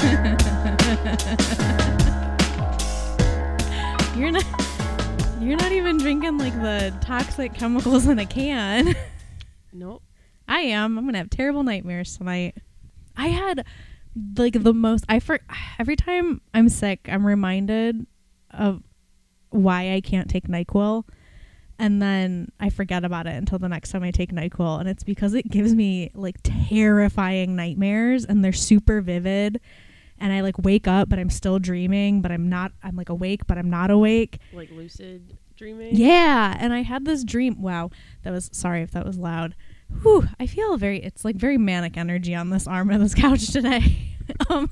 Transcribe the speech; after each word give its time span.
you're 4.16 4.30
not 4.30 4.44
you're 5.40 5.56
not 5.56 5.72
even 5.72 5.98
drinking 5.98 6.38
like 6.38 6.54
the 6.62 6.94
toxic 7.02 7.54
chemicals 7.54 8.06
in 8.06 8.18
a 8.18 8.26
can. 8.26 8.94
Nope. 9.72 10.02
I 10.48 10.60
am. 10.60 10.98
I'm 10.98 11.04
gonna 11.04 11.18
have 11.18 11.30
terrible 11.30 11.62
nightmares 11.62 12.16
tonight. 12.16 12.56
I 13.16 13.28
had 13.28 13.64
like 14.36 14.62
the 14.62 14.72
most. 14.72 15.04
I 15.08 15.20
for 15.20 15.40
every 15.78 15.96
time 15.96 16.40
I'm 16.54 16.68
sick, 16.68 17.00
I'm 17.08 17.26
reminded 17.26 18.06
of 18.50 18.82
why 19.50 19.94
I 19.94 20.00
can't 20.00 20.28
take 20.28 20.48
Nyquil, 20.48 21.04
and 21.78 22.00
then 22.00 22.50
I 22.58 22.70
forget 22.70 23.04
about 23.04 23.26
it 23.26 23.36
until 23.36 23.58
the 23.58 23.68
next 23.68 23.90
time 23.90 24.02
I 24.02 24.10
take 24.10 24.32
Nyquil, 24.32 24.80
and 24.80 24.88
it's 24.88 25.04
because 25.04 25.34
it 25.34 25.48
gives 25.48 25.74
me 25.74 26.10
like 26.14 26.36
terrifying 26.42 27.54
nightmares, 27.54 28.24
and 28.24 28.44
they're 28.44 28.52
super 28.52 29.00
vivid. 29.00 29.60
And 30.20 30.32
I 30.32 30.42
like 30.42 30.58
wake 30.58 30.86
up, 30.86 31.08
but 31.08 31.18
I'm 31.18 31.30
still 31.30 31.58
dreaming, 31.58 32.20
but 32.20 32.30
I'm 32.30 32.48
not. 32.48 32.72
I'm 32.82 32.94
like 32.94 33.08
awake, 33.08 33.46
but 33.46 33.56
I'm 33.56 33.70
not 33.70 33.90
awake. 33.90 34.38
Like 34.52 34.70
lucid 34.70 35.38
dreaming. 35.56 35.94
Yeah, 35.94 36.56
and 36.58 36.72
I 36.72 36.82
had 36.82 37.04
this 37.04 37.24
dream. 37.24 37.62
Wow, 37.62 37.90
that 38.22 38.30
was 38.30 38.50
sorry 38.52 38.82
if 38.82 38.90
that 38.92 39.06
was 39.06 39.16
loud. 39.16 39.54
Whew, 40.02 40.26
I 40.38 40.46
feel 40.46 40.76
very. 40.76 41.02
It's 41.02 41.24
like 41.24 41.36
very 41.36 41.58
manic 41.58 41.96
energy 41.96 42.34
on 42.34 42.50
this 42.50 42.66
arm 42.66 42.90
of 42.90 43.00
this 43.00 43.14
couch 43.24 43.48
today. 43.48 44.16
um, 44.50 44.70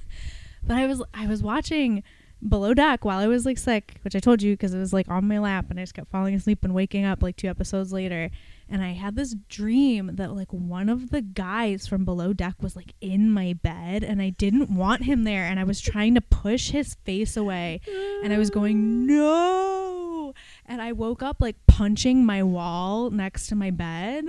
but 0.67 0.77
I 0.77 0.87
was 0.87 1.03
I 1.15 1.27
was 1.27 1.43
watching 1.43 2.03
Below 2.47 2.75
Deck 2.75 3.05
while 3.05 3.19
I 3.19 3.27
was 3.27 3.45
like 3.47 3.59
sick, 3.59 3.97
which 4.03 4.15
I 4.15 4.21
told 4.21 4.43
you 4.43 4.55
because 4.55 4.75
it 4.75 4.79
was 4.79 4.93
like 4.93 5.09
on 5.09 5.27
my 5.27 5.39
lap, 5.39 5.67
and 5.71 5.79
I 5.79 5.83
just 5.83 5.95
kept 5.95 6.11
falling 6.11 6.35
asleep 6.35 6.65
and 6.65 6.75
waking 6.75 7.05
up 7.05 7.23
like 7.23 7.37
two 7.37 7.49
episodes 7.49 7.93
later. 7.93 8.31
And 8.71 8.83
I 8.83 8.93
had 8.93 9.17
this 9.17 9.35
dream 9.49 10.11
that 10.17 10.35
like 10.35 10.53
one 10.53 10.89
of 10.89 11.11
the 11.11 11.23
guys 11.23 11.87
from 11.87 12.05
Below 12.05 12.33
Deck 12.33 12.55
was 12.61 12.77
like 12.77 12.95
in 13.01 13.31
my 13.31 13.55
bed, 13.55 14.05
and 14.05 14.21
I 14.21 14.31
didn't 14.31 14.71
want 14.71 15.05
him 15.05 15.25
there, 15.25 15.45
and 15.45 15.59
I 15.59 15.65
was 15.65 15.81
trying 15.81 16.15
to 16.15 16.21
push 16.21 16.71
his 16.71 16.95
face 17.05 17.37
away, 17.37 17.81
and 18.23 18.33
I 18.33 18.39
was 18.39 18.51
going 18.51 19.07
no, 19.07 20.35
and 20.67 20.83
I 20.83 20.93
woke 20.93 21.23
up 21.23 21.39
like 21.41 21.57
punching 21.67 22.27
my 22.27 22.43
wall 22.43 23.11
next 23.11 23.47
to 23.49 23.55
my 23.55 23.71
bed 23.71 24.27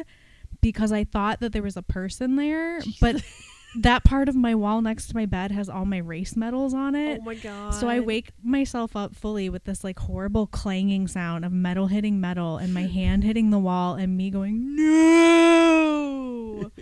because 0.62 0.92
I 0.92 1.04
thought 1.04 1.40
that 1.42 1.52
there 1.54 1.64
was 1.64 1.78
a 1.78 1.82
person 1.82 2.36
there, 2.36 2.82
but 3.02 3.22
that 3.78 4.04
part 4.04 4.28
of 4.28 4.36
my 4.36 4.56
wall 4.56 4.82
next 4.82 5.08
to 5.08 5.16
my 5.16 5.26
bed 5.26 5.52
has 5.52 5.70
all 5.70 5.86
my 5.86 5.98
race 6.00 6.36
medals 6.36 6.74
on 6.74 6.96
it. 6.96 7.20
Oh 7.22 7.26
my 7.26 7.36
god. 7.36 7.74
So 7.74 7.88
I 7.88 8.00
wake 8.00 8.32
myself 8.44 8.96
up 8.96 9.16
fully 9.16 9.50
with 9.50 9.64
this 9.66 9.84
like 9.84 10.00
horrible 10.00 10.48
clanging 10.48 11.08
sound 11.08 11.46
of 11.46 11.52
metal 11.52 11.88
hitting 11.88 12.20
metal 12.20 12.58
and 12.58 12.74
my 12.74 12.88
hand 12.88 13.24
hitting 13.24 13.52
the 13.52 13.60
wall 13.60 13.96
and 13.96 14.18
me 14.18 14.30
going 14.30 14.76
no. 14.76 16.72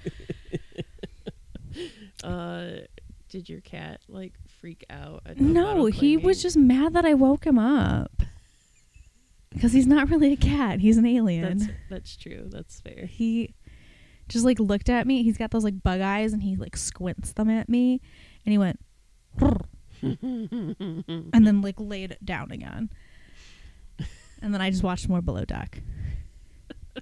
Uh, 2.23 2.79
did 3.29 3.47
your 3.47 3.61
cat 3.61 4.01
like 4.09 4.33
freak 4.59 4.83
out? 4.89 5.21
no, 5.37 5.85
he 5.85 6.17
was 6.17 6.41
just 6.41 6.57
mad 6.57 6.93
that 6.93 7.05
I 7.05 7.13
woke 7.13 7.45
him 7.45 7.59
up. 7.59 8.23
Cuz 9.61 9.73
he's 9.73 9.85
not 9.85 10.09
really 10.09 10.33
a 10.33 10.37
cat, 10.37 10.79
he's 10.79 10.97
an 10.97 11.05
alien. 11.05 11.59
That's 11.59 11.71
that's 11.89 12.15
true. 12.17 12.47
That's 12.49 12.79
fair. 12.79 13.05
he 13.05 13.53
just 14.27 14.45
like 14.45 14.59
looked 14.59 14.89
at 14.89 15.07
me. 15.07 15.23
He's 15.23 15.37
got 15.37 15.51
those 15.51 15.63
like 15.63 15.81
bug 15.83 16.01
eyes 16.01 16.33
and 16.33 16.43
he 16.43 16.55
like 16.55 16.75
squints 16.77 17.33
them 17.33 17.49
at 17.49 17.69
me 17.69 18.01
and 18.45 18.51
he 18.51 18.57
went 18.57 18.79
and 20.01 21.45
then 21.47 21.61
like 21.61 21.75
laid 21.77 22.11
it 22.11 22.25
down 22.25 22.51
again. 22.51 22.89
And 24.41 24.53
then 24.53 24.61
I 24.61 24.69
just 24.69 24.83
watched 24.83 25.09
more 25.09 25.21
below 25.21 25.45
deck. 25.45 25.81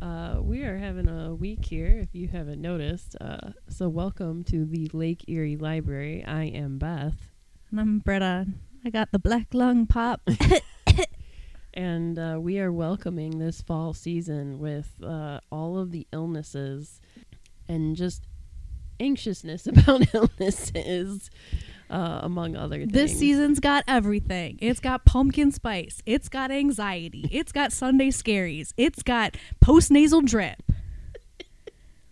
Uh, 0.00 0.38
we 0.40 0.62
are 0.62 0.78
having 0.78 1.08
a 1.08 1.34
week 1.34 1.64
here, 1.64 1.98
if 2.00 2.14
you 2.14 2.28
haven't 2.28 2.62
noticed. 2.62 3.16
Uh, 3.20 3.50
so 3.68 3.88
welcome 3.88 4.44
to 4.44 4.64
the 4.64 4.88
Lake 4.92 5.24
Erie 5.26 5.56
Library. 5.56 6.24
I 6.24 6.44
am 6.44 6.78
Beth, 6.78 7.32
And 7.72 7.80
I'm 7.80 7.98
Britta. 7.98 8.46
I 8.84 8.90
got 8.90 9.10
the 9.10 9.18
black 9.18 9.48
lung 9.52 9.86
pop. 9.88 10.20
and 11.74 12.18
uh, 12.18 12.38
we 12.40 12.58
are 12.60 12.72
welcoming 12.72 13.38
this 13.38 13.60
fall 13.62 13.92
season 13.92 14.58
with 14.58 14.92
uh, 15.02 15.40
all 15.50 15.78
of 15.78 15.90
the 15.92 16.06
illnesses 16.12 17.00
and 17.68 17.96
just 17.96 18.24
anxiousness 19.00 19.66
about 19.68 20.12
illnesses, 20.14 21.30
uh, 21.90 22.20
among 22.22 22.56
other 22.56 22.78
things. 22.78 22.92
this 22.92 23.18
season's 23.18 23.60
got 23.60 23.84
everything. 23.86 24.58
It's 24.60 24.80
got 24.80 25.04
pumpkin 25.04 25.52
spice. 25.52 26.02
It's 26.06 26.28
got 26.28 26.50
anxiety. 26.50 27.28
It's 27.32 27.52
got 27.52 27.72
Sunday 27.72 28.08
scaries. 28.08 28.72
It's 28.76 29.02
got 29.02 29.36
postnasal 29.64 30.24
drip. 30.24 30.62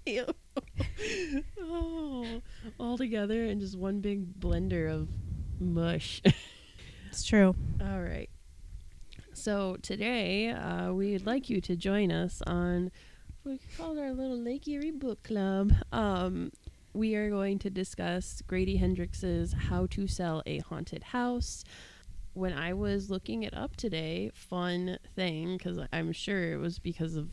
Oh, 1.60 2.40
all 2.78 2.96
together 2.96 3.44
in 3.44 3.58
just 3.60 3.76
one 3.76 4.00
big 4.00 4.38
blender 4.40 4.88
of 4.90 5.08
mush. 5.60 6.22
It's 7.10 7.24
true. 7.24 7.54
all 7.80 8.00
right. 8.00 8.30
So 9.46 9.76
today, 9.80 10.48
uh, 10.48 10.92
we'd 10.92 11.24
like 11.24 11.48
you 11.48 11.60
to 11.60 11.76
join 11.76 12.10
us 12.10 12.42
on 12.48 12.90
what 13.44 13.52
we 13.52 13.60
call 13.78 13.96
our 13.96 14.12
little 14.12 14.36
Lake 14.36 14.66
Erie 14.66 14.90
Book 14.90 15.22
Club. 15.22 15.72
Um, 15.92 16.50
we 16.94 17.14
are 17.14 17.30
going 17.30 17.60
to 17.60 17.70
discuss 17.70 18.42
Grady 18.48 18.76
Hendrix's 18.76 19.52
How 19.52 19.86
to 19.90 20.08
Sell 20.08 20.42
a 20.46 20.58
Haunted 20.58 21.04
House. 21.04 21.62
When 22.32 22.54
I 22.54 22.72
was 22.72 23.08
looking 23.08 23.44
it 23.44 23.56
up 23.56 23.76
today, 23.76 24.32
fun 24.34 24.98
thing, 25.14 25.58
because 25.58 25.78
I'm 25.92 26.10
sure 26.10 26.52
it 26.52 26.56
was 26.56 26.80
because 26.80 27.14
of 27.14 27.28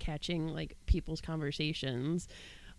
catching 0.00 0.48
like 0.48 0.74
people's 0.86 1.20
conversations. 1.20 2.26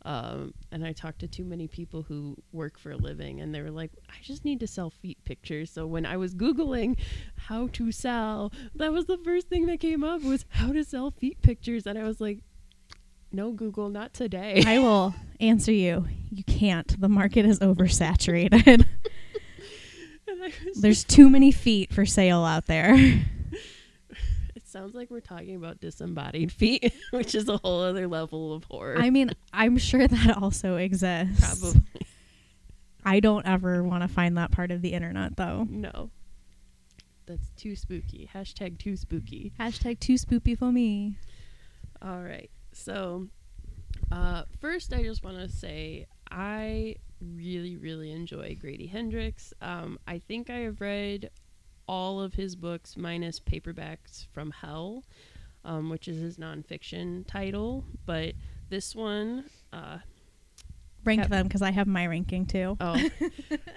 Um, 0.05 0.53
and 0.71 0.85
I 0.85 0.93
talked 0.93 1.19
to 1.19 1.27
too 1.27 1.43
many 1.43 1.67
people 1.67 2.03
who 2.03 2.37
work 2.51 2.79
for 2.79 2.91
a 2.91 2.97
living, 2.97 3.41
and 3.41 3.53
they 3.53 3.61
were 3.61 3.71
like, 3.71 3.91
I 4.09 4.15
just 4.21 4.45
need 4.45 4.59
to 4.61 4.67
sell 4.67 4.89
feet 4.89 5.17
pictures. 5.25 5.69
So 5.71 5.85
when 5.85 6.05
I 6.05 6.17
was 6.17 6.33
Googling 6.33 6.97
how 7.35 7.67
to 7.73 7.91
sell, 7.91 8.51
that 8.75 8.93
was 8.93 9.05
the 9.05 9.17
first 9.17 9.49
thing 9.49 9.65
that 9.67 9.79
came 9.79 10.03
up 10.03 10.21
was 10.21 10.45
how 10.49 10.71
to 10.71 10.83
sell 10.83 11.11
feet 11.11 11.41
pictures. 11.41 11.85
And 11.85 11.97
I 11.99 12.03
was 12.03 12.21
like, 12.21 12.39
no, 13.31 13.51
Google, 13.51 13.89
not 13.89 14.13
today. 14.13 14.63
I 14.65 14.79
will 14.79 15.13
answer 15.39 15.71
you. 15.71 16.07
You 16.31 16.43
can't. 16.43 16.99
The 16.99 17.09
market 17.09 17.45
is 17.45 17.59
oversaturated. 17.59 18.85
And 20.31 20.43
I 20.43 20.53
was 20.63 20.79
There's 20.79 21.03
too 21.15 21.27
many 21.27 21.51
feet 21.51 21.91
for 21.91 22.05
sale 22.05 22.43
out 22.43 22.67
there. 22.67 22.95
Sounds 24.69 24.93
like 24.93 25.09
we're 25.09 25.19
talking 25.19 25.55
about 25.55 25.79
disembodied 25.79 26.51
feet, 26.51 26.93
which 27.11 27.33
is 27.33 27.49
a 27.49 27.57
whole 27.57 27.81
other 27.81 28.07
level 28.07 28.53
of 28.53 28.65
horror. 28.65 28.97
I 28.99 29.09
mean, 29.09 29.31
I'm 29.51 29.77
sure 29.77 30.07
that 30.07 30.37
also 30.37 30.75
exists. 30.75 31.59
Probably 31.59 31.81
I 33.03 33.19
don't 33.19 33.47
ever 33.47 33.83
want 33.83 34.03
to 34.03 34.07
find 34.07 34.37
that 34.37 34.51
part 34.51 34.71
of 34.71 34.81
the 34.81 34.93
internet 34.93 35.35
though. 35.37 35.65
no. 35.69 36.11
That's 37.25 37.51
too 37.51 37.75
spooky. 37.75 38.27
Hashtag 38.33 38.79
too 38.79 38.97
spooky. 38.97 39.53
Hashtag 39.59 39.99
too 39.99 40.15
spoopy 40.15 40.57
for 40.57 40.71
me. 40.71 41.15
All 42.01 42.21
right. 42.23 42.49
So, 42.71 43.27
uh, 44.11 44.45
first, 44.59 44.93
I 44.93 45.03
just 45.03 45.23
want 45.23 45.37
to 45.37 45.47
say 45.47 46.07
I 46.31 46.95
really, 47.21 47.77
really 47.77 48.11
enjoy 48.11 48.57
Grady 48.59 48.87
Hendrix. 48.87 49.53
Um, 49.61 49.99
I 50.07 50.17
think 50.17 50.49
I 50.49 50.59
have 50.59 50.81
read 50.81 51.29
all 51.89 52.21
of 52.21 52.35
his 52.35 52.55
books 52.55 52.95
minus 52.95 53.39
Paperbacks 53.39 54.27
from 54.31 54.51
Hell, 54.51 55.03
um, 55.65 55.89
which 55.89 56.07
is 56.07 56.21
his 56.21 56.37
nonfiction 56.37 57.25
title. 57.25 57.83
But 58.05 58.35
this 58.69 58.95
one, 58.95 59.45
uh, 59.73 59.97
Rank 61.03 61.29
them 61.29 61.47
because 61.47 61.63
I 61.63 61.71
have 61.71 61.87
my 61.87 62.05
ranking 62.05 62.45
too. 62.45 62.77
Oh. 62.79 63.09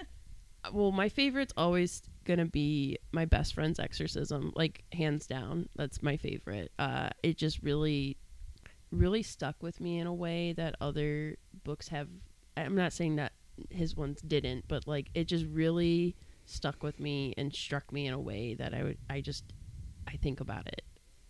well, 0.73 0.91
my 0.91 1.09
favorite's 1.09 1.53
always 1.57 2.03
gonna 2.23 2.45
be 2.45 2.99
my 3.11 3.25
best 3.25 3.55
friend's 3.55 3.79
exorcism, 3.79 4.53
like 4.55 4.83
hands 4.93 5.25
down. 5.25 5.67
That's 5.75 6.03
my 6.03 6.15
favorite. 6.15 6.71
Uh, 6.77 7.09
it 7.23 7.37
just 7.37 7.63
really, 7.63 8.17
really 8.91 9.23
stuck 9.23 9.55
with 9.63 9.81
me 9.81 9.97
in 9.97 10.05
a 10.05 10.13
way 10.13 10.53
that 10.53 10.75
other 10.79 11.37
books 11.63 11.87
have. 11.87 12.09
I'm 12.55 12.75
not 12.75 12.93
saying 12.93 13.15
that 13.15 13.31
his 13.71 13.95
ones 13.95 14.21
didn't, 14.21 14.65
but 14.67 14.85
like 14.85 15.09
it 15.15 15.27
just 15.27 15.45
really 15.47 16.15
stuck 16.45 16.83
with 16.83 16.99
me 16.99 17.33
and 17.37 17.53
struck 17.53 17.91
me 17.91 18.07
in 18.07 18.13
a 18.13 18.19
way 18.19 18.55
that 18.55 18.73
I 18.73 18.83
would. 18.83 18.97
I 19.09 19.21
just, 19.21 19.43
I 20.07 20.17
think 20.17 20.39
about 20.39 20.67
it. 20.67 20.83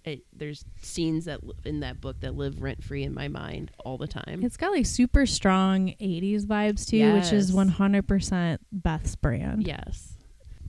It, 0.05 0.25
there's 0.33 0.65
scenes 0.81 1.25
that 1.25 1.45
li- 1.45 1.53
in 1.63 1.79
that 1.79 2.01
book 2.01 2.19
that 2.21 2.35
live 2.35 2.61
rent 2.61 2.83
free 2.83 3.03
in 3.03 3.13
my 3.13 3.29
mind 3.29 3.71
all 3.79 3.97
the 3.97 4.07
time. 4.07 4.43
It's 4.43 4.57
got 4.57 4.71
like 4.71 4.85
super 4.85 5.25
strong 5.25 5.93
80s 6.01 6.45
vibes 6.45 6.87
too, 6.87 7.13
which 7.13 7.31
is 7.31 7.51
100% 7.51 8.57
Beth's 8.71 9.15
brand. 9.15 9.65
Yes. 9.65 10.17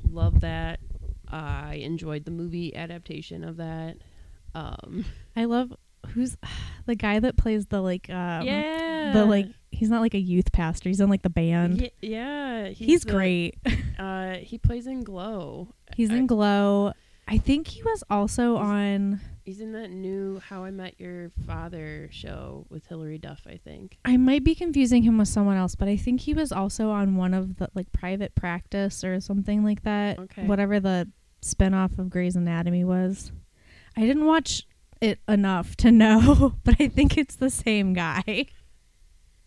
Love 0.09 0.41
that. 0.41 0.79
I 1.29 1.77
enjoyed 1.77 2.25
the 2.25 2.31
movie 2.31 2.77
adaptation 2.77 3.43
of 3.43 3.57
that. 3.57 3.97
Um, 4.55 5.05
I 5.35 5.47
love 5.47 5.75
who's 6.11 6.37
the 6.87 6.95
guy 6.95 7.19
that 7.19 7.37
plays 7.37 7.67
the 7.67 7.81
like 7.81 8.09
um 8.11 8.43
yeah. 8.43 9.13
the 9.13 9.25
like 9.25 9.49
he's 9.75 9.91
not 9.91 10.01
like 10.01 10.15
a 10.15 10.19
youth 10.19 10.53
pastor, 10.53 10.89
he's 10.89 11.01
in 11.01 11.09
like 11.11 11.23
the 11.23 11.31
band. 11.31 11.81
Ye- 11.81 11.93
yeah. 12.01 12.69
he's 12.69 13.03
the- 13.03 13.13
great. 13.13 13.59
Uh, 13.97 14.35
he 14.39 14.59
plays 14.59 14.89
in 14.89 15.05
Glow. 15.05 15.69
He's 15.97 16.11
I- 16.11 16.17
in 16.17 16.27
Glow. 16.27 16.93
I 17.29 17.39
think 17.39 17.69
he 17.69 17.83
was 17.83 18.03
also 18.11 18.57
on 18.57 19.21
He's 19.45 19.61
in 19.61 19.73
that 19.73 19.91
new 19.91 20.41
How 20.41 20.65
I 20.65 20.71
Met 20.71 20.99
Your 20.99 21.31
Father 21.47 22.09
show 22.11 22.67
with 22.71 22.87
Hilary 22.87 23.19
Duff, 23.19 23.43
I 23.47 23.57
think. 23.57 23.99
I 24.05 24.17
might 24.17 24.43
be 24.43 24.55
confusing 24.55 25.03
him 25.05 25.17
with 25.19 25.29
someone 25.29 25.57
else, 25.57 25.75
but 25.75 25.87
I 25.87 25.97
think 25.97 26.23
he 26.23 26.35
was 26.35 26.51
also 26.51 26.91
on 26.91 27.17
one 27.17 27.33
of 27.35 27.57
the 27.57 27.69
like 27.75 27.93
private 27.93 28.35
practice 28.35 29.05
or 29.05 29.21
something 29.21 29.63
like 29.65 29.85
that. 29.85 30.19
Okay. 30.19 30.45
Whatever 30.45 30.81
the 30.81 31.09
spinoff 31.43 31.99
of 31.99 32.11
Grey's 32.11 32.37
Anatomy 32.37 32.85
was. 32.85 33.33
I 33.97 34.01
didn't 34.01 34.27
watch 34.27 34.67
it 35.01 35.21
enough 35.29 35.77
to 35.77 35.91
know, 36.03 36.57
but 36.65 36.77
I 36.81 36.89
think 36.89 37.17
it's 37.17 37.37
the 37.37 37.51
same 37.51 37.93
guy. 37.93 38.47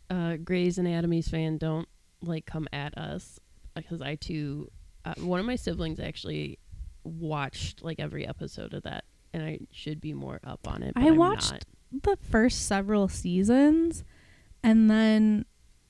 Uh, 0.09 0.37
Grey's 0.37 0.77
Anatomy's 0.77 1.27
fan, 1.27 1.57
don't 1.57 1.87
like 2.21 2.45
come 2.45 2.67
at 2.73 2.97
us 2.97 3.39
because 3.75 4.01
I 4.01 4.15
too, 4.15 4.69
uh, 5.05 5.13
one 5.19 5.39
of 5.39 5.45
my 5.45 5.55
siblings 5.55 5.99
actually 5.99 6.59
watched 7.03 7.83
like 7.83 7.99
every 7.99 8.27
episode 8.27 8.73
of 8.73 8.83
that, 8.83 9.03
and 9.33 9.43
I 9.43 9.59
should 9.71 9.99
be 10.01 10.13
more 10.13 10.39
up 10.43 10.67
on 10.67 10.83
it. 10.83 10.93
But 10.93 11.03
I 11.03 11.07
I'm 11.07 11.17
watched 11.17 11.51
not. 11.51 11.63
the 12.03 12.17
first 12.29 12.65
several 12.67 13.07
seasons 13.07 14.03
and 14.63 14.89
then 14.89 15.45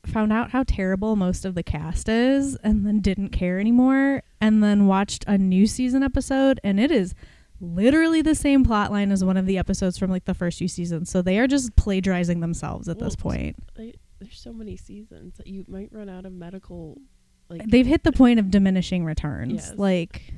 found 0.06 0.32
out 0.32 0.52
how 0.52 0.64
terrible 0.64 1.16
most 1.16 1.44
of 1.46 1.54
the 1.54 1.64
cast 1.64 2.08
is 2.08 2.56
and 2.64 2.86
then 2.86 3.00
didn't 3.02 3.30
care 3.30 3.60
anymore 3.60 4.24
and 4.40 4.64
then 4.64 4.88
watched 4.88 5.26
a 5.28 5.38
new 5.38 5.68
season 5.68 6.02
episode 6.02 6.60
and 6.64 6.80
it 6.80 6.92
is 6.92 7.14
literally 7.60 8.22
the 8.22 8.36
same 8.36 8.64
plot 8.64 8.90
line 8.90 9.12
as 9.12 9.22
one 9.24 9.36
of 9.36 9.46
the 9.46 9.58
episodes 9.58 9.98
from 9.98 10.10
like 10.10 10.24
the 10.24 10.34
first 10.34 10.60
few 10.60 10.68
seasons 10.70 11.10
so 11.10 11.22
they 11.22 11.38
are 11.40 11.48
just 11.48 11.76
plagiarizing 11.76 12.40
themselves 12.40 12.88
at 12.88 13.00
this 13.00 13.18
point 13.18 13.58
They, 13.76 13.96
there's 14.20 14.40
so 14.40 14.52
many 14.54 14.76
seasons 14.78 15.36
that 15.38 15.48
you 15.48 15.66
might 15.68 15.90
run 15.92 16.10
out 16.10 16.26
of 16.26 16.34
medical. 16.34 16.98
Like 17.50 17.66
they've 17.68 17.86
hit 17.86 18.04
the 18.04 18.12
point 18.12 18.40
of 18.40 18.52
diminishing 18.52 19.06
returns 19.06 19.54
Yes. 19.70 19.74
like 19.78 20.34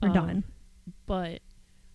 we're 0.00 0.08
Um, 0.08 0.14
done 0.14 0.44
but 1.06 1.42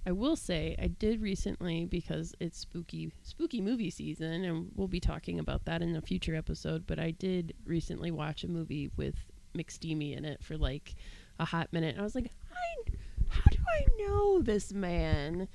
I 0.06 0.12
will 0.12 0.36
say 0.36 0.76
I 0.80 0.86
did 0.88 1.20
recently 1.22 1.86
because 1.86 2.36
it's 2.40 2.60
spooky 2.60 3.12
spooky 3.24 3.60
movie 3.62 3.90
season 3.90 4.44
and 4.44 4.70
we'll 4.76 4.88
be 4.88 5.00
talking 5.00 5.40
about 5.40 5.66
that 5.66 5.82
in 5.82 5.96
a 5.96 6.02
future 6.02 6.36
episode 6.36 6.86
but 6.86 7.00
I 7.00 7.10
did 7.12 7.54
recently 7.66 8.12
watch 8.12 8.44
a 8.44 8.48
movie 8.48 8.92
with 8.98 9.16
McSteamy 9.58 10.16
in 10.16 10.26
it 10.26 10.44
for 10.44 10.58
like 10.58 10.94
a 11.40 11.46
hot 11.46 11.74
minute 11.74 11.94
and 11.94 12.02
I 12.02 12.04
was 12.04 12.14
like 12.14 12.30
I, 12.52 12.92
how 13.30 13.42
do 13.50 13.58
I 13.68 13.86
know 14.06 14.42
this 14.44 14.72
man 14.74 15.48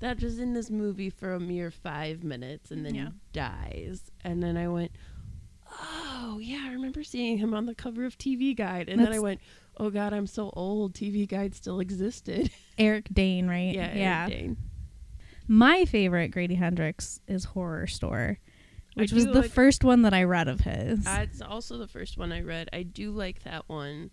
that 0.00 0.22
was 0.22 0.38
in 0.38 0.52
this 0.54 0.70
movie 0.70 1.10
for 1.10 1.32
a 1.34 1.40
mere 1.40 1.70
5 1.70 2.22
minutes 2.24 2.70
and 2.70 2.84
then 2.84 2.94
Yeah. 2.94 3.08
dies 3.32 4.10
and 4.24 4.42
then 4.42 4.56
I 4.56 4.68
went 4.68 4.92
oh 5.70 6.38
yeah 6.40 6.64
I 6.66 6.72
remember 6.72 7.02
seeing 7.02 7.38
him 7.38 7.54
on 7.54 7.66
the 7.66 7.74
cover 7.74 8.04
of 8.04 8.16
TV 8.18 8.56
Guide 8.56 8.88
and 8.88 9.00
then 9.00 9.12
I 9.12 9.18
went 9.18 9.40
oh 9.78 9.90
god 9.90 10.12
I'm 10.12 10.26
so 10.26 10.50
old 10.54 10.94
TV 10.94 11.28
Guide 11.28 11.54
still 11.54 11.80
existed 11.80 12.50
eric 12.78 13.08
dane 13.12 13.48
right 13.48 13.74
yeah, 13.74 13.94
yeah 13.94 14.28
Dane. 14.28 14.56
my 15.48 15.84
favorite 15.84 16.28
grady 16.28 16.54
hendrix 16.54 17.20
is 17.26 17.46
Horrorstör 17.46 18.36
which 18.94 19.12
was 19.12 19.24
the 19.26 19.40
like- 19.42 19.50
first 19.50 19.84
one 19.84 20.02
that 20.02 20.14
i 20.14 20.22
read 20.22 20.48
of 20.48 20.60
his 20.60 21.04
That's 21.04 21.40
also 21.42 21.76
the 21.78 21.88
first 21.88 22.16
one 22.16 22.32
I 22.32 22.40
read. 22.40 22.68
I 22.72 22.82
do 22.82 23.10
like 23.10 23.42
that 23.44 23.64
one. 23.68 24.10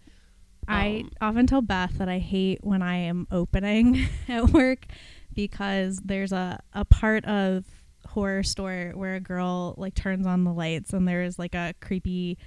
I 0.68 1.03
Um, 1.06 1.12
often 1.21 1.47
tell 1.47 1.62
Beth 1.62 1.97
that 2.00 2.09
I 2.09 2.19
hate 2.19 2.59
when 2.65 2.81
I 2.81 2.95
am 2.97 3.25
opening 3.31 4.06
at 4.27 4.50
work 4.50 4.85
because 5.33 6.00
there's 6.03 6.31
a, 6.31 6.59
a 6.74 6.85
part 6.85 7.25
of 7.25 7.65
Horrorstör 8.07 8.94
where 8.95 9.15
a 9.15 9.19
girl 9.19 9.75
like 9.77 9.95
turns 9.95 10.25
on 10.27 10.44
the 10.44 10.53
lights 10.53 10.94
and 10.94 11.07
there 11.07 11.24
is 11.24 11.39
like 11.39 11.56
a 11.56 11.74
creepy 11.81 12.38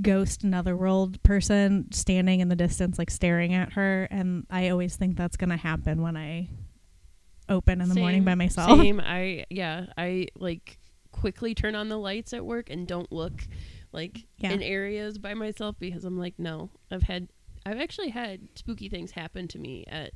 ghost 0.00 0.44
another 0.44 0.76
world 0.76 1.20
person 1.24 1.86
standing 1.90 2.38
in 2.38 2.48
the 2.48 2.54
distance 2.54 2.98
like 2.98 3.10
staring 3.10 3.52
at 3.52 3.72
her 3.72 4.06
and 4.12 4.46
I 4.48 4.68
always 4.68 4.94
think 4.94 5.16
that's 5.16 5.36
gonna 5.36 5.56
happen 5.56 6.02
when 6.02 6.16
I 6.16 6.48
open 7.48 7.80
in 7.80 7.88
the 7.88 7.94
morning 7.94 8.24
by 8.24 8.34
myself. 8.34 8.78
Same. 8.78 9.00
I 9.00 9.44
yeah. 9.50 9.86
I 9.96 10.28
like 10.36 10.78
quickly 11.12 11.54
turn 11.54 11.74
on 11.74 11.88
the 11.88 11.96
lights 11.96 12.32
at 12.32 12.44
work 12.44 12.70
and 12.70 12.86
don't 12.86 13.10
look 13.10 13.42
like 13.92 14.26
Yeah. 14.38 14.50
in 14.52 14.62
areas 14.62 15.16
by 15.18 15.34
myself 15.34 15.76
because 15.78 16.04
I'm 16.04 16.18
like 16.18 16.34
no. 16.38 16.70
I've 16.90 17.02
had 17.04 17.28
I've 17.64 17.78
actually 17.80 18.10
had 18.10 18.40
spooky 18.54 18.88
things 18.88 19.12
happen 19.12 19.48
to 19.48 19.58
me 19.58 19.84
at 19.88 20.12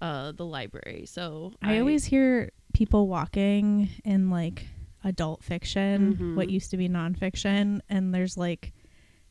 uh, 0.00 0.32
the 0.32 0.44
library. 0.44 1.04
So 1.06 1.52
I 1.62 1.78
always 1.78 2.04
hear 2.04 2.50
people 2.74 3.08
walking 3.08 3.88
in 4.04 4.30
like 4.30 4.66
adult 5.04 5.42
fiction, 5.42 6.16
Mhm. 6.16 6.34
what 6.36 6.50
used 6.50 6.70
to 6.72 6.76
be 6.76 6.88
nonfiction, 6.88 7.80
and 7.88 8.14
there's 8.14 8.36
like 8.36 8.72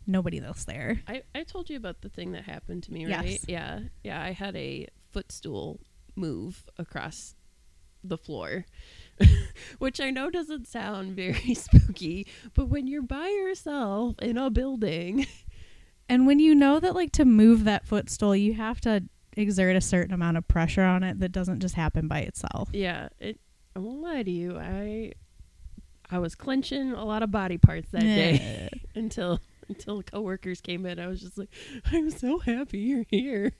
nobody 0.06 0.40
else 0.40 0.64
there. 0.66 1.02
I, 1.08 1.24
I 1.36 1.44
told 1.44 1.70
you 1.70 1.78
about 1.78 2.02
the 2.02 2.10
thing 2.10 2.32
that 2.32 2.44
happened 2.44 2.84
to 2.84 2.94
me, 2.94 3.06
Yes. 3.06 3.24
right? 3.24 3.40
Yeah. 3.48 3.80
Yeah. 4.04 4.22
I 4.22 4.32
had 4.32 4.56
a 4.56 4.88
footstool 5.12 5.80
move 6.16 6.64
across 6.78 7.36
the 8.04 8.18
floor, 8.18 8.66
which 9.80 10.00
I 10.00 10.12
know 10.12 10.30
doesn't 10.30 10.68
sound 10.68 11.16
very 11.16 11.54
spooky, 11.54 12.28
but 12.54 12.68
when 12.68 12.88
you're 12.88 13.02
by 13.02 13.28
yourself 13.28 14.16
in 14.22 14.38
a 14.38 14.50
building, 14.50 15.26
And 16.10 16.26
when 16.26 16.40
you 16.40 16.56
know 16.56 16.80
that 16.80 16.96
like 16.96 17.12
to 17.14 17.26
move 17.26 17.66
that 17.66 17.86
footstool, 17.86 18.34
you 18.34 18.54
have 18.54 18.80
to 18.82 19.04
exert 19.38 19.76
a 19.76 19.82
certain 19.82 20.14
amount 20.14 20.38
of 20.38 20.48
pressure 20.48 20.84
on 20.84 21.04
it 21.04 21.20
that 21.20 21.32
doesn't 21.32 21.60
just 21.60 21.76
happen 21.76 22.08
by 22.08 22.20
itself. 22.20 22.70
yeah, 22.74 23.10
it, 23.20 23.40
I 23.76 23.80
won't 23.80 24.02
lie 24.02 24.24
to 24.24 24.32
you. 24.32 24.58
I, 24.58 25.14
I 26.10 26.20
was 26.20 26.36
clenching 26.36 26.94
a 26.94 27.06
lot 27.06 27.22
of 27.24 27.32
body 27.32 27.58
parts 27.58 27.90
that 27.92 28.02
day 28.02 28.70
until, 28.96 29.40
until 29.68 30.02
coworkers 30.02 30.62
came 30.62 30.86
in. 30.86 31.00
I 31.00 31.08
was 31.08 31.22
just 31.22 31.38
like, 31.38 31.50
I'm 31.92 32.10
so 32.10 32.40
happy 32.40 32.80
you're 32.80 33.06
here. 33.10 33.54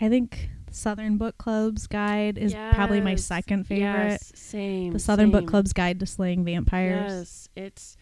I 0.00 0.08
think 0.08 0.50
Southern 0.70 1.16
Book 1.16 1.38
Club's 1.38 1.86
guide 1.86 2.38
is 2.38 2.54
probably 2.72 3.00
my 3.00 3.14
second 3.14 3.64
favorite. 3.66 3.82
Yes, 3.82 4.32
same. 4.34 4.92
the 4.92 4.98
Southern 4.98 5.30
Book. 5.30 5.46
Club's 5.46 5.72
Guide 5.72 6.00
to 6.00 6.06
Slaying 6.06 6.44
Vampires. 6.44 7.10
Yes, 7.10 7.48
it's. 7.54 7.96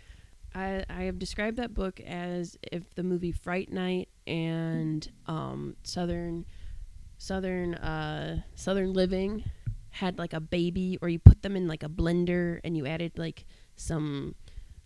I 0.54 0.84
I 0.88 1.02
have 1.02 1.18
described 1.18 1.58
that 1.58 1.74
book 1.74 2.00
as 2.00 2.56
if 2.62 2.94
the 2.94 3.02
movie 3.02 3.32
Fright 3.32 3.72
Night 3.72 4.08
and 4.26 5.08
um, 5.26 5.76
Southern 5.82 6.46
Southern 7.20 7.74
uh, 7.74 8.40
Southern 8.54 8.94
Living 8.94 9.44
had 9.90 10.18
like 10.18 10.32
a 10.32 10.40
baby, 10.40 10.98
or 11.02 11.08
you 11.10 11.18
put 11.18 11.42
them 11.42 11.54
in 11.54 11.68
like 11.68 11.82
a 11.82 11.88
blender 11.88 12.60
and 12.64 12.76
you 12.76 12.86
added 12.86 13.12
like 13.18 13.44
some 13.76 14.34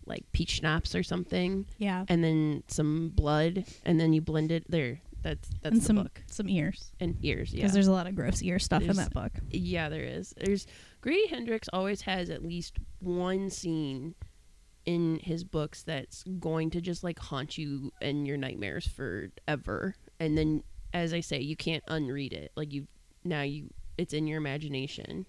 like 0.05 0.23
peach 0.33 0.51
schnapps 0.57 0.93
or 0.95 1.01
something, 1.03 1.65
Yeah. 1.77 2.03
and 2.09 2.21
then 2.23 2.63
some 2.67 3.09
blood, 3.15 3.63
and 3.85 3.99
then 3.99 4.11
you 4.13 4.21
blend 4.21 4.51
it. 4.51 4.65
There, 4.69 4.99
that's 5.21 5.47
that's 5.61 5.71
and 5.73 5.81
the 5.81 5.85
some 5.85 5.95
book 5.95 6.21
some 6.27 6.49
ears. 6.49 6.91
and 6.99 7.15
ears. 7.23 7.53
Yeah. 7.53 7.61
Because 7.61 7.73
there's 7.73 7.87
a 7.87 7.91
lot 7.93 8.05
of 8.05 8.15
gross 8.15 8.41
ear 8.41 8.59
stuff 8.59 8.83
in 8.83 8.95
that 8.97 9.13
book. 9.13 9.31
yeah, 9.49 9.87
there 9.89 10.03
is. 10.03 10.33
There's 10.37 10.67
Grady 11.01 11.27
Hendrix 11.27 11.69
always 11.71 12.01
has 12.01 12.29
at 12.29 12.43
least 12.43 12.77
one 12.99 13.49
scene 13.49 14.13
in 14.85 15.19
his 15.23 15.43
books 15.43 15.83
that's 15.83 16.23
going 16.39 16.69
to 16.71 16.81
just 16.81 17.03
like 17.03 17.17
haunt 17.17 17.57
you 17.57 17.91
and 18.01 18.27
your 18.27 18.37
nightmares 18.37 18.85
forever. 18.87 19.95
And 20.19 20.37
then 20.37 20.63
as 20.93 21.13
I 21.13 21.19
say, 21.19 21.39
you 21.41 21.55
can't 21.55 21.83
unread 21.87 22.33
it. 22.33 22.51
Like 22.55 22.73
you 22.73 22.87
now 23.23 23.41
you 23.41 23.69
it's 23.97 24.13
in 24.13 24.27
your 24.27 24.37
imagination. 24.37 25.25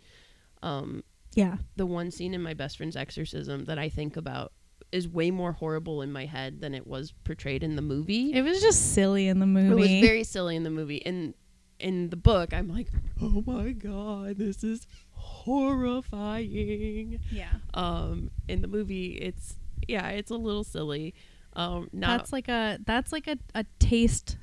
Um 0.63 1.03
Yeah. 1.35 1.57
the 1.77 1.87
one 1.87 2.11
scene 2.11 2.35
in 2.35 2.43
my 2.43 2.55
best 2.55 2.77
friend's 2.77 2.97
exorcism 2.97 3.65
that 3.67 3.79
I 3.79 3.89
think 3.89 4.17
about 4.17 4.53
is 4.93 5.09
way 5.09 5.31
more 5.33 5.53
horrible 5.53 6.01
in 6.03 6.13
my 6.13 6.27
head 6.27 6.61
than 6.61 6.73
it 6.75 6.87
was 6.87 7.13
portrayed 7.25 7.63
in 7.65 7.75
the 7.77 7.83
movie. 7.83 8.33
It 8.33 8.43
was 8.43 8.61
just 8.61 8.95
silly 8.95 9.27
in 9.29 9.41
the 9.41 9.47
movie. 9.47 9.73
It 9.73 9.75
was 9.75 9.91
very 10.09 10.25
silly 10.25 10.55
in 10.57 10.63
the 10.63 10.71
movie. 10.71 10.97
In 10.99 11.35
in 11.79 12.09
the 12.09 12.17
book, 12.17 12.55
I'm 12.55 12.69
like, 12.69 12.89
oh 13.21 13.43
my 13.47 13.73
god, 13.73 14.39
this 14.39 14.65
is 14.65 14.87
horrifying. 15.11 17.19
yeah. 17.31 17.49
Um, 17.75 18.31
in 18.49 18.63
the 18.63 18.69
movie, 18.69 19.13
it's 19.13 19.57
yeah, 19.89 20.09
it's 20.09 20.31
a 20.31 20.37
little 20.37 20.65
silly. 20.65 21.15
Um, 21.55 21.89
not 21.93 22.19
That's 22.19 22.33
like 22.33 22.49
a 22.49 22.79
that's 22.85 23.13
like 23.13 23.27
a, 23.27 23.39
a 23.55 23.65
taste 23.79 24.37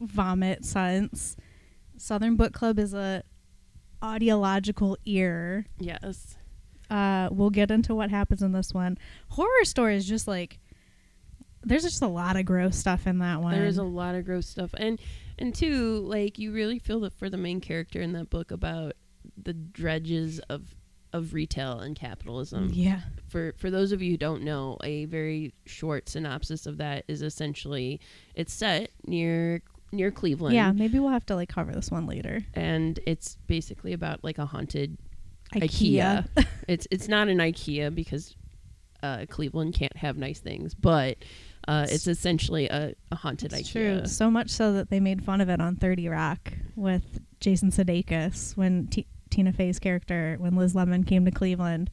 vomit 0.00 0.64
sense. 0.64 1.36
Southern 1.96 2.36
Book 2.36 2.52
Club 2.52 2.78
is 2.78 2.94
a 2.94 3.22
audiological 4.02 4.96
ear. 5.04 5.66
yes, 5.78 6.36
Uh, 6.88 7.28
we'll 7.30 7.50
get 7.50 7.70
into 7.70 7.94
what 7.94 8.10
happens 8.10 8.42
in 8.42 8.52
this 8.52 8.72
one. 8.74 8.98
Horrorstör 9.32 9.94
is 9.94 10.06
just 10.06 10.26
like 10.26 10.58
there's 11.62 11.82
just 11.82 12.00
a 12.00 12.06
lot 12.08 12.36
of 12.36 12.46
gross 12.46 12.76
stuff 12.76 13.06
in 13.06 13.18
that 13.18 13.42
one. 13.42 13.52
there's 13.54 13.76
a 13.76 13.82
lot 13.82 14.14
of 14.14 14.24
gross 14.24 14.46
stuff, 14.46 14.70
and 14.78 14.98
and 15.38 15.54
two, 15.54 15.98
like 16.00 16.38
you 16.38 16.52
really 16.52 16.78
feel 16.78 17.00
that 17.00 17.12
for 17.12 17.28
the 17.30 17.36
main 17.36 17.60
character 17.60 18.00
in 18.00 18.12
that 18.12 18.30
book 18.30 18.50
about 18.50 18.94
the 19.40 19.52
dredges 19.52 20.38
of 20.48 20.74
of 21.12 21.34
retail 21.34 21.80
and 21.80 21.96
capitalism. 21.96 22.70
yeah. 22.72 23.00
for 23.28 23.52
for 23.58 23.68
those 23.70 23.92
of 23.92 24.00
you 24.00 24.12
who 24.12 24.16
don't 24.16 24.42
know, 24.42 24.78
a 24.82 25.04
very 25.06 25.52
short 25.66 26.08
synopsis 26.08 26.66
of 26.66 26.78
that 26.78 27.04
is 27.08 27.20
essentially 27.20 28.00
it's 28.34 28.52
set 28.54 28.90
near 29.06 29.60
near 29.92 30.10
Cleveland. 30.10 30.54
Yeah, 30.54 30.72
maybe 30.72 30.98
we'll 30.98 31.10
have 31.10 31.26
to 31.26 31.34
like 31.34 31.48
cover 31.48 31.72
this 31.72 31.90
one 31.90 32.06
later. 32.06 32.40
And 32.54 32.98
it's 33.06 33.36
basically 33.46 33.92
about 33.92 34.22
like 34.24 34.38
a 34.38 34.46
haunted 34.46 34.96
IKEA. 35.54 36.26
IKEA. 36.36 36.46
it's 36.68 36.86
it's 36.90 37.08
not 37.08 37.28
an 37.28 37.38
IKEA 37.38 37.94
because 37.94 38.36
uh, 39.02 39.26
Cleveland 39.28 39.74
can't 39.74 39.96
have 39.96 40.16
nice 40.16 40.40
things, 40.40 40.74
but 40.74 41.16
uh, 41.68 41.86
it's 41.88 42.06
essentially 42.06 42.68
a, 42.68 42.94
a 43.10 43.16
haunted 43.16 43.52
It's 43.52 43.68
IKEA. 43.68 43.72
true. 43.72 44.06
So 44.06 44.30
much 44.30 44.50
so 44.50 44.72
that 44.74 44.90
they 44.90 45.00
made 45.00 45.24
fun 45.24 45.40
of 45.40 45.48
it 45.48 45.60
on 45.60 45.76
30 45.76 46.08
Rock 46.08 46.52
with 46.76 47.20
Jason 47.40 47.70
Sudeikis 47.70 48.56
when 48.56 48.86
T- 48.88 49.06
Tina 49.30 49.52
Fey's 49.52 49.78
character 49.78 50.36
when 50.38 50.56
Liz 50.56 50.74
Lemon 50.74 51.04
came 51.04 51.24
to 51.24 51.30
Cleveland. 51.30 51.90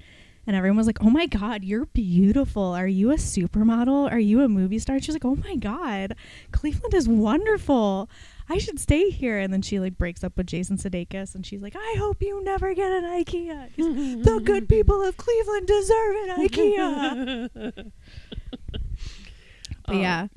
And 0.47 0.55
everyone 0.55 0.77
was 0.77 0.87
like, 0.87 1.03
"Oh 1.03 1.09
my 1.09 1.25
God, 1.25 1.63
you're 1.65 1.85
beautiful. 1.87 2.63
Are 2.63 2.87
you 2.87 3.11
a 3.11 3.15
supermodel? 3.15 4.09
Are 4.11 4.17
you 4.19 4.41
a 4.41 4.47
movie 4.47 4.79
star?" 4.79 4.95
And 4.95 5.03
She's 5.03 5.13
like, 5.13 5.25
"Oh 5.25 5.35
my 5.35 5.55
God, 5.57 6.15
Cleveland 6.51 6.93
is 6.93 7.07
wonderful. 7.07 8.09
I 8.49 8.57
should 8.57 8.79
stay 8.79 9.09
here." 9.09 9.37
And 9.39 9.51
then 9.51 9.61
she 9.61 9.79
like 9.81 9.97
breaks 9.97 10.23
up 10.23 10.37
with 10.37 10.47
Jason 10.47 10.77
Sudeikis, 10.77 11.35
and 11.35 11.45
she's 11.45 11.61
like, 11.61 11.75
"I 11.75 11.95
hope 11.99 12.21
you 12.23 12.41
never 12.43 12.73
get 12.73 12.91
an 12.93 13.03
IKEA. 13.03 13.69
He's, 13.75 14.23
the 14.23 14.39
good 14.43 14.69
people 14.75 15.03
of 15.03 15.17
Cleveland 15.17 15.67
deserve 15.67 16.15
an 16.15 16.47
IKEA." 16.47 17.91
But 19.85 19.95
Um, 19.95 20.01
yeah, 20.01 20.27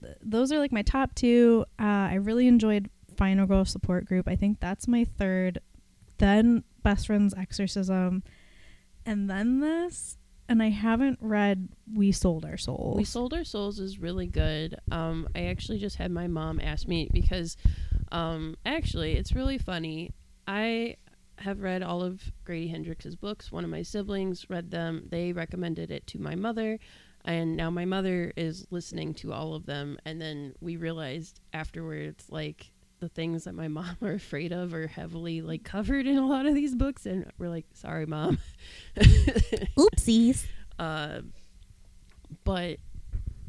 th- 0.00 0.14
those 0.22 0.52
are 0.52 0.58
like 0.58 0.70
my 0.72 0.82
top 0.82 1.14
two. 1.14 1.64
Uh, 1.78 1.82
I 2.10 2.14
really 2.14 2.46
enjoyed 2.46 2.88
Final 3.16 3.46
Girl 3.46 3.64
Support 3.64 4.04
Group. 4.06 4.28
I 4.28 4.36
think 4.36 4.60
that's 4.60 4.86
my 4.86 5.04
third. 5.04 5.58
Then 6.18 6.62
Best 6.84 7.06
Friends 7.08 7.34
Exorcism, 7.36 8.22
and 9.06 9.28
then 9.28 9.60
this. 9.60 10.18
And 10.48 10.62
I 10.62 10.70
haven't 10.70 11.18
read 11.20 11.68
We 11.94 12.12
Sold 12.12 12.44
Our 12.44 12.56
Souls. 12.56 12.96
We 12.96 13.04
Sold 13.04 13.32
Our 13.32 13.44
Souls 13.44 13.78
is 13.78 13.98
really 13.98 14.26
good. 14.26 14.74
Um, 14.90 15.28
I 15.34 15.44
actually 15.44 15.78
just 15.78 15.96
had 15.96 16.10
my 16.10 16.26
mom 16.26 16.60
ask 16.60 16.86
me 16.86 17.08
because, 17.12 17.56
um, 18.10 18.56
actually, 18.66 19.12
it's 19.12 19.32
really 19.32 19.56
funny. 19.56 20.10
I 20.46 20.96
have 21.38 21.60
read 21.60 21.82
all 21.82 22.02
of 22.02 22.20
Grady 22.44 22.68
Hendrix's 22.68 23.16
books. 23.16 23.50
One 23.50 23.64
of 23.64 23.70
my 23.70 23.82
siblings 23.82 24.50
read 24.50 24.70
them. 24.70 25.06
They 25.10 25.32
recommended 25.32 25.90
it 25.90 26.06
to 26.08 26.20
my 26.20 26.34
mother, 26.34 26.78
and 27.24 27.56
now 27.56 27.70
my 27.70 27.84
mother 27.84 28.32
is 28.36 28.66
listening 28.70 29.14
to 29.14 29.32
all 29.32 29.54
of 29.54 29.64
them. 29.64 29.96
And 30.04 30.20
then 30.20 30.54
we 30.60 30.76
realized 30.76 31.40
afterwards, 31.52 32.26
like 32.28 32.71
the 33.02 33.08
things 33.08 33.44
that 33.44 33.54
my 33.54 33.66
mom 33.68 33.96
are 34.00 34.12
afraid 34.12 34.52
of 34.52 34.72
are 34.72 34.86
heavily 34.86 35.42
like 35.42 35.64
covered 35.64 36.06
in 36.06 36.16
a 36.16 36.26
lot 36.26 36.46
of 36.46 36.54
these 36.54 36.74
books, 36.74 37.04
and 37.04 37.30
we're 37.36 37.48
like, 37.48 37.66
sorry, 37.74 38.06
mom. 38.06 38.38
Oopsies. 38.96 40.46
Uh, 40.78 41.20
but 42.44 42.78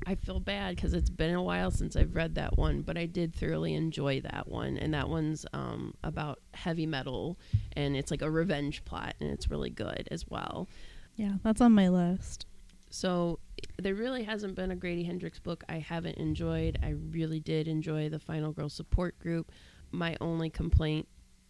I 0.07 0.15
feel 0.15 0.39
bad 0.39 0.75
because 0.75 0.93
it's 0.93 1.11
been 1.11 1.35
a 1.35 1.41
while 1.41 1.69
since 1.69 1.95
I've 1.95 2.15
read 2.15 2.35
that 2.35 2.57
one, 2.57 2.81
but 2.81 2.97
I 2.97 3.05
did 3.05 3.35
thoroughly 3.35 3.75
enjoy 3.75 4.21
that 4.21 4.47
one. 4.47 4.75
And 4.77 4.93
that 4.95 5.07
one's 5.07 5.45
um, 5.53 5.93
about 6.03 6.39
heavy 6.55 6.87
metal, 6.87 7.37
and 7.73 7.95
it's 7.95 8.09
like 8.09 8.23
a 8.23 8.31
revenge 8.31 8.83
plot, 8.83 9.13
and 9.21 9.29
it's 9.29 9.51
really 9.51 9.69
good 9.69 10.07
as 10.09 10.25
well. 10.27 10.67
Yeah, 11.15 11.33
that's 11.43 11.61
on 11.61 11.73
my 11.73 11.89
list. 11.89 12.47
So 12.93 13.39
there 13.81 13.95
really 13.95 14.23
hasn't 14.23 14.53
been 14.53 14.69
a 14.69 14.75
Grady 14.75 15.03
Hendrix 15.03 15.39
book 15.39 15.63
I 15.67 15.79
haven't 15.79 16.19
enjoyed. 16.19 16.77
I 16.83 16.89
really 16.89 17.39
did 17.39 17.67
enjoy 17.67 18.07
the 18.07 18.19
Final 18.19 18.51
Girl 18.51 18.69
Support 18.69 19.17
Group. 19.17 19.51
My 19.91 20.15
only 20.21 20.51
complaint 20.51 21.07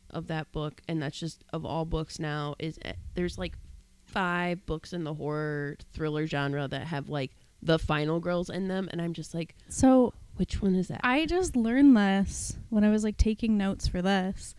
of 0.10 0.28
that 0.28 0.54
book, 0.54 0.80
and 0.88 1.04
that's 1.04 1.20
just 1.20 1.44
of 1.52 1.66
all 1.66 1.84
books 1.84 2.18
now, 2.18 2.56
is 2.60 2.80
eh, 2.86 2.94
there's 3.16 3.38
like 3.38 3.58
five 4.06 4.66
books 4.66 4.94
in 4.94 5.04
the 5.04 5.14
horror 5.14 5.76
thriller 5.92 6.26
genre 6.28 6.66
that 6.70 6.88
have 6.88 7.10
like 7.10 7.32
the 7.62 7.78
final 7.78 8.22
girls 8.22 8.50
in 8.50 8.70
them, 8.70 8.88
and 8.94 9.02
I'm 9.02 9.12
just 9.12 9.34
like, 9.34 9.54
So 9.68 10.14
which 10.38 10.62
one 10.62 10.76
is 10.76 10.88
that? 10.88 11.02
I 11.04 11.26
just 11.26 11.58
learned 11.58 11.98
this 11.98 12.56
when 12.70 12.86
I 12.86 12.90
was 12.90 13.04
like 13.04 13.18
taking 13.18 13.58
notes 13.58 13.86
for 13.86 14.02
this 14.02 14.56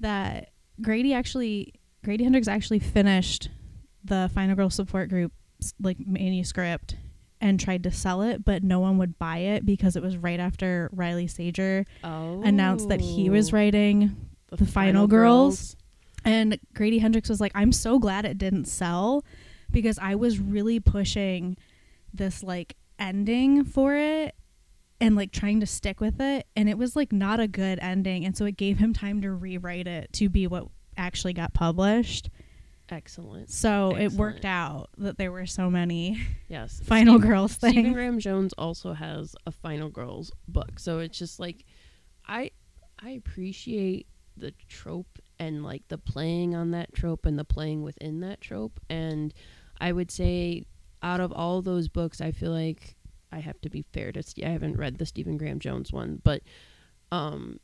that 0.00 0.52
Grady 0.80 1.12
actually 1.12 1.74
Grady 2.02 2.24
Hendrix 2.24 2.48
actually 2.48 2.78
finished 2.78 3.50
the 4.02 4.30
Final 4.34 4.56
Girl 4.56 4.70
Support 4.70 5.10
Group's 5.10 5.36
like 5.80 5.98
manuscript 5.98 6.96
and 7.40 7.58
tried 7.58 7.82
to 7.82 7.90
sell 7.90 8.22
it, 8.22 8.44
but 8.44 8.62
no 8.62 8.78
one 8.78 8.98
would 8.98 9.18
buy 9.18 9.38
it 9.38 9.66
because 9.66 9.96
it 9.96 10.02
was 10.02 10.16
right 10.16 10.38
after 10.38 10.88
Riley 10.92 11.26
Sager 11.26 11.84
oh, 12.04 12.40
announced 12.42 12.88
that 12.88 13.00
he 13.00 13.28
was 13.28 13.52
oh. 13.52 13.56
writing 13.56 14.16
the 14.50 14.66
Final 14.66 15.06
Girls. 15.06 15.76
And 16.24 16.58
Grady 16.72 16.98
Hendrix 16.98 17.28
was 17.28 17.40
like, 17.40 17.52
I'm 17.54 17.72
so 17.72 17.98
glad 17.98 18.24
it 18.24 18.38
didn't 18.38 18.66
sell 18.66 19.24
because 19.72 19.98
I 19.98 20.14
was 20.14 20.38
really 20.38 20.78
pushing 20.78 21.56
this 22.14 22.44
like 22.44 22.76
ending 22.98 23.64
for 23.64 23.96
it 23.96 24.36
and 25.00 25.16
like 25.16 25.32
trying 25.32 25.58
to 25.60 25.66
stick 25.66 26.00
with 26.00 26.20
it. 26.20 26.46
And 26.54 26.68
it 26.68 26.78
was 26.78 26.94
like 26.94 27.12
not 27.12 27.40
a 27.40 27.48
good 27.48 27.80
ending. 27.80 28.24
And 28.24 28.36
so 28.36 28.44
it 28.44 28.56
gave 28.56 28.78
him 28.78 28.92
time 28.92 29.20
to 29.22 29.32
rewrite 29.32 29.88
it 29.88 30.12
to 30.14 30.28
be 30.28 30.46
what 30.46 30.68
actually 30.96 31.32
got 31.32 31.54
published. 31.54 32.30
Excellent. 32.92 33.50
So 33.50 33.96
it 33.96 34.12
worked 34.12 34.44
out 34.44 34.90
that 34.98 35.16
there 35.18 35.32
were 35.32 35.46
so 35.46 35.70
many 35.70 36.20
Yes. 36.48 36.80
Final 36.84 37.14
Steve- 37.18 37.28
Girls 37.28 37.52
Stephen 37.52 37.74
things. 37.84 37.94
Graham 37.94 38.18
Jones 38.20 38.52
also 38.58 38.92
has 38.92 39.34
a 39.46 39.50
Final 39.50 39.88
Girls 39.88 40.30
book, 40.46 40.78
so 40.78 40.98
it's 40.98 41.18
just 41.18 41.40
like 41.40 41.64
I 42.28 42.50
I 43.02 43.10
appreciate 43.10 44.06
the 44.36 44.52
trope 44.68 45.18
and 45.38 45.64
like 45.64 45.82
the 45.88 45.98
playing 45.98 46.54
on 46.54 46.70
that 46.72 46.94
trope 46.94 47.26
and 47.26 47.38
the 47.38 47.44
playing 47.44 47.82
within 47.82 48.20
that 48.20 48.40
trope, 48.40 48.78
and 48.88 49.34
I 49.80 49.90
would 49.92 50.10
say 50.10 50.64
out 51.02 51.20
of 51.20 51.32
all 51.32 51.62
those 51.62 51.88
books, 51.88 52.20
I 52.20 52.30
feel 52.30 52.52
like 52.52 52.94
I 53.32 53.40
have 53.40 53.60
to 53.62 53.70
be 53.70 53.82
fair 53.92 54.12
to. 54.12 54.22
I 54.44 54.50
haven't 54.50 54.76
read 54.76 54.98
the 54.98 55.06
Stephen 55.06 55.36
Graham 55.38 55.58
Jones 55.58 55.92
one, 55.92 56.20
but 56.22 56.42
um, 57.10 57.58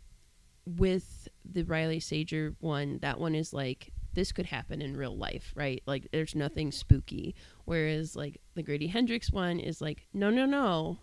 with 0.67 1.29
the 1.45 1.63
Riley 1.65 2.01
Sager 2.01 2.57
one, 2.61 2.99
that 3.03 3.21
one 3.21 3.35
is 3.35 3.53
like 3.53 3.93
this 4.15 4.33
could 4.33 4.47
happen 4.47 4.83
in 4.83 4.97
real 4.97 5.17
life, 5.17 5.53
right? 5.55 5.83
Like 5.87 6.09
there's 6.13 6.35
nothing 6.35 6.73
spooky. 6.73 7.35
Whereas 7.65 8.17
like 8.17 8.41
the 8.55 8.63
Grady 8.63 8.87
Hendrix 8.87 9.31
one 9.31 9.61
is 9.61 9.81
like, 9.81 10.07
no, 10.13 10.31
no, 10.31 10.47
no. 10.47 10.99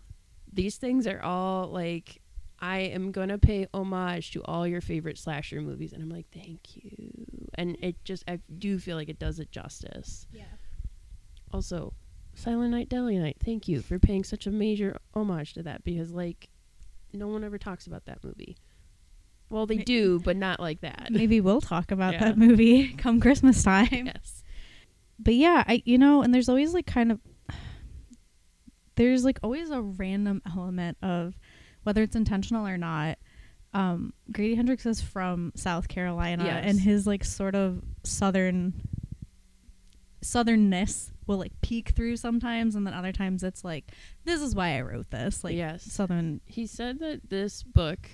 These 0.51 0.77
things 0.77 1.07
are 1.07 1.21
all 1.21 1.67
like 1.67 2.21
I 2.59 2.79
am 2.79 3.11
gonna 3.11 3.37
pay 3.37 3.67
homage 3.73 4.31
to 4.31 4.43
all 4.43 4.65
your 4.65 4.81
favorite 4.81 5.17
slasher 5.17 5.61
movies, 5.61 5.93
and 5.93 6.01
I'm 6.01 6.09
like, 6.09 6.27
thank 6.31 6.75
you. 6.75 6.91
And 7.55 7.77
it 7.81 8.03
just 8.03 8.23
I 8.27 8.39
do 8.57 8.79
feel 8.79 8.95
like 8.95 9.09
it 9.09 9.19
does 9.19 9.39
it 9.39 9.51
justice. 9.51 10.27
Yeah. 10.31 10.43
Also, 11.51 11.93
Silent 12.33 12.71
Night, 12.71 12.89
Deadly 12.89 13.17
Night. 13.17 13.37
Thank 13.43 13.67
you 13.67 13.81
for 13.81 13.99
paying 13.99 14.23
such 14.23 14.47
a 14.47 14.51
major 14.51 14.97
homage 15.13 15.53
to 15.53 15.63
that 15.63 15.83
because 15.83 16.11
like 16.11 16.49
no 17.13 17.27
one 17.27 17.43
ever 17.43 17.57
talks 17.57 17.87
about 17.87 18.05
that 18.05 18.23
movie. 18.23 18.57
Well, 19.49 19.65
they 19.67 19.77
do, 19.77 20.19
but 20.19 20.35
not 20.37 20.59
like 20.59 20.81
that. 20.81 21.07
Maybe 21.11 21.39
we'll 21.41 21.61
talk 21.61 21.91
about 21.91 22.13
Yeah. 22.15 22.25
that 22.25 22.37
movie 22.37 22.93
come 22.97 23.19
Christmas 23.19 23.61
time. 23.63 23.87
yes. 24.07 24.43
but 25.19 25.35
yeah, 25.35 25.63
I 25.67 25.81
you 25.85 25.97
know, 25.97 26.21
and 26.21 26.33
there's 26.33 26.49
always 26.49 26.73
like 26.73 26.85
kind 26.87 27.11
of 27.11 27.19
there's 28.95 29.23
like 29.25 29.39
always 29.43 29.69
a 29.69 29.81
random 29.81 30.41
element 30.49 30.97
of 31.01 31.35
whether 31.83 32.01
it's 32.01 32.15
intentional 32.15 32.65
or 32.67 32.77
not. 32.77 33.17
Um, 33.73 34.13
Grady 34.31 34.55
Hendrix 34.55 34.85
is 34.85 35.01
from 35.01 35.51
South 35.55 35.87
Carolina, 35.89 36.45
Yes. 36.45 36.63
and 36.65 36.79
his 36.79 37.05
like 37.05 37.25
sort 37.25 37.55
of 37.55 37.81
southern 38.03 38.73
southernness 40.21 41.11
will 41.27 41.37
like 41.37 41.51
peek 41.61 41.89
through 41.89 42.17
sometimes, 42.17 42.75
and 42.75 42.85
then 42.87 42.93
other 42.93 43.11
times 43.11 43.43
it's 43.43 43.63
like, 43.63 43.91
this 44.23 44.41
is 44.41 44.55
why 44.55 44.77
I 44.77 44.81
wrote 44.81 45.09
this. 45.11 45.43
Like 45.43 45.55
yes. 45.55 45.83
southern, 45.83 46.41
He 46.45 46.65
said 46.67 46.99
that 46.99 47.29
this 47.29 47.63
book, 47.63 48.09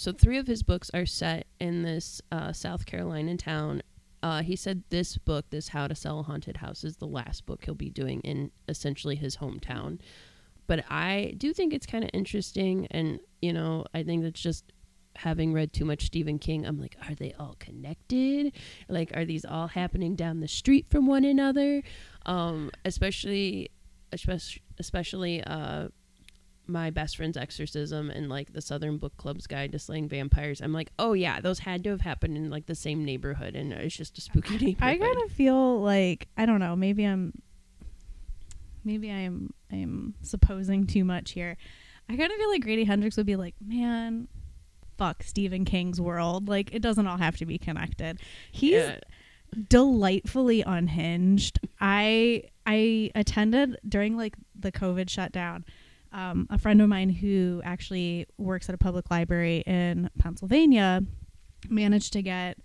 so 0.00 0.12
three 0.12 0.38
of 0.38 0.46
his 0.46 0.62
books 0.62 0.90
are 0.94 1.04
set 1.04 1.46
in 1.60 1.82
this 1.82 2.22
uh, 2.32 2.54
South 2.54 2.86
Carolina 2.86 3.36
town. 3.36 3.82
Uh, 4.22 4.40
he 4.40 4.56
said 4.56 4.82
this 4.88 5.18
book, 5.18 5.44
this 5.50 5.68
How 5.68 5.88
to 5.88 5.94
Sell 5.94 6.20
a 6.20 6.22
Haunted 6.22 6.56
House, 6.56 6.84
is 6.84 6.96
the 6.96 7.06
last 7.06 7.44
book 7.44 7.62
he'll 7.62 7.74
be 7.74 7.90
doing 7.90 8.20
in 8.20 8.50
essentially 8.66 9.14
his 9.14 9.36
hometown. 9.36 9.98
But 10.66 10.86
I 10.88 11.34
do 11.36 11.52
think 11.52 11.74
it's 11.74 11.84
kind 11.84 12.02
of 12.02 12.08
interesting, 12.14 12.86
and 12.90 13.20
you 13.42 13.52
know, 13.52 13.84
I 13.92 14.02
think 14.02 14.22
that's 14.22 14.40
just 14.40 14.72
having 15.16 15.52
read 15.52 15.74
too 15.74 15.84
much 15.84 16.06
Stephen 16.06 16.38
King. 16.38 16.64
I'm 16.64 16.80
like, 16.80 16.96
are 17.06 17.14
they 17.14 17.34
all 17.38 17.56
connected? 17.58 18.54
Like, 18.88 19.14
are 19.14 19.26
these 19.26 19.44
all 19.44 19.66
happening 19.66 20.16
down 20.16 20.40
the 20.40 20.48
street 20.48 20.86
from 20.88 21.08
one 21.08 21.26
another? 21.26 21.82
Um, 22.24 22.70
especially, 22.86 23.70
especially, 24.12 24.62
especially, 24.78 25.44
uh, 25.44 25.88
my 26.66 26.90
best 26.90 27.16
friend's 27.16 27.36
exorcism 27.36 28.10
and 28.10 28.28
like 28.28 28.52
the 28.52 28.60
Southern 28.60 28.96
Book 28.98 29.16
Club's 29.16 29.46
guide 29.46 29.72
to 29.72 29.78
slaying 29.78 30.08
vampires. 30.08 30.60
I'm 30.60 30.72
like, 30.72 30.90
oh 30.98 31.12
yeah, 31.14 31.40
those 31.40 31.58
had 31.60 31.82
to 31.84 31.90
have 31.90 32.00
happened 32.02 32.36
in 32.36 32.48
like 32.50 32.66
the 32.66 32.74
same 32.74 33.04
neighborhood, 33.04 33.56
and 33.56 33.72
it's 33.72 33.96
just 33.96 34.16
a 34.18 34.20
spooky 34.20 34.56
neighborhood. 34.58 34.76
I 34.82 34.96
kind 34.98 35.18
of 35.24 35.32
feel 35.32 35.80
like 35.80 36.28
I 36.36 36.46
don't 36.46 36.60
know. 36.60 36.76
Maybe 36.76 37.04
I'm, 37.04 37.32
maybe 38.84 39.10
I'm 39.10 39.52
I'm 39.72 40.14
supposing 40.22 40.86
too 40.86 41.04
much 41.04 41.32
here. 41.32 41.56
I 42.08 42.16
kind 42.16 42.30
of 42.30 42.36
feel 42.38 42.50
like 42.50 42.62
Grady 42.62 42.84
Hendrix 42.84 43.16
would 43.16 43.26
be 43.26 43.36
like, 43.36 43.54
man, 43.64 44.26
fuck 44.98 45.22
Stephen 45.22 45.64
King's 45.64 46.00
world. 46.00 46.48
Like 46.48 46.74
it 46.74 46.82
doesn't 46.82 47.06
all 47.06 47.18
have 47.18 47.36
to 47.38 47.46
be 47.46 47.58
connected. 47.58 48.20
He's 48.52 48.72
Yeah. 48.74 48.98
delightfully 49.68 50.62
unhinged. 50.62 51.58
I 51.80 52.44
I 52.66 53.10
attended 53.14 53.78
during 53.88 54.16
like 54.16 54.34
the 54.58 54.72
COVID 54.72 55.08
shutdown. 55.08 55.64
Um, 56.12 56.46
a 56.50 56.58
friend 56.58 56.82
of 56.82 56.88
mine 56.88 57.10
who 57.10 57.60
actually 57.64 58.26
works 58.36 58.68
at 58.68 58.74
a 58.74 58.78
public 58.78 59.10
library 59.10 59.62
in 59.66 60.10
Pennsylvania 60.18 61.02
managed 61.68 62.12
to 62.14 62.22
get 62.22 62.58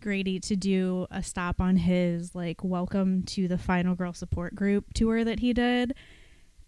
Grady 0.00 0.38
to 0.40 0.56
do 0.56 1.06
a 1.10 1.22
stop 1.22 1.60
on 1.60 1.76
his 1.76 2.34
like 2.34 2.62
welcome 2.62 3.22
to 3.24 3.48
the 3.48 3.58
Final 3.58 3.94
Girl 3.94 4.12
support 4.12 4.54
group 4.54 4.92
tour 4.94 5.24
that 5.24 5.40
he 5.40 5.52
did 5.52 5.94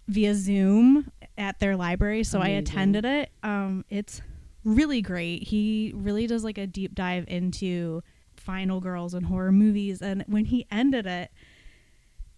via 0.08 0.34
Zoom 0.34 1.12
at 1.36 1.60
their 1.60 1.76
library. 1.76 2.24
So 2.24 2.40
I 2.40 2.48
attended 2.48 3.04
it. 3.04 3.30
Um, 3.42 3.84
it's 3.90 4.22
really 4.64 5.02
great. 5.02 5.44
He 5.44 5.92
really 5.94 6.26
does 6.26 6.42
like 6.42 6.58
a 6.58 6.66
deep 6.66 6.94
dive 6.94 7.26
into 7.28 8.02
final 8.36 8.80
girls 8.80 9.14
and 9.14 9.26
horror 9.26 9.52
movies. 9.52 10.00
And 10.00 10.24
when 10.26 10.46
he 10.46 10.66
ended 10.70 11.06
it, 11.06 11.30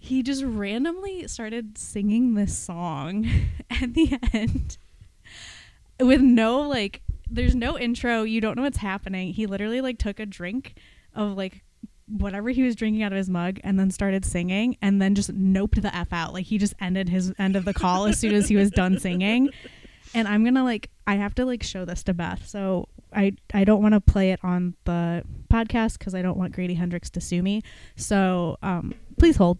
he 0.03 0.23
just 0.23 0.43
randomly 0.43 1.29
started 1.29 1.77
singing 1.77 2.35
this 2.35 2.57
song 2.57 3.29
at 3.71 3.93
the 3.93 4.19
end 4.33 4.79
with 6.01 6.23
no 6.23 6.63
like 6.63 7.03
there's 7.31 7.55
no 7.55 7.79
intro. 7.79 8.23
You 8.23 8.41
don't 8.41 8.57
know 8.57 8.63
what's 8.63 8.79
happening. 8.79 9.33
He 9.33 9.47
literally 9.47 9.81
like 9.81 9.99
took 9.99 10.19
a 10.19 10.27
drink 10.27 10.75
of 11.15 11.37
like 11.37 11.63
whatever 12.09 12.49
he 12.49 12.63
was 12.63 12.75
drinking 12.75 13.05
out 13.05 13.13
of 13.13 13.19
his 13.19 13.31
mug 13.31 13.61
and 13.63 13.79
then 13.79 13.91
started 13.91 14.25
singing 14.25 14.77
and 14.83 15.01
then 15.01 15.15
just 15.15 15.33
noped 15.33 15.81
the 15.81 15.95
f 15.95 16.13
out. 16.13 16.33
Like 16.33 16.47
he 16.47 16.57
just 16.57 16.75
ended 16.81 17.11
his 17.11 17.33
end 17.39 17.55
of 17.55 17.67
the 17.67 17.75
call 17.75 18.07
as 18.07 18.19
soon 18.19 18.35
as 18.35 18.49
he 18.49 18.57
was 18.57 18.71
done 18.71 18.99
singing. 18.99 19.51
And 20.15 20.27
i'm 20.27 20.43
gonna 20.43 20.65
like 20.65 20.91
i 21.07 21.15
have 21.15 21.35
to 21.37 21.45
like 21.45 21.63
show 21.63 21.85
this 21.85 22.03
to 22.05 22.15
beth. 22.15 22.49
So 22.49 22.89
i 23.13 23.33
i 23.55 23.65
don't 23.65 23.83
want 23.83 23.95
to 23.95 24.01
play 24.01 24.31
it 24.31 24.41
on 24.43 24.75
the 24.85 25.23
podcast 25.53 25.99
because 25.99 26.15
i 26.15 26.23
don't 26.23 26.37
want 26.37 26.53
grady 26.53 26.75
hendrix 26.75 27.11
to 27.11 27.21
sue 27.21 27.43
me. 27.43 27.63
So 27.97 28.57
um 28.63 28.95
please 29.19 29.37
hold 29.37 29.59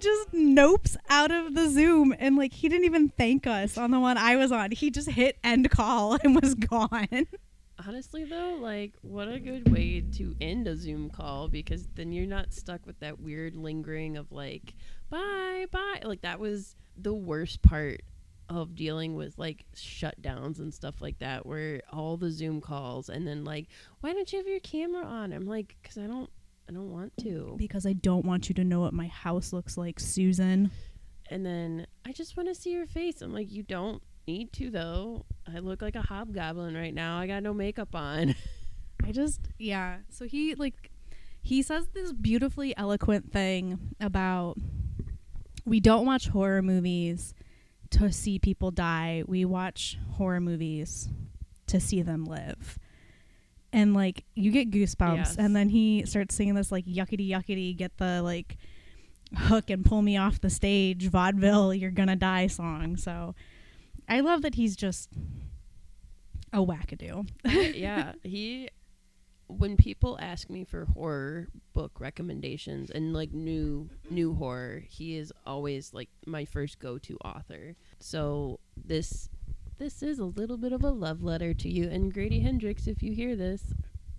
just 0.00 0.32
nopes 0.32 0.96
out 1.08 1.30
of 1.30 1.54
the 1.54 1.68
Zoom 1.68 2.14
and 2.18 2.36
like 2.36 2.52
he 2.52 2.68
didn't 2.68 2.84
even 2.84 3.10
thank 3.10 3.46
us 3.46 3.76
on 3.78 3.90
the 3.90 4.00
one 4.00 4.16
I 4.16 4.36
was 4.36 4.52
on. 4.52 4.70
He 4.70 4.90
just 4.90 5.10
hit 5.10 5.38
end 5.42 5.70
call 5.70 6.18
and 6.22 6.40
was 6.40 6.54
gone. 6.54 7.08
Honestly, 7.86 8.24
though, 8.24 8.58
like, 8.60 8.94
what 9.02 9.28
a 9.28 9.38
good 9.38 9.70
way 9.70 10.00
to 10.00 10.34
end 10.40 10.66
a 10.66 10.76
Zoom 10.76 11.08
call 11.10 11.46
because 11.46 11.86
then 11.94 12.10
you're 12.10 12.26
not 12.26 12.52
stuck 12.52 12.84
with 12.84 12.98
that 12.98 13.20
weird 13.20 13.54
lingering 13.54 14.16
of 14.16 14.32
like, 14.32 14.74
bye, 15.10 15.66
bye. 15.70 16.00
Like, 16.02 16.22
that 16.22 16.40
was 16.40 16.74
the 16.96 17.14
worst 17.14 17.62
part 17.62 18.02
of 18.48 18.74
dealing 18.74 19.14
with 19.14 19.38
like 19.38 19.64
shutdowns 19.76 20.58
and 20.58 20.74
stuff 20.74 21.00
like 21.00 21.18
that, 21.18 21.46
where 21.46 21.82
all 21.92 22.16
the 22.16 22.32
Zoom 22.32 22.60
calls 22.60 23.08
and 23.08 23.26
then 23.26 23.44
like, 23.44 23.68
why 24.00 24.12
don't 24.12 24.32
you 24.32 24.38
have 24.38 24.48
your 24.48 24.60
camera 24.60 25.04
on? 25.04 25.32
I'm 25.32 25.46
like, 25.46 25.76
because 25.80 25.98
I 25.98 26.06
don't, 26.06 26.30
I 26.68 26.72
don't 26.72 26.90
want 26.90 27.12
to. 27.22 27.54
Because 27.56 27.86
I 27.86 27.94
don't 27.94 28.24
want 28.24 28.48
you 28.48 28.54
to 28.56 28.64
know 28.64 28.80
what 28.80 28.92
my 28.92 29.06
house 29.06 29.52
looks 29.52 29.76
like, 29.76 29.98
Susan. 29.98 30.70
And 31.30 31.44
then 31.44 31.86
I 32.06 32.12
just 32.12 32.36
want 32.36 32.48
to 32.48 32.54
see 32.54 32.72
your 32.72 32.86
face. 32.86 33.22
I'm 33.22 33.32
like, 33.32 33.50
you 33.50 33.62
don't 33.62 34.02
need 34.26 34.52
to 34.52 34.70
though. 34.70 35.24
I 35.52 35.58
look 35.58 35.80
like 35.80 35.96
a 35.96 36.02
hobgoblin 36.02 36.74
right 36.74 36.94
now. 36.94 37.18
I 37.18 37.26
got 37.26 37.42
no 37.42 37.54
makeup 37.54 37.94
on. 37.94 38.34
I 39.04 39.12
just 39.12 39.40
yeah. 39.58 39.98
So 40.10 40.26
he 40.26 40.54
like 40.54 40.90
he 41.40 41.62
says 41.62 41.88
this 41.94 42.12
beautifully 42.12 42.76
eloquent 42.76 43.32
thing 43.32 43.78
about 44.00 44.58
we 45.64 45.80
don't 45.80 46.04
watch 46.04 46.28
horror 46.28 46.62
movies 46.62 47.34
to 47.90 48.12
see 48.12 48.38
people 48.38 48.70
die. 48.70 49.22
We 49.26 49.44
watch 49.44 49.98
horror 50.12 50.40
movies 50.40 51.08
to 51.68 51.80
see 51.80 52.02
them 52.02 52.24
live. 52.24 52.78
And 53.72 53.92
like 53.94 54.24
you 54.34 54.50
get 54.50 54.70
goosebumps 54.70 55.16
Yes. 55.16 55.36
and 55.36 55.54
then 55.54 55.68
he 55.68 56.04
starts 56.06 56.34
singing 56.34 56.54
this 56.54 56.72
like 56.72 56.86
yuckity 56.86 57.28
yuckity 57.28 57.76
get 57.76 57.96
the 57.98 58.22
like 58.22 58.56
hook 59.36 59.68
and 59.68 59.84
pull 59.84 60.00
me 60.00 60.16
off 60.16 60.40
the 60.40 60.48
stage 60.48 61.06
vaudeville 61.08 61.74
you're 61.74 61.90
gonna 61.90 62.16
die 62.16 62.46
song. 62.46 62.96
So 62.96 63.34
I 64.08 64.20
love 64.20 64.40
that 64.42 64.54
he's 64.54 64.74
just 64.74 65.10
a 66.52 66.58
wackadoo. 66.58 67.28
yeah, 67.76 68.12
he. 68.22 68.70
When 69.50 69.78
people 69.78 70.18
ask 70.20 70.50
me 70.50 70.64
for 70.64 70.84
horror 70.84 71.48
book 71.72 72.00
recommendations 72.00 72.90
and 72.90 73.14
like 73.14 73.32
new 73.32 73.88
new 74.10 74.34
horror, 74.34 74.82
he 74.88 75.16
is 75.16 75.32
always 75.46 75.94
like 75.94 76.10
my 76.26 76.44
first 76.44 76.78
go 76.78 76.98
to 76.98 77.16
author. 77.24 77.74
So 77.98 78.60
this 78.76 79.30
this 79.78 80.02
is 80.02 80.18
a 80.18 80.24
little 80.24 80.56
bit 80.56 80.72
of 80.72 80.82
a 80.84 80.90
love 80.90 81.22
letter 81.22 81.54
to 81.54 81.68
you 81.68 81.88
and 81.88 82.12
Grady 82.12 82.40
Hendrix. 82.40 82.86
If 82.86 83.02
you 83.02 83.12
hear 83.12 83.36
this, 83.36 83.62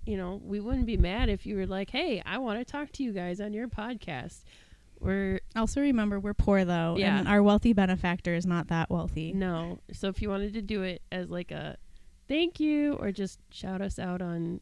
you 0.06 0.18
know 0.18 0.42
we 0.44 0.60
wouldn't 0.60 0.86
be 0.86 0.98
mad 0.98 1.30
if 1.30 1.46
you 1.46 1.56
were 1.56 1.68
like, 1.68 1.90
"Hey, 1.92 2.22
I 2.26 2.38
want 2.38 2.60
to 2.60 2.66
talk 2.66 2.92
to 2.94 3.04
you 3.04 3.12
guys 3.14 3.40
on 3.42 3.54
your 3.54 3.68
podcast." 3.68 4.44
We're 5.00 5.40
Also, 5.56 5.80
remember 5.82 6.20
we're 6.20 6.34
poor 6.34 6.66
though, 6.66 6.96
Yeah. 6.98 7.20
and 7.20 7.28
our 7.28 7.42
wealthy 7.42 7.72
benefactor 7.74 8.34
is 8.36 8.46
not 8.46 8.68
that 8.68 8.90
wealthy. 8.90 9.32
No. 9.34 9.80
So 9.94 10.10
if 10.10 10.22
you 10.22 10.30
wanted 10.30 10.54
to 10.54 10.62
do 10.62 10.82
it 10.84 11.02
as 11.12 11.30
like 11.30 11.52
a 11.52 11.78
thank 12.28 12.60
you 12.60 12.94
or 12.94 13.12
just 13.12 13.40
shout 13.50 13.82
us 13.82 13.98
out 13.98 14.22
on 14.22 14.60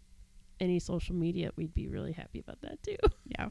any 0.60 0.80
social 0.80 1.16
media, 1.16 1.52
we'd 1.56 1.74
be 1.74 1.88
really 1.88 2.12
happy 2.12 2.40
about 2.40 2.62
that 2.62 2.82
too. 2.84 2.98
Yeah. 3.26 3.50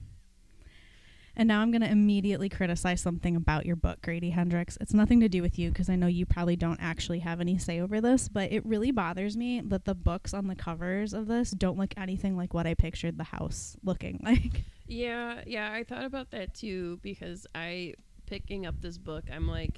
And 1.38 1.48
now 1.48 1.60
I'm 1.60 1.70
going 1.70 1.82
to 1.82 1.90
immediately 1.90 2.48
criticize 2.48 3.00
something 3.02 3.36
about 3.36 3.66
your 3.66 3.76
book, 3.76 4.00
Grady 4.02 4.30
Hendrix. 4.30 4.78
It's 4.80 4.94
nothing 4.94 5.20
to 5.20 5.28
do 5.28 5.42
with 5.42 5.58
you 5.58 5.68
because 5.68 5.90
I 5.90 5.96
know 5.96 6.06
you 6.06 6.24
probably 6.24 6.56
don't 6.56 6.80
actually 6.80 7.18
have 7.18 7.40
any 7.42 7.58
say 7.58 7.80
over 7.80 8.00
this, 8.00 8.28
but 8.28 8.50
it 8.52 8.64
really 8.64 8.90
bothers 8.90 9.36
me 9.36 9.60
that 9.66 9.84
the 9.84 9.94
books 9.94 10.32
on 10.32 10.46
the 10.46 10.54
covers 10.56 11.12
of 11.12 11.26
this 11.26 11.50
don't 11.50 11.78
look 11.78 11.92
anything 11.98 12.36
like 12.38 12.54
what 12.54 12.66
I 12.66 12.72
pictured 12.74 13.18
the 13.18 13.24
house 13.24 13.76
looking 13.84 14.20
like. 14.24 14.62
Yeah, 14.86 15.42
yeah, 15.46 15.70
I 15.72 15.84
thought 15.84 16.04
about 16.04 16.30
that 16.30 16.54
too 16.54 16.98
because 17.02 17.46
I 17.54 17.94
picking 18.26 18.64
up 18.66 18.80
this 18.80 18.96
book, 18.96 19.24
I'm 19.30 19.46
like 19.46 19.76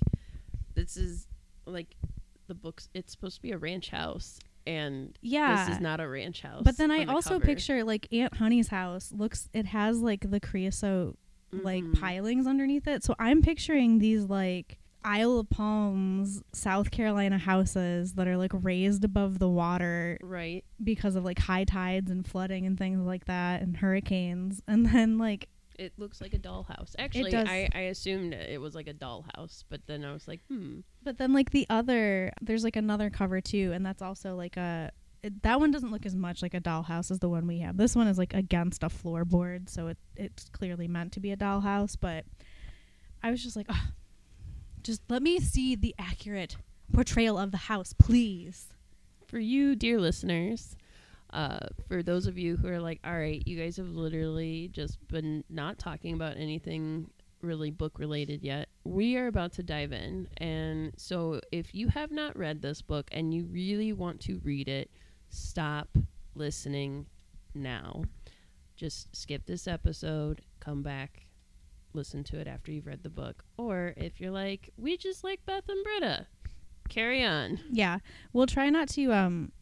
this 0.75 0.97
is 0.97 1.27
like 1.67 1.97
the 2.47 2.55
books 2.55 2.89
it's 2.95 3.11
supposed 3.13 3.35
to 3.37 3.43
be 3.43 3.51
a 3.51 3.59
ranch 3.59 3.91
house 3.91 4.39
and 4.67 5.19
Yeah. 5.23 5.67
this 5.67 5.75
is 5.77 5.81
not 5.81 5.99
a 5.99 6.09
ranch 6.09 6.43
house. 6.43 6.63
But 6.65 6.77
then 6.77 6.91
I 6.93 7.05
the 7.05 7.11
also 7.13 7.31
cover. 7.35 7.47
picture 7.47 7.83
like 7.85 8.07
Aunt 8.13 8.35
Honey's 8.37 8.69
house 8.69 9.13
looks 9.13 9.49
it 9.53 9.67
has 9.67 9.99
like 10.01 10.31
the 10.31 10.39
creosote 10.41 11.19
like 11.53 11.85
Mhm. 11.85 12.01
pilings 12.01 12.47
underneath 12.47 12.87
it. 12.87 13.05
So 13.05 13.15
I'm 13.19 13.43
picturing 13.43 13.99
these 13.99 14.25
like 14.25 14.79
Isle 15.05 15.39
of 15.39 15.49
Palms, 15.49 16.43
South 16.53 16.91
Carolina 16.91 17.39
houses 17.39 18.15
that 18.15 18.27
are 18.27 18.37
like 18.37 18.51
raised 18.53 19.05
above 19.05 19.39
the 19.39 19.49
water 19.49 20.19
right. 20.23 20.65
because 20.83 21.15
of 21.15 21.25
like 21.25 21.39
high 21.39 21.65
tides 21.65 22.11
and 22.11 22.27
flooding 22.27 22.67
and 22.67 22.77
things 22.77 23.01
like 23.07 23.25
that 23.27 23.63
and 23.63 23.77
hurricanes. 23.77 24.61
And 24.69 24.87
then 24.87 25.17
like 25.17 25.49
It 25.79 25.93
looks 25.97 26.21
like 26.21 26.35
a 26.35 26.39
dollhouse. 26.39 26.95
Actually. 26.99 27.35
I, 27.35 27.69
I 27.73 27.81
assumed 27.83 28.35
it 28.35 28.61
was 28.61 28.75
like 28.75 28.89
a 28.89 28.93
dollhouse, 28.93 29.63
but 29.71 29.87
then 29.87 30.05
I 30.05 30.13
was 30.13 30.27
like, 30.27 30.41
hmm. 30.49 30.81
but 31.05 31.17
then 31.19 31.33
like 31.33 31.51
the 31.51 31.67
other 31.71 32.33
there's 32.43 32.65
like 32.65 32.77
another 32.77 33.09
cover 33.09 33.41
too 33.41 33.71
and 33.73 33.87
that's 33.87 34.03
also 34.03 34.35
like 34.35 34.57
a 34.57 34.91
it, 35.23 35.43
that 35.43 35.61
one 35.61 35.71
doesn't 35.71 35.91
look 35.91 36.07
as 36.07 36.15
much 36.15 36.43
like 36.43 36.55
a 36.55 36.61
dollhouse 36.61 37.11
as 37.11 37.19
the 37.19 37.29
one 37.29 37.47
we 37.47 37.59
have. 37.61 37.77
This 37.77 37.97
one 37.97 38.07
is 38.07 38.19
like 38.19 38.35
against 38.35 38.83
a 38.83 38.89
floorboard, 38.89 39.69
so 39.69 39.89
it 39.89 39.99
it's 40.17 40.49
clearly 40.51 40.89
meant 40.89 41.13
to 41.13 41.21
be 41.21 41.33
a 41.33 41.37
dollhouse. 41.37 41.97
But 42.01 42.25
I 43.23 43.31
was 43.31 43.43
just 43.43 43.57
like, 43.57 43.67
"Ugh, 43.69 43.93
just 44.83 45.03
let 45.09 45.23
me 45.23 45.39
see 45.41 45.75
the 45.75 45.95
accurate 45.99 46.57
portrayal 46.93 47.39
of 47.39 47.51
the 47.51 47.59
house, 47.59 47.93
please. 47.93 48.69
for 49.27 49.39
you, 49.39 49.77
dear 49.77 50.01
listeners, 50.01 50.75
uh, 51.35 51.59
for 51.87 52.03
those 52.03 52.27
of 52.27 52.39
you 52.39 52.57
who 52.57 52.69
are 52.69 52.81
like, 52.81 52.99
all 53.05 53.17
right, 53.19 53.43
you 53.47 53.59
guys 53.59 53.77
have 53.77 53.91
literally 53.91 54.71
just 54.73 54.97
been 55.09 55.45
not 55.51 55.79
talking 55.79 56.15
about 56.15 56.37
anything 56.39 57.11
really 57.43 57.71
book 57.71 57.99
related 57.99 58.43
yet, 58.43 58.69
we 58.85 59.17
are 59.17 59.27
about 59.27 59.53
to 59.53 59.63
dive 59.63 59.93
in. 59.93 60.27
And 60.39 60.93
so 60.97 61.41
if 61.53 61.75
you 61.75 61.89
have 61.89 62.11
not 62.11 62.37
read 62.37 62.63
this 62.63 62.81
book 62.81 63.09
and 63.13 63.33
you 63.35 63.45
really 63.45 63.93
want 63.93 64.21
to 64.23 64.41
read 64.43 64.69
it, 64.69 64.91
stop 65.29 65.89
listening 66.35 67.07
now. 67.55 68.03
Just 68.77 69.15
skip 69.15 69.45
this 69.47 69.67
episode, 69.67 70.41
come 70.61 70.83
back, 70.83 71.27
listen 71.95 72.23
to 72.25 72.39
it 72.39 72.47
after 72.47 72.71
you've 72.71 72.87
read 72.87 73.03
the 73.03 73.11
book. 73.11 73.45
Or 73.57 73.93
if 73.97 74.21
you're 74.21 74.31
like, 74.31 74.71
we 74.77 74.97
just 74.97 75.25
like 75.25 75.45
Beth 75.47 75.69
and 75.69 75.83
Britta, 75.85 76.27
carry 76.89 77.25
on. 77.25 77.59
Yeah, 77.73 77.99
we'll 78.33 78.47
try 78.47 78.71
not 78.71 78.89
to 78.91 79.13
um 79.13 79.53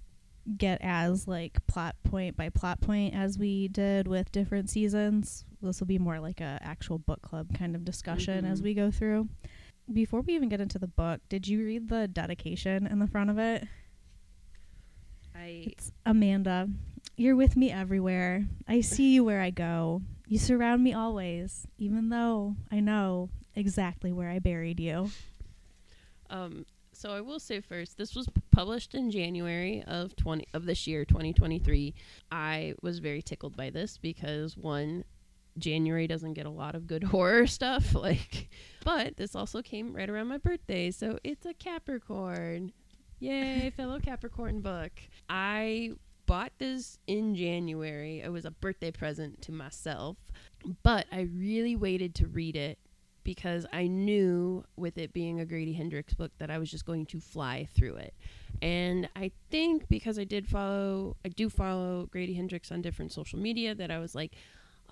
get 0.59 0.79
as 0.81 1.27
like 1.27 1.59
plot 1.67 1.97
point 2.05 2.37
by 2.37 2.49
plot 2.51 2.81
point 2.81 3.15
as 3.15 3.37
we 3.39 3.67
did 3.69 4.07
with 4.07 4.31
different 4.31 4.71
seasons. 4.71 5.45
This 5.61 5.81
will 5.81 5.89
be 5.89 5.99
more 5.99 6.21
like 6.21 6.41
a 6.41 6.59
actual 6.63 6.99
book 6.99 7.21
club 7.23 7.57
kind 7.59 7.75
of 7.75 7.85
discussion 7.85 8.45
as 8.45 8.61
Mhm. 8.61 8.65
we 8.65 8.75
go 8.75 8.91
through. 8.93 9.29
Before 9.93 10.21
we 10.21 10.35
even 10.35 10.49
get 10.49 10.61
into 10.61 10.79
the 10.79 10.87
book, 10.87 11.21
did 11.29 11.49
you 11.49 11.65
read 11.65 11.89
the 11.89 12.07
dedication 12.07 12.87
in 12.87 12.99
the 12.99 13.07
front 13.09 13.31
of 13.31 13.39
it? 13.39 13.67
I 15.37 15.65
It's 15.67 15.93
Amanda. 16.05 16.69
You're 17.17 17.37
with 17.37 17.57
me 17.57 17.71
everywhere. 17.71 18.47
I 18.69 18.81
see 18.81 19.15
you 19.15 19.25
where 19.25 19.41
I 19.41 19.51
go. 19.51 20.03
You 20.29 20.39
surround 20.39 20.83
me 20.83 20.93
always, 20.93 21.67
even 21.79 22.09
though 22.09 22.57
I 22.71 22.81
know 22.81 23.31
exactly 23.55 24.13
where 24.13 24.29
I 24.29 24.39
buried 24.39 24.81
you. 24.81 25.11
Um, 26.29 26.67
so 26.93 27.13
I 27.13 27.21
will 27.21 27.39
say 27.39 27.61
first, 27.61 27.97
this 27.97 28.15
was 28.15 28.29
published 28.51 28.95
in 28.95 29.11
January 29.11 29.83
of 29.87 30.17
twenty 30.17 30.47
of 30.55 30.67
this 30.67 30.87
year, 30.87 31.05
twenty 31.05 31.33
twenty 31.33 31.59
three. 31.59 31.95
I 32.31 32.75
was 32.83 32.99
very 32.99 33.23
tickled 33.23 33.57
by 33.57 33.71
this 33.71 33.99
because 33.99 34.57
one, 34.57 35.05
January 35.59 36.07
doesn't 36.07 36.35
get 36.35 36.47
a 36.47 36.51
lot 36.51 36.75
of 36.75 36.87
good 36.87 37.05
horror 37.15 37.47
stuff, 37.47 37.95
like, 37.95 38.49
but 38.85 39.17
this 39.17 39.35
also 39.35 39.63
came 39.63 39.95
right 39.95 40.09
around 40.11 40.29
my 40.29 40.39
birthday, 40.39 40.91
so 40.91 41.19
it's 41.23 41.47
a 41.47 41.55
Capricorn. 41.55 42.73
Yay, 43.19 43.71
fellow 43.77 43.99
Capricorn 43.99 44.61
book. 44.61 44.93
I 45.29 45.93
bought 46.27 46.53
this 46.59 46.99
in 47.07 47.35
January. 47.35 48.21
It 48.21 48.31
was 48.31 48.45
a 48.45 48.51
birthday 48.51 48.91
present 48.91 49.41
to 49.43 49.53
myself, 49.53 50.19
but 50.83 51.07
I 51.11 51.23
really 51.23 51.77
waited 51.77 52.15
to 52.17 52.27
read 52.27 52.57
it 52.57 52.79
because 53.25 53.67
I 53.73 53.87
knew 53.87 54.65
with 54.77 54.99
it 54.99 55.13
being 55.13 55.41
a 55.41 55.47
Grady 55.47 55.73
Hendrix 55.73 56.15
book 56.15 56.31
that 56.39 56.51
I 56.51 56.59
was 56.59 56.71
just 56.71 56.85
going 56.85 57.07
to 57.07 57.21
fly 57.21 57.67
through 57.75 57.97
it. 57.97 58.15
And 58.63 59.09
I 59.17 59.33
think 59.51 59.89
because 59.89 60.19
I 60.19 60.25
did 60.25 60.47
follow, 60.47 61.17
I 61.25 61.29
do 61.31 61.49
follow 61.49 62.09
Grady 62.13 62.35
Hendrix 62.35 62.71
on 62.71 62.83
different 62.83 63.13
social 63.13 63.39
media, 63.39 63.75
that 63.75 63.91
I 63.91 63.99
was 63.99 64.15
like, 64.15 64.35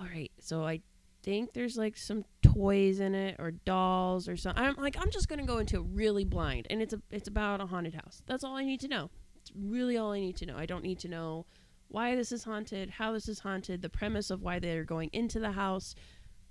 all 0.00 0.06
right, 0.06 0.32
so 0.40 0.64
I 0.66 0.80
think 1.24 1.52
there's 1.54 1.76
like 1.76 1.96
some 1.96 2.24
toys 2.42 3.00
in 3.00 3.14
it 3.14 3.36
or 3.38 3.50
dolls 3.50 4.28
or 4.28 4.36
something. 4.36 4.62
I'm 4.62 4.76
like, 4.76 4.96
I'm 5.00 5.10
just 5.10 5.28
gonna 5.28 5.46
go 5.46 5.58
into 5.58 5.76
it 5.76 5.86
really 5.92 6.24
blind, 6.24 6.66
and 6.70 6.80
it's 6.82 6.92
a 6.92 7.00
it's 7.10 7.28
about 7.28 7.60
a 7.60 7.66
haunted 7.66 7.94
house. 7.94 8.22
That's 8.26 8.44
all 8.44 8.54
I 8.54 8.64
need 8.64 8.80
to 8.80 8.88
know. 8.88 9.10
It's 9.40 9.50
really 9.56 9.96
all 9.96 10.12
I 10.12 10.20
need 10.20 10.36
to 10.36 10.46
know. 10.46 10.56
I 10.56 10.66
don't 10.66 10.84
need 10.84 10.98
to 11.00 11.08
know 11.08 11.46
why 11.88 12.14
this 12.14 12.30
is 12.32 12.44
haunted, 12.44 12.90
how 12.90 13.12
this 13.12 13.28
is 13.28 13.40
haunted, 13.40 13.82
the 13.82 13.88
premise 13.88 14.30
of 14.30 14.42
why 14.42 14.58
they're 14.58 14.84
going 14.84 15.10
into 15.12 15.40
the 15.40 15.52
house. 15.52 15.94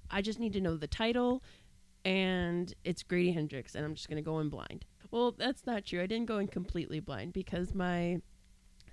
I 0.09 0.21
just 0.21 0.39
need 0.39 0.53
to 0.53 0.61
know 0.61 0.75
the 0.75 0.87
title, 0.87 1.43
and 2.03 2.73
it's 2.83 3.03
Grady 3.03 3.31
Hendrix, 3.31 3.75
and 3.75 3.85
I'm 3.85 3.95
just 3.95 4.09
gonna 4.09 4.21
go 4.21 4.39
in 4.39 4.49
blind. 4.49 4.85
Well, 5.11 5.31
that's 5.31 5.65
not 5.65 5.85
true. 5.85 6.01
I 6.01 6.07
didn't 6.07 6.25
go 6.25 6.39
in 6.39 6.47
completely 6.47 6.99
blind 6.99 7.33
because 7.33 7.75
my 7.75 8.19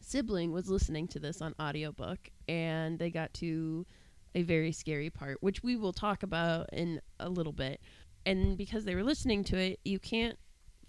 sibling 0.01 0.53
was 0.53 0.69
listening 0.69 1.09
to 1.09 1.19
this 1.19 1.41
on 1.41 1.55
audiobook 1.61 2.19
and 2.49 2.99
they 2.99 3.11
got 3.11 3.33
to 3.35 3.87
a 4.35 4.43
very 4.43 4.73
scary 4.73 5.11
part, 5.11 5.39
which 5.41 5.63
we 5.63 5.77
will 5.77 5.93
talk 5.93 6.23
about 6.23 6.69
in 6.73 7.01
a 7.19 7.29
little 7.29 7.53
bit. 7.53 7.81
And 8.27 8.57
because 8.57 8.85
they 8.85 8.95
were 8.95 9.03
listening 9.03 9.45
to 9.45 9.57
it, 9.59 9.81
you 9.85 9.99
can't 9.99 10.39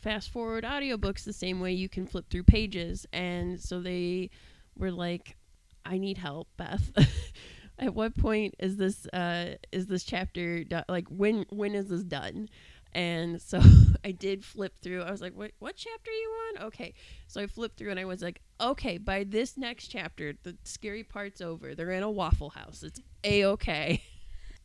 fast 0.01 0.31
forward 0.31 0.63
audiobooks 0.63 1.23
the 1.23 1.33
same 1.33 1.59
way 1.59 1.71
you 1.71 1.87
can 1.89 2.05
flip 2.05 2.25
through 2.29 2.43
pages. 2.43 3.05
And 3.13 3.59
so 3.59 3.79
they 3.81 4.29
were 4.75 4.91
like, 4.91 5.37
I 5.85 5.97
need 5.97 6.17
help, 6.17 6.47
Beth. 6.57 6.91
At 7.79 7.95
what 7.95 8.15
point 8.15 8.53
is 8.59 8.77
this 8.77 9.07
uh 9.07 9.55
is 9.71 9.87
this 9.87 10.03
chapter 10.03 10.63
done? 10.63 10.83
Like 10.87 11.07
when 11.07 11.45
when 11.49 11.73
is 11.73 11.89
this 11.89 12.03
done? 12.03 12.47
And 12.93 13.41
so 13.41 13.61
I 14.05 14.11
did 14.11 14.43
flip 14.43 14.73
through. 14.81 15.03
I 15.03 15.11
was 15.11 15.21
like, 15.21 15.33
"What? 15.33 15.51
What 15.59 15.75
chapter 15.75 16.11
are 16.11 16.13
you 16.13 16.29
on?" 16.29 16.63
Okay, 16.65 16.93
so 17.27 17.41
I 17.41 17.47
flipped 17.47 17.77
through, 17.77 17.91
and 17.91 17.99
I 17.99 18.05
was 18.05 18.21
like, 18.21 18.41
"Okay, 18.59 18.97
by 18.97 19.23
this 19.23 19.57
next 19.57 19.87
chapter, 19.87 20.33
the 20.43 20.57
scary 20.63 21.03
part's 21.03 21.41
over. 21.41 21.75
They're 21.75 21.91
in 21.91 22.03
a 22.03 22.11
Waffle 22.11 22.51
House. 22.51 22.83
It's 22.83 23.01
a 23.23 23.45
okay." 23.45 24.03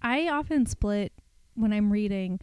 I 0.03 0.29
often 0.29 0.67
split 0.67 1.13
when 1.55 1.73
I'm 1.73 1.93
reading. 1.93 2.41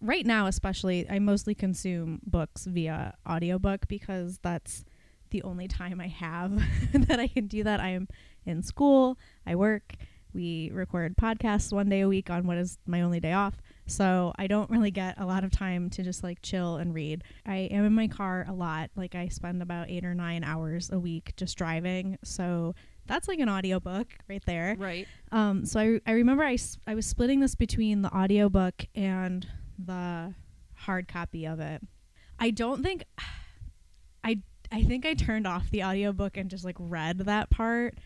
Right 0.00 0.24
now, 0.24 0.46
especially, 0.46 1.08
I 1.10 1.18
mostly 1.18 1.54
consume 1.56 2.20
books 2.24 2.66
via 2.66 3.14
audiobook 3.28 3.88
because 3.88 4.38
that's 4.42 4.84
the 5.30 5.42
only 5.42 5.66
time 5.66 6.00
I 6.00 6.06
have 6.06 6.62
that 6.92 7.18
I 7.18 7.26
can 7.26 7.48
do 7.48 7.64
that. 7.64 7.80
I 7.80 7.88
am 7.90 8.08
in 8.46 8.62
school, 8.62 9.18
I 9.46 9.56
work, 9.56 9.96
we 10.32 10.70
record 10.72 11.16
podcasts 11.16 11.72
one 11.72 11.88
day 11.88 12.00
a 12.00 12.08
week 12.08 12.30
on 12.30 12.46
what 12.46 12.58
is 12.58 12.78
my 12.86 13.02
only 13.02 13.20
day 13.20 13.32
off. 13.32 13.54
So 13.88 14.32
I 14.38 14.46
don't 14.46 14.70
really 14.70 14.90
get 14.90 15.18
a 15.18 15.26
lot 15.26 15.44
of 15.44 15.50
time 15.50 15.90
to 15.90 16.02
just 16.02 16.22
like 16.22 16.42
chill 16.42 16.76
and 16.76 16.94
read. 16.94 17.24
I 17.46 17.68
am 17.70 17.84
in 17.84 17.94
my 17.94 18.06
car 18.06 18.46
a 18.48 18.52
lot. 18.52 18.90
Like 18.96 19.14
I 19.14 19.28
spend 19.28 19.62
about 19.62 19.88
eight 19.90 20.04
or 20.04 20.14
nine 20.14 20.44
hours 20.44 20.90
a 20.92 20.98
week 20.98 21.32
just 21.36 21.56
driving. 21.56 22.18
So 22.22 22.74
that's 23.06 23.26
like 23.26 23.38
an 23.40 23.48
audiobook 23.48 24.08
right 24.28 24.42
there. 24.46 24.76
Right. 24.78 25.08
Um, 25.32 25.64
so 25.64 25.80
I, 25.80 26.00
I 26.06 26.12
remember 26.12 26.44
I, 26.44 26.58
I 26.86 26.94
was 26.94 27.06
splitting 27.06 27.40
this 27.40 27.54
between 27.54 28.02
the 28.02 28.14
audiobook 28.14 28.84
and 28.94 29.46
the 29.78 30.34
hard 30.74 31.08
copy 31.08 31.46
of 31.46 31.58
it. 31.58 31.82
I 32.38 32.50
don't 32.50 32.82
think 32.82 33.04
I 34.24 34.42
I 34.70 34.82
think 34.82 35.06
I 35.06 35.14
turned 35.14 35.46
off 35.46 35.70
the 35.70 35.82
audiobook 35.82 36.36
and 36.36 36.50
just 36.50 36.64
like 36.64 36.76
read 36.78 37.20
that 37.20 37.48
part 37.48 37.96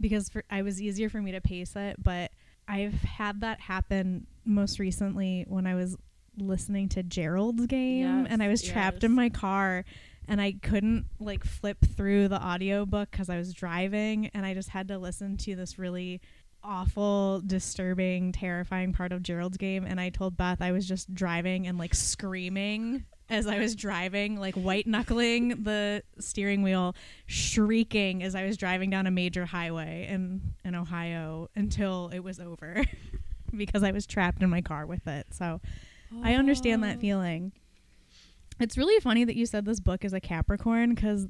because 0.00 0.28
for, 0.28 0.42
I 0.50 0.62
was 0.62 0.82
easier 0.82 1.08
for 1.08 1.20
me 1.20 1.32
to 1.32 1.40
pace 1.40 1.76
it, 1.76 2.02
but 2.02 2.32
I've 2.66 3.00
had 3.02 3.42
that 3.42 3.60
happen 3.60 4.26
most 4.44 4.78
recently 4.78 5.44
when 5.48 5.66
I 5.66 5.74
was 5.74 5.96
listening 6.36 6.88
to 6.90 7.02
Gerald's 7.02 7.66
game 7.66 8.22
Yes, 8.22 8.26
and 8.30 8.42
I 8.42 8.48
was 8.48 8.62
trapped 8.62 9.04
in 9.04 9.12
my 9.12 9.28
car 9.28 9.84
and 10.28 10.40
I 10.40 10.52
couldn't 10.62 11.06
like 11.18 11.44
flip 11.44 11.78
through 11.96 12.28
the 12.28 12.42
audiobook 12.42 13.10
cuz 13.10 13.28
I 13.28 13.36
was 13.36 13.52
driving 13.52 14.28
and 14.28 14.46
I 14.46 14.54
just 14.54 14.70
had 14.70 14.88
to 14.88 14.98
listen 14.98 15.36
to 15.38 15.56
this 15.56 15.78
really 15.78 16.20
awful, 16.62 17.42
disturbing, 17.46 18.32
terrifying 18.32 18.92
part 18.92 19.12
of 19.12 19.22
Gerald's 19.22 19.56
game 19.56 19.84
and 19.84 20.00
I 20.00 20.10
told 20.10 20.36
Beth 20.36 20.62
I 20.62 20.72
was 20.72 20.86
just 20.86 21.14
driving 21.14 21.66
and 21.66 21.78
like 21.78 21.94
screaming 21.94 23.04
as 23.28 23.46
I 23.46 23.58
was 23.60 23.76
driving, 23.76 24.38
like 24.38 24.54
white 24.54 24.86
knuckling 24.86 25.62
the 25.62 26.02
steering 26.18 26.62
wheel, 26.62 26.96
shrieking 27.26 28.22
as 28.22 28.34
I 28.34 28.44
was 28.44 28.56
driving 28.56 28.90
down 28.90 29.06
a 29.06 29.10
major 29.10 29.46
highway 29.46 30.08
in 30.10 30.54
in 30.64 30.74
Ohio 30.74 31.48
until 31.54 32.10
it 32.12 32.20
was 32.20 32.40
over 32.40 32.84
because 33.56 33.82
I 33.82 33.90
was 33.90 34.06
trapped 34.06 34.42
in 34.42 34.50
my 34.50 34.62
car 34.62 34.86
with 34.86 35.06
it. 35.06 35.26
So 35.30 35.60
I 36.22 36.34
understand 36.34 36.82
that 36.84 36.96
oh. 36.98 37.00
feeling. 37.00 37.52
It's 38.58 38.76
really 38.76 39.00
funny 39.00 39.24
that 39.24 39.36
you 39.36 39.46
said 39.46 39.64
this 39.64 39.80
book 39.80 40.04
is 40.04 40.12
a 40.12 40.20
Capricorn 40.20 40.94
because 40.94 41.28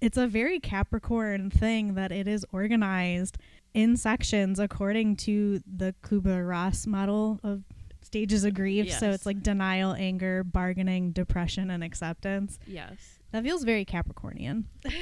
it's 0.00 0.16
a 0.16 0.26
very 0.26 0.58
Capricorn 0.58 1.50
thing 1.50 1.94
that 1.94 2.10
it 2.10 2.26
is 2.26 2.46
organized 2.52 3.38
in 3.74 3.96
sections 3.96 4.58
according 4.58 5.16
to 5.16 5.60
the 5.66 5.94
Kubler 6.02 6.48
Ross 6.48 6.86
model 6.86 7.38
of 7.42 7.62
stages 8.00 8.44
of 8.44 8.54
grief. 8.54 8.92
So 8.92 9.10
it's 9.10 9.26
like 9.26 9.42
denial, 9.42 9.94
anger, 9.94 10.42
bargaining, 10.44 11.12
depression, 11.12 11.70
and 11.70 11.84
acceptance. 11.84 12.58
Yes. 12.66 13.18
That 13.32 13.44
feels 13.44 13.64
very 13.64 13.84
Capricornian. 13.84 14.64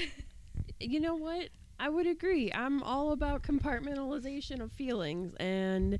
You 0.83 0.99
know 1.01 1.15
what? 1.15 1.51
I 1.81 1.89
would 1.89 2.07
agree. 2.07 2.53
I'm 2.53 2.83
all 2.83 3.13
about 3.13 3.43
compartmentalization 3.43 4.61
of 4.61 4.71
feelings 4.71 5.35
and 5.41 5.99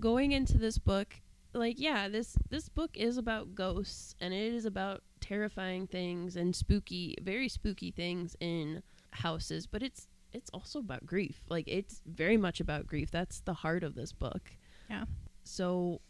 going 0.00 0.32
into 0.32 0.56
this 0.56 0.78
book 0.78 1.20
like 1.52 1.76
yeah, 1.78 2.08
this 2.08 2.36
this 2.48 2.68
book 2.68 2.96
is 2.96 3.18
about 3.18 3.54
ghosts 3.54 4.14
and 4.20 4.32
it 4.32 4.54
is 4.54 4.64
about 4.64 5.02
terrifying 5.20 5.86
things 5.86 6.36
and 6.36 6.54
spooky, 6.54 7.16
very 7.22 7.48
spooky 7.48 7.90
things 7.90 8.36
in 8.40 8.82
houses, 9.10 9.66
but 9.66 9.82
it's 9.82 10.06
it's 10.32 10.50
also 10.50 10.78
about 10.78 11.04
grief. 11.04 11.42
Like 11.48 11.66
it's 11.66 12.02
very 12.06 12.36
much 12.36 12.60
about 12.60 12.86
grief. 12.86 13.10
That's 13.10 13.40
the 13.40 13.54
heart 13.54 13.82
of 13.82 13.94
this 13.94 14.12
book. 14.12 14.52
Yeah. 14.88 15.04
So 15.44 16.00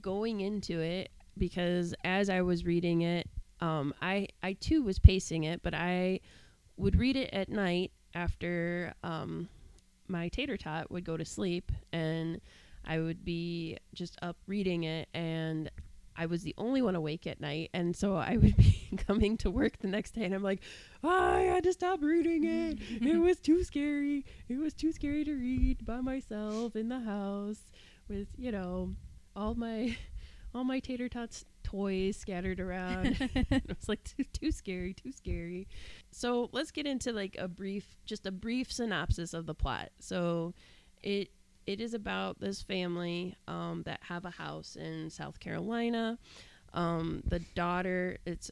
going 0.00 0.40
into 0.40 0.80
it 0.80 1.10
because 1.38 1.94
as 2.04 2.28
I 2.28 2.42
was 2.42 2.64
reading 2.64 3.02
it, 3.02 3.28
um, 3.60 3.94
I 4.02 4.28
I 4.42 4.54
too 4.54 4.82
was 4.82 4.98
pacing 4.98 5.44
it, 5.44 5.62
but 5.62 5.74
I 5.74 6.20
would 6.76 6.98
read 6.98 7.16
it 7.16 7.30
at 7.32 7.48
night 7.48 7.92
after 8.14 8.94
um, 9.02 9.48
my 10.08 10.28
tater 10.28 10.56
tot 10.56 10.90
would 10.90 11.04
go 11.04 11.16
to 11.16 11.24
sleep, 11.24 11.72
and 11.92 12.40
I 12.84 12.98
would 13.00 13.24
be 13.24 13.78
just 13.94 14.18
up 14.22 14.36
reading 14.46 14.84
it, 14.84 15.08
and 15.14 15.70
I 16.16 16.26
was 16.26 16.42
the 16.42 16.54
only 16.58 16.82
one 16.82 16.94
awake 16.94 17.26
at 17.26 17.40
night, 17.40 17.70
and 17.72 17.96
so 17.96 18.16
I 18.16 18.36
would 18.40 18.56
be 18.56 18.90
coming 18.96 19.36
to 19.38 19.50
work 19.50 19.78
the 19.78 19.88
next 19.88 20.12
day, 20.12 20.24
and 20.24 20.34
I'm 20.34 20.42
like, 20.42 20.60
"Oh, 21.02 21.08
I 21.08 21.40
had 21.42 21.64
to 21.64 21.72
stop 21.72 22.02
reading 22.02 22.44
it. 22.44 22.78
it 23.02 23.18
was 23.18 23.38
too 23.40 23.64
scary. 23.64 24.24
It 24.48 24.58
was 24.58 24.74
too 24.74 24.92
scary 24.92 25.24
to 25.24 25.34
read 25.34 25.84
by 25.84 26.00
myself 26.00 26.76
in 26.76 26.88
the 26.88 27.00
house 27.00 27.62
with 28.08 28.28
you 28.36 28.52
know 28.52 28.90
all 29.34 29.54
my 29.54 29.96
all 30.54 30.64
my 30.64 30.78
tater 30.78 31.08
tots 31.08 31.44
toys 31.64 32.16
scattered 32.16 32.60
around. 32.60 33.16
it 33.34 33.68
was 33.68 33.88
like 33.88 34.04
too, 34.04 34.24
too 34.24 34.52
scary, 34.52 34.94
too 34.94 35.10
scary. 35.10 35.66
So 36.14 36.48
let's 36.52 36.70
get 36.70 36.86
into 36.86 37.12
like 37.12 37.36
a 37.38 37.48
brief, 37.48 37.96
just 38.06 38.24
a 38.24 38.30
brief 38.30 38.72
synopsis 38.72 39.34
of 39.34 39.46
the 39.46 39.54
plot. 39.54 39.90
So 39.98 40.54
it 41.02 41.30
it 41.66 41.80
is 41.80 41.92
about 41.92 42.38
this 42.38 42.62
family 42.62 43.34
um, 43.48 43.82
that 43.86 44.00
have 44.04 44.24
a 44.24 44.30
house 44.30 44.76
in 44.76 45.10
South 45.10 45.40
Carolina. 45.40 46.18
Um, 46.72 47.22
the 47.26 47.40
daughter, 47.54 48.18
it's 48.26 48.50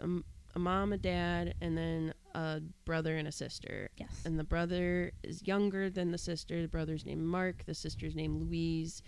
a 0.55 0.59
mom, 0.59 0.93
a 0.93 0.99
dad, 0.99 1.55
and 1.61 1.77
then 1.77 2.15
a 2.35 2.63
brother 2.85 3.17
and 3.17 3.29
a 3.29 3.33
sister. 3.33 3.91
Yes. 3.97 4.23
And 4.25 4.39
the 4.39 4.45
brother 4.45 5.13
is 5.23 5.47
younger 5.47 5.89
than 5.89 6.11
the 6.11 6.19
sister. 6.19 6.63
The 6.63 6.69
brother's 6.69 7.05
named 7.05 7.25
Mark. 7.25 7.65
The 7.67 7.75
sister's 7.75 8.17
named 8.17 8.41
Louise. 8.41 9.03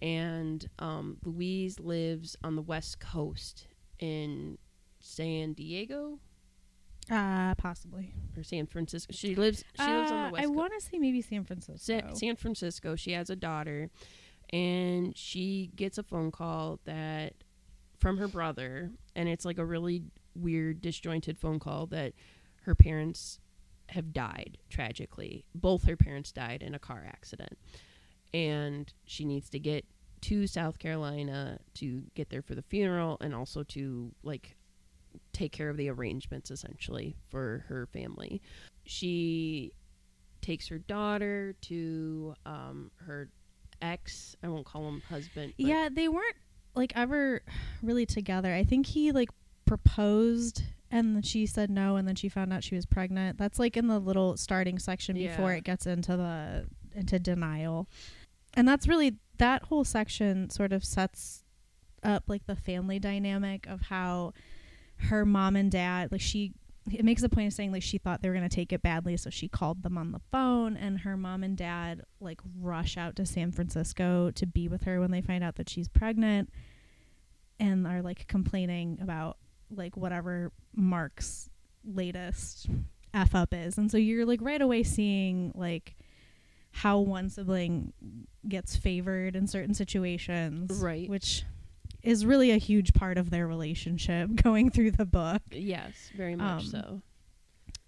And 0.00 0.68
um, 0.78 1.16
Louise 1.24 1.80
lives 1.80 2.36
on 2.44 2.54
the 2.54 2.62
West 2.62 3.00
Coast 3.00 3.66
in 3.98 4.58
San 5.00 5.54
Diego 5.54 6.20
Uh, 7.10 7.54
possibly. 7.56 8.12
or 8.36 8.42
San 8.42 8.66
Francisco. 8.66 9.12
She 9.14 9.34
lives. 9.34 9.64
She 9.78 9.86
lives 9.86 10.10
on 10.10 10.18
Uh, 10.18 10.26
the 10.28 10.32
West 10.34 10.44
I 10.44 10.46
want 10.48 10.72
to 10.78 10.80
say 10.84 10.98
maybe 10.98 11.22
San 11.22 11.44
Francisco. 11.44 12.00
Sa- 12.08 12.14
San 12.14 12.36
Francisco. 12.36 12.96
She 12.96 13.12
has 13.12 13.30
a 13.30 13.36
daughter, 13.36 13.90
and 14.52 15.16
she 15.16 15.70
gets 15.74 15.98
a 15.98 16.02
phone 16.02 16.30
call 16.30 16.80
that 16.84 17.34
from 17.98 18.18
her 18.18 18.28
brother, 18.28 18.90
and 19.16 19.28
it's 19.28 19.44
like 19.44 19.58
a 19.58 19.64
really 19.64 20.04
weird, 20.34 20.80
disjointed 20.80 21.38
phone 21.38 21.58
call 21.58 21.86
that 21.86 22.12
her 22.62 22.74
parents 22.74 23.40
have 23.88 24.12
died 24.12 24.58
tragically. 24.68 25.44
Both 25.54 25.84
her 25.84 25.96
parents 25.96 26.30
died 26.30 26.62
in 26.62 26.74
a 26.74 26.78
car 26.78 27.04
accident, 27.08 27.58
and 28.34 28.92
she 29.06 29.24
needs 29.24 29.48
to 29.50 29.58
get 29.58 29.84
to 30.20 30.46
South 30.46 30.78
Carolina 30.78 31.58
to 31.74 32.02
get 32.14 32.28
there 32.28 32.42
for 32.42 32.54
the 32.54 32.62
funeral, 32.62 33.16
and 33.20 33.34
also 33.34 33.62
to 33.62 34.12
like 34.22 34.56
take 35.32 35.52
care 35.52 35.68
of 35.70 35.76
the 35.76 35.88
arrangements 35.88 36.50
essentially 36.50 37.16
for 37.28 37.64
her 37.68 37.86
family. 37.86 38.40
She 38.84 39.72
takes 40.40 40.68
her 40.68 40.78
daughter 40.78 41.54
to 41.62 42.34
um, 42.46 42.90
her 43.06 43.28
ex. 43.82 44.34
I 44.42 44.48
won't 44.48 44.66
call 44.66 44.88
him 44.88 45.02
husband. 45.08 45.54
but- 45.58 45.66
Yeah, 45.66 45.88
they 45.92 46.08
weren't 46.08 46.36
like 46.74 46.92
ever 46.96 47.42
really 47.82 48.06
together. 48.06 48.52
I 48.54 48.64
think 48.64 48.86
he 48.86 49.12
like 49.12 49.30
proposed 49.66 50.62
and 50.90 51.24
she 51.26 51.44
said 51.44 51.70
no 51.70 51.96
and 51.96 52.08
then 52.08 52.14
she 52.14 52.28
found 52.28 52.52
out 52.52 52.64
she 52.64 52.74
was 52.74 52.86
pregnant. 52.86 53.36
That's 53.38 53.58
like 53.58 53.76
in 53.76 53.86
the 53.88 53.98
little 53.98 54.36
starting 54.36 54.78
section 54.78 55.16
before 55.16 55.50
it 55.58 55.64
gets 55.64 55.86
into 55.86 56.16
the 56.16 56.66
into 56.94 57.18
denial. 57.18 57.88
And 58.54 58.66
that's 58.66 58.88
really 58.88 59.16
that 59.38 59.64
whole 59.64 59.84
section 59.84 60.50
sort 60.50 60.72
of 60.72 60.84
sets 60.84 61.44
up 62.02 62.24
like 62.28 62.46
the 62.46 62.56
family 62.56 62.98
dynamic 62.98 63.66
of 63.66 63.82
how 63.82 64.32
her 65.02 65.24
mom 65.24 65.56
and 65.56 65.70
dad 65.70 66.10
like 66.12 66.20
she 66.20 66.52
it 66.90 67.04
makes 67.04 67.22
a 67.22 67.28
point 67.28 67.46
of 67.46 67.52
saying 67.52 67.70
like 67.70 67.82
she 67.82 67.98
thought 67.98 68.22
they 68.22 68.28
were 68.28 68.34
going 68.34 68.48
to 68.48 68.54
take 68.54 68.72
it 68.72 68.82
badly 68.82 69.16
so 69.16 69.28
she 69.30 69.46
called 69.48 69.82
them 69.82 69.98
on 69.98 70.10
the 70.12 70.20
phone 70.32 70.76
and 70.76 71.00
her 71.00 71.16
mom 71.16 71.42
and 71.44 71.56
dad 71.56 72.02
like 72.20 72.40
rush 72.60 72.96
out 72.96 73.14
to 73.16 73.26
San 73.26 73.52
Francisco 73.52 74.30
to 74.30 74.46
be 74.46 74.68
with 74.68 74.82
her 74.84 74.98
when 75.00 75.10
they 75.10 75.20
find 75.20 75.44
out 75.44 75.56
that 75.56 75.68
she's 75.68 75.86
pregnant 75.88 76.50
and 77.60 77.86
are 77.86 78.00
like 78.02 78.26
complaining 78.26 78.98
about 79.02 79.36
like 79.70 79.96
whatever 79.96 80.50
Mark's 80.74 81.50
latest 81.84 82.68
f 83.14 83.34
up 83.34 83.52
is 83.52 83.76
and 83.78 83.90
so 83.90 83.96
you're 83.96 84.24
like 84.26 84.40
right 84.42 84.60
away 84.62 84.82
seeing 84.82 85.52
like 85.54 85.94
how 86.70 86.98
one 86.98 87.28
sibling 87.28 87.92
gets 88.48 88.76
favored 88.76 89.34
in 89.36 89.46
certain 89.46 89.74
situations 89.74 90.70
Right. 90.82 91.08
which 91.08 91.44
is 92.02 92.24
really 92.24 92.50
a 92.50 92.56
huge 92.58 92.92
part 92.94 93.18
of 93.18 93.30
their 93.30 93.46
relationship 93.46 94.30
going 94.42 94.70
through 94.70 94.92
the 94.92 95.04
book 95.06 95.42
Yes, 95.50 96.10
very 96.16 96.36
much 96.36 96.62
Um, 96.62 96.66
so. 96.66 97.02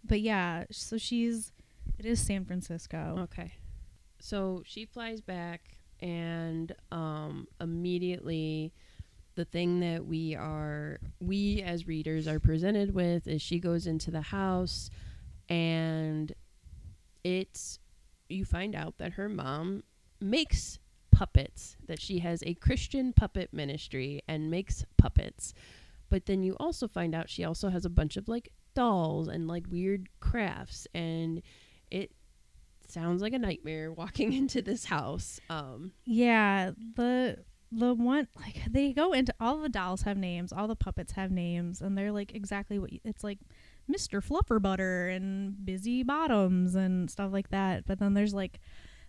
but 0.05 0.21
yeah 0.21 0.65
so 0.71 0.99
she's 0.99 1.53
it 1.99 2.07
is 2.07 2.21
san 2.21 2.45
francisco 2.45 3.17
Okay. 3.33 3.53
So 4.23 4.63
she 4.67 4.85
flies 4.85 5.21
back 5.21 5.77
and 6.01 6.75
um 6.93 7.47
immediately 7.61 8.73
the 9.37 9.45
thing 9.45 9.81
that 9.81 10.05
we 10.07 10.35
are 10.35 10.99
we 11.21 11.63
as 11.63 11.87
readers 11.87 12.27
are 12.29 12.39
presented 12.41 12.95
with 12.95 13.27
is 13.27 13.41
she 13.41 13.59
goes 13.59 13.87
into 13.87 14.11
the 14.11 14.21
house 14.23 14.91
and 15.49 16.33
it's 17.25 17.79
you 18.29 18.45
find 18.45 18.75
out 18.75 18.99
that 18.99 19.13
her 19.13 19.29
mom 19.29 19.83
makes 20.21 20.79
puppets 21.21 21.77
that 21.87 22.01
she 22.01 22.21
has 22.21 22.43
a 22.47 22.55
Christian 22.55 23.13
puppet 23.13 23.53
ministry 23.53 24.23
and 24.27 24.51
makes 24.51 24.87
puppets. 24.97 25.53
But 26.09 26.25
then 26.25 26.43
you 26.43 26.57
also 26.59 26.89
find 26.89 27.15
out 27.15 27.29
she 27.29 27.45
also 27.45 27.69
has 27.69 27.85
a 27.85 27.91
bunch 27.91 28.17
of 28.17 28.27
like 28.27 28.49
dolls 28.75 29.29
and 29.29 29.47
like 29.47 29.67
weird 29.71 30.09
crafts 30.21 30.87
and 30.95 31.43
it 31.91 32.13
sounds 32.89 33.21
like 33.21 33.35
a 33.35 33.39
nightmare 33.39 33.93
walking 34.03 34.33
into 34.33 34.63
this 34.63 34.87
house. 34.87 35.41
Um 35.51 35.93
yeah 36.07 36.71
the 36.97 37.45
the 37.71 37.93
one 37.93 38.27
like 38.35 38.63
they 38.71 38.95
go 38.95 39.13
into 39.13 39.35
all 39.39 39.59
the 39.59 39.69
dolls 39.69 40.03
have 40.03 40.17
names 40.17 40.55
all 40.55 40.67
the 40.67 40.75
puppets 40.75 41.13
have 41.13 41.31
names 41.31 41.83
and 41.83 41.99
they're 41.99 42.11
like 42.11 42.35
exactly 42.35 42.79
what 42.81 42.93
you, 42.93 42.99
it's 43.05 43.23
like 43.23 43.39
mr 43.89 44.21
flufferbutter 44.21 45.15
and 45.15 45.65
busy 45.65 46.03
bottoms 46.03 46.75
and 46.75 47.09
stuff 47.09 47.31
like 47.33 47.49
that 47.51 47.87
but 47.87 48.01
then 48.01 48.15
there's 48.15 48.35
like 48.35 48.59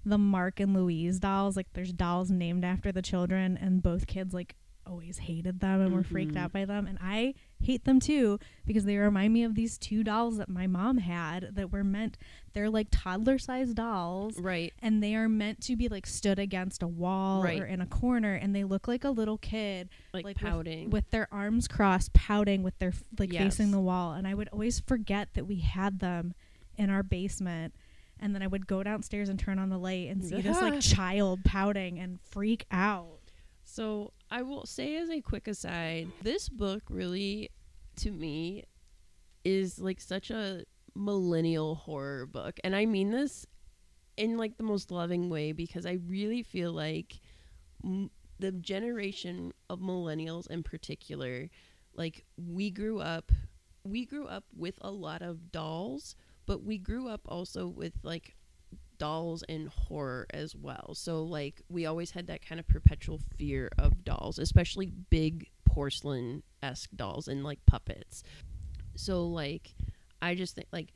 the 0.06 0.18
mark 0.18 0.60
and 0.60 0.74
louise 0.76 1.20
dolls 1.20 1.56
like 1.56 1.68
there's 1.74 1.94
dolls 1.94 2.32
named 2.32 2.64
after 2.66 2.92
the 2.92 3.02
children 3.02 3.58
and 3.58 3.84
both 3.84 4.08
kids 4.08 4.34
like 4.34 4.56
always 4.88 5.20
hated 5.20 5.60
them 5.60 5.80
and 5.80 5.94
were 5.94 6.04
freaked 6.04 6.34
Mhm. 6.34 6.38
out 6.40 6.52
by 6.52 6.66
them 6.66 6.88
and 6.88 6.98
i 7.00 7.36
hate 7.62 7.86
them 7.86 8.00
too 8.00 8.40
because 8.66 8.84
they 8.84 8.98
remind 8.98 9.32
me 9.32 9.44
of 9.44 9.54
these 9.54 9.78
two 9.78 10.04
dolls 10.04 10.38
that 10.38 10.50
my 10.50 10.66
mom 10.66 10.98
had 10.98 11.52
that 11.56 11.72
were 11.72 11.84
meant 11.84 12.18
they're 12.54 12.70
like 12.70 12.88
toddler 12.90 13.38
sized 13.38 13.76
dolls 13.76 14.36
right. 14.40 14.74
and 14.82 15.04
they 15.04 15.14
are 15.14 15.30
meant 15.30 15.62
to 15.62 15.76
be 15.76 15.88
like 15.88 16.08
stood 16.08 16.40
against 16.40 16.82
a 16.82 16.88
wall 16.88 17.44
Right. 17.44 17.60
or 17.62 17.66
in 17.66 17.80
a 17.80 17.86
corner 17.86 18.34
and 18.34 18.56
they 18.56 18.64
look 18.64 18.88
like 18.88 19.04
a 19.04 19.12
little 19.12 19.38
kid 19.38 19.88
Like, 20.14 20.26
Like, 20.26 20.38
with- 20.42 20.50
pouting. 20.50 20.90
with 20.90 21.12
their 21.12 21.28
arms 21.32 21.68
crossed 21.68 22.12
pouting 22.14 22.64
with 22.64 22.78
their 22.80 22.94
like 23.20 23.32
Yes. 23.32 23.44
facing 23.58 23.70
the 23.70 23.80
wall 23.80 24.14
and 24.14 24.28
i 24.28 24.34
would 24.34 24.50
always 24.50 24.80
forget 24.80 25.36
that 25.36 25.46
we 25.46 25.58
had 25.60 26.00
them 26.00 26.34
in 26.76 26.90
our 26.90 27.04
basement 27.04 27.76
and 28.22 28.34
then 28.36 28.42
i 28.42 28.48
would 28.48 28.68
go 28.68 28.84
downstairs 28.84 29.30
and 29.30 29.40
turn 29.40 29.58
on 29.60 29.70
the 29.70 29.78
light 29.78 30.10
and 30.10 30.24
see 30.24 30.42
this 30.42 30.62
like 30.62 30.80
child 30.98 31.44
pouting 31.44 32.00
and 32.00 32.20
freak 32.22 32.66
out. 32.72 33.20
So 33.64 34.12
I 34.30 34.42
will 34.42 34.66
say 34.66 34.98
as 34.98 35.10
a 35.10 35.22
quick 35.22 35.48
aside, 35.48 36.10
this 36.22 36.50
book 36.50 36.84
really, 36.90 37.50
to 37.98 38.12
me, 38.12 38.66
is 39.46 39.80
like 39.80 40.02
such 40.02 40.30
a 40.30 40.66
millennial 40.94 41.76
horror 41.76 42.26
book, 42.26 42.60
and 42.64 42.76
I 42.76 42.86
mean 42.86 43.12
this 43.12 43.46
in 44.18 44.38
like 44.38 44.58
the 44.58 44.64
most 44.64 44.92
loving 44.92 45.30
way 45.30 45.52
because 45.54 45.86
I 45.86 46.00
really 46.06 46.44
feel 46.44 46.74
like 46.74 47.20
m- 47.84 48.12
the 48.40 48.52
generation 48.52 49.54
of 49.70 49.80
millennials 49.80 50.48
in 50.50 50.64
particular, 50.64 51.50
like 51.96 52.26
we 52.38 52.72
grew 52.72 53.00
up, 53.00 53.32
we 53.84 54.06
grew 54.06 54.28
up 54.28 54.44
with 54.56 54.76
a 54.82 54.92
lot 54.92 55.22
of 55.22 55.52
dolls, 55.52 56.16
but 56.46 56.64
we 56.64 56.78
grew 56.78 57.08
up 57.08 57.22
also 57.28 57.68
with 57.68 57.94
like 58.04 58.36
dolls 58.98 59.44
and 59.50 59.68
horror 59.70 60.28
as 60.32 60.56
well. 60.56 60.94
So 60.94 61.24
like 61.24 61.62
we 61.70 61.86
always 61.86 62.12
had 62.12 62.28
that 62.28 62.46
kind 62.46 62.60
of 62.60 62.68
perpetual 62.68 63.20
fear 63.38 63.70
of 63.78 64.04
dolls, 64.04 64.38
especially 64.38 64.92
big 65.10 65.50
porcelain 65.66 66.44
esque 66.62 66.92
dolls 66.96 67.28
and 67.28 67.44
like 67.44 67.60
puppets. 67.66 68.24
So 68.96 69.26
like 69.26 69.74
I 70.22 70.36
just 70.36 70.56
think 70.56 70.68
like 70.72 70.94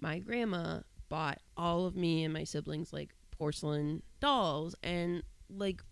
my 0.00 0.18
grandma 0.18 0.80
bought 1.08 1.38
all 1.56 1.84
of 1.84 1.94
me 1.94 2.24
and 2.24 2.32
my 2.32 2.44
siblings 2.44 2.92
like 2.92 3.10
porcelain 3.30 4.02
dolls 4.20 4.74
and 4.82 5.22
like 5.50 5.82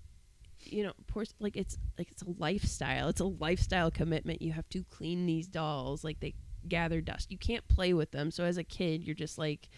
you 0.60 0.82
know 0.82 0.92
porce- 1.06 1.34
like 1.40 1.56
it's 1.56 1.76
like 1.98 2.10
it's 2.10 2.22
a 2.22 2.30
lifestyle 2.38 3.08
it's 3.08 3.20
a 3.20 3.24
lifestyle 3.24 3.90
commitment 3.90 4.40
you 4.40 4.52
have 4.52 4.68
to 4.68 4.82
clean 4.84 5.26
these 5.26 5.46
dolls 5.46 6.04
like 6.04 6.20
they 6.20 6.34
gather 6.68 7.00
dust 7.00 7.30
you 7.30 7.38
can't 7.38 7.66
play 7.68 7.92
with 7.92 8.10
them 8.10 8.30
so 8.30 8.44
as 8.44 8.56
a 8.56 8.64
kid 8.64 9.02
you're 9.02 9.14
just 9.14 9.38
like 9.38 9.68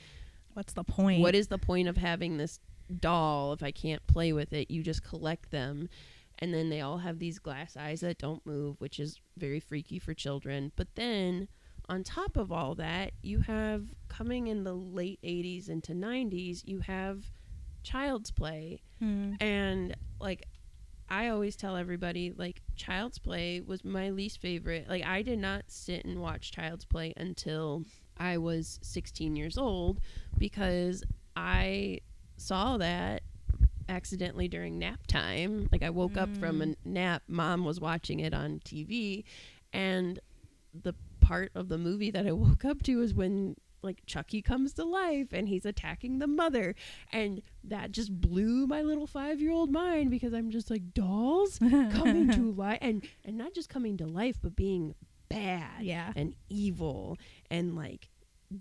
what's 0.55 0.73
the 0.73 0.85
point 0.85 1.23
what 1.23 1.35
is 1.35 1.49
the 1.49 1.59
point 1.59 1.89
of 1.89 1.97
having 1.97 2.37
this 2.37 2.61
doll 3.01 3.53
if 3.53 3.63
I 3.63 3.71
can't 3.71 4.07
play 4.07 4.33
with 4.33 4.53
it? 4.53 4.71
You 4.71 4.83
just 4.83 5.03
collect 5.03 5.51
them. 5.51 5.89
And 6.39 6.53
then 6.53 6.71
they 6.71 6.81
all 6.81 6.99
have 6.99 7.19
these 7.19 7.39
glass 7.39 7.77
eyes 7.77 8.01
that 8.01 8.19
don't 8.19 8.45
move, 8.45 8.81
which 8.81 8.99
is 8.99 9.21
very 9.37 9.61
freaky 9.61 9.99
for 9.99 10.15
children. 10.15 10.73
But 10.77 10.89
then 10.97 11.49
on 11.89 12.03
top 12.03 12.37
of 12.37 12.51
all 12.51 12.75
that, 12.77 13.13
you 13.23 13.41
have 13.41 13.95
coming 14.09 14.49
in 14.49 14.65
the 14.65 14.75
late 14.75 15.21
80s 15.23 15.69
into 15.69 15.93
90s, 15.93 16.63
you 16.65 16.81
have 16.81 17.25
child's 17.83 18.31
play. 18.31 18.83
Hmm. 18.99 19.35
And 19.41 19.97
like 20.21 20.47
I 21.09 21.29
always 21.29 21.57
tell 21.57 21.77
everybody 21.77 22.33
like 22.37 22.63
Child's 22.77 23.19
Play 23.19 23.61
was 23.61 23.85
my 23.85 24.11
least 24.11 24.41
favorite. 24.41 24.89
Like 24.89 25.05
I 25.05 25.23
did 25.23 25.39
not 25.39 25.65
sit 25.69 26.05
and 26.05 26.21
watch 26.21 26.53
Child's 26.53 26.85
Play 26.85 27.13
until 27.17 27.85
I 28.17 28.39
was 28.39 28.79
16 28.83 29.37
years 29.37 29.59
old 29.59 30.01
because 30.39 31.03
I 31.37 32.01
saw 32.37 32.77
that 32.79 33.23
accidentally 33.89 34.49
during 34.49 34.79
nap 34.79 35.07
time. 35.07 35.69
Like 35.71 35.83
I 35.83 35.91
woke 35.91 36.17
up 36.17 36.35
from 36.37 36.63
a 36.63 36.67
mm. 36.67 36.77
nap, 36.85 37.23
mom 37.29 37.65
was 37.65 37.81
watching 37.81 38.21
it 38.21 38.33
on 38.33 38.61
TV 38.65 39.25
and 39.73 40.19
the 40.75 40.95
part 41.21 41.51
of 41.55 41.69
the 41.69 41.79
movie 41.79 42.11
that 42.11 42.27
I 42.27 42.33
woke 42.33 42.65
up 42.65 42.83
to 42.85 42.97
was 42.97 43.15
when 43.15 43.57
like 43.83 44.03
Chucky 44.07 44.43
comes 44.43 44.73
to 44.75 44.85
life 44.85 45.29
and 45.33 45.49
he's 45.49 45.65
attacking 45.65 46.19
the 46.19 46.27
mother. 46.27 46.75
And 47.13 47.43
that 47.65 47.91
just 47.93 48.21
blew 48.21 48.67
my 48.67 48.83
little 48.83 49.07
5-year-old 49.07 49.71
mind 49.71 50.11
because 50.11 50.33
I'm 50.33 50.51
just 50.51 50.71
like 50.71 50.95
dolls 50.95 51.59
coming 51.93 52.31
to 52.33 52.53
life 52.53 52.79
and 52.81 53.07
and 53.25 53.37
not 53.37 53.55
just 53.55 53.69
coming 53.69 53.97
to 53.99 54.07
life 54.07 54.39
but 54.43 54.57
being 54.57 54.95
bad 55.29 55.83
yeah. 55.83 56.13
and 56.15 56.35
evil 56.49 57.19
and 57.51 57.75
like 57.75 58.09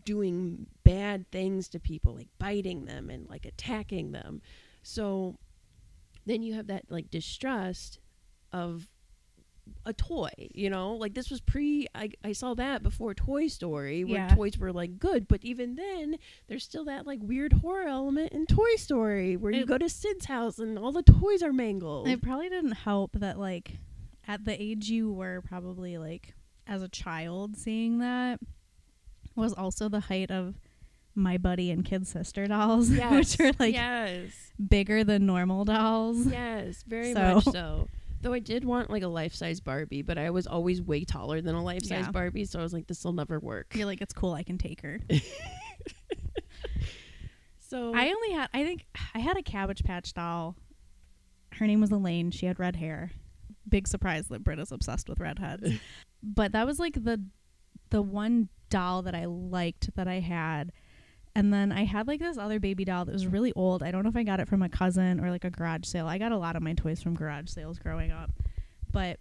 doing 0.05 0.67
bad 0.83 1.29
things 1.31 1.67
to 1.69 1.79
people 1.79 2.15
like 2.15 2.29
biting 2.39 2.85
them 2.85 3.09
and 3.09 3.29
like 3.29 3.45
attacking 3.45 4.11
them. 4.11 4.41
So 4.83 5.37
then 6.25 6.43
you 6.43 6.53
have 6.53 6.67
that 6.67 6.85
like 6.89 7.09
distrust 7.09 7.99
of 8.51 8.87
a 9.85 9.93
toy 9.93 10.29
you 10.53 10.69
know 10.69 10.93
like 10.93 11.13
this 11.13 11.29
was 11.29 11.39
pre 11.41 11.87
i, 11.95 12.09
I 12.23 12.33
saw 12.33 12.53
that 12.55 12.83
before 12.83 13.13
toy 13.13 13.47
story 13.47 14.03
where 14.03 14.27
Yeah. 14.27 14.35
toys 14.35 14.57
were 14.57 14.71
like 14.71 14.99
good 14.99 15.27
but 15.27 15.43
even 15.43 15.75
then 15.75 16.17
there's 16.47 16.63
still 16.63 16.85
that 16.85 17.07
like 17.07 17.19
weird 17.21 17.53
horror 17.53 17.87
element 17.87 18.31
in 18.31 18.45
toy 18.45 18.75
story 18.75 19.35
where 19.37 19.51
you 19.51 19.65
go 19.65 19.77
to 19.77 19.89
sid's 19.89 20.25
house 20.25 20.59
and 20.59 20.77
all 20.77 20.91
the 20.91 21.01
toys 21.03 21.41
are 21.41 21.53
mangled 21.53 22.07
It 22.07 22.21
probably 22.21 22.49
didn't 22.49 22.71
help 22.73 23.13
that 23.13 23.39
like 23.39 23.77
at 24.27 24.45
the 24.45 24.61
age 24.61 24.89
you 24.89 25.11
were 25.11 25.41
probably 25.41 25.97
like 25.97 26.35
as 26.67 26.83
a 26.83 26.87
child 26.89 27.57
seeing 27.57 27.99
that 27.99 28.39
was 29.35 29.53
also 29.53 29.89
the 29.89 30.01
height 30.01 30.29
of 30.31 30.55
my 31.15 31.37
buddy 31.37 31.71
and 31.71 31.83
kid 31.83 32.07
sister 32.07 32.47
dolls, 32.47 32.89
which 33.11 33.39
are 33.39 33.51
like 33.59 33.73
yes 33.73 34.29
bigger 34.69 35.03
than 35.03 35.25
normal 35.25 35.65
dolls. 35.65 36.25
Yes, 36.27 36.83
very 36.87 37.13
So- 37.13 37.35
much 37.35 37.43
so. 37.45 37.87
Though 38.21 38.33
I 38.33 38.39
did 38.39 38.63
want 38.63 38.89
like 38.89 39.03
a 39.03 39.07
life 39.07 39.33
size 39.33 39.59
Barbie, 39.59 40.01
but 40.03 40.17
I 40.17 40.29
was 40.29 40.45
always 40.47 40.81
way 40.81 41.03
taller 41.05 41.41
than 41.41 41.55
a 41.55 41.63
life 41.63 41.83
size 41.83 42.05
Yeah. 42.05 42.11
Barbie, 42.11 42.45
so 42.45 42.59
I 42.59 42.63
was 42.63 42.73
like, 42.73 42.87
this 42.87 43.03
will 43.03 43.13
never 43.13 43.39
work. 43.39 43.75
You're 43.75 43.87
like, 43.87 44.01
it's 44.01 44.13
cool, 44.13 44.33
I 44.33 44.43
can 44.43 44.57
take 44.57 44.81
her. 44.81 44.99
So 47.71 47.93
I 47.95 48.09
only 48.09 48.31
had 48.33 48.49
I 48.53 48.65
think 48.65 48.85
I 49.15 49.19
had 49.19 49.37
a 49.37 49.41
Cabbage 49.41 49.83
Patch 49.85 50.13
doll. 50.13 50.57
Her 51.53 51.65
name 51.65 51.79
was 51.79 51.89
Elaine. 51.89 52.29
She 52.29 52.45
had 52.45 52.59
red 52.59 52.75
hair. 52.75 53.11
Big 53.67 53.87
surprise 53.87 54.27
that 54.27 54.43
Britta's 54.43 54.73
obsessed 54.73 55.07
with 55.07 55.21
redheads. 55.21 55.79
but 56.23 56.51
that 56.51 56.65
was 56.65 56.79
like 56.79 57.01
the 57.01 57.23
the 57.89 58.01
one 58.01 58.49
doll 58.69 59.03
that 59.03 59.15
I 59.15 59.23
liked 59.23 59.95
that 59.95 60.07
I 60.07 60.19
had. 60.19 60.73
And 61.35 61.53
then 61.53 61.71
I 61.71 61.85
had 61.85 62.07
like 62.07 62.19
this 62.19 62.37
other 62.37 62.59
baby 62.59 62.83
doll 62.83 63.05
that 63.05 63.13
was 63.13 63.25
really 63.27 63.53
old. 63.55 63.83
I 63.83 63.91
don't 63.91 64.03
know 64.03 64.09
if 64.09 64.17
I 64.17 64.23
got 64.23 64.39
it 64.39 64.47
from 64.49 64.61
a 64.61 64.69
cousin 64.69 65.19
or 65.23 65.29
like 65.31 65.45
a 65.45 65.49
garage 65.49 65.85
sale. 65.85 66.07
I 66.07 66.17
got 66.17 66.31
a 66.31 66.37
lot 66.37 66.55
of 66.55 66.61
my 66.61 66.73
toys 66.73 67.01
from 67.01 67.15
garage 67.15 67.49
sales 67.49 67.79
growing 67.79 68.11
up. 68.11 68.31
But 68.91 69.19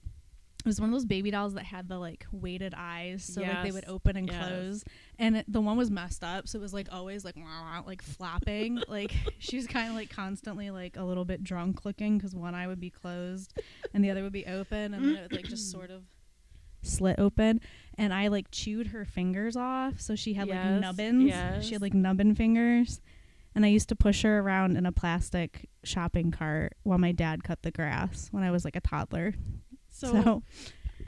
it 0.61 0.67
was 0.67 0.79
one 0.81 0.91
of 0.91 0.93
those 0.93 1.07
baby 1.07 1.31
dolls 1.31 1.55
that 1.55 1.65
had 1.65 1.89
the 1.89 1.99
like 1.99 2.27
weighted 2.33 2.75
eyes 2.77 3.25
so 3.25 3.41
like 3.41 3.63
they 3.63 3.73
would 3.73 3.87
open 3.89 4.15
and 4.19 4.29
Yes. 4.29 4.37
close 4.37 4.85
and 5.19 5.39
it, 5.39 5.47
the 5.49 5.59
one 5.59 5.79
was 5.79 5.91
messed 5.91 6.23
up 6.23 6.47
so 6.47 6.59
it 6.59 6.61
was 6.61 6.75
like 6.75 6.89
always 6.93 7.25
like 7.25 7.35
wah, 7.35 7.45
wah, 7.79 7.83
like 7.87 8.03
flapping 8.03 8.83
like 8.89 9.15
she 9.39 9.57
was 9.57 9.67
kind 9.67 9.89
of 9.89 9.95
like 9.95 10.11
constantly 10.11 10.71
like 10.71 10.99
a 10.99 11.03
little 11.03 11.25
bit 11.25 11.43
drunk 11.43 11.87
looking 11.87 12.19
because 12.19 12.35
one 12.35 12.55
eye 12.55 12.67
would 12.67 12.79
be 12.79 12.91
closed 12.91 13.55
and 13.95 14.05
the 14.05 14.11
other 14.11 14.23
would 14.23 14.35
be 14.35 14.45
open 14.45 14.93
and 14.93 15.03
then 15.03 15.15
it 15.17 15.23
would 15.23 15.33
like 15.33 15.47
just 15.47 15.71
sort 15.73 15.91
of 15.91 16.03
slit 16.83 17.19
open 17.19 17.61
and 17.99 18.13
i 18.15 18.29
like 18.29 18.51
chewed 18.51 18.89
her 18.89 19.05
fingers 19.05 19.57
off 19.57 20.01
so 20.01 20.15
she 20.15 20.35
had 20.35 20.49
Yes, 20.49 20.73
like 20.73 20.81
nubbins. 20.81 21.25
yes. 21.29 21.65
she 21.65 21.73
had 21.75 21.83
like 21.83 21.95
nubbin 21.95 22.35
fingers. 22.35 23.01
And 23.55 23.65
i 23.65 23.69
used 23.69 23.89
to 23.89 23.97
push 23.97 24.23
her 24.23 24.39
around 24.39 24.77
in 24.77 24.87
a 24.87 24.93
plastic 24.93 25.69
shopping 25.83 26.31
cart 26.31 26.77
while 26.85 26.99
my 26.99 27.11
dad 27.13 27.43
cut 27.43 27.63
the 27.63 27.71
grass 27.73 28.29
when 28.31 28.43
i 28.45 28.51
was 28.51 28.65
like 28.65 28.77
a 28.77 28.81
toddler. 28.81 29.35
So, 29.89 30.13
so 30.23 30.43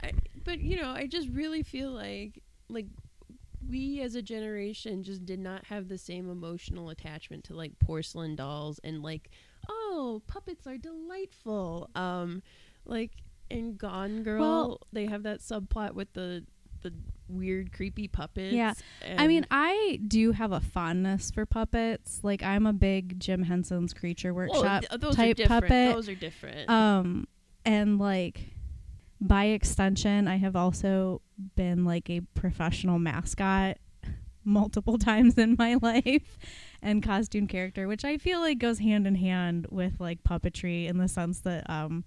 I, 0.03 0.11
but 0.43 0.59
you 0.59 0.75
know, 0.81 0.89
I 0.91 1.07
just 1.07 1.29
really 1.29 1.63
feel 1.63 1.91
like 1.91 2.43
like 2.67 2.87
we 3.69 4.01
as 4.01 4.15
a 4.15 4.21
generation 4.21 5.03
just 5.03 5.25
did 5.25 5.39
not 5.39 5.65
have 5.67 5.87
the 5.87 5.97
same 5.97 6.29
emotional 6.29 6.89
attachment 6.89 7.45
to 7.45 7.53
like 7.55 7.79
porcelain 7.79 8.35
dolls 8.35 8.79
and 8.83 9.01
like 9.01 9.29
oh 9.69 10.21
puppets 10.27 10.67
are 10.67 10.77
delightful. 10.77 11.89
Um 11.95 12.43
like 12.85 13.11
in 13.49 13.75
gone 13.75 14.23
girl 14.23 14.39
Well- 14.41 14.79
they 14.91 15.05
have 15.07 15.23
that 15.23 15.39
subplot 15.39 15.93
with 15.93 16.11
the 16.13 16.45
the 16.81 16.93
weird 17.29 17.71
creepy 17.71 18.09
puppets 18.09 18.53
Yeah. 18.53 18.73
I 19.17 19.25
mean, 19.27 19.45
I 19.49 19.99
do 20.05 20.33
have 20.33 20.51
a 20.51 20.59
fondness 20.59 21.31
for 21.31 21.45
puppets. 21.45 22.19
Like 22.23 22.43
I'm 22.43 22.65
a 22.67 22.73
big 22.73 23.19
Jim 23.21 23.43
Henson's 23.43 23.93
Creature 23.93 24.33
well, 24.33 24.49
Workshop 24.49 24.83
th- 24.89 24.99
those 24.99 25.15
type 25.15 25.37
puppet. 25.47 25.93
those 25.95 26.09
are 26.09 26.15
different 26.15 26.69
Um, 26.69 27.25
and 27.65 27.97
like 27.99 28.49
by 29.21 29.45
extension, 29.45 30.27
I 30.27 30.35
have 30.35 30.57
also 30.57 31.21
been 31.55 31.85
like 31.85 32.09
a 32.09 32.19
professional 32.35 32.99
mascot 32.99 33.77
multiple 34.43 34.97
times 34.97 35.37
in 35.37 35.55
my 35.57 35.75
life 35.81 36.37
and 36.81 37.01
costume 37.01 37.47
character, 37.47 37.87
which 37.87 38.03
I 38.03 38.17
feel 38.17 38.41
like 38.41 38.59
goes 38.59 38.79
hand 38.79 39.07
in 39.07 39.15
hand 39.15 39.67
with 39.71 39.93
like 40.01 40.21
puppetry 40.25 40.89
in 40.89 40.97
the 40.97 41.07
sense 41.07 41.39
that 41.41 41.69
um 41.69 42.03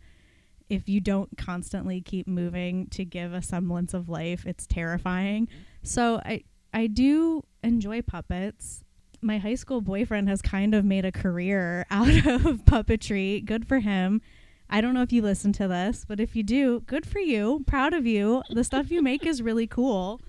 if 0.69 0.89
you 0.89 1.01
don't 1.01 1.37
constantly 1.37 2.01
keep 2.01 2.27
moving 2.27 2.87
to 2.89 3.05
give 3.05 3.33
a 3.33 3.43
semblance 3.43 3.95
of 3.95 4.09
life, 4.09 4.45
it's 4.47 4.67
terrifying. 4.67 5.49
So 5.83 6.21
I 6.25 6.45
I 6.73 6.89
do 6.89 7.43
enjoy 7.63 8.03
puppets. 8.03 8.83
My 9.23 9.39
high 9.39 9.55
school 9.55 9.81
boyfriend 9.81 10.29
has 10.29 10.43
kind 10.43 10.75
of 10.75 10.85
made 10.85 11.05
a 11.05 11.13
career 11.13 11.87
out 11.91 12.09
of 12.09 12.65
puppetry. 12.65 13.45
Good 13.45 13.67
for 13.67 13.79
him. 13.79 14.21
I 14.69 14.81
don't 14.81 14.95
know 14.95 15.03
if 15.03 15.13
you 15.13 15.23
listen 15.23 15.53
to 15.55 15.69
this, 15.69 16.05
but 16.07 16.19
if 16.19 16.35
you 16.35 16.43
do, 16.43 16.81
good 16.81 17.07
for 17.07 17.21
you. 17.21 17.63
Proud 17.67 17.95
of 17.95 18.05
you. 18.05 18.43
The 18.51 18.65
stuff 18.65 18.91
you 18.91 19.01
make 19.01 19.25
is 19.25 19.41
really 19.41 19.67
cool. 19.67 20.21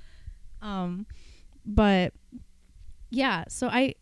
Um 0.61 1.05
but 1.65 2.13
yeah, 3.09 3.45
so 3.49 3.67
I 3.67 3.95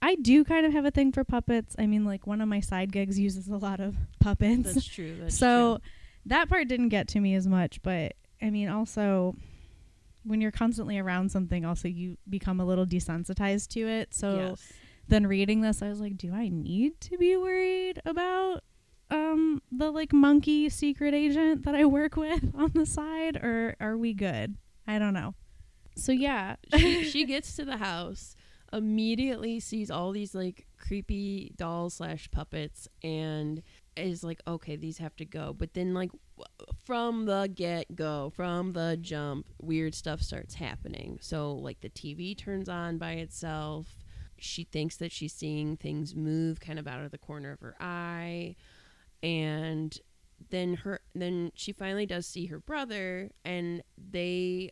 I 0.00 0.14
do 0.16 0.44
kind 0.44 0.64
of 0.64 0.72
have 0.72 0.84
a 0.84 0.90
thing 0.90 1.12
for 1.12 1.24
puppets. 1.24 1.74
I 1.78 1.86
mean 1.86 2.04
like 2.04 2.26
one 2.26 2.40
of 2.40 2.48
my 2.48 2.60
side 2.60 2.92
gigs 2.92 3.18
uses 3.18 3.48
a 3.48 3.56
lot 3.56 3.80
of 3.80 3.96
puppets 4.20 4.74
that's 4.74 4.86
true 4.86 5.16
that's 5.20 5.38
so 5.38 5.78
true. 5.78 5.90
that 6.26 6.48
part 6.48 6.68
didn't 6.68 6.88
get 6.88 7.08
to 7.08 7.20
me 7.20 7.34
as 7.34 7.46
much 7.46 7.80
but 7.82 8.14
i 8.42 8.50
mean 8.50 8.68
also 8.68 9.34
when 10.24 10.40
you're 10.40 10.50
constantly 10.50 10.98
around 10.98 11.30
something 11.30 11.64
also 11.64 11.88
you 11.88 12.16
become 12.28 12.60
a 12.60 12.64
little 12.64 12.84
desensitized 12.84 13.68
to 13.68 13.86
it 13.88 14.12
so 14.12 14.50
yes. 14.50 14.72
then 15.08 15.26
reading 15.26 15.60
this 15.60 15.82
i 15.82 15.88
was 15.88 16.00
like 16.00 16.16
do 16.16 16.32
i 16.34 16.48
need 16.48 17.00
to 17.00 17.16
be 17.16 17.36
worried 17.36 18.00
about 18.04 18.62
um 19.10 19.62
the 19.72 19.90
like 19.90 20.12
monkey 20.12 20.68
secret 20.68 21.14
agent 21.14 21.64
that 21.64 21.74
i 21.74 21.84
work 21.84 22.16
with 22.16 22.44
on 22.54 22.70
the 22.74 22.84
side 22.84 23.36
or 23.36 23.76
are 23.80 23.96
we 23.96 24.12
good 24.12 24.56
i 24.86 24.98
don't 24.98 25.14
know 25.14 25.34
so 25.96 26.12
yeah 26.12 26.56
she, 26.76 27.04
she 27.04 27.24
gets 27.32 27.56
to 27.56 27.64
the 27.64 27.78
house 27.78 28.36
immediately 28.72 29.60
sees 29.60 29.90
all 29.90 30.12
these 30.12 30.34
like 30.34 30.66
creepy 30.76 31.52
dolls 31.56 31.94
slash 31.94 32.30
puppets 32.30 32.88
and 33.02 33.62
is 33.96 34.22
like 34.22 34.40
okay 34.46 34.76
these 34.76 34.98
have 34.98 35.16
to 35.16 35.24
go. 35.24 35.54
But 35.56 35.74
then 35.74 35.94
like 35.94 36.10
from 36.84 37.26
the 37.26 37.50
get 37.52 37.94
go 37.94 38.30
from 38.34 38.72
the 38.72 38.98
jump 39.00 39.46
weird 39.60 39.94
stuff 39.94 40.20
starts 40.20 40.54
happening. 40.54 41.18
So 41.20 41.52
like 41.52 41.80
the 41.80 41.90
tv 41.90 42.36
turns 42.36 42.68
on 42.68 42.98
by 42.98 43.12
itself. 43.12 43.96
She 44.40 44.64
thinks 44.64 44.96
that 44.96 45.10
she's 45.10 45.32
seeing 45.32 45.76
things 45.76 46.14
move 46.14 46.60
kind 46.60 46.78
of 46.78 46.86
out 46.86 47.04
of 47.04 47.10
the 47.10 47.18
corner 47.18 47.52
of 47.52 47.60
her 47.60 47.74
eye. 47.80 48.54
And 49.22 49.98
then 50.50 50.74
her 50.74 51.00
then 51.14 51.50
she 51.54 51.72
finally 51.72 52.06
does 52.06 52.26
see 52.26 52.46
her 52.46 52.60
brother 52.60 53.30
and 53.44 53.82
they 53.96 54.70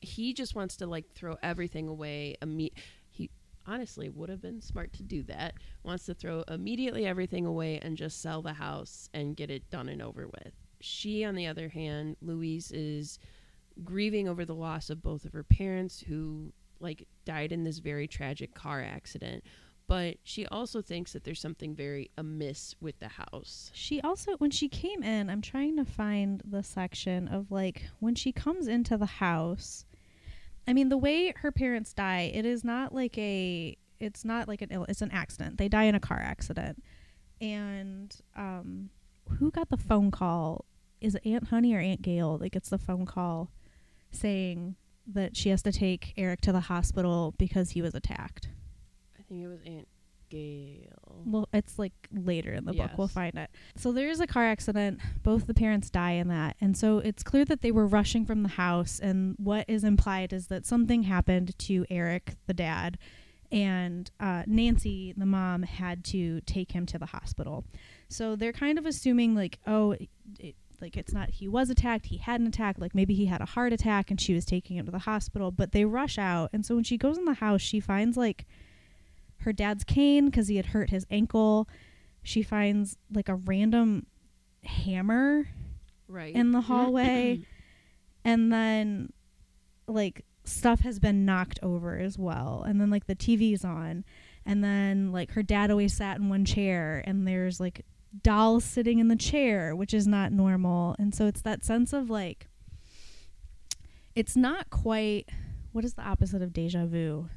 he 0.00 0.32
just 0.32 0.54
wants 0.54 0.76
to 0.76 0.86
like 0.86 1.10
throw 1.14 1.36
everything 1.42 1.88
away 1.88 2.36
imme- 2.42 2.72
he 3.10 3.30
honestly 3.66 4.08
would 4.08 4.28
have 4.28 4.40
been 4.40 4.60
smart 4.60 4.92
to 4.92 5.02
do 5.02 5.22
that 5.22 5.54
wants 5.82 6.06
to 6.06 6.14
throw 6.14 6.42
immediately 6.48 7.06
everything 7.06 7.44
away 7.46 7.78
and 7.80 7.96
just 7.96 8.22
sell 8.22 8.40
the 8.40 8.52
house 8.52 9.08
and 9.12 9.36
get 9.36 9.50
it 9.50 9.68
done 9.70 9.88
and 9.88 10.00
over 10.02 10.26
with 10.26 10.52
she 10.80 11.24
on 11.24 11.34
the 11.34 11.46
other 11.46 11.68
hand 11.68 12.16
louise 12.22 12.70
is 12.72 13.18
grieving 13.84 14.28
over 14.28 14.44
the 14.44 14.54
loss 14.54 14.90
of 14.90 15.02
both 15.02 15.24
of 15.24 15.32
her 15.32 15.42
parents 15.44 16.00
who 16.00 16.52
like 16.80 17.06
died 17.24 17.52
in 17.52 17.64
this 17.64 17.78
very 17.78 18.06
tragic 18.06 18.54
car 18.54 18.82
accident 18.82 19.42
but 19.88 20.18
she 20.22 20.44
also 20.46 20.82
thinks 20.82 21.14
that 21.14 21.24
there's 21.24 21.40
something 21.40 21.74
very 21.74 22.10
amiss 22.18 22.74
with 22.80 22.98
the 23.00 23.08
house 23.08 23.70
She 23.72 24.00
also, 24.02 24.36
when 24.36 24.50
she 24.50 24.68
came 24.68 25.02
in, 25.02 25.30
I'm 25.30 25.40
trying 25.40 25.76
to 25.76 25.84
find 25.84 26.42
the 26.44 26.62
section 26.62 27.26
of 27.26 27.50
like 27.50 27.84
when 27.98 28.14
she 28.14 28.30
comes 28.30 28.68
into 28.68 28.96
the 28.98 29.06
house. 29.06 29.86
I 30.68 30.72
mean, 30.74 30.88
the 30.90 30.98
way 30.98 31.32
her 31.36 31.50
parents 31.50 31.92
die, 31.94 32.30
it 32.32 32.44
is 32.44 32.62
not 32.62 32.94
like 32.94 33.16
a, 33.18 33.76
it's 33.98 34.24
not 34.24 34.46
like 34.46 34.62
an, 34.62 34.68
ill, 34.70 34.84
it's 34.88 35.02
an 35.02 35.10
accident. 35.10 35.58
They 35.58 35.68
die 35.68 35.84
in 35.84 35.94
a 35.94 36.00
car 36.00 36.18
accident. 36.18 36.82
And 37.40 38.14
um, 38.36 38.90
who 39.38 39.50
got 39.50 39.70
the 39.70 39.76
phone 39.76 40.10
call? 40.10 40.64
Is 41.00 41.14
it 41.14 41.22
Aunt 41.24 41.48
Honey 41.48 41.74
or 41.74 41.80
Aunt 41.80 42.02
Gail 42.02 42.38
that 42.38 42.50
gets 42.50 42.68
the 42.68 42.78
phone 42.78 43.06
call 43.06 43.50
saying 44.10 44.76
that 45.06 45.36
she 45.36 45.48
has 45.48 45.62
to 45.62 45.72
take 45.72 46.12
Eric 46.16 46.42
to 46.42 46.52
the 46.52 46.60
hospital 46.60 47.34
because 47.38 47.70
he 47.70 47.82
was 47.82 47.94
attacked? 47.94 48.48
i 49.18 49.22
think 49.28 49.44
it 49.44 49.48
was 49.48 49.60
aunt 49.66 49.88
gail 50.28 51.22
Well, 51.24 51.48
it's 51.52 51.78
like 51.78 51.92
later 52.12 52.52
in 52.52 52.64
the 52.64 52.72
book. 52.72 52.90
We'll 52.96 53.08
find 53.08 53.34
it. 53.36 53.50
So 53.76 53.92
there 53.92 54.08
is 54.08 54.20
a 54.20 54.26
car 54.26 54.44
accident. 54.44 55.00
Both 55.22 55.46
the 55.46 55.54
parents 55.54 55.90
die 55.90 56.12
in 56.12 56.28
that. 56.28 56.56
And 56.60 56.76
so 56.76 56.98
it's 56.98 57.22
clear 57.22 57.44
that 57.46 57.62
they 57.62 57.70
were 57.70 57.86
rushing 57.86 58.24
from 58.24 58.42
the 58.42 58.50
house. 58.50 58.98
And 59.00 59.34
what 59.38 59.64
is 59.68 59.84
implied 59.84 60.32
is 60.32 60.48
that 60.48 60.66
something 60.66 61.04
happened 61.04 61.58
to 61.60 61.84
Eric, 61.90 62.34
the 62.46 62.54
dad, 62.54 62.98
and 63.50 64.10
uh, 64.20 64.42
Nancy, 64.46 65.14
the 65.16 65.26
mom, 65.26 65.62
had 65.62 66.04
to 66.06 66.40
take 66.42 66.72
him 66.72 66.86
to 66.86 66.98
the 66.98 67.06
hospital. 67.06 67.64
So 68.08 68.36
they're 68.36 68.52
kind 68.52 68.78
of 68.78 68.86
assuming, 68.86 69.34
like, 69.34 69.58
oh, 69.66 69.96
it, 70.38 70.54
like 70.80 70.96
it's 70.96 71.12
not 71.12 71.30
he 71.30 71.48
was 71.48 71.70
attacked, 71.70 72.06
he 72.06 72.18
had 72.18 72.40
an 72.40 72.46
attack, 72.46 72.76
like 72.78 72.94
maybe 72.94 73.14
he 73.14 73.26
had 73.26 73.40
a 73.40 73.46
heart 73.46 73.72
attack 73.72 74.10
and 74.10 74.20
she 74.20 74.32
was 74.32 74.44
taking 74.44 74.76
him 74.76 74.86
to 74.86 74.92
the 74.92 75.00
hospital. 75.00 75.50
But 75.50 75.72
they 75.72 75.84
rush 75.84 76.18
out. 76.18 76.50
And 76.52 76.64
so 76.64 76.74
when 76.74 76.84
she 76.84 76.96
goes 76.96 77.18
in 77.18 77.24
the 77.24 77.34
house, 77.34 77.60
she 77.60 77.80
finds 77.80 78.16
like 78.16 78.46
her 79.40 79.52
dad's 79.52 79.84
cane 79.84 80.26
because 80.26 80.48
he 80.48 80.56
had 80.56 80.66
hurt 80.66 80.90
his 80.90 81.06
ankle. 81.10 81.68
She 82.22 82.42
finds 82.42 82.96
like 83.12 83.28
a 83.28 83.36
random 83.36 84.06
hammer 84.64 85.48
right 86.08 86.34
in 86.34 86.52
the 86.52 86.60
hallway. 86.60 87.42
and 88.24 88.52
then 88.52 89.12
like 89.86 90.24
stuff 90.44 90.80
has 90.80 90.98
been 90.98 91.24
knocked 91.24 91.58
over 91.62 91.98
as 91.98 92.18
well. 92.18 92.64
And 92.66 92.80
then 92.80 92.90
like 92.90 93.06
the 93.06 93.16
TV's 93.16 93.64
on. 93.64 94.04
And 94.44 94.64
then 94.64 95.12
like 95.12 95.32
her 95.32 95.42
dad 95.42 95.70
always 95.70 95.94
sat 95.94 96.18
in 96.18 96.28
one 96.28 96.44
chair 96.44 97.02
and 97.06 97.26
there's 97.26 97.60
like 97.60 97.84
dolls 98.22 98.64
sitting 98.64 98.98
in 98.98 99.08
the 99.08 99.16
chair, 99.16 99.76
which 99.76 99.92
is 99.92 100.06
not 100.06 100.32
normal. 100.32 100.96
And 100.98 101.14
so 101.14 101.26
it's 101.26 101.42
that 101.42 101.64
sense 101.64 101.92
of 101.92 102.10
like 102.10 102.48
it's 104.14 104.36
not 104.36 104.70
quite 104.70 105.28
what 105.72 105.84
is 105.84 105.94
the 105.94 106.02
opposite 106.02 106.42
of 106.42 106.52
deja 106.52 106.86
vu? 106.86 107.28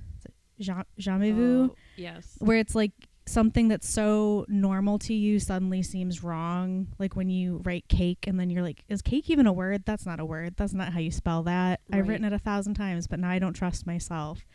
Ja- 0.62 0.84
jamais 0.98 1.32
vu? 1.34 1.70
Oh, 1.72 1.76
yes. 1.96 2.36
Where 2.40 2.58
it's 2.58 2.76
like 2.76 2.92
something 3.28 3.68
that's 3.68 3.88
so 3.90 4.46
normal 4.50 4.98
to 5.00 5.14
you 5.14 5.40
suddenly 5.40 5.84
seems 5.84 6.24
wrong 6.24 6.88
like 6.98 7.16
when 7.16 7.30
you 7.30 7.62
write 7.64 7.88
cake 7.88 8.26
and 8.28 8.40
then 8.40 8.50
you're 8.50 8.64
like 8.64 8.84
is 8.90 9.02
cake 9.02 9.30
even 9.30 9.46
a 9.48 9.54
word? 9.54 9.84
That's 9.86 10.06
not 10.06 10.20
a 10.20 10.26
word. 10.26 10.56
That's 10.58 10.74
not 10.74 10.92
how 10.94 11.00
you 11.00 11.12
spell 11.12 11.44
that. 11.44 11.82
I've 11.94 12.08
written 12.08 12.26
it 12.26 12.34
a 12.34 12.40
thousand 12.40 12.74
times 12.76 13.08
but 13.08 13.20
now 13.20 13.30
i 13.30 13.40
don't 13.40 13.54
trust 13.54 13.86
myself. 13.88 14.46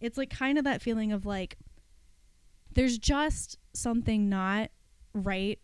It's 0.00 0.18
like 0.18 0.30
kind 0.30 0.58
of 0.58 0.64
that 0.64 0.82
feeling 0.82 1.12
of 1.12 1.24
like 1.26 1.56
there's 2.74 2.98
just 2.98 3.58
something 3.74 4.28
not 4.28 4.70
right 5.14 5.58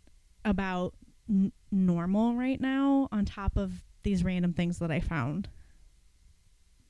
about 0.45 0.95
n- 1.29 1.53
normal 1.71 2.35
right 2.35 2.61
now 2.61 3.09
on 3.13 3.25
top 3.25 3.57
of 3.57 3.83
these 4.03 4.23
random 4.25 4.53
things 4.53 4.79
that 4.79 4.91
I 4.91 5.01
found. 5.01 5.49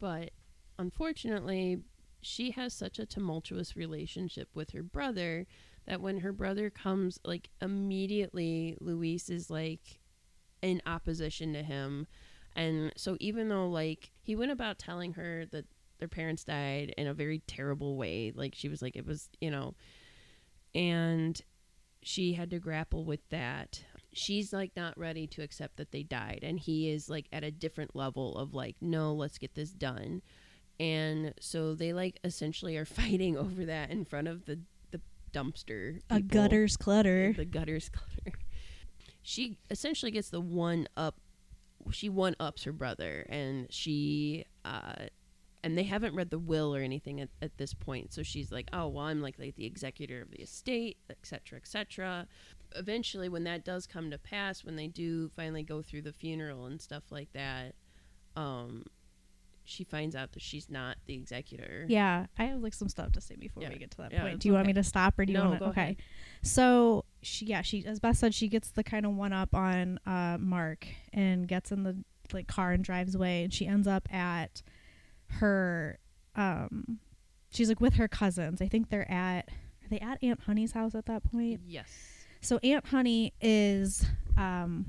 But 0.01 0.31
unfortunately, 0.79 1.81
she 2.21 2.51
has 2.53 2.73
such 2.75 2.99
a 2.99 3.07
tumultuous 3.07 3.77
relationship 3.77 4.49
with 4.55 4.71
her 4.71 4.83
brother 4.83 5.47
that 5.87 6.01
when 6.01 6.21
her 6.21 6.33
brother 6.33 6.69
comes, 6.71 7.19
like 7.25 7.49
immediately, 7.63 8.77
Louise 8.81 9.31
is 9.31 9.51
like 9.51 10.01
in 10.61 10.83
opposition 10.87 11.53
to 11.55 11.63
him. 11.63 12.07
And 12.55 12.93
so, 12.97 13.17
even 13.21 13.49
though 13.49 13.69
like 13.69 14.11
he 14.21 14.37
went 14.37 14.53
about 14.53 14.79
telling 14.79 15.15
her 15.15 15.47
that 15.47 15.65
their 15.99 16.09
parents 16.09 16.45
died 16.45 16.95
in 16.99 17.07
a 17.07 17.15
very 17.15 17.41
terrible 17.47 17.97
way, 17.97 18.33
like 18.35 18.55
she 18.55 18.69
was 18.69 18.83
like, 18.83 18.97
it 18.97 19.07
was, 19.07 19.29
you 19.41 19.51
know, 19.51 19.75
and 20.75 21.41
she 22.03 22.35
had 22.35 22.51
to 22.51 22.59
grapple 22.59 23.05
with 23.05 23.27
that. 23.31 23.83
She's 24.13 24.53
like 24.53 24.73
not 24.77 24.99
ready 24.99 25.27
to 25.29 25.43
accept 25.43 25.77
that 25.77 25.93
they 25.93 26.03
died. 26.03 26.41
And 26.43 26.59
he 26.59 26.91
is 26.91 27.09
like 27.09 27.27
at 27.33 27.45
a 27.45 27.51
different 27.51 27.97
level 27.97 28.37
of 28.37 28.55
like, 28.55 28.77
no, 28.81 29.15
let's 29.15 29.39
get 29.39 29.55
this 29.55 29.71
done 29.71 30.23
and 30.81 31.35
so 31.41 31.75
they 31.75 31.93
like 31.93 32.19
essentially 32.25 32.77
are 32.77 32.85
fighting 33.01 33.37
over 33.37 33.65
that 33.65 33.91
in 33.91 34.05
front 34.05 34.29
of 34.29 34.45
the 34.47 34.61
the 34.91 35.01
dumpster 35.33 36.01
A 36.11 36.21
gutters 36.21 36.77
clutter. 36.77 37.33
the 37.33 37.45
gutters 37.45 37.89
clutter. 37.93 38.39
She 39.23 39.59
essentially 39.71 40.11
gets 40.11 40.31
the 40.31 40.41
one 40.41 40.89
up 40.97 41.17
she 41.91 42.09
one 42.09 42.35
ups 42.41 42.65
her 42.65 42.73
brother 42.73 43.25
and 43.29 43.67
she 43.71 44.45
uh 44.65 45.07
and 45.65 45.77
they 45.77 45.83
haven't 45.83 46.15
read 46.15 46.31
the 46.31 46.39
will 46.39 46.75
or 46.75 46.81
anything 46.81 47.21
at, 47.21 47.29
at 47.43 47.59
this 47.59 47.75
point. 47.75 48.13
So 48.13 48.23
she's 48.23 48.53
like 48.53 48.69
oh 48.73 48.89
well 48.89 49.07
i'm 49.07 49.21
like, 49.21 49.39
like 49.39 49.57
the 49.57 49.67
executor 49.67 50.23
of 50.23 50.31
the 50.31 50.39
estate 50.43 50.99
etc 51.11 51.59
etc 51.59 52.27
eventually 52.77 53.29
when 53.29 53.45
that 53.45 53.65
does 53.65 53.87
come 53.87 54.11
to 54.11 54.19
pass 54.19 54.63
when 54.65 54.77
they 54.77 54.87
do 54.87 55.31
finally 55.35 55.63
go 55.63 55.81
through 55.83 56.03
the 56.03 56.13
funeral 56.13 56.67
and 56.67 56.81
stuff 56.81 57.05
like 57.11 57.33
that 57.33 57.75
um 58.37 58.85
she 59.69 59.85
finds 59.85 60.17
out 60.17 60.33
that 60.33 60.43
she's 60.43 60.71
not 60.71 60.97
the 61.07 61.15
executor 61.15 61.85
Yeah, 61.89 62.27
I 62.39 62.45
have 62.45 62.61
like 62.63 62.75
some 62.75 62.89
stuff 62.89 63.13
to 63.13 63.21
say 63.21 63.37
before 63.37 63.63
Yeah. 63.63 63.69
we 63.71 63.79
get 63.79 63.91
to 63.93 63.97
that 63.99 64.13
Yeah, 64.13 64.23
point. 64.23 64.41
Do 64.41 64.49
you 64.49 64.55
want 64.55 64.67
me 64.67 64.73
to 64.73 64.83
stop 64.83 65.19
or 65.19 65.25
do 65.27 65.33
you 65.33 65.39
No, 65.39 65.49
want 65.51 65.59
go 65.61 65.65
to? 65.67 65.71
Okay. 65.73 65.81
ahead. 65.83 65.97
So 66.43 67.05
she, 67.23 67.47
yeah, 67.47 67.63
she 67.63 67.85
as 67.87 68.01
Beth 68.01 68.17
said, 68.17 68.35
she 68.35 68.49
gets 68.49 68.71
the 68.71 68.83
kind 68.85 69.05
of 69.07 69.13
one 69.15 69.33
up 69.33 69.55
on 69.55 69.99
uh, 70.07 70.39
Mark 70.41 70.87
and 71.13 71.47
gets 71.47 71.71
in 71.73 71.83
the 71.83 71.97
like 72.33 72.47
car 72.47 72.73
and 72.73 72.83
drives 72.85 73.15
away, 73.15 73.43
and 73.45 73.53
she 73.53 73.67
ends 73.67 73.87
up 73.89 74.13
at 74.13 74.63
her. 75.41 75.99
um 76.37 76.99
She's 77.51 77.69
like 77.71 77.81
with 77.81 77.95
her 77.95 78.09
cousins. 78.09 78.61
I 78.61 78.69
think 78.69 78.91
they're 78.91 79.11
at. 79.11 79.49
Are 79.49 79.89
they 79.89 79.99
at 80.01 80.19
Aunt 80.23 80.41
Honey's 80.43 80.73
house 80.73 80.95
at 80.95 81.07
that 81.07 81.25
point? 81.25 81.61
yes 81.67 81.89
So 82.43 82.59
Aunt 82.63 82.87
Honey 82.87 83.33
is 83.41 84.05
um, 84.37 84.85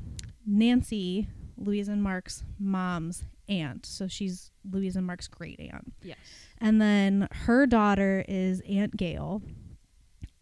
Nancy, 0.46 1.30
Louise 1.58 1.88
and 1.88 2.04
Mark's 2.04 2.44
mom's 2.60 3.24
aunt. 3.50 3.86
So 3.86 4.08
she's 4.08 4.52
Louise 4.70 4.96
and 4.96 5.06
Mark's 5.06 5.28
great 5.28 5.60
aunt. 5.60 5.94
yes 6.04 6.18
And 6.62 6.82
then 6.82 7.28
her 7.32 7.66
daughter 7.66 8.24
is 8.28 8.62
Aunt 8.70 8.96
Gail. 8.96 9.42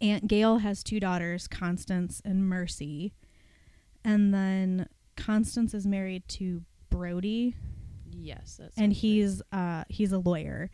Aunt 0.01 0.27
Gail 0.27 0.57
has 0.57 0.83
two 0.83 0.99
daughters, 0.99 1.47
Constance 1.47 2.21
and 2.23 2.47
Mercy. 2.47 3.13
And 4.03 4.33
then 4.33 4.87
Constance 5.15 5.73
is 5.73 5.87
married 5.87 6.27
to 6.29 6.61
Brody, 6.89 7.55
yes 8.09 8.57
that's 8.59 8.77
and 8.77 8.93
he's 8.93 9.41
uh 9.51 9.83
he's 9.89 10.11
a 10.11 10.17
lawyer 10.17 10.71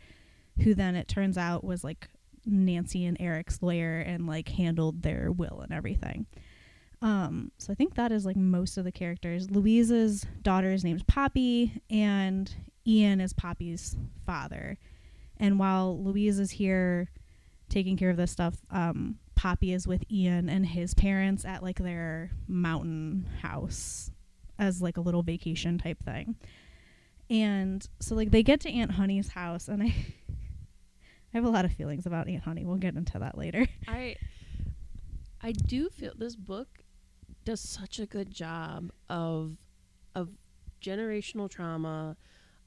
who 0.62 0.74
then 0.74 0.94
it 0.94 1.08
turns 1.08 1.36
out 1.36 1.64
was 1.64 1.82
like 1.82 2.08
Nancy 2.46 3.04
and 3.04 3.16
Eric's 3.20 3.62
lawyer 3.62 3.98
and 3.98 4.26
like 4.26 4.48
handled 4.50 5.02
their 5.02 5.32
will 5.32 5.60
and 5.60 5.72
everything. 5.72 6.26
Um 7.04 7.52
so 7.58 7.70
I 7.70 7.76
think 7.76 7.96
that 7.96 8.10
is 8.10 8.24
like 8.24 8.34
most 8.34 8.78
of 8.78 8.84
the 8.84 8.90
characters. 8.90 9.50
Louise's 9.50 10.26
daughter's 10.40 10.82
name's 10.82 11.02
Poppy 11.02 11.82
and 11.90 12.52
Ian 12.86 13.20
is 13.20 13.34
Poppy's 13.34 13.94
father. 14.24 14.78
And 15.36 15.58
while 15.58 16.02
Louise 16.02 16.38
is 16.38 16.50
here 16.50 17.10
taking 17.68 17.98
care 17.98 18.08
of 18.08 18.16
this 18.16 18.32
stuff, 18.32 18.56
um 18.70 19.18
Poppy 19.34 19.74
is 19.74 19.86
with 19.86 20.02
Ian 20.10 20.48
and 20.48 20.64
his 20.64 20.94
parents 20.94 21.44
at 21.44 21.62
like 21.62 21.78
their 21.78 22.30
mountain 22.48 23.28
house 23.42 24.10
as 24.58 24.80
like 24.80 24.96
a 24.96 25.02
little 25.02 25.22
vacation 25.22 25.76
type 25.76 26.02
thing. 26.02 26.36
And 27.28 27.86
so 28.00 28.14
like 28.14 28.30
they 28.30 28.42
get 28.42 28.60
to 28.60 28.70
Aunt 28.70 28.92
Honey's 28.92 29.28
house 29.28 29.68
and 29.68 29.82
I 29.82 29.86
I 31.34 31.36
have 31.36 31.44
a 31.44 31.50
lot 31.50 31.66
of 31.66 31.72
feelings 31.72 32.06
about 32.06 32.28
Aunt 32.28 32.44
Honey. 32.44 32.64
We'll 32.64 32.76
get 32.76 32.94
into 32.94 33.18
that 33.18 33.36
later. 33.36 33.66
I 33.86 34.16
I 35.42 35.52
do 35.52 35.90
feel 35.90 36.14
this 36.16 36.36
book 36.36 36.83
does 37.44 37.60
such 37.60 37.98
a 37.98 38.06
good 38.06 38.30
job 38.30 38.90
of 39.08 39.56
of 40.14 40.30
generational 40.80 41.48
trauma 41.50 42.16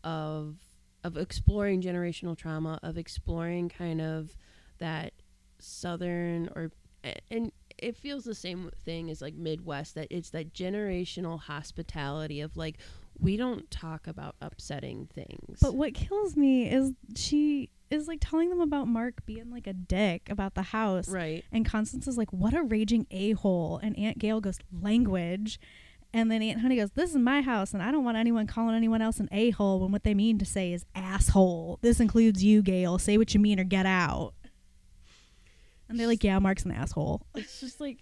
of 0.04 0.58
of 1.04 1.18
exploring 1.18 1.82
generational 1.82 2.38
trauma 2.38 2.80
of 2.84 2.98
exploring 2.98 3.70
kind 3.70 4.02
of 4.02 4.36
that 4.80 5.14
southern 5.60 6.50
or 6.56 6.72
and 7.32 7.52
it 7.78 7.96
feels 7.96 8.24
the 8.24 8.36
same 8.36 8.72
thing 8.84 9.10
as 9.10 9.22
like 9.22 9.36
midwest 9.36 9.96
that 9.96 10.08
it's 10.10 10.32
that 10.32 10.54
generational 10.54 11.40
hospitality 11.40 12.42
of 12.42 12.58
like 12.58 12.78
we 13.20 13.38
don't 13.38 13.70
talk 13.72 14.08
about 14.08 14.36
upsetting 14.42 15.08
things. 15.14 15.60
But 15.62 15.76
what 15.76 15.94
kills 15.94 16.36
me 16.36 16.70
is 16.70 16.94
she 17.16 17.70
is 17.90 18.08
like 18.08 18.20
telling 18.22 18.50
them 18.50 18.60
about 18.62 18.88
Mark 18.88 19.26
being 19.26 19.52
like 19.52 19.68
a 19.68 19.74
dick 19.74 20.30
about 20.30 20.56
the 20.56 20.62
house. 20.62 21.08
right 21.08 21.44
And 21.52 21.66
Constance 21.66 22.08
is 22.08 22.18
like, 22.18 22.32
what 22.34 22.54
a 22.54 22.64
raging 22.64 23.08
a 23.12 23.32
hole. 23.32 23.80
And 23.82 23.98
Aunt 23.98 24.20
Gail 24.20 24.42
goes, 24.42 24.60
language. 24.72 25.60
And 26.14 26.32
then 26.32 26.42
Aunt 26.42 26.62
Honey 26.62 26.78
goes, 26.78 26.92
this 26.92 27.12
is 27.12 27.18
my 27.18 27.42
house, 27.42 27.74
and 27.74 27.84
I 27.84 27.92
don't 27.92 28.06
want 28.06 28.18
anyone 28.18 28.48
calling 28.48 28.76
anyone 28.76 29.02
else 29.02 29.20
an 29.20 29.28
a 29.32 29.50
hole 29.52 29.82
when 29.82 29.92
what 29.92 30.04
they 30.04 30.14
mean 30.14 30.40
to 30.40 30.46
say 30.46 30.72
is 30.72 30.86
asshole. 30.96 31.80
This 31.82 32.00
includes 32.00 32.44
you, 32.44 32.62
Gail. 32.62 32.98
Say 32.98 33.18
what 33.18 33.34
you 33.34 33.40
mean 33.40 33.60
or 33.60 33.66
get 33.66 33.86
out. 33.86 34.34
And 35.90 36.00
they're 36.00 36.08
like, 36.08 36.24
yeah, 36.24 36.40
Mark's 36.40 36.66
an 36.66 36.72
asshole. 36.72 37.26
it's 37.36 37.60
just 37.60 37.80
like 37.80 38.00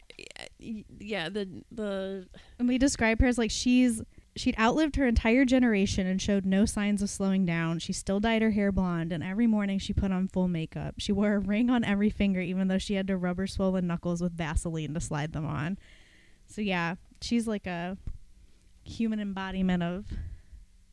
yeah 0.99 1.29
the 1.29 1.63
the 1.71 2.27
And 2.57 2.69
they 2.69 2.77
describe 2.77 3.19
her 3.19 3.27
as 3.27 3.37
like 3.37 3.51
she's 3.51 4.01
she'd 4.35 4.57
outlived 4.59 4.95
her 4.97 5.07
entire 5.07 5.45
generation 5.45 6.05
and 6.07 6.21
showed 6.21 6.45
no 6.45 6.65
signs 6.65 7.01
of 7.01 7.09
slowing 7.09 7.45
down. 7.45 7.79
She 7.79 7.93
still 7.93 8.19
dyed 8.19 8.41
her 8.41 8.51
hair 8.51 8.71
blonde, 8.71 9.11
and 9.13 9.23
every 9.23 9.47
morning 9.47 9.79
she 9.79 9.93
put 9.93 10.11
on 10.11 10.27
full 10.27 10.47
makeup. 10.47 10.95
She 10.97 11.11
wore 11.11 11.33
a 11.35 11.39
ring 11.39 11.69
on 11.69 11.83
every 11.83 12.09
finger, 12.09 12.41
even 12.41 12.67
though 12.67 12.77
she 12.77 12.95
had 12.95 13.07
to 13.07 13.17
rub 13.17 13.37
her 13.37 13.47
swollen 13.47 13.87
knuckles 13.87 14.21
with 14.21 14.33
Vaseline 14.33 14.93
to 14.93 14.99
slide 14.99 15.33
them 15.33 15.45
on. 15.45 15.77
So 16.47 16.61
yeah, 16.61 16.95
she's 17.21 17.47
like 17.47 17.65
a 17.65 17.97
human 18.83 19.19
embodiment 19.19 19.81
of 19.81 20.05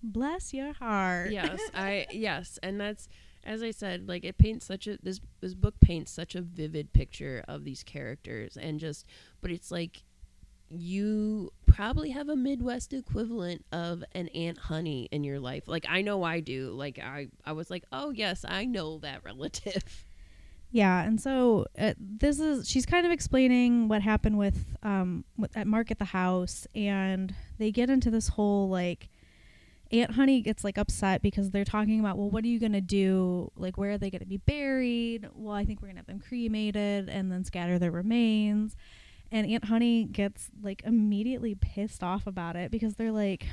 bless 0.03 0.53
your 0.53 0.72
heart. 0.72 1.30
yes 1.30 1.61
i 1.74 2.07
yes 2.11 2.59
and 2.62 2.80
that's 2.80 3.07
as 3.45 3.62
i 3.62 3.70
said 3.70 4.09
like 4.09 4.24
it 4.24 4.36
paints 4.38 4.66
such 4.66 4.86
a 4.86 4.97
this 5.03 5.20
this 5.40 5.55
book 5.55 5.74
paints 5.80 6.11
such 6.11 6.34
a 6.34 6.40
vivid 6.40 6.93
picture 6.93 7.45
of 7.47 7.64
these 7.64 7.82
characters 7.84 8.57
and 8.57 8.80
just 8.80 9.07
but 9.40 9.51
it's 9.51 9.70
like 9.70 10.03
you 10.74 11.52
probably 11.66 12.10
have 12.10 12.28
a 12.28 12.36
midwest 12.36 12.92
equivalent 12.92 13.64
of 13.72 14.04
an 14.12 14.28
aunt 14.28 14.58
honey 14.58 15.08
in 15.10 15.24
your 15.24 15.40
life 15.40 15.64
like 15.66 15.86
i 15.88 16.02
know 16.02 16.22
i 16.22 16.40
do 16.40 16.70
like 16.70 16.98
i 16.98 17.28
i 17.46 17.52
was 17.52 17.70
like 17.70 17.84
oh 17.92 18.10
yes 18.10 18.44
i 18.48 18.64
know 18.64 18.98
that 18.98 19.24
relative 19.24 20.06
Yeah, 20.74 21.02
and 21.02 21.20
so 21.20 21.66
uh, 21.78 21.92
this 21.98 22.40
is 22.40 22.66
she's 22.66 22.86
kind 22.86 23.04
of 23.04 23.12
explaining 23.12 23.88
what 23.88 24.00
happened 24.00 24.38
with 24.38 24.74
um 24.82 25.22
with, 25.36 25.54
at 25.54 25.66
Mark 25.66 25.90
at 25.90 25.98
the 25.98 26.06
house, 26.06 26.66
and 26.74 27.34
they 27.58 27.70
get 27.70 27.90
into 27.90 28.10
this 28.10 28.28
whole 28.28 28.70
like 28.70 29.10
Aunt 29.92 30.12
Honey 30.12 30.40
gets 30.40 30.64
like 30.64 30.78
upset 30.78 31.20
because 31.20 31.50
they're 31.50 31.66
talking 31.66 32.00
about 32.00 32.16
well, 32.16 32.30
what 32.30 32.42
are 32.42 32.48
you 32.48 32.58
gonna 32.58 32.80
do? 32.80 33.52
Like, 33.54 33.76
where 33.76 33.90
are 33.90 33.98
they 33.98 34.08
gonna 34.08 34.24
be 34.24 34.38
buried? 34.38 35.28
Well, 35.34 35.54
I 35.54 35.66
think 35.66 35.82
we're 35.82 35.88
gonna 35.88 36.00
have 36.00 36.06
them 36.06 36.20
cremated 36.26 37.10
and 37.10 37.30
then 37.30 37.44
scatter 37.44 37.78
their 37.78 37.90
remains. 37.90 38.74
And 39.33 39.51
Aunt 39.51 39.64
Honey 39.64 40.05
gets 40.05 40.51
like 40.62 40.83
immediately 40.85 41.55
pissed 41.55 42.05
off 42.05 42.26
about 42.26 42.55
it 42.55 42.70
because 42.70 42.95
they're 42.97 43.11
like, 43.11 43.47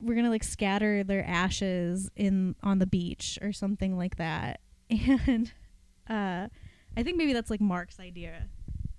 we're 0.00 0.16
gonna 0.16 0.30
like 0.30 0.44
scatter 0.44 1.04
their 1.04 1.24
ashes 1.24 2.10
in 2.16 2.56
on 2.62 2.80
the 2.80 2.86
beach 2.86 3.38
or 3.40 3.52
something 3.52 3.96
like 3.96 4.16
that, 4.16 4.60
and 4.90 5.52
uh, 6.08 6.48
I 6.96 7.02
think 7.02 7.16
maybe 7.16 7.32
that's 7.32 7.50
like 7.50 7.60
Mark's 7.60 8.00
idea, 8.00 8.48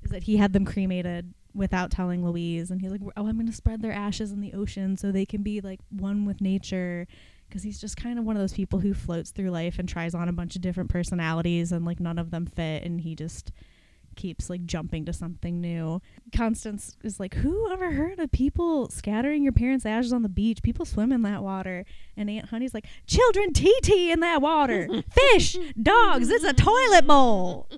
is 0.03 0.11
that 0.11 0.23
he 0.23 0.37
had 0.37 0.53
them 0.53 0.65
cremated 0.65 1.33
without 1.53 1.91
telling 1.91 2.25
Louise, 2.25 2.71
and 2.71 2.81
he's 2.81 2.91
like, 2.91 3.01
"Oh, 3.15 3.27
I'm 3.27 3.45
to 3.45 3.53
spread 3.53 3.81
their 3.81 3.91
ashes 3.91 4.31
in 4.31 4.41
the 4.41 4.53
ocean 4.53 4.97
so 4.97 5.11
they 5.11 5.25
can 5.25 5.43
be 5.43 5.61
like 5.61 5.79
one 5.89 6.25
with 6.25 6.41
nature." 6.41 7.05
Because 7.47 7.63
he's 7.63 7.79
just 7.79 7.95
kind 7.95 8.19
of 8.19 8.25
one 8.25 8.35
of 8.35 8.41
those 8.41 8.53
people 8.53 8.79
who 8.79 8.93
floats 8.93 9.31
through 9.31 9.51
life 9.51 9.79
and 9.79 9.87
tries 9.87 10.13
on 10.13 10.27
a 10.27 10.33
bunch 10.33 10.55
of 10.55 10.61
different 10.61 10.89
personalities, 10.89 11.71
and 11.71 11.85
like 11.85 11.99
none 11.99 12.17
of 12.17 12.31
them 12.31 12.45
fit, 12.45 12.83
and 12.83 13.01
he 13.01 13.15
just 13.15 13.51
keeps 14.17 14.49
like 14.49 14.65
jumping 14.65 15.05
to 15.05 15.13
something 15.13 15.61
new. 15.61 16.01
Constance 16.35 16.97
is 17.03 17.19
like, 17.19 17.35
Who 17.35 17.71
ever 17.71 17.91
heard 17.91 18.19
of 18.19 18.31
people 18.31 18.89
scattering 18.89 19.43
your 19.43 19.53
parents' 19.53 19.85
ashes 19.85 20.11
on 20.11 20.23
the 20.23 20.29
beach? 20.29 20.61
People 20.61 20.85
swim 20.85 21.13
in 21.13 21.21
that 21.21 21.43
water. 21.43 21.85
And 22.17 22.29
Aunt 22.29 22.49
Honey's 22.49 22.73
like, 22.73 22.87
Children 23.05 23.53
TT 23.53 23.89
in 23.89 24.19
that 24.19 24.41
water. 24.41 24.89
Fish, 25.09 25.57
dogs, 25.81 26.29
it's 26.29 26.43
a 26.43 26.53
toilet 26.53 27.07
bowl. 27.07 27.69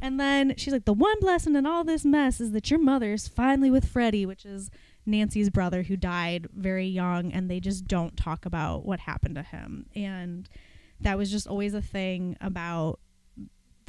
And 0.00 0.18
then 0.20 0.54
she's 0.56 0.72
like, 0.72 0.84
the 0.84 0.92
one 0.92 1.18
blessing 1.20 1.56
in 1.56 1.66
all 1.66 1.82
this 1.82 2.04
mess 2.04 2.40
is 2.40 2.52
that 2.52 2.70
your 2.70 2.78
mother's 2.78 3.26
finally 3.26 3.70
with 3.70 3.88
Freddie, 3.88 4.26
which 4.26 4.44
is 4.44 4.70
Nancy's 5.06 5.50
brother 5.50 5.82
who 5.82 5.96
died 5.96 6.48
very 6.54 6.86
young, 6.86 7.32
and 7.32 7.50
they 7.50 7.60
just 7.60 7.86
don't 7.86 8.16
talk 8.16 8.46
about 8.46 8.84
what 8.84 9.00
happened 9.00 9.34
to 9.34 9.42
him. 9.42 9.86
And 9.96 10.48
that 11.00 11.18
was 11.18 11.30
just 11.30 11.46
always 11.46 11.74
a 11.74 11.82
thing 11.82 12.36
about 12.40 13.00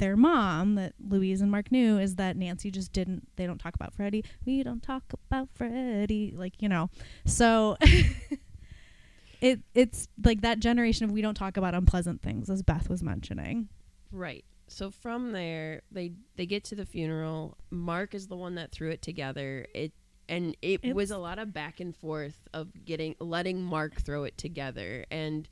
their 0.00 0.16
mom 0.16 0.74
that 0.74 0.94
Louise 0.98 1.40
and 1.40 1.50
Mark 1.50 1.70
knew 1.70 1.98
is 1.98 2.16
that 2.16 2.36
Nancy 2.36 2.70
just 2.72 2.92
didn't 2.92 3.28
they 3.36 3.46
don't 3.46 3.58
talk 3.58 3.74
about 3.76 3.94
Freddie. 3.94 4.24
We 4.44 4.62
don't 4.64 4.82
talk 4.82 5.04
about 5.30 5.48
Freddie 5.54 6.34
like, 6.36 6.60
you 6.60 6.68
know. 6.68 6.90
So 7.24 7.76
it 9.40 9.60
it's 9.74 10.08
like 10.24 10.40
that 10.42 10.58
generation 10.60 11.04
of 11.04 11.12
we 11.12 11.22
don't 11.22 11.34
talk 11.34 11.56
about 11.56 11.74
unpleasant 11.74 12.20
things 12.22 12.50
as 12.50 12.62
Beth 12.62 12.88
was 12.90 13.02
mentioning. 13.02 13.68
Right. 14.12 14.44
So 14.68 14.90
from 14.90 15.32
there, 15.32 15.82
they 15.90 16.12
they 16.36 16.46
get 16.46 16.64
to 16.64 16.74
the 16.74 16.86
funeral. 16.86 17.56
Mark 17.70 18.14
is 18.14 18.28
the 18.28 18.36
one 18.36 18.56
that 18.56 18.70
threw 18.72 18.90
it 18.90 19.02
together. 19.02 19.66
It 19.74 19.92
and 20.28 20.56
it 20.62 20.80
It's- 20.82 20.94
was 20.94 21.10
a 21.10 21.18
lot 21.18 21.38
of 21.38 21.52
back 21.52 21.80
and 21.80 21.96
forth 21.96 22.38
of 22.54 22.84
getting 22.84 23.16
letting 23.18 23.62
Mark 23.62 24.00
throw 24.00 24.24
it 24.24 24.36
together 24.38 25.04
and 25.10 25.48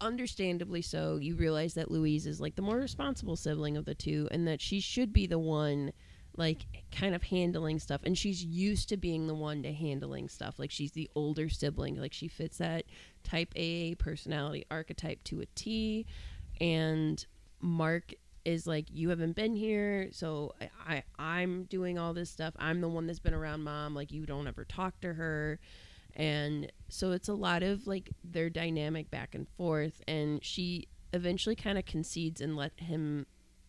understandably 0.00 0.82
so 0.82 1.16
you 1.16 1.36
realize 1.36 1.74
that 1.74 1.90
Louise 1.90 2.26
is 2.26 2.40
like 2.40 2.56
the 2.56 2.62
more 2.62 2.76
responsible 2.76 3.36
sibling 3.36 3.76
of 3.76 3.84
the 3.84 3.94
two 3.94 4.28
and 4.30 4.46
that 4.46 4.60
she 4.60 4.80
should 4.80 5.12
be 5.12 5.26
the 5.26 5.38
one 5.38 5.92
like 6.36 6.64
kind 6.92 7.14
of 7.14 7.22
handling 7.22 7.78
stuff. 7.78 8.00
And 8.04 8.16
she's 8.16 8.44
used 8.44 8.88
to 8.90 8.96
being 8.96 9.26
the 9.26 9.34
one 9.34 9.62
to 9.62 9.72
handling 9.72 10.28
stuff. 10.28 10.58
Like 10.58 10.70
she's 10.70 10.92
the 10.92 11.10
older 11.14 11.48
sibling. 11.48 11.96
Like 11.96 12.12
she 12.12 12.28
fits 12.28 12.58
that 12.58 12.84
type 13.24 13.52
A 13.56 13.94
personality 13.96 14.64
archetype 14.70 15.22
to 15.24 15.40
a 15.40 15.46
T. 15.54 16.06
And 16.60 17.24
Mark 17.60 18.12
is 18.46 18.66
like 18.66 18.86
you 18.90 19.10
haven't 19.10 19.36
been 19.36 19.54
here 19.54 20.08
so 20.12 20.54
I, 20.58 20.70
I 20.88 21.02
I'm 21.18 21.64
doing 21.64 21.98
all 21.98 22.14
this 22.14 22.30
stuff. 22.30 22.54
I'm 22.58 22.80
the 22.80 22.88
one 22.88 23.06
that's 23.06 23.18
been 23.18 23.34
around 23.34 23.64
mom. 23.64 23.94
Like 23.94 24.12
you 24.12 24.24
don't 24.24 24.46
ever 24.46 24.64
talk 24.64 24.98
to 25.02 25.12
her 25.12 25.58
and 26.16 26.70
so 26.88 27.12
it's 27.12 27.28
a 27.28 27.34
lot 27.34 27.62
of 27.62 27.86
like 27.86 28.10
their 28.24 28.50
dynamic 28.50 29.10
back 29.10 29.34
and 29.34 29.46
forth 29.56 30.02
and 30.08 30.44
she 30.44 30.88
eventually 31.12 31.54
kind 31.56 31.78
of 31.78 31.84
concedes 31.84 32.40
and 32.40 32.56
let 32.56 32.72
him 32.78 33.26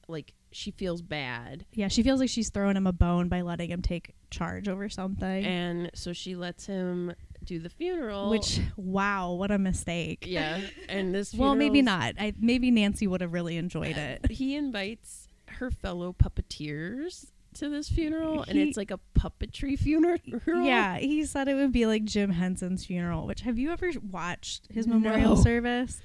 like 0.07 0.33
she 0.53 0.69
feels 0.71 1.01
bad 1.01 1.65
Yeah, 1.73 1.87
she 1.87 2.03
feels 2.03 2.19
like 2.19 2.29
she's 2.29 2.49
throwing 2.49 2.75
him 2.75 2.85
a 2.85 2.91
bone 2.91 3.29
by 3.29 3.41
letting 3.41 3.69
him 3.69 3.81
take 3.81 4.13
charge 4.29 4.67
over 4.67 4.89
something. 4.89 5.45
and 5.45 5.89
so 5.93 6.11
she 6.13 6.35
lets 6.35 6.65
him 6.65 7.13
do 7.43 7.57
the 7.59 7.69
funeral 7.69 8.29
which 8.29 8.59
wow, 8.75 9.31
what 9.33 9.49
a 9.49 9.57
mistake. 9.57 10.25
yeah 10.27 10.59
and 10.89 11.15
this 11.15 11.33
Well, 11.41 11.55
maybe 11.55 11.81
not. 11.81 12.15
I 12.19 12.33
maybe 12.39 12.69
Nancy 12.69 13.07
would 13.07 13.21
have 13.21 13.33
really 13.33 13.57
enjoyed 13.57 13.97
uh, 13.97 14.17
it. 14.23 14.31
he 14.31 14.55
invites 14.55 15.27
her 15.47 15.71
fellow 15.71 16.13
puppeteers 16.13 17.27
to 17.55 17.69
this 17.69 17.89
funeral 17.89 18.43
and 18.47 18.57
it's 18.57 18.77
like 18.77 18.91
a 18.91 18.99
puppetry 19.17 19.77
funeral 19.77 20.17
Yeah, 20.47 20.97
he 20.97 21.25
said 21.25 21.47
it 21.47 21.55
would 21.55 21.71
be 21.71 21.85
like 21.85 22.03
Jim 22.05 22.31
Henson's 22.31 22.85
funeral, 22.85 23.25
which 23.27 23.41
have 23.41 23.57
you 23.59 23.71
ever 23.71 23.89
watched 24.09 24.67
his 24.71 24.87
memorial 24.87 25.35
No. 25.35 25.41
service? 25.41 26.01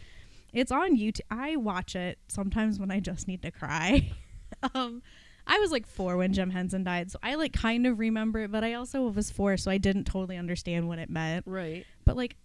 It's 0.52 0.72
on 0.72 0.96
YouTube. 0.96 1.20
I 1.30 1.56
watch 1.56 1.94
it 1.94 2.18
sometimes 2.28 2.78
when 2.80 2.90
I 2.90 3.00
just 3.00 3.28
need 3.28 3.42
to 3.42 3.50
cry. 3.50 4.10
um 4.74 5.02
I 5.48 5.58
was 5.60 5.70
like 5.70 5.86
4 5.86 6.16
when 6.16 6.32
Jim 6.32 6.50
Henson 6.50 6.82
died, 6.82 7.10
so 7.12 7.18
I 7.22 7.36
like 7.36 7.52
kind 7.52 7.86
of 7.86 8.00
remember 8.00 8.40
it, 8.40 8.50
but 8.50 8.64
I 8.64 8.74
also 8.74 9.02
was 9.08 9.30
4 9.30 9.56
so 9.58 9.70
I 9.70 9.78
didn't 9.78 10.04
totally 10.04 10.36
understand 10.36 10.88
what 10.88 10.98
it 10.98 11.08
meant. 11.10 11.44
right 11.46 11.84
But 12.04 12.16
like 12.16 12.36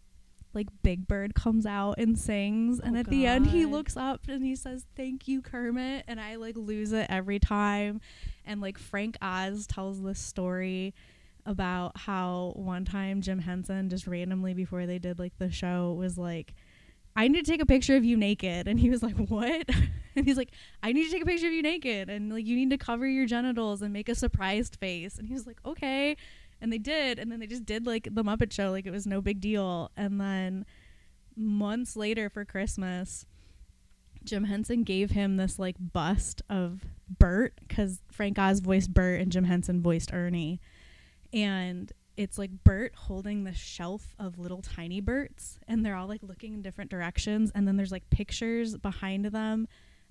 like 0.53 0.67
Big 0.83 1.07
Bird 1.07 1.33
comes 1.33 1.65
out 1.65 1.95
and 1.97 2.17
sings 2.17 2.79
and 2.79 2.95
Oh, 2.95 2.99
at 2.99 3.07
the 3.07 3.25
end 3.25 3.47
he 3.47 3.65
looks 3.65 3.95
up 3.95 4.27
and 4.27 4.43
he 4.43 4.55
says 4.55 4.85
thank 4.95 5.27
you 5.27 5.41
Kermit 5.41 6.05
and 6.07 6.19
I 6.19 6.35
like 6.35 6.55
lose 6.57 6.91
it 6.91 7.07
every 7.09 7.39
time. 7.39 8.01
And 8.45 8.61
like 8.61 8.77
Frank 8.77 9.17
Oz 9.21 9.67
tells 9.67 10.01
this 10.01 10.19
story 10.19 10.93
about 11.45 11.97
how 11.97 12.53
one 12.55 12.85
time 12.85 13.21
Jim 13.21 13.39
Henson 13.39 13.89
just 13.89 14.07
randomly 14.07 14.53
before 14.53 14.85
they 14.85 14.99
did 14.99 15.19
like 15.19 15.37
the 15.37 15.51
show 15.51 15.93
was 15.93 16.17
like 16.17 16.53
I 17.15 17.27
need 17.27 17.45
to 17.45 17.51
take 17.51 17.61
a 17.61 17.65
picture 17.65 17.95
of 17.97 18.05
you 18.05 18.15
naked 18.15 18.67
and 18.67 18.79
he 18.79 18.89
was 18.89 19.03
like 19.03 19.17
what? 19.17 19.69
And 20.13 20.25
he's 20.25 20.35
like 20.35 20.51
I 20.83 20.91
need 20.91 21.05
to 21.05 21.11
take 21.11 21.23
a 21.23 21.25
picture 21.25 21.47
of 21.47 21.53
you 21.53 21.61
naked 21.61 22.09
and 22.09 22.33
like 22.33 22.45
you 22.45 22.57
need 22.57 22.69
to 22.71 22.77
cover 22.77 23.07
your 23.07 23.25
genitals 23.25 23.81
and 23.81 23.93
make 23.93 24.09
a 24.09 24.15
surprised 24.15 24.75
face 24.75 25.17
and 25.17 25.25
he 25.25 25.33
was 25.33 25.47
like 25.47 25.57
okay 25.65 26.17
and 26.61 26.71
they 26.71 26.77
did 26.77 27.19
and 27.19 27.31
then 27.31 27.39
they 27.39 27.47
just 27.47 27.65
did 27.65 27.85
like 27.85 28.07
the 28.11 28.23
muppet 28.23 28.53
show 28.53 28.71
like 28.71 28.85
it 28.85 28.91
was 28.91 29.07
no 29.07 29.21
big 29.21 29.41
deal. 29.41 29.91
And 29.97 30.21
then 30.21 30.65
months 31.35 31.95
later 31.95 32.29
for 32.29 32.43
christmas 32.43 33.25
jim 34.23 34.43
henson 34.43 34.83
gave 34.83 35.11
him 35.11 35.37
this 35.37 35.57
like 35.57 35.77
bust 35.79 36.41
of 36.49 36.85
bert 37.07 37.53
because 37.67 38.01
frank 38.11 38.37
oz 38.37 38.59
voiced 38.59 38.93
bert 38.93 39.21
and 39.21 39.31
jim 39.31 39.45
henson 39.45 39.81
voiced 39.81 40.13
ernie. 40.13 40.59
And 41.33 41.91
it's 42.17 42.37
like 42.37 42.51
bert 42.63 42.93
holding 42.95 43.45
the 43.45 43.53
shelf 43.53 44.13
of 44.19 44.37
little 44.37 44.61
tiny 44.61 44.99
berts 44.99 45.57
and 45.67 45.85
they're 45.85 45.95
all 45.95 46.07
like 46.07 46.21
looking 46.21 46.53
in 46.53 46.61
different 46.61 46.91
directions. 46.91 47.51
And 47.55 47.67
then 47.67 47.77
there's 47.77 47.91
like 47.91 48.09
pictures 48.09 48.77
behind 48.77 49.25
them 49.25 49.67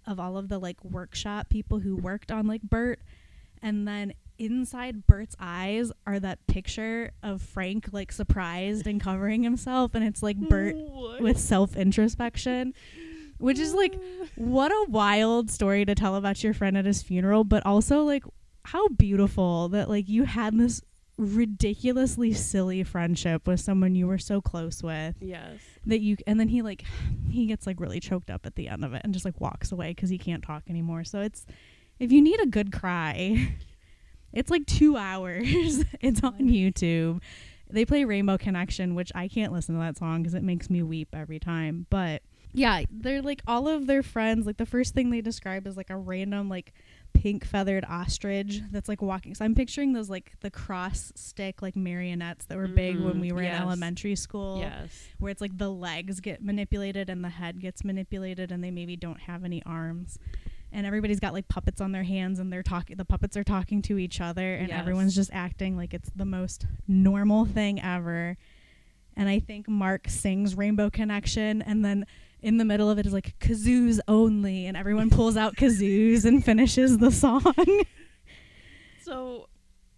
of 0.07 0.19
all 0.19 0.37
of 0.37 0.49
the 0.49 0.59
like 0.59 0.83
workshop 0.85 1.49
people 1.49 1.79
who 1.79 1.95
worked 1.95 2.33
on 2.33 2.47
like 2.47 2.63
bert. 2.63 3.01
And 3.63 3.87
then 3.87 4.15
inside 4.41 5.07
Bert's 5.07 5.37
eyes 5.39 5.93
are 6.07 6.19
that 6.19 6.45
picture 6.47 7.11
of 7.23 7.43
Frank 7.43 7.91
like 7.93 8.11
surprised 8.11 8.87
and 8.87 9.01
covering 9.01 9.43
himself 9.43 9.95
and 9.95 10.03
it's 10.03 10.23
like 10.23 10.37
Bert 10.39 10.75
What? 10.75 11.21
with 11.21 11.39
self 11.39 11.77
introspection 11.77 12.73
which 13.39 13.59
is 13.59 13.75
like 13.75 13.95
what 14.37 14.73
a 14.73 14.87
wild 14.89 15.51
story 15.51 15.85
to 15.85 15.95
tell 15.95 16.17
about 16.17 16.43
your 16.43 16.55
friend 16.55 16.77
at 16.77 16.87
his 16.87 17.03
funeral 17.03 17.45
but 17.45 17.65
also 17.67 18.03
like 18.03 18.25
how 18.65 18.89
beautiful 18.89 19.69
that 19.69 19.89
like 19.91 20.09
you 20.09 20.25
had 20.25 20.57
this 20.59 20.81
ridiculously 21.19 22.33
silly 22.33 22.83
friendship 22.83 23.47
with 23.47 23.61
someone 23.61 23.95
you 23.95 24.07
were 24.07 24.19
so 24.19 24.41
close 24.41 24.83
with 24.83 25.15
yes 25.21 25.59
that 25.85 26.01
you 26.01 26.17
and 26.27 26.41
then 26.41 26.49
he 26.49 26.63
like 26.63 26.83
he 27.29 27.45
gets 27.45 27.67
like 27.67 27.79
really 27.79 28.01
choked 28.01 28.31
up 28.31 28.47
at 28.47 28.55
the 28.55 28.69
end 28.69 28.85
of 28.85 28.95
it 28.95 29.03
and 29.05 29.13
just 29.13 29.27
like 29.27 29.39
walks 29.39 29.71
away 29.71 29.89
because 29.91 30.09
he 30.09 30.17
can't 30.17 30.43
talk 30.43 30.63
anymore 30.71 31.05
so 31.05 31.21
it's 31.21 31.45
if 31.99 32.11
you 32.11 32.23
need 32.23 32.41
a 32.41 32.47
good 32.47 32.73
cry 32.73 33.55
it's 34.33 34.51
like 34.51 34.67
two 34.67 34.97
hours. 34.97 35.85
It's 36.01 36.23
on 36.23 36.39
youtube. 36.39 37.21
They 37.69 37.85
play 37.85 38.05
rainbow 38.05 38.37
connection 38.39 38.95
which 38.95 39.13
i 39.15 39.29
can't 39.29 39.53
listen 39.53 39.75
to 39.77 39.81
that 39.81 39.97
song 39.97 40.23
because 40.23 40.35
it 40.35 40.43
makes 40.43 40.69
me 40.71 40.83
weep 40.83 41.09
every 41.13 41.39
time. 41.39 41.87
But 41.91 42.23
yeah 42.53 42.83
they're 42.91 43.23
like 43.23 43.43
all 43.47 43.69
of 43.69 43.87
their 43.87 44.03
friends 44.03 44.45
like 44.45 44.57
the 44.57 44.67
first 44.67 44.93
thing 44.93 45.11
they 45.11 45.21
describe 45.21 45.69
is 45.69 45.77
like 45.77 45.89
a 45.89 45.97
random 45.97 46.49
like 46.49 46.73
pink 47.13 47.45
feathered 47.45 47.85
ostrich 47.89 48.61
that's 48.73 48.89
like 48.89 49.01
walking. 49.01 49.35
So 49.37 49.45
i'm 49.45 49.55
picturing 49.55 49.93
those 49.93 50.11
like 50.11 50.33
the 50.41 50.51
cross 50.51 51.13
stick 51.15 51.63
like 51.63 51.77
marionettes 51.77 52.47
that 52.47 52.57
were 52.59 52.67
big 52.67 52.99
when 52.99 53.15
Mhm, 53.15 53.21
we 53.21 53.31
were 53.33 53.43
yes. 53.45 53.57
in 53.57 53.63
elementary 53.63 54.17
school 54.17 54.59
yes. 54.61 54.91
where 55.21 55.31
it's 55.31 55.41
like 55.41 55.57
the 55.59 55.71
legs 55.71 56.19
get 56.21 56.43
manipulated 56.43 57.09
and 57.09 57.23
the 57.23 57.29
head 57.29 57.61
gets 57.61 57.85
manipulated 57.85 58.51
and 58.51 58.65
they 58.65 58.73
maybe 58.73 58.97
don't 58.97 59.21
have 59.21 59.45
any 59.45 59.63
arms 59.65 60.19
and 60.73 60.87
everybody's 60.87 61.21
got 61.21 61.33
like 61.33 61.49
puppets 61.49 61.81
on 61.81 61.93
their 61.93 62.03
hands 62.05 62.39
and 62.39 62.53
they're 62.53 62.63
talking 62.63 62.97
the 62.97 63.05
puppets 63.05 63.37
are 63.37 63.45
talking 63.45 63.83
to 63.83 63.99
each 63.99 64.21
other 64.21 64.55
and 64.55 64.69
Yes. 64.69 64.79
everyone's 64.81 65.15
just 65.15 65.31
acting 65.33 65.77
like 65.77 65.93
it's 65.95 66.11
the 66.17 66.25
most 66.25 66.67
normal 66.89 67.45
thing 67.45 67.81
ever 67.83 68.37
and 69.17 69.29
i 69.29 69.39
think 69.41 69.69
mark 69.69 70.09
sings 70.09 70.55
rainbow 70.57 70.89
connection 70.89 71.61
and 71.63 71.85
then 71.85 72.07
in 72.41 72.57
the 72.57 72.65
middle 72.65 72.89
of 72.89 72.99
it 72.99 73.05
is 73.07 73.13
like 73.13 73.39
kazoos 73.41 73.99
only 74.09 74.65
and 74.67 74.77
everyone 74.77 75.11
pulls 75.11 75.37
out 75.37 75.57
kazoos 75.57 76.25
and 76.25 76.45
finishes 76.45 76.99
the 76.99 77.11
song 77.11 77.43
So, 79.03 79.49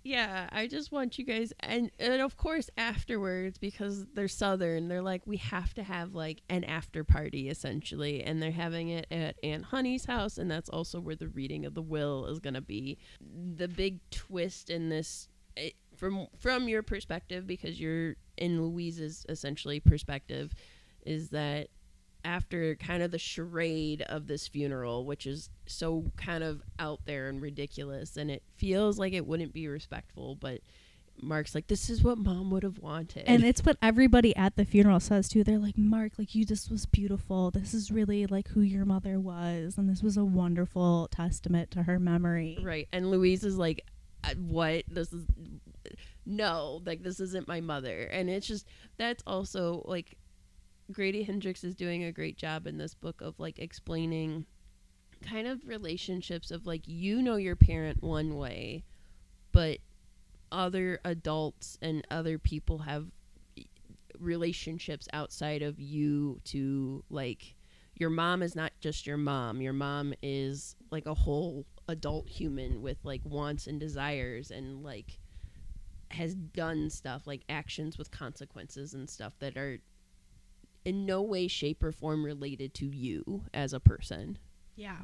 yeah, 0.05 0.48
I 0.50 0.66
just 0.66 0.90
want 0.90 1.18
you 1.18 1.24
guys, 1.24 1.53
and 1.61 1.90
and 1.98 2.20
of 2.20 2.36
course 2.36 2.68
afterwards 2.76 3.59
because 3.59 4.07
they're 4.14 4.28
southern, 4.28 4.88
they're 4.88 5.03
like 5.03 5.22
we 5.26 5.36
have 5.36 5.74
to 5.74 5.82
have 5.82 6.14
like 6.14 6.42
an 6.48 6.64
after 6.64 7.05
party 7.05 7.48
essentially, 7.48 8.22
and 8.22 8.42
they're 8.42 8.50
having 8.50 8.88
it 8.88 9.07
at 9.11 9.36
Aunt 9.42 9.64
Honey's 9.64 10.05
house, 10.05 10.38
and 10.38 10.50
that's 10.50 10.68
also 10.68 11.00
where 11.00 11.14
the 11.14 11.28
reading 11.28 11.64
of 11.64 11.74
the 11.74 11.82
will 11.82 12.26
is 12.26 12.40
gonna 12.40 12.61
be. 12.61 12.98
The 13.20 13.68
big 13.68 14.00
twist 14.11 14.70
in 14.70 14.88
this, 14.88 15.28
it, 15.57 15.74
from 15.96 16.26
from 16.36 16.68
your 16.68 16.82
perspective, 16.82 17.46
because 17.46 17.80
you're 17.80 18.16
in 18.36 18.61
Louise's 18.61 19.24
essentially 19.28 19.78
perspective, 19.78 20.53
is 21.07 21.30
that 21.30 21.68
after 22.25 22.75
kind 22.77 23.03
of 23.03 23.11
the 23.11 23.18
charade 23.18 24.03
of 24.03 24.27
this 24.27 24.49
funeral, 24.49 25.05
which 25.05 25.27
is 25.27 25.51
so 25.66 26.05
kind 26.16 26.43
of 26.45 26.62
out 26.79 27.01
there 27.05 27.29
and 27.29 27.41
ridiculous, 27.41 28.16
and 28.16 28.31
it 28.31 28.43
feels 28.57 28.99
like 28.99 29.12
it 29.12 29.27
wouldn't 29.27 29.53
be 29.53 29.68
respectful, 29.68 30.35
but 30.37 30.61
Mark's 31.20 31.55
like, 31.55 31.66
this 31.66 31.91
is 31.91 32.03
what 32.03 32.18
mom 32.18 32.51
would 32.51 32.62
have 32.62 32.79
wanted. 32.79 33.25
and 33.27 33.45
it's 33.51 33.64
what 33.64 33.77
everybody 33.83 34.35
at 34.35 34.57
the 34.57 34.64
funeral 34.64 34.99
says 34.99 35.29
too 35.29 35.45
they're 35.45 35.59
like 35.59 35.77
mark 35.77 36.12
like 36.18 36.35
you 36.35 36.45
this 36.45 36.70
was 36.70 36.87
beautiful 36.87 37.51
this 37.51 37.75
is 37.75 37.93
really 37.93 38.27
like 38.27 38.49
who 38.49 38.62
your 38.62 38.85
mother 38.87 39.20
was 39.20 39.77
and 39.77 39.89
this 39.91 40.03
was 40.03 40.16
a 40.16 40.25
wonderful 40.25 41.09
testament 41.12 41.70
to 41.70 41.83
her 41.83 41.99
memory 41.99 42.59
right. 42.62 42.89
And 42.93 43.11
Louise 43.11 43.45
is 43.45 43.57
like, 43.59 43.85
"Uh, 44.25 44.35
what? 44.37 44.85
This 44.89 45.12
is 45.12 45.27
no, 46.25 46.81
like 46.87 47.03
this 47.03 47.20
isn't 47.20 47.49
my 47.49 47.61
mother. 47.61 48.05
And 48.05 48.31
it's 48.31 48.47
just 48.47 48.66
that's 48.97 49.23
also 49.27 49.83
like 49.87 50.16
Grady 50.91 51.22
Hendrix 51.22 51.64
is 51.64 51.74
doing 51.74 52.05
a 52.05 52.12
great 52.12 52.37
job 52.37 52.66
in 52.66 52.78
this 52.78 52.95
book 52.95 53.20
of 53.20 53.39
like 53.39 53.59
explaining 53.59 54.47
kind 55.22 55.47
of 55.47 55.66
relationships 55.66 56.51
of 56.51 56.66
like 56.66 56.83
you 56.87 57.22
know 57.22 57.37
your 57.37 57.57
parent 57.57 58.03
one 58.03 58.37
way, 58.37 58.85
but 59.53 59.78
other 60.51 61.01
adults 61.05 61.78
and 61.80 62.07
other 62.11 62.39
people 62.39 62.78
have 62.78 63.07
relationships 64.18 65.09
outside 65.12 65.62
of 65.62 65.80
you 65.80 66.41
to 66.45 67.03
like 67.11 67.55
your 67.95 68.11
mom 68.11 68.43
is 68.43 68.57
not 68.57 68.72
just 68.80 69.07
your 69.07 69.16
mom. 69.16 69.61
Your 69.61 69.72
mom 69.72 70.14
is 70.22 70.76
like 70.91 71.07
a 71.07 71.14
whole 71.14 71.66
adult 71.89 72.28
human 72.28 72.83
with 72.83 72.99
like 73.05 73.20
wants 73.24 73.66
and 73.66 73.78
desires 73.78 74.51
and 74.51 74.83
like 74.83 75.18
has 76.11 76.35
done 76.35 76.91
stuff 76.91 77.26
like 77.26 77.43
actions 77.49 77.99
with 77.99 78.11
consequences 78.11 78.95
and 78.95 79.09
stuff 79.09 79.35
that 79.39 79.57
are 79.57 79.78
in 80.85 81.07
no 81.07 81.22
way 81.22 81.49
shape 81.49 81.83
or 81.83 81.93
form 81.93 82.24
related 82.24 82.74
to 82.74 82.87
you 82.87 83.45
as 83.55 83.72
a 83.72 83.80
person. 83.80 84.39
Yeah. 84.76 84.99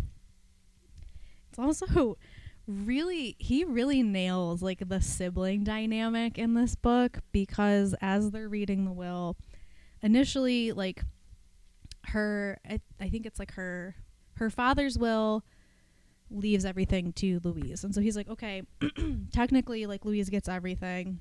It's 1.51 1.59
also 1.59 2.19
really 2.67 3.37
he 3.39 3.65
really 3.65 4.03
nails 4.03 4.63
like 4.63 4.89
the 4.89 5.01
sibling 5.01 5.65
dynamic 5.65 6.37
in 6.37 6.53
this 6.53 6.75
book 6.75 7.19
because 7.33 7.95
as 8.03 8.31
they're 8.31 8.49
reading 8.49 8.85
the 8.85 8.93
will 8.93 9.39
initially 10.03 10.73
like 10.73 11.03
her 12.09 12.59
I, 12.69 12.81
I 13.01 13.09
think 13.09 13.25
it's 13.25 13.39
like 13.39 13.53
her 13.53 13.97
her 14.35 14.51
father's 14.51 14.99
will 14.99 15.45
leaves 16.31 16.65
everything 16.65 17.13
to 17.15 17.41
Louise. 17.43 17.85
And 17.85 17.95
so 17.95 18.01
he's 18.01 18.17
like, 18.17 18.29
okay, 18.29 18.63
technically, 19.33 19.87
like 19.87 20.05
Louise 20.05 20.29
gets 20.29 20.49
everything. 20.49 21.21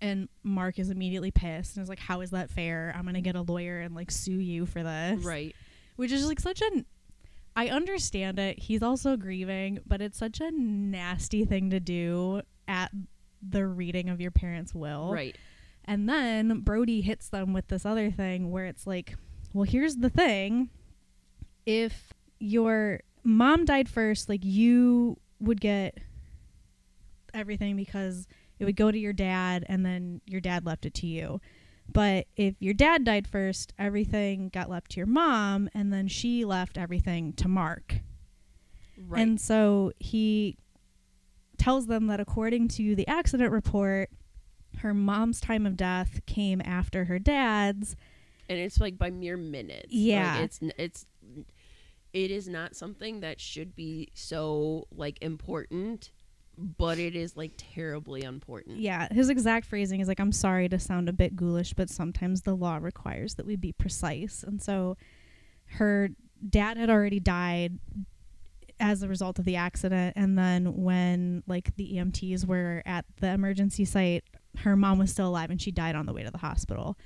And 0.00 0.28
Mark 0.42 0.78
is 0.78 0.90
immediately 0.90 1.30
pissed 1.30 1.76
and 1.76 1.82
is 1.82 1.88
like, 1.88 1.98
how 1.98 2.20
is 2.20 2.30
that 2.30 2.50
fair? 2.50 2.92
I'm 2.94 3.02
going 3.02 3.14
to 3.14 3.20
get 3.20 3.36
a 3.36 3.42
lawyer 3.42 3.80
and 3.80 3.94
like 3.94 4.10
sue 4.10 4.38
you 4.38 4.66
for 4.66 4.82
this. 4.82 5.24
Right. 5.24 5.54
Which 5.96 6.12
is 6.12 6.26
like 6.26 6.40
such 6.40 6.60
an. 6.60 6.84
I 7.56 7.68
understand 7.68 8.38
it. 8.38 8.58
He's 8.58 8.82
also 8.82 9.16
grieving, 9.16 9.78
but 9.86 10.00
it's 10.00 10.18
such 10.18 10.40
a 10.40 10.50
nasty 10.50 11.44
thing 11.44 11.70
to 11.70 11.80
do 11.80 12.42
at 12.66 12.90
the 13.48 13.66
reading 13.66 14.08
of 14.08 14.20
your 14.20 14.30
parents' 14.32 14.74
will. 14.74 15.12
Right. 15.12 15.36
And 15.84 16.08
then 16.08 16.60
Brody 16.60 17.00
hits 17.00 17.28
them 17.28 17.52
with 17.52 17.68
this 17.68 17.86
other 17.86 18.10
thing 18.10 18.50
where 18.50 18.66
it's 18.66 18.86
like, 18.86 19.16
well, 19.52 19.64
here's 19.64 19.96
the 19.96 20.10
thing. 20.10 20.70
If 21.66 22.12
your 22.38 23.00
mom 23.22 23.64
died 23.64 23.88
first, 23.88 24.28
like 24.28 24.40
you 24.42 25.18
would 25.40 25.60
get 25.60 25.98
everything 27.32 27.76
because 27.76 28.26
it 28.58 28.64
would 28.64 28.76
go 28.76 28.90
to 28.90 28.98
your 28.98 29.12
dad 29.12 29.64
and 29.68 29.84
then 29.84 30.20
your 30.26 30.40
dad 30.40 30.64
left 30.66 30.86
it 30.86 30.94
to 30.94 31.06
you. 31.06 31.40
But 31.92 32.26
if 32.36 32.54
your 32.60 32.72
dad 32.74 33.04
died 33.04 33.26
first, 33.26 33.72
everything 33.78 34.48
got 34.48 34.70
left 34.70 34.92
to 34.92 34.96
your 35.00 35.06
mom 35.06 35.68
and 35.74 35.92
then 35.92 36.08
she 36.08 36.44
left 36.44 36.78
everything 36.78 37.32
to 37.34 37.48
Mark. 37.48 37.96
Right. 38.96 39.20
And 39.22 39.40
so 39.40 39.92
he 39.98 40.56
tells 41.58 41.86
them 41.86 42.06
that 42.06 42.20
according 42.20 42.68
to 42.68 42.94
the 42.96 43.06
accident 43.06 43.52
report, 43.52 44.08
her 44.78 44.94
mom's 44.94 45.40
time 45.40 45.66
of 45.66 45.76
death 45.76 46.20
came 46.26 46.60
after 46.64 47.04
her 47.04 47.18
dad's. 47.18 47.96
and 48.48 48.58
it's 48.58 48.80
like 48.80 48.96
by 48.98 49.10
mere 49.10 49.36
minutes. 49.36 49.84
Like, 49.84 49.88
Yeah. 49.90 50.38
it's 50.38 50.60
it's 50.78 51.06
it 52.12 52.30
is 52.30 52.48
not 52.48 52.76
something 52.76 53.20
that 53.20 53.40
should 53.40 53.74
be 53.76 54.10
so 54.14 54.86
like 54.94 55.18
important, 55.20 56.10
but 56.58 56.98
it 56.98 57.16
is 57.16 57.36
like 57.36 57.52
terribly 57.56 58.22
important. 58.22 58.78
Yeah, 58.78 59.12
his 59.12 59.28
exact 59.28 59.66
phrasing 59.66 60.00
is 60.00 60.08
like, 60.08 60.20
I'm 60.20 60.32
sorry 60.32 60.68
to 60.68 60.78
sound 60.78 61.08
a 61.08 61.12
bit 61.12 61.36
ghoulish, 61.36 61.74
but 61.74 61.90
sometimes 61.90 62.42
the 62.42 62.54
law 62.54 62.76
requires 62.76 63.34
that 63.34 63.46
we 63.46 63.56
be 63.56 63.72
precise. 63.72 64.42
And 64.42 64.62
so 64.62 64.96
her 65.66 66.10
dad 66.48 66.76
had 66.76 66.90
already 66.90 67.20
died 67.20 67.78
as 68.80 69.02
a 69.02 69.08
result 69.08 69.38
of 69.38 69.44
the 69.44 69.56
accident. 69.56 70.14
And 70.16 70.38
then 70.38 70.82
when 70.82 71.42
like 71.46 71.76
the 71.76 71.94
EMTs 71.94 72.46
were 72.46 72.82
at 72.84 73.04
the 73.20 73.28
emergency 73.28 73.84
site, 73.84 74.24
her 74.58 74.76
mom 74.76 74.98
was 74.98 75.10
still 75.10 75.28
alive 75.28 75.50
and 75.50 75.60
she 75.60 75.70
died 75.70 75.96
on 75.96 76.06
the 76.06 76.12
way 76.12 76.22
to 76.22 76.30
the 76.30 76.38
hospital. 76.38 76.96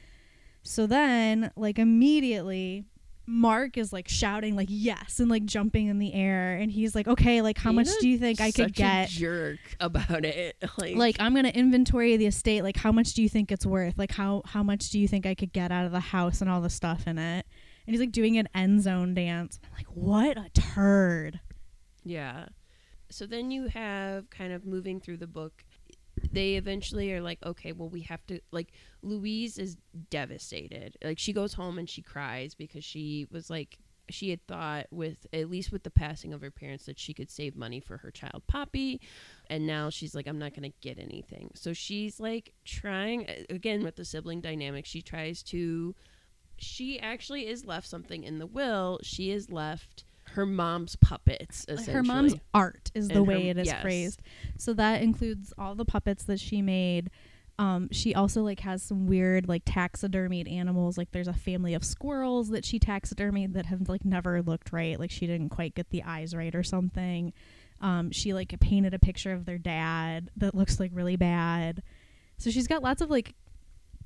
So 0.62 0.86
then, 0.86 1.50
like, 1.56 1.78
immediately, 1.78 2.84
Mark 3.28 3.76
is 3.76 3.92
like 3.92 4.08
shouting, 4.08 4.56
like, 4.56 4.68
yes, 4.70 5.20
and 5.20 5.30
like 5.30 5.44
jumping 5.44 5.86
in 5.86 5.98
the 5.98 6.14
air. 6.14 6.56
And 6.56 6.72
he's 6.72 6.94
like, 6.94 7.06
okay, 7.06 7.42
like, 7.42 7.58
how 7.58 7.70
much 7.72 7.88
do 8.00 8.08
you 8.08 8.18
think 8.18 8.40
I 8.40 8.46
could 8.50 8.68
such 8.68 8.70
a 8.70 8.72
get? 8.72 9.08
jerk 9.10 9.58
about 9.78 10.24
it. 10.24 10.56
Like, 10.78 10.96
like 10.96 11.16
i'm 11.20 11.34
gonna 11.34 11.48
inventory 11.48 12.16
the 12.16 12.26
estate 12.26 12.62
like 12.62 12.76
how 12.76 12.92
much 12.92 13.14
do 13.14 13.22
you 13.22 13.28
think 13.28 13.50
it's 13.50 13.66
worth 13.66 13.98
like 13.98 14.12
how 14.12 14.42
how 14.44 14.62
much 14.62 14.90
do 14.90 14.98
you 14.98 15.08
think 15.08 15.26
i 15.26 15.34
could 15.34 15.52
get 15.52 15.72
out 15.72 15.84
of 15.86 15.92
the 15.92 16.00
house 16.00 16.40
and 16.40 16.48
all 16.48 16.60
the 16.60 16.70
stuff 16.70 17.06
in 17.06 17.18
it 17.18 17.44
and 17.86 17.94
he's 17.94 18.00
like 18.00 18.12
doing 18.12 18.38
an 18.38 18.48
end 18.54 18.82
zone 18.82 19.12
dance 19.14 19.58
i'm 19.64 19.70
like 19.76 19.86
what 19.88 20.36
a 20.36 20.48
turd 20.54 21.40
Yeah. 22.04 22.46
So 23.10 23.26
then 23.26 23.50
you 23.50 23.68
have 23.68 24.30
kind 24.30 24.52
of 24.52 24.64
moving 24.66 25.00
through 25.00 25.16
the 25.18 25.26
book. 25.26 25.64
They 26.32 26.54
eventually 26.54 27.12
are 27.12 27.22
like, 27.22 27.38
okay, 27.44 27.72
well, 27.72 27.88
we 27.88 28.02
have 28.02 28.26
to. 28.26 28.40
Like, 28.50 28.72
Louise 29.02 29.58
is 29.58 29.76
devastated. 30.10 30.96
Like, 31.02 31.18
she 31.18 31.32
goes 31.32 31.54
home 31.54 31.78
and 31.78 31.88
she 31.88 32.02
cries 32.02 32.54
because 32.54 32.84
she 32.84 33.26
was 33.30 33.50
like, 33.50 33.78
she 34.10 34.30
had 34.30 34.46
thought 34.46 34.86
with 34.90 35.26
at 35.32 35.50
least 35.50 35.72
with 35.72 35.82
the 35.82 35.90
passing 35.90 36.32
of 36.32 36.40
her 36.40 36.50
parents 36.50 36.86
that 36.86 36.98
she 36.98 37.12
could 37.12 37.30
save 37.30 37.56
money 37.56 37.80
for 37.80 37.98
her 37.98 38.10
child 38.10 38.42
Poppy, 38.46 39.00
and 39.50 39.66
now 39.66 39.90
she's 39.90 40.14
like, 40.14 40.26
I'm 40.26 40.38
not 40.38 40.54
gonna 40.54 40.72
get 40.80 40.98
anything. 40.98 41.50
So 41.54 41.72
she's 41.72 42.18
like 42.18 42.52
trying 42.64 43.28
again 43.50 43.82
with 43.84 43.96
the 43.96 44.04
sibling 44.04 44.40
dynamic. 44.40 44.86
She 44.86 45.02
tries 45.02 45.42
to. 45.44 45.94
She 46.60 46.98
actually 46.98 47.46
is 47.46 47.64
left 47.64 47.86
something 47.86 48.24
in 48.24 48.38
the 48.38 48.46
will. 48.46 48.98
She 49.02 49.30
is 49.30 49.50
left 49.50 50.04
her 50.34 50.46
mom's 50.46 50.96
puppets. 50.96 51.64
Essentially. 51.68 51.94
her 51.94 52.02
mom's 52.02 52.34
art 52.54 52.90
is 52.94 53.08
the 53.08 53.14
And 53.16 53.26
her- 53.26 53.32
way 53.32 53.48
it 53.48 53.58
is 53.58 53.66
yes. 53.66 53.82
phrased 53.82 54.22
so 54.56 54.72
that 54.74 55.02
includes 55.02 55.52
all 55.58 55.74
the 55.74 55.84
puppets 55.84 56.24
that 56.24 56.40
she 56.40 56.62
made 56.62 57.10
um, 57.60 57.88
she 57.90 58.14
also 58.14 58.42
like 58.42 58.60
has 58.60 58.82
some 58.84 59.06
weird 59.08 59.48
like 59.48 59.64
taxidermied 59.64 60.48
animals 60.50 60.96
like 60.96 61.10
there's 61.10 61.26
a 61.26 61.32
family 61.32 61.74
of 61.74 61.84
squirrels 61.84 62.50
that 62.50 62.64
she 62.64 62.78
taxidermied 62.78 63.54
that 63.54 63.66
have 63.66 63.88
like 63.88 64.04
never 64.04 64.40
looked 64.42 64.72
right 64.72 64.98
like 65.00 65.10
she 65.10 65.26
didn't 65.26 65.48
quite 65.48 65.74
get 65.74 65.90
the 65.90 66.02
eyes 66.04 66.34
right 66.36 66.54
or 66.54 66.62
something 66.62 67.32
um, 67.80 68.10
she 68.12 68.32
like 68.34 68.54
painted 68.60 68.94
a 68.94 68.98
picture 68.98 69.32
of 69.32 69.44
their 69.44 69.58
dad 69.58 70.30
that 70.36 70.54
looks 70.54 70.78
like 70.78 70.90
really 70.94 71.16
bad 71.16 71.82
so 72.36 72.50
she's 72.50 72.68
got 72.68 72.82
lots 72.82 73.02
of 73.02 73.10
like 73.10 73.34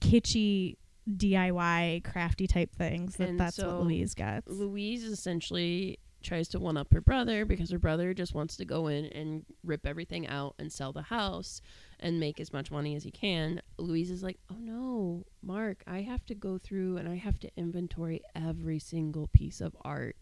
kitschy 0.01 0.77
diy 1.16 2.03
crafty 2.05 2.47
type 2.47 2.73
things 2.75 3.16
that 3.16 3.29
And 3.29 3.41
that's 3.41 3.57
so 3.57 3.66
what 3.79 3.85
louise 3.87 4.14
gets 4.14 4.49
Louise 4.49 5.05
essentially 5.05 5.99
tries 6.23 6.49
to 6.49 6.59
one 6.59 6.77
up 6.77 6.93
her 6.93 7.01
brother 7.01 7.45
because 7.45 7.70
her 7.70 7.79
brother 7.79 8.14
just 8.14 8.35
wants 8.35 8.57
to 8.57 8.64
go 8.64 8.87
in 8.87 9.07
and 9.07 9.45
rip 9.64 9.87
everything 9.87 10.27
out 10.27 10.55
and 10.59 10.73
sell 10.73 10.93
the 10.93 11.03
house 11.03 11.61
and 12.01 12.18
make 12.18 12.41
as 12.41 12.53
much 12.53 12.70
money 12.70 12.95
as 12.97 13.05
he 13.05 13.11
can. 13.11 13.61
Louise 13.79 14.11
is 14.11 14.23
like, 14.23 14.39
"Oh 14.51 14.57
no, 14.59 15.25
Mark, 15.43 15.83
I 15.87 16.03
have 16.03 16.25
to 16.27 16.35
go 16.35 16.59
through 16.59 16.97
and 16.97 17.09
I 17.09 17.16
have 17.16 17.39
to 17.41 17.51
inventory 17.57 18.23
every 18.35 18.79
single 18.79 19.29
piece 19.29 19.61
of 19.61 19.77
art." 19.83 20.16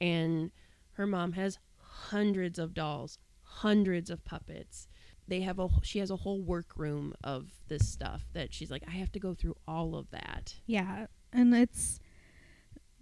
And 0.00 0.50
her 0.92 1.06
mom 1.06 1.32
has 1.32 1.58
hundreds 1.78 2.58
of 2.58 2.74
dolls, 2.74 3.18
hundreds 3.42 4.10
of 4.10 4.24
puppets. 4.24 4.88
They 5.28 5.42
have 5.42 5.58
a 5.58 5.68
she 5.82 6.00
has 6.00 6.10
a 6.10 6.16
whole 6.16 6.40
workroom 6.42 7.14
of 7.22 7.50
this 7.68 7.88
stuff 7.88 8.26
that 8.32 8.52
she's 8.52 8.70
like, 8.70 8.84
"I 8.86 8.92
have 8.92 9.12
to 9.12 9.20
go 9.20 9.34
through 9.34 9.56
all 9.66 9.94
of 9.94 10.10
that." 10.10 10.56
Yeah, 10.66 11.06
and 11.32 11.54
it's 11.54 12.00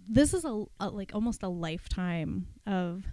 this 0.09 0.33
is 0.33 0.43
a, 0.43 0.65
a 0.79 0.89
like 0.89 1.11
almost 1.13 1.43
a 1.43 1.47
lifetime 1.47 2.47
of 2.65 3.03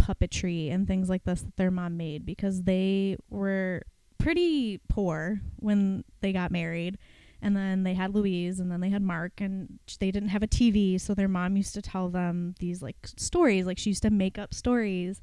puppetry 0.00 0.72
and 0.72 0.86
things 0.86 1.08
like 1.08 1.24
this 1.24 1.42
that 1.42 1.56
their 1.56 1.70
mom 1.70 1.96
made 1.96 2.24
because 2.24 2.62
they 2.62 3.16
were 3.28 3.82
pretty 4.18 4.80
poor 4.88 5.40
when 5.56 6.04
they 6.20 6.32
got 6.32 6.50
married. 6.50 6.96
And 7.40 7.56
then 7.56 7.84
they 7.84 7.94
had 7.94 8.14
Louise 8.14 8.58
and 8.58 8.70
then 8.70 8.80
they 8.80 8.88
had 8.88 9.02
Mark 9.02 9.40
and 9.40 9.78
they 10.00 10.10
didn't 10.10 10.30
have 10.30 10.42
a 10.42 10.48
TV 10.48 11.00
so 11.00 11.14
their 11.14 11.28
mom 11.28 11.56
used 11.56 11.74
to 11.74 11.82
tell 11.82 12.08
them 12.08 12.54
these 12.58 12.82
like 12.82 12.96
stories. 13.16 13.66
Like 13.66 13.78
she 13.78 13.90
used 13.90 14.02
to 14.02 14.10
make 14.10 14.38
up 14.38 14.54
stories 14.54 15.20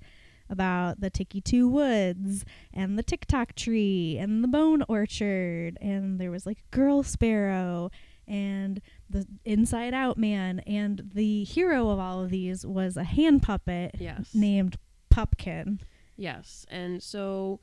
about 0.50 1.02
the 1.02 1.10
Tiki 1.10 1.42
Two 1.42 1.68
Woods 1.68 2.46
and 2.74 2.98
the 2.98 3.04
TikTok 3.04 3.56
tree 3.56 4.18
and 4.18 4.44
the 4.44 4.48
Bone 4.48 4.84
Orchard. 4.88 5.78
And 5.82 6.20
there 6.20 6.32
was 6.32 6.46
like 6.46 6.60
Girl 6.72 7.04
Sparrow 7.04 7.90
and 8.28 8.82
the 9.10 9.26
Inside 9.46 9.94
Out 9.94 10.18
Man 10.18 10.60
and 10.60 11.12
the 11.14 11.44
hero 11.44 11.90
of 11.90 12.00
all 12.00 12.24
of 12.24 12.30
these 12.30 12.66
was 12.66 12.98
a 12.98 13.04
hand 13.04 13.44
puppet 13.44 13.96
Yes. 14.00 14.34
named 14.34 14.78
Pupkin. 15.10 15.80
Yes. 16.18 16.66
And 16.70 17.02
so 17.02 17.60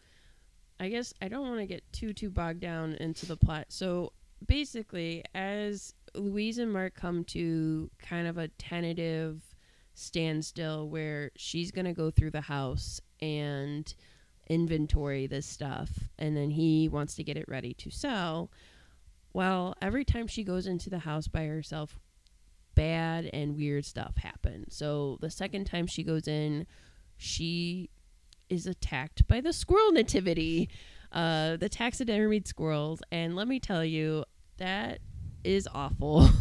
I 0.80 0.88
guess 0.88 1.12
I 1.22 1.28
don't 1.28 1.46
want 1.48 1.60
to 1.60 1.66
get 1.66 1.82
too 1.92 2.12
too 2.12 2.30
bogged 2.30 2.60
down 2.60 2.94
into 2.94 3.26
the 3.26 3.36
plot. 3.36 3.66
So 3.68 4.12
basically 4.46 5.24
as 5.34 5.94
Louise 6.14 6.58
and 6.58 6.72
Mark 6.72 6.94
come 6.94 7.24
to 7.24 7.90
kind 7.98 8.26
of 8.26 8.36
a 8.38 8.48
tentative 8.48 9.42
standstill 9.94 10.88
where 10.88 11.30
she's 11.36 11.70
going 11.70 11.84
to 11.84 11.92
go 11.92 12.10
through 12.10 12.30
the 12.30 12.40
house 12.40 13.00
and 13.20 13.94
inventory 14.48 15.26
this 15.26 15.46
stuff 15.46 15.90
and 16.18 16.36
then 16.36 16.50
he 16.50 16.88
wants 16.88 17.14
to 17.14 17.22
get 17.24 17.36
it 17.36 17.44
ready 17.48 17.72
to 17.74 17.90
sell. 17.90 18.50
Well, 19.32 19.74
every 19.80 20.04
time 20.04 20.26
she 20.26 20.44
goes 20.44 20.66
into 20.66 20.90
the 20.90 21.00
house 21.00 21.28
by 21.28 21.46
herself, 21.46 21.98
bad 22.74 23.30
and 23.32 23.56
weird 23.56 23.84
stuff 23.84 24.16
happens. 24.16 24.76
So 24.76 25.18
the 25.20 25.30
second 25.30 25.64
time 25.64 25.86
she 25.86 26.02
goes 26.02 26.28
in, 26.28 26.66
she 27.16 27.90
is 28.48 28.66
attacked 28.66 29.26
by 29.28 29.40
the 29.40 29.52
squirrel 29.52 29.92
nativity, 29.92 30.68
uh, 31.12 31.56
the 31.56 31.68
taxidermied 31.68 32.46
squirrels, 32.46 33.02
and 33.10 33.34
let 33.34 33.48
me 33.48 33.58
tell 33.58 33.84
you, 33.84 34.24
that 34.58 34.98
is 35.44 35.68
awful. 35.72 36.28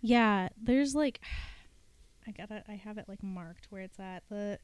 Yeah, 0.00 0.48
there's 0.60 0.94
like 0.94 1.20
I 2.26 2.32
got 2.32 2.48
to 2.48 2.62
I 2.68 2.74
have 2.74 2.98
it 2.98 3.06
like 3.08 3.22
marked 3.22 3.66
where 3.70 3.82
it's 3.82 3.98
at. 3.98 4.22
The 4.28 4.58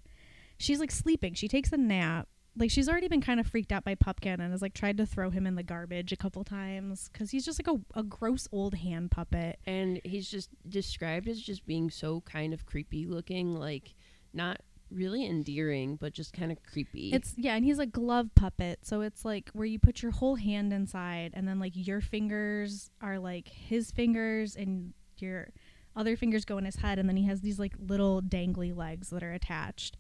she's 0.59 0.81
like 0.81 0.91
sleeping. 0.91 1.35
She 1.35 1.49
takes 1.49 1.73
a 1.73 1.77
nap. 1.77 2.29
Like 2.57 2.71
she's 2.71 2.89
already 2.89 3.09
been 3.09 3.21
kind 3.21 3.39
of 3.39 3.47
freaked 3.47 3.73
out 3.73 3.85
by 3.85 3.95
Pupkin 3.95 4.41
and 4.41 4.51
has 4.53 4.63
like 4.63 4.75
tried 4.75 4.97
to 4.97 5.07
throw 5.07 5.31
him 5.31 5.47
in 5.47 5.55
the 5.55 5.63
garbage 5.63 6.13
a 6.13 6.17
couple 6.17 6.43
times 6.43 7.09
cuz 7.13 7.31
he's 7.31 7.45
just 7.45 7.61
like 7.65 7.77
a, 7.77 7.99
a 7.99 8.03
gross 8.03 8.49
old 8.51 8.75
hand 8.77 9.11
puppet. 9.11 9.59
and 9.67 10.01
he's 10.05 10.31
just 10.31 10.51
described 10.69 11.29
as 11.29 11.41
just 11.41 11.67
being 11.67 11.91
so 11.91 12.23
kind 12.23 12.55
of 12.55 12.65
creepy 12.67 13.07
looking, 13.07 13.55
like 13.55 13.95
not 14.33 14.61
really 14.91 15.27
endearing, 15.27 15.97
but 15.97 16.13
just 16.13 16.33
kind 16.33 16.53
of 16.53 16.63
creepy. 16.63 17.13
It's 17.13 17.35
yeah, 17.37 17.55
and 17.57 17.65
he's 17.65 17.79
a 17.79 17.87
glove 17.87 18.31
puppet, 18.35 18.81
so 18.87 19.01
it's 19.01 19.25
like 19.25 19.51
where 19.53 19.67
you 19.67 19.79
put 19.79 20.03
your 20.03 20.13
whole 20.13 20.37
hand 20.37 20.73
inside, 20.73 21.33
and 21.35 21.47
then 21.47 21.59
like 21.59 21.73
your 21.75 22.01
fingers 22.01 22.91
are 23.01 23.19
like 23.19 23.49
his 23.49 23.91
fingers, 23.91 24.57
and 24.57 24.95
your 25.19 25.49
other 25.95 26.17
fingers 26.17 26.45
go 26.45 26.59
in 26.59 26.65
his 26.65 26.77
head, 26.77 26.99
and 26.99 27.09
then 27.09 27.17
he 27.17 27.25
has 27.25 27.41
these 27.41 27.59
like 27.59 27.75
little 27.79 28.23
dangly 28.23 28.75
legs 28.77 29.11
that 29.11 29.23
are 29.23 29.33
attached. 29.33 29.97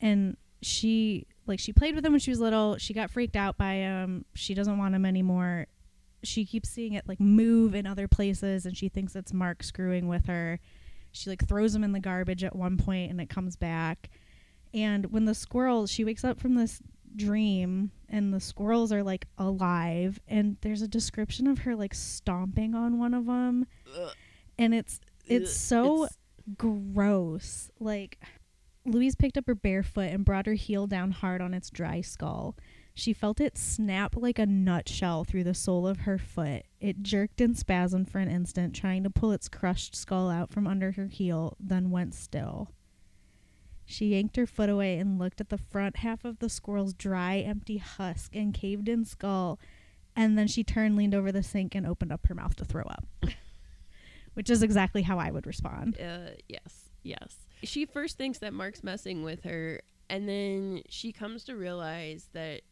And 0.00 0.36
she 0.62 1.26
like 1.46 1.58
she 1.58 1.72
played 1.72 1.94
with 1.94 2.04
him 2.06 2.12
when 2.12 2.20
she 2.20 2.30
was 2.30 2.40
little. 2.40 2.76
She 2.78 2.94
got 2.94 3.10
freaked 3.10 3.36
out 3.36 3.56
by 3.58 3.74
him. 3.74 4.24
She 4.34 4.54
doesn't 4.54 4.78
want 4.78 4.94
him 4.94 5.04
anymore. 5.04 5.66
She 6.22 6.44
keeps 6.44 6.68
seeing 6.68 6.92
it 6.92 7.08
like 7.08 7.18
move 7.20 7.74
in 7.74 7.86
other 7.86 8.06
places, 8.08 8.64
and 8.64 8.76
she 8.76 8.88
thinks 8.88 9.16
it's 9.16 9.32
Mark 9.32 9.62
screwing 9.62 10.06
with 10.08 10.26
her. 10.26 10.60
She 11.10 11.28
like 11.28 11.46
throws 11.46 11.74
him 11.74 11.82
in 11.84 11.92
the 11.92 12.00
garbage 12.00 12.44
at 12.44 12.54
one 12.56 12.76
point, 12.78 13.10
and 13.10 13.20
it 13.20 13.28
comes 13.28 13.56
back. 13.56 14.08
And 14.72 15.12
when 15.12 15.24
the 15.26 15.34
squirrels, 15.34 15.90
she 15.90 16.04
wakes 16.04 16.24
up 16.24 16.40
from 16.40 16.54
this 16.54 16.80
dream, 17.14 17.90
and 18.08 18.32
the 18.32 18.40
squirrels 18.40 18.92
are 18.92 19.02
like 19.02 19.26
alive, 19.36 20.20
and 20.28 20.56
there's 20.62 20.80
a 20.80 20.88
description 20.88 21.46
of 21.46 21.58
her 21.60 21.74
like 21.76 21.92
stomping 21.92 22.74
on 22.74 22.98
one 22.98 23.12
of 23.14 23.26
them, 23.26 23.66
Ugh. 23.98 24.12
and 24.58 24.72
it's 24.74 25.00
it's 25.26 25.52
so 25.54 26.04
It's- 26.04 26.18
gross. 26.56 27.70
Like 27.80 28.18
Louise 28.84 29.14
picked 29.14 29.38
up 29.38 29.46
her 29.46 29.54
bare 29.54 29.82
foot 29.82 30.10
and 30.10 30.24
brought 30.24 30.46
her 30.46 30.54
heel 30.54 30.86
down 30.86 31.12
hard 31.12 31.40
on 31.40 31.54
its 31.54 31.70
dry 31.70 32.00
skull. 32.00 32.56
She 32.94 33.12
felt 33.12 33.40
it 33.40 33.56
snap 33.56 34.16
like 34.16 34.38
a 34.38 34.44
nutshell 34.46 35.24
through 35.24 35.44
the 35.44 35.54
sole 35.54 35.86
of 35.86 36.00
her 36.00 36.18
foot. 36.18 36.64
It 36.80 37.02
jerked 37.02 37.40
and 37.40 37.54
spasmed 37.56 38.10
for 38.10 38.18
an 38.18 38.28
instant, 38.28 38.74
trying 38.74 39.02
to 39.04 39.10
pull 39.10 39.32
its 39.32 39.48
crushed 39.48 39.94
skull 39.94 40.28
out 40.28 40.52
from 40.52 40.66
under 40.66 40.92
her 40.92 41.06
heel, 41.06 41.56
then 41.58 41.90
went 41.90 42.14
still. 42.14 42.70
She 43.86 44.08
yanked 44.08 44.36
her 44.36 44.46
foot 44.46 44.68
away 44.68 44.98
and 44.98 45.18
looked 45.18 45.40
at 45.40 45.48
the 45.48 45.58
front 45.58 45.98
half 45.98 46.24
of 46.24 46.38
the 46.38 46.48
squirrel's 46.48 46.92
dry, 46.92 47.38
empty 47.38 47.78
husk 47.78 48.36
and 48.36 48.52
caved 48.52 48.88
in 48.88 49.04
skull, 49.04 49.58
and 50.14 50.36
then 50.36 50.46
she 50.46 50.62
turned, 50.62 50.96
leaned 50.96 51.14
over 51.14 51.32
the 51.32 51.42
sink, 51.42 51.74
and 51.74 51.86
opened 51.86 52.12
up 52.12 52.26
her 52.26 52.34
mouth 52.34 52.56
to 52.56 52.64
throw 52.64 52.84
up. 52.84 53.06
Which 54.34 54.50
is 54.50 54.62
exactly 54.62 55.02
how 55.02 55.18
I 55.18 55.30
would 55.30 55.46
respond. 55.46 55.98
uh, 55.98 56.32
yes, 56.48 56.90
yes. 57.02 57.36
She 57.62 57.86
first 57.86 58.16
thinks 58.16 58.38
that 58.38 58.52
Mark's 58.52 58.82
messing 58.82 59.22
with 59.22 59.44
her, 59.44 59.80
and 60.08 60.28
then 60.28 60.82
she 60.88 61.12
comes 61.12 61.44
to 61.44 61.56
realize 61.56 62.28
that 62.32 62.62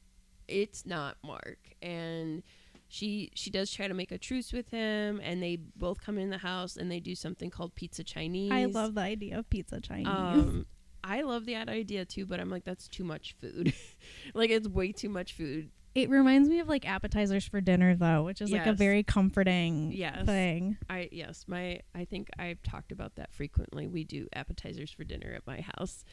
it's 0.49 0.85
not 0.85 1.17
Mark, 1.25 1.59
and 1.81 2.43
she 2.89 3.31
she 3.35 3.51
does 3.51 3.71
try 3.71 3.87
to 3.87 3.95
make 3.95 4.11
a 4.11 4.19
truce 4.19 4.53
with 4.53 4.69
him, 4.71 5.21
and 5.23 5.43
they 5.43 5.57
both 5.57 6.01
come 6.03 6.19
in 6.19 6.31
the 6.31 6.39
house 6.39 6.77
and 6.77 6.91
they 6.91 7.01
do 7.01 7.15
something 7.15 7.51
called 7.51 7.75
pizza 7.75 8.03
Chinese. 8.03 8.53
I 8.53 8.65
love 8.65 8.95
the 8.95 9.03
idea 9.03 9.39
of 9.39 9.49
pizza 9.49 9.81
Chinese. 9.81 10.09
Um, 10.09 10.67
I 11.03 11.23
love 11.23 11.47
that 11.47 11.69
idea 11.69 12.05
too, 12.05 12.27
but 12.27 12.41
I'm 12.41 12.51
like, 12.51 12.65
that's 12.65 12.89
too 12.89 13.05
much 13.05 13.35
food. 13.41 13.73
like, 14.35 14.51
it's 14.51 14.69
way 14.69 14.93
too 14.93 15.09
much 15.09 15.33
food. 15.33 15.71
It 15.95 16.09
reminds 16.09 16.49
me 16.49 16.61
of 16.61 16.69
like 16.69 16.89
appetizers 16.89 17.47
for 17.47 17.61
dinner 17.61 17.97
though, 17.97 18.23
which 18.25 18.41
is 18.41 18.53
like 18.53 18.67
a 18.67 18.73
very 18.73 19.03
comforting 19.03 19.93
Yes. 19.93 20.25
thing. 20.27 20.77
I 20.89 21.09
yes, 21.11 21.45
my 21.49 21.81
I 21.95 22.05
think 22.05 22.29
I've 22.39 22.63
talked 22.63 22.93
about 22.93 23.17
that 23.17 23.33
frequently. 23.35 23.89
We 23.89 24.05
do 24.05 24.29
appetizers 24.35 24.91
for 24.93 25.05
dinner 25.05 25.33
at 25.35 25.47
my 25.47 25.65
house. 25.77 26.05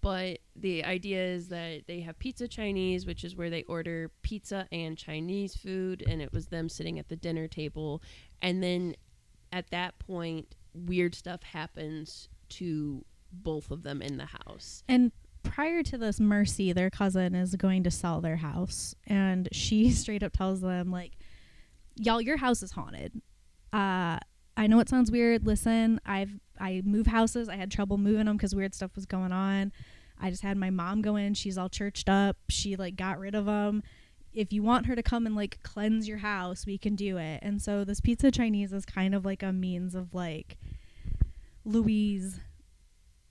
But 0.00 0.38
the 0.54 0.84
idea 0.84 1.22
is 1.24 1.48
that 1.48 1.86
they 1.86 2.00
have 2.00 2.18
pizza 2.18 2.48
Chinese, 2.48 3.06
which 3.06 3.22
is 3.22 3.36
where 3.36 3.50
they 3.50 3.62
order 3.64 4.10
pizza 4.22 4.66
and 4.72 4.96
Chinese 4.96 5.54
food 5.56 6.02
and 6.06 6.20
it 6.22 6.32
was 6.32 6.46
them 6.48 6.68
sitting 6.68 6.98
at 6.98 7.08
the 7.08 7.16
dinner 7.16 7.46
table 7.48 8.02
and 8.42 8.62
then 8.62 8.94
at 9.52 9.70
that 9.70 9.98
point 9.98 10.54
weird 10.74 11.14
stuff 11.14 11.42
happens 11.42 12.28
to 12.48 13.04
both 13.32 13.70
of 13.70 13.82
them 13.82 14.00
in 14.02 14.16
the 14.16 14.26
house. 14.26 14.82
And 14.88 15.12
prior 15.48 15.82
to 15.82 15.98
this, 15.98 16.20
Mercy, 16.20 16.72
their 16.72 16.90
cousin, 16.90 17.34
is 17.34 17.54
going 17.56 17.82
to 17.84 17.90
sell 17.90 18.20
their 18.20 18.36
house, 18.36 18.94
and 19.06 19.48
she 19.52 19.90
straight 19.92 20.22
up 20.22 20.32
tells 20.32 20.60
them 20.60 20.90
like, 20.90 21.12
"Y'all, 21.96 22.20
your 22.20 22.36
house 22.36 22.62
is 22.62 22.72
haunted. 22.72 23.20
Uh, 23.72 24.18
I 24.56 24.66
know 24.66 24.80
it 24.80 24.88
sounds 24.88 25.10
weird. 25.10 25.46
Listen, 25.46 26.00
I've 26.06 26.38
I 26.58 26.82
move 26.84 27.06
houses. 27.06 27.48
I 27.48 27.56
had 27.56 27.70
trouble 27.70 27.98
moving 27.98 28.26
them 28.26 28.36
because 28.36 28.54
weird 28.54 28.74
stuff 28.74 28.94
was 28.94 29.06
going 29.06 29.32
on. 29.32 29.72
I 30.18 30.30
just 30.30 30.42
had 30.42 30.56
my 30.56 30.70
mom 30.70 31.02
go 31.02 31.16
in. 31.16 31.34
She's 31.34 31.58
all 31.58 31.68
churched 31.68 32.08
up. 32.08 32.36
She 32.48 32.76
like 32.76 32.96
got 32.96 33.18
rid 33.18 33.34
of 33.34 33.46
them." 33.46 33.82
If 34.32 34.52
you 34.52 34.62
want 34.62 34.84
her 34.84 34.94
to 34.94 35.02
come 35.02 35.24
and 35.24 35.34
like 35.34 35.60
cleanse 35.62 36.06
your 36.06 36.18
house, 36.18 36.66
we 36.66 36.76
can 36.76 36.94
do 36.94 37.16
it. 37.16 37.38
And 37.42 37.62
so 37.62 37.84
this 37.84 38.02
pizza 38.02 38.30
Chinese 38.30 38.70
is 38.70 38.84
kind 38.84 39.14
of 39.14 39.24
like 39.24 39.42
a 39.42 39.50
means 39.50 39.94
of 39.94 40.12
like 40.12 40.58
Louise 41.64 42.38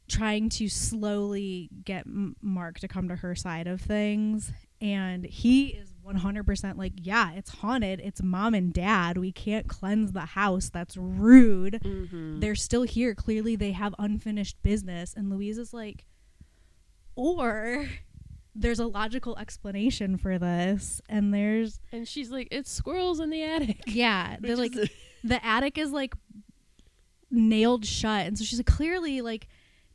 trying 0.07 0.49
to 0.49 0.69
slowly 0.69 1.69
get 1.83 2.05
Mark 2.41 2.79
to 2.79 2.87
come 2.87 3.07
to 3.09 3.15
her 3.17 3.35
side 3.35 3.67
of 3.67 3.81
things. 3.81 4.51
And 4.81 5.25
he 5.25 5.67
is 5.67 5.93
100% 6.05 6.77
like, 6.77 6.93
yeah, 6.97 7.31
it's 7.33 7.49
haunted. 7.49 7.99
It's 8.03 8.21
mom 8.21 8.53
and 8.53 8.73
dad. 8.73 9.17
We 9.17 9.31
can't 9.31 9.67
cleanse 9.67 10.11
the 10.11 10.21
house. 10.21 10.69
That's 10.69 10.95
rude. 10.97 11.79
Mm-hmm. 11.83 12.39
They're 12.39 12.55
still 12.55 12.83
here. 12.83 13.15
Clearly, 13.15 13.55
they 13.55 13.71
have 13.71 13.95
unfinished 13.97 14.61
business. 14.61 15.13
And 15.15 15.29
Louise 15.29 15.57
is 15.57 15.73
like, 15.73 16.05
or 17.15 17.87
there's 18.53 18.79
a 18.79 18.85
logical 18.85 19.37
explanation 19.37 20.17
for 20.17 20.37
this. 20.37 21.01
And 21.09 21.33
there's, 21.33 21.79
And 21.91 22.07
she's 22.07 22.29
like, 22.29 22.49
"It's 22.51 22.71
squirrels 22.71 23.19
in 23.19 23.29
the 23.29 23.43
attic." 23.43 23.83
yeah, 23.87 24.37
they're 24.41 24.55
like, 24.55 24.73
the 25.23 25.45
attic 25.45 25.77
is 25.77 25.91
like 25.91 26.13
nailed 27.31 27.85
shut 27.85 28.27
and 28.27 28.37
so 28.37 28.45
she's 28.45 28.59
like 28.59 28.65
clearly 28.67 29.19
like 29.19 29.47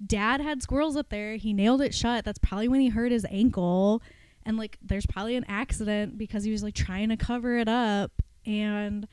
dad 0.04 0.40
had 0.40 0.62
squirrels 0.62 0.96
up 0.96 1.08
there. 1.10 1.36
He 1.36 1.52
nailed 1.52 1.82
it 1.82 1.94
shut. 1.94 2.24
That's 2.24 2.38
probably 2.38 2.68
when 2.68 2.80
he 2.80 2.88
hurt 2.88 3.12
his 3.12 3.26
ankle. 3.30 4.02
And 4.44 4.56
like 4.56 4.78
there's 4.82 5.06
probably 5.06 5.36
an 5.36 5.44
accident 5.48 6.16
because 6.16 6.44
he 6.44 6.50
was 6.50 6.62
like 6.62 6.74
trying 6.74 7.10
to 7.10 7.16
cover 7.16 7.58
it 7.58 7.68
up. 7.68 8.12
And 8.46 9.06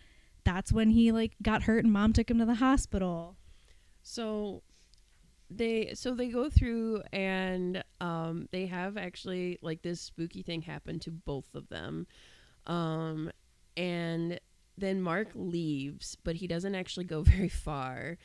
that's 0.44 0.72
when 0.72 0.90
he 0.90 1.12
like 1.12 1.34
got 1.42 1.64
hurt 1.64 1.84
and 1.84 1.92
mom 1.92 2.14
took 2.14 2.32
him 2.32 2.40
to 2.40 2.46
the 2.46 2.56
hospital. 2.56 3.36
So 4.02 4.64
they 5.50 5.92
so 5.94 6.14
they 6.14 6.28
go 6.28 6.50
through 6.50 7.02
and 7.14 7.84
um 8.02 8.48
they 8.52 8.66
have 8.66 8.98
actually 8.98 9.58
like 9.62 9.82
this 9.82 10.02
spooky 10.02 10.44
thing 10.44 10.62
happen 10.62 11.00
to 11.00 11.12
both 11.12 11.54
of 11.54 11.68
them. 11.70 12.08
Um 12.66 13.32
and 13.76 14.40
then 14.78 15.02
Mark 15.02 15.30
leaves, 15.36 16.16
but 16.24 16.36
he 16.36 16.48
doesn't 16.48 16.76
actually 16.76 17.06
go 17.06 17.22
very 17.24 17.50
far. 17.50 18.18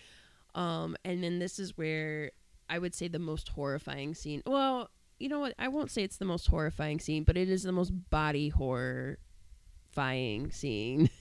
Um 0.55 0.97
and 1.05 1.25
then 1.25 1.41
this 1.41 1.59
is 1.59 1.77
where 1.77 2.31
I 2.69 2.79
would 2.79 2.95
say 2.95 3.09
the 3.09 3.19
most 3.19 3.51
horrifying 3.51 4.15
scene. 4.15 4.43
Well, 4.47 4.91
you 5.19 5.29
know 5.29 5.41
what? 5.41 5.55
I 5.59 5.69
won't 5.69 5.91
say 5.91 6.03
it's 6.03 6.17
the 6.17 6.25
most 6.25 6.47
horrifying 6.49 6.99
scene, 7.01 7.25
but 7.25 7.37
it 7.37 7.49
is 7.49 7.63
the 7.63 7.73
most 7.73 7.93
body 8.11 8.49
horrifying 8.49 10.51
scene. 10.51 11.11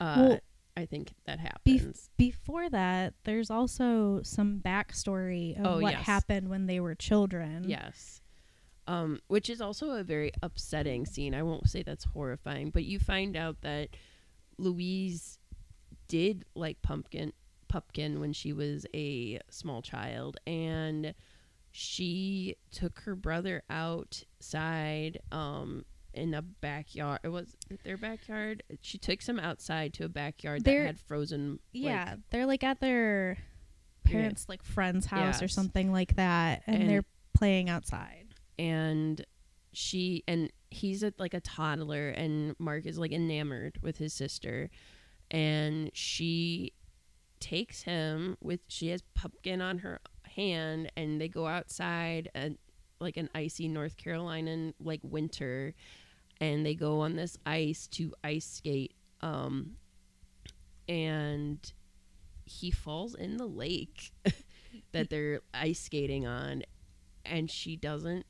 Uh 0.00 0.14
Well, 0.16 0.38
I 0.76 0.86
think 0.86 1.10
that 1.26 1.40
happens. 1.40 2.08
before 2.16 2.70
that 2.70 3.14
there's 3.24 3.50
also 3.50 4.20
some 4.22 4.60
backstory 4.64 5.58
of 5.58 5.66
Oh, 5.66 5.80
what 5.80 5.94
yes. 5.94 6.04
happened 6.06 6.48
when 6.48 6.66
they 6.66 6.78
were 6.78 6.94
children 6.94 7.64
Yes. 7.68 8.20
Um, 8.86 9.18
which 9.26 9.50
is 9.50 9.60
also 9.60 9.90
a 9.90 10.04
very 10.04 10.30
upsetting 10.40 11.04
scene. 11.04 11.34
I 11.34 11.42
won't 11.42 11.68
say 11.68 11.82
that's 11.82 12.04
horrifying, 12.04 12.70
but 12.70 12.84
you 12.84 13.00
find 13.00 13.36
out 13.36 13.60
that 13.62 13.88
Louise 14.56 15.40
did 16.06 16.44
like 16.54 16.80
pumpkin 16.80 17.32
Pupkin 17.68 18.20
when 18.20 18.32
she 18.32 18.52
was 18.52 18.86
a 18.94 19.40
small 19.50 19.82
child 19.82 20.38
and 20.46 21.14
she 21.70 22.56
took 22.72 23.00
her 23.00 23.14
brother 23.14 23.62
outside 23.70 25.18
um 25.32 25.84
in 26.14 26.34
a 26.34 26.42
backyard. 26.42 27.20
It 27.22 27.28
was 27.28 27.54
their 27.84 27.98
backyard. 27.98 28.62
She 28.80 28.98
took 28.98 29.22
him 29.22 29.38
outside 29.38 29.92
to 29.94 30.04
a 30.04 30.08
backyard 30.08 30.64
They're- 30.64 30.80
that 30.80 30.86
had 30.86 30.98
frozen 31.00 31.60
yeah 31.72 32.10
like, 32.12 32.18
they're 32.30 32.46
like 32.46 32.64
at 32.64 32.80
their 32.80 33.36
Yeah. 34.06 34.12
parents 34.12 34.48
like 34.48 34.62
friend's 34.64 35.06
house 35.06 35.42
or 35.42 35.48
something 35.48 35.92
like 35.92 36.16
that 36.16 36.62
and, 36.66 36.82
And- 36.82 36.90
they're 36.90 37.04
playing 37.34 37.68
outside 37.68 38.34
and 38.58 39.24
she 39.72 40.24
and 40.26 40.50
he's 40.70 41.02
a, 41.02 41.12
like 41.18 41.34
a 41.34 41.40
toddler 41.40 42.08
and 42.08 42.56
mark 42.58 42.84
is 42.86 42.98
like 42.98 43.12
enamored 43.12 43.78
with 43.82 43.98
his 43.98 44.12
sister 44.12 44.70
and 45.30 45.90
she 45.92 46.72
takes 47.40 47.82
him 47.82 48.36
with 48.40 48.60
she 48.68 48.88
has 48.88 49.02
pupkin 49.14 49.60
on 49.60 49.78
her 49.78 50.00
hand 50.22 50.90
and 50.96 51.20
they 51.20 51.28
go 51.28 51.46
outside 51.46 52.30
at 52.34 52.52
like 53.00 53.16
an 53.16 53.28
icy 53.34 53.68
North 53.68 53.96
Carolina 53.96 54.72
like 54.80 55.00
winter 55.02 55.74
and 56.40 56.64
they 56.64 56.74
go 56.74 57.00
on 57.00 57.16
this 57.16 57.36
ice 57.46 57.86
to 57.88 58.12
ice 58.22 58.46
skate 58.46 58.94
um 59.20 59.72
and 60.88 61.72
he 62.44 62.70
falls 62.70 63.14
in 63.14 63.36
the 63.36 63.46
lake 63.46 64.12
that 64.92 65.10
they're 65.10 65.40
ice 65.52 65.80
skating 65.80 66.26
on 66.26 66.62
and 67.24 67.50
she 67.50 67.76
doesn't 67.76 68.24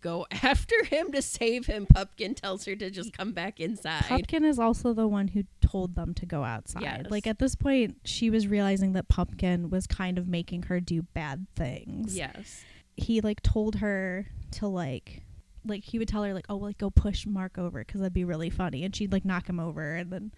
go 0.00 0.26
after 0.42 0.84
him 0.84 1.12
to 1.12 1.22
save 1.22 1.66
him 1.66 1.86
pupkin 1.86 2.34
tells 2.34 2.64
her 2.64 2.76
to 2.76 2.90
just 2.90 3.12
come 3.12 3.32
back 3.32 3.60
inside 3.60 4.04
Pupkin 4.04 4.44
is 4.44 4.58
also 4.58 4.92
the 4.92 5.06
one 5.06 5.28
who 5.28 5.44
told 5.60 5.94
them 5.94 6.14
to 6.14 6.26
go 6.26 6.44
outside. 6.44 6.82
Yes. 6.82 7.06
Like 7.10 7.26
at 7.26 7.38
this 7.38 7.54
point, 7.54 7.98
she 8.04 8.30
was 8.30 8.46
realizing 8.46 8.92
that 8.94 9.08
Pupkin 9.08 9.70
was 9.70 9.86
kind 9.86 10.18
of 10.18 10.26
making 10.26 10.64
her 10.64 10.80
do 10.80 11.02
bad 11.02 11.46
things. 11.54 12.16
yes 12.16 12.64
He 12.96 13.20
like 13.20 13.42
told 13.42 13.76
her 13.76 14.26
to 14.52 14.66
like, 14.66 15.22
like 15.64 15.84
he 15.84 15.98
would 15.98 16.08
tell 16.08 16.22
her 16.22 16.32
like, 16.34 16.46
oh, 16.48 16.56
like 16.56 16.78
go 16.78 16.90
push 16.90 17.26
Mark 17.26 17.58
over 17.58 17.80
because 17.80 18.00
that'd 18.00 18.12
be 18.12 18.24
really 18.24 18.50
funny, 18.50 18.84
and 18.84 18.94
she'd 18.94 19.12
like 19.12 19.24
knock 19.24 19.48
him 19.48 19.60
over, 19.60 19.94
and 19.94 20.10
then, 20.10 20.32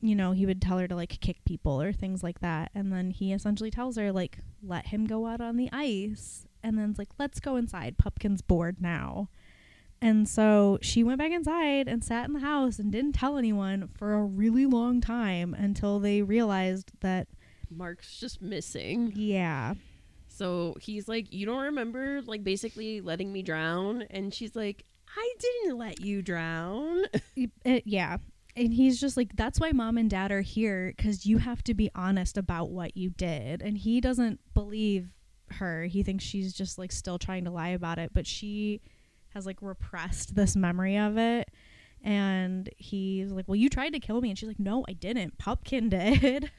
you 0.00 0.14
know, 0.14 0.32
he 0.32 0.46
would 0.46 0.60
tell 0.60 0.78
her 0.78 0.88
to 0.88 0.96
like 0.96 1.20
kick 1.20 1.44
people 1.44 1.80
or 1.80 1.92
things 1.92 2.22
like 2.22 2.40
that, 2.40 2.70
and 2.74 2.92
then 2.92 3.10
he 3.10 3.32
essentially 3.32 3.70
tells 3.70 3.96
her 3.96 4.12
like, 4.12 4.38
let 4.62 4.88
him 4.88 5.06
go 5.06 5.26
out 5.26 5.40
on 5.40 5.56
the 5.56 5.68
ice, 5.72 6.46
and 6.64 6.76
then 6.78 6.90
it's 6.90 6.98
like, 6.98 7.10
let's 7.18 7.38
go 7.38 7.56
inside. 7.56 7.98
Pupkin's 7.98 8.42
bored 8.42 8.80
now. 8.80 9.28
And 10.00 10.28
so 10.28 10.78
she 10.82 11.02
went 11.04 11.18
back 11.18 11.30
inside 11.32 11.88
and 11.88 12.04
sat 12.04 12.26
in 12.26 12.34
the 12.34 12.40
house 12.40 12.78
and 12.78 12.90
didn't 12.92 13.12
tell 13.12 13.38
anyone 13.38 13.88
for 13.96 14.14
a 14.14 14.24
really 14.24 14.66
long 14.66 15.00
time 15.00 15.54
until 15.54 15.98
they 16.00 16.22
realized 16.22 16.90
that, 17.00 17.28
mark's 17.70 18.18
just 18.18 18.42
missing 18.42 19.12
yeah, 19.16 19.74
So 20.28 20.76
he's 20.80 21.08
like, 21.08 21.32
You 21.32 21.46
don't 21.46 21.62
remember, 21.62 22.20
like, 22.22 22.44
basically 22.44 23.00
letting 23.00 23.32
me 23.32 23.42
drown? 23.42 24.02
And 24.10 24.34
she's 24.34 24.54
like, 24.56 24.84
I 25.16 25.34
didn't 25.38 25.78
let 25.78 26.00
you 26.00 26.22
drown. 26.22 27.04
Y- 27.36 27.50
uh, 27.64 27.80
yeah. 27.84 28.18
And 28.56 28.72
he's 28.72 29.00
just 29.00 29.16
like, 29.16 29.34
that's 29.34 29.58
why 29.58 29.72
mom 29.72 29.96
and 29.98 30.08
dad 30.10 30.30
are 30.30 30.40
here 30.42 30.92
because 30.96 31.26
you 31.26 31.38
have 31.38 31.64
to 31.64 31.74
be 31.74 31.90
honest 31.94 32.36
about 32.36 32.70
what 32.70 32.96
you 32.96 33.10
did. 33.10 33.62
And 33.62 33.76
he 33.78 34.00
doesn't 34.00 34.38
believe 34.54 35.08
her. 35.54 35.84
He 35.84 36.02
thinks 36.02 36.24
she's 36.24 36.52
just 36.52 36.78
like 36.78 36.92
still 36.92 37.18
trying 37.18 37.44
to 37.44 37.50
lie 37.50 37.70
about 37.70 37.98
it, 37.98 38.12
but 38.14 38.26
she 38.26 38.80
has 39.30 39.46
like 39.46 39.58
repressed 39.60 40.34
this 40.34 40.56
memory 40.56 40.96
of 40.96 41.18
it. 41.18 41.50
And 42.02 42.68
he's 42.76 43.32
like, 43.32 43.46
Well, 43.48 43.56
you 43.56 43.68
tried 43.68 43.94
to 43.94 44.00
kill 44.00 44.20
me. 44.20 44.30
And 44.30 44.38
she's 44.38 44.48
like, 44.48 44.60
No, 44.60 44.84
I 44.88 44.92
didn't. 44.92 45.38
Pupkin 45.38 45.88
did. 45.90 46.50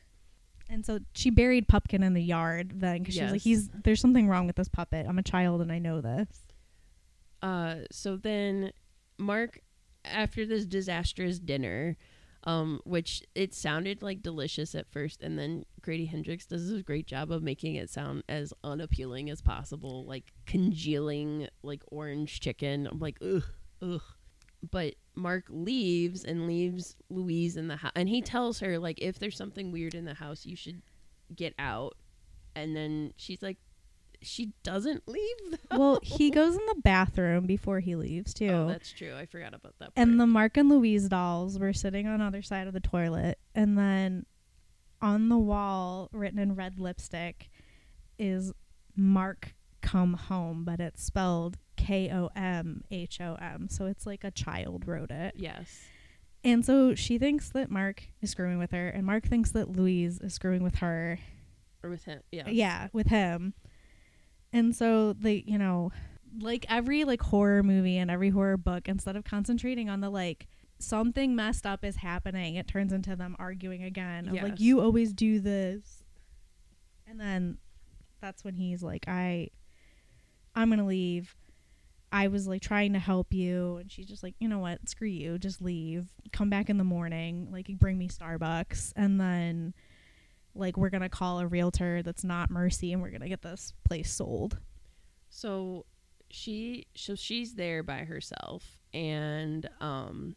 And 0.70 0.86
so 0.86 1.00
she 1.14 1.30
buried 1.30 1.68
Pupkin 1.68 2.02
in 2.04 2.14
the 2.14 2.24
yard 2.24 2.74
then 2.76 3.00
because 3.00 3.16
she 3.16 3.24
was 3.24 3.32
like, 3.32 3.42
He's 3.42 3.70
there's 3.84 4.02
something 4.02 4.28
wrong 4.28 4.48
with 4.48 4.56
this 4.56 4.70
puppet. 4.70 5.06
I'm 5.08 5.20
a 5.20 5.24
child 5.24 5.62
and 5.62 5.72
I 5.72 5.80
know 5.80 6.02
this. 6.02 6.28
Uh, 7.42 7.76
so 7.92 8.18
then 8.18 8.72
Mark, 9.18 9.60
after 10.04 10.46
this 10.46 10.66
disastrous 10.66 11.40
dinner, 11.40 11.96
um, 12.46 12.80
which 12.84 13.24
it 13.34 13.54
sounded 13.54 14.02
like 14.04 14.22
delicious 14.22 14.76
at 14.76 14.92
first, 14.92 15.24
and 15.24 15.38
then 15.38 15.66
Grady 15.82 16.06
Hendrix 16.06 16.46
does 16.46 16.72
a 16.72 16.84
great 16.84 17.08
job 17.08 17.32
of 17.32 17.42
making 17.42 17.76
it 17.76 17.90
sound 17.90 18.24
as 18.30 18.54
unappealing 18.64 19.30
as 19.30 19.42
possible, 19.42 20.06
like 20.06 20.32
congealing 20.46 21.48
like 21.64 21.82
orange 21.88 22.40
chicken. 22.40 22.88
I'm 22.92 23.00
like, 23.00 23.18
ugh, 23.22 23.44
ugh. 23.82 24.02
But 24.72 24.96
Mark 25.16 25.46
leaves 25.50 26.24
and 26.24 26.48
leaves 26.48 26.96
Louise 27.10 27.58
in 27.58 27.68
the 27.68 27.78
house, 27.78 27.92
and 27.96 28.10
he 28.10 28.22
tells 28.22 28.60
her 28.60 28.78
like, 28.78 29.00
if 29.00 29.18
there's 29.20 29.38
something 29.38 29.72
weird 29.72 29.96
in 29.96 30.06
the 30.06 30.14
house, 30.14 30.46
you 30.46 30.56
should 30.56 30.82
get 31.36 31.54
out. 31.58 31.98
And 32.56 32.76
then 32.76 33.14
she's 33.18 33.42
like, 33.42 33.58
she 34.26 34.52
doesn't 34.64 35.08
leave. 35.08 35.60
Though. 35.70 35.78
Well, 35.78 36.00
he 36.04 36.30
goes 36.32 36.56
in 36.56 36.66
the 36.68 36.82
bathroom 36.84 37.46
before 37.46 37.80
he 37.80 37.96
leaves 37.96 38.34
oh, 38.36 38.40
too. 38.40 38.50
Oh, 38.50 38.68
that's 38.68 38.92
true. 38.92 39.16
I 39.16 39.26
forgot 39.26 39.54
about 39.54 39.74
that. 39.80 39.94
Part. 39.96 40.08
and 40.08 40.20
the 40.20 40.28
Mark 40.28 40.58
and 40.58 40.70
Louise 40.70 41.08
dolls 41.10 41.58
were 41.60 41.74
sitting 41.74 42.08
on 42.08 42.20
the 42.20 42.26
other 42.26 42.42
side 42.42 42.68
of 42.68 42.74
the 42.74 42.80
toilet, 42.80 43.38
and 43.54 43.78
then 43.78 44.26
on 45.02 45.30
the 45.30 45.38
wall, 45.38 46.10
written 46.12 46.40
in 46.40 46.56
red 46.56 46.80
lipstick, 46.80 47.50
is 48.18 48.52
"Mark 48.96 49.54
come 49.82 50.14
home," 50.14 50.64
but 50.66 50.80
it's 50.80 51.04
spelled 51.04 51.58
K 51.78 52.10
O 52.12 52.30
M 52.36 52.84
H 52.90 53.20
O 53.22 53.36
M. 53.36 53.68
So 53.70 53.86
it's 53.86 54.06
like 54.06 54.24
a 54.24 54.32
child 54.32 54.88
wrote 54.88 55.12
it. 55.12 55.36
yes, 55.38 55.82
And 56.44 56.66
so 56.66 56.96
she 56.96 57.18
thinks 57.18 57.50
that 57.50 57.70
Mark 57.70 58.04
is 58.22 58.32
screwing 58.32 58.58
with 58.58 58.72
her, 58.72 58.88
and 58.88 59.06
Mark 59.06 59.28
thinks 59.28 59.52
that 59.52 59.70
Louise 59.70 60.20
is 60.20 60.34
screwing 60.34 60.64
with 60.64 60.76
her. 60.76 61.20
or 61.84 61.90
with 61.90 62.06
him. 62.06 62.22
Yeah, 62.32 62.50
Yeah, 62.50 62.88
with 62.94 63.08
him. 63.08 63.54
And 64.56 64.74
so 64.74 65.12
they, 65.12 65.44
you 65.46 65.58
know, 65.58 65.92
like 66.40 66.66
every 66.70 67.04
like 67.04 67.22
horror 67.22 67.62
movie 67.62 67.98
and 67.98 68.10
every 68.10 68.30
horror 68.30 68.56
book, 68.56 68.88
instead 68.88 69.18
of 69.18 69.26
concentrating 69.26 69.90
on 69.90 70.00
the 70.00 70.10
like 70.10 70.48
something 70.80 71.36
messed 71.36 71.66
up 71.66 71.84
is 71.84 71.98
happening, 71.98 72.56
it 72.56 72.66
turns 72.66 72.94
into 72.94 73.18
them 73.18 73.36
arguing 73.38 73.84
again. 73.84 74.30
Of 74.30 74.36
like 74.42 74.62
you 74.62 74.80
always 74.80 75.12
do 75.12 75.42
this. 75.42 76.06
And 77.06 77.20
then 77.20 77.58
that's 78.22 78.46
when 78.46 78.56
he's 78.56 78.82
like, 78.82 79.10
I 79.10 79.50
I'm 80.56 80.70
gonna 80.70 80.86
leave. 80.86 81.36
I 82.14 82.30
was 82.30 82.48
like 82.48 82.62
trying 82.62 82.94
to 82.94 83.00
help 83.00 83.34
you 83.34 83.76
and 83.76 83.92
she's 83.92 84.06
just 84.06 84.24
like, 84.24 84.36
you 84.40 84.48
know 84.48 84.60
what, 84.60 84.88
screw 84.88 85.10
you, 85.10 85.38
just 85.38 85.62
leave. 85.62 86.08
Come 86.32 86.50
back 86.50 86.70
in 86.70 86.78
the 86.78 86.86
morning, 86.86 87.50
like 87.52 87.68
bring 87.78 87.98
me 87.98 88.08
Starbucks 88.08 88.94
and 88.96 89.20
then 89.20 89.74
like 90.56 90.78
we're 90.78 90.90
gonna 90.90 91.10
call 91.10 91.40
a 91.40 91.48
realtor 91.48 92.02
that's 92.02 92.24
not 92.24 92.50
Mercy 92.50 92.94
and 92.94 93.02
we're 93.02 93.12
gonna 93.12 93.30
get 93.30 93.42
this 93.42 93.74
place 93.84 94.12
sold. 94.12 94.58
So 95.30 95.86
she, 96.30 96.88
so 96.96 97.16
she's 97.16 97.56
there 97.56 97.84
by 97.84 98.00
herself, 98.00 98.78
and 98.94 99.70
um, 99.80 100.36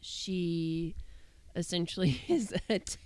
she 0.00 0.96
essentially 1.54 2.20
is 2.28 2.52
attacked. 2.68 2.98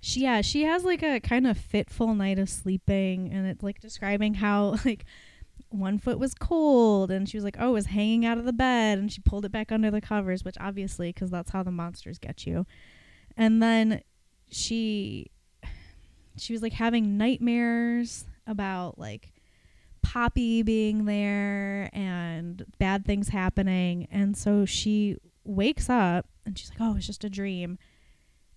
She 0.00 0.20
yeah, 0.20 0.40
she 0.40 0.62
has 0.62 0.84
like 0.84 1.02
a 1.02 1.20
kind 1.20 1.46
of 1.46 1.58
fitful 1.58 2.14
night 2.14 2.38
of 2.38 2.48
sleeping 2.48 3.32
and 3.32 3.46
it's 3.46 3.62
like 3.62 3.80
describing 3.80 4.34
how 4.34 4.76
like 4.84 5.04
one 5.68 5.98
foot 5.98 6.18
was 6.18 6.32
cold 6.34 7.10
and 7.10 7.28
she 7.28 7.36
was 7.36 7.44
like, 7.44 7.56
"Oh, 7.58 7.70
it 7.70 7.72
was 7.72 7.86
hanging 7.86 8.24
out 8.24 8.38
of 8.38 8.44
the 8.44 8.52
bed." 8.52 8.98
And 8.98 9.12
she 9.12 9.20
pulled 9.20 9.44
it 9.44 9.52
back 9.52 9.72
under 9.72 9.90
the 9.90 10.00
covers, 10.00 10.44
which 10.44 10.56
obviously 10.60 11.12
cuz 11.12 11.30
that's 11.30 11.50
how 11.50 11.62
the 11.62 11.72
monsters 11.72 12.18
get 12.18 12.46
you. 12.46 12.66
And 13.36 13.62
then 13.62 14.02
she 14.50 15.30
she 16.36 16.52
was 16.52 16.62
like 16.62 16.74
having 16.74 17.16
nightmares 17.16 18.24
about 18.46 18.98
like 18.98 19.32
Poppy 20.02 20.62
being 20.62 21.04
there 21.04 21.90
and 21.92 22.64
bad 22.78 23.04
things 23.04 23.28
happening. 23.28 24.06
And 24.10 24.36
so 24.36 24.64
she 24.64 25.16
wakes 25.44 25.90
up 25.90 26.26
and 26.44 26.56
she's 26.56 26.70
like, 26.70 26.78
"Oh, 26.80 26.96
it's 26.96 27.06
just 27.06 27.24
a 27.24 27.30
dream." 27.30 27.78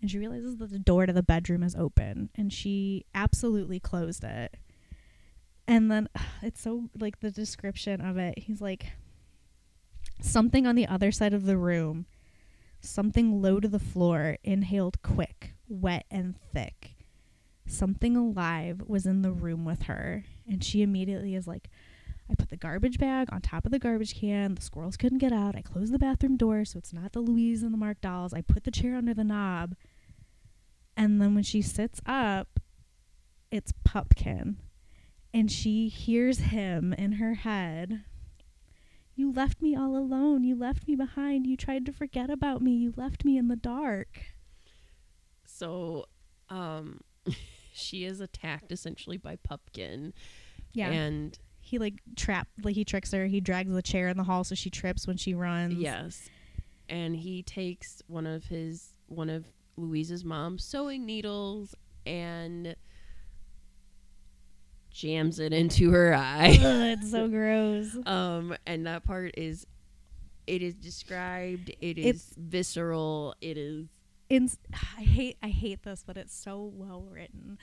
And 0.01 0.09
she 0.09 0.19
realizes 0.19 0.57
that 0.57 0.69
the 0.69 0.79
door 0.79 1.05
to 1.05 1.13
the 1.13 1.23
bedroom 1.23 1.63
is 1.63 1.75
open 1.75 2.29
and 2.35 2.53
she 2.53 3.05
absolutely 3.15 3.79
closed 3.79 4.23
it. 4.23 4.57
And 5.67 5.91
then 5.91 6.07
it's 6.41 6.61
so 6.61 6.89
like 6.99 7.19
the 7.19 7.31
description 7.31 7.99
of 7.99 8.17
it. 8.17 8.39
He's 8.39 8.61
like 8.61 8.93
something 10.21 10.67
on 10.67 10.75
the 10.75 10.87
other 10.87 11.11
side 11.11 11.33
of 11.33 11.45
the 11.45 11.57
room, 11.57 12.05
something 12.79 13.41
low 13.41 13.59
to 13.59 13.67
the 13.67 13.79
floor, 13.79 14.37
inhaled 14.43 15.01
quick, 15.01 15.53
wet 15.70 16.05
and 16.11 16.36
thick. 16.53 16.95
Something 17.65 18.17
alive 18.17 18.82
was 18.88 19.05
in 19.05 19.22
the 19.22 19.32
room 19.32 19.63
with 19.63 19.84
her, 19.84 20.26
and 20.47 20.63
she 20.63 20.82
immediately 20.82 21.36
is 21.36 21.47
like, 21.47 21.70
I 22.30 22.36
put 22.36 22.49
the 22.49 22.57
garbage 22.57 22.99
bag 22.99 23.30
on 23.32 23.41
top 23.41 23.65
of 23.65 23.72
the 23.72 23.80
garbage 23.80 24.20
can. 24.20 24.55
The 24.55 24.61
squirrels 24.61 24.97
couldn't 24.97 25.17
get 25.17 25.32
out. 25.32 25.55
I 25.55 25.61
closed 25.61 25.93
the 25.93 25.99
bathroom 25.99 26.38
door 26.38 26.63
so 26.63 26.78
it's 26.78 26.93
not 26.93 27.11
the 27.11 27.22
Louise 27.22 27.63
and 27.63 27.74
the 27.74 27.78
Mark 27.78 28.01
dolls. 28.01 28.34
I 28.34 28.41
put 28.41 28.65
the 28.65 28.72
chair 28.72 28.95
under 28.95 29.13
the 29.13 29.24
knob. 29.24 29.76
And 30.95 31.20
then 31.20 31.34
when 31.34 31.43
she 31.43 31.61
sits 31.61 31.99
up, 32.05 32.59
it's 33.51 33.74
Pupkin. 33.84 34.57
And 35.34 35.51
she 35.51 35.88
hears 35.88 36.39
him 36.39 36.93
in 36.93 37.13
her 37.13 37.36
head. 37.36 38.03
You 39.15 39.32
left 39.32 39.61
me 39.61 39.76
all 39.76 39.97
alone. 39.97 40.43
You 40.43 40.55
left 40.55 40.88
me 40.88 40.95
behind. 40.95 41.47
You 41.47 41.57
tried 41.57 41.86
to 41.88 41.91
forget 41.91 42.30
about 42.30 42.61
me. 42.61 42.72
You 42.72 42.93
left 42.95 43.26
me 43.26 43.38
in 43.38 43.47
the 43.47 43.55
dark. 43.55 44.22
So, 45.60 46.05
um, 46.49 47.01
she 47.74 48.05
is 48.05 48.20
attacked 48.22 48.72
essentially 48.72 49.18
by 49.18 49.36
Pupkin, 49.38 50.14
Yeah. 50.74 50.89
and 50.89 51.38
he 51.62 51.78
like 51.78 51.95
trap 52.16 52.47
like 52.64 52.76
he 52.76 52.86
tricks 52.86 53.12
her. 53.12 53.28
He 53.28 53.41
drags 53.41 53.72
the 53.72 53.82
chair 53.82 54.07
in 54.07 54.18
the 54.18 54.24
hall 54.24 54.43
so 54.43 54.55
she 54.55 54.70
trips 54.70 55.05
when 55.05 55.18
she 55.18 55.34
runs. 55.34 55.74
yes, 55.76 56.30
and 56.88 57.16
he 57.16 57.43
takes 57.43 58.01
one 58.07 58.26
of 58.26 58.45
his 58.45 58.93
one 59.07 59.30
of 59.30 59.45
Louise's 59.78 60.24
mom's 60.26 60.64
sewing 60.64 61.05
needles 61.05 61.76
and 62.05 62.76
jams 64.91 65.39
it 65.39 65.53
into 65.53 65.91
her 65.91 66.14
eye. 66.18 66.57
Ugh, 66.60 66.97
it's 66.99 67.12
so 67.12 67.28
gross. 67.30 67.95
um, 68.05 68.55
and 68.66 68.86
that 68.88 69.03
part 69.03 69.34
is, 69.38 69.66
it 70.47 70.62
is 70.62 70.74
described. 70.76 71.70
It 71.82 71.97
is 71.97 72.05
It's- 72.05 72.34
visceral. 72.38 73.36
It 73.41 73.57
is 73.57 73.88
in 74.30 74.49
I 74.97 75.01
hate 75.01 75.38
I 75.41 75.49
hate 75.49 75.84
this, 75.84 76.03
but 76.05 76.17
it's 76.17 76.36
so 76.36 76.71
well 76.73 77.01
written. 77.09 77.57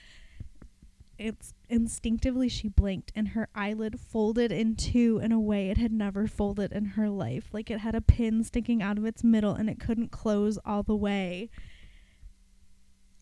It's 1.18 1.54
instinctively 1.70 2.48
she 2.50 2.68
blinked 2.68 3.10
and 3.14 3.28
her 3.28 3.48
eyelid 3.54 3.98
folded 3.98 4.52
in 4.52 4.76
two 4.76 5.18
in 5.22 5.32
a 5.32 5.40
way 5.40 5.70
it 5.70 5.78
had 5.78 5.90
never 5.92 6.26
folded 6.26 6.72
in 6.72 6.84
her 6.84 7.08
life, 7.08 7.48
like 7.52 7.70
it 7.70 7.78
had 7.80 7.94
a 7.94 8.02
pin 8.02 8.44
sticking 8.44 8.82
out 8.82 8.98
of 8.98 9.06
its 9.06 9.24
middle 9.24 9.54
and 9.54 9.70
it 9.70 9.80
couldn't 9.80 10.10
close 10.10 10.58
all 10.66 10.82
the 10.82 10.94
way. 10.96 11.48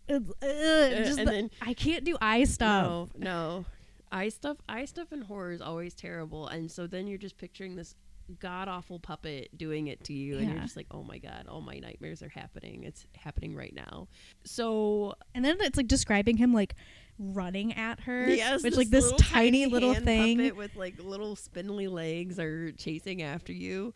It's, 0.09 0.28
uh, 0.42 1.05
just 1.05 1.18
and 1.20 1.28
the- 1.28 1.32
then- 1.32 1.51
I 1.62 1.72
can't 1.74 2.05
do 2.05 2.16
eye 2.20 2.45
stuff. 2.45 2.84
No, 2.86 3.09
no. 3.16 3.64
Eye 4.12 4.28
stuff 4.28 4.59
eye 4.68 4.84
stuff 4.84 5.12
in 5.12 5.22
horror 5.22 5.53
is 5.53 5.61
always 5.61 5.95
terrible. 5.95 6.47
And 6.49 6.70
so 6.70 6.86
then 6.86 7.07
you're 7.07 7.18
just 7.18 7.36
picturing 7.38 7.76
this 7.76 7.95
god 8.41 8.68
awful 8.68 8.99
puppet 8.99 9.57
doing 9.57 9.87
it 9.89 10.03
to 10.05 10.12
you 10.12 10.39
and 10.39 10.51
you're 10.51 10.61
just 10.61 10.77
like, 10.77 10.87
Oh 10.91 11.03
my 11.03 11.18
god, 11.18 11.47
all 11.49 11.61
my 11.61 11.79
nightmares 11.79 12.22
are 12.22 12.29
happening. 12.29 12.85
It's 12.85 13.07
happening 13.16 13.55
right 13.55 13.75
now. 13.75 14.09
So 14.45 15.14
And 15.35 15.45
then 15.45 15.57
it's 15.61 15.77
like 15.77 15.89
describing 15.89 16.37
him 16.37 16.53
like 16.55 16.75
running 17.18 17.75
at 17.75 18.01
her, 18.01 18.29
yes, 18.29 18.62
which 18.62 18.77
like 18.77 18.91
this 18.91 19.05
little 19.05 19.18
tiny, 19.18 19.66
little 19.66 19.95
thing. 19.95 20.55
with 20.57 20.75
like 20.77 20.95
little 21.03 21.37
spindly 21.37 21.89
legs 21.89 22.39
are 22.39 22.72
chasing 22.72 23.22
after 23.22 23.53
you. 23.53 23.93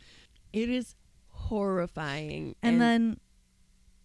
It 0.53 0.68
is 0.68 0.95
horrifying. 1.31 2.55
and 2.62 2.81
then 2.81 3.18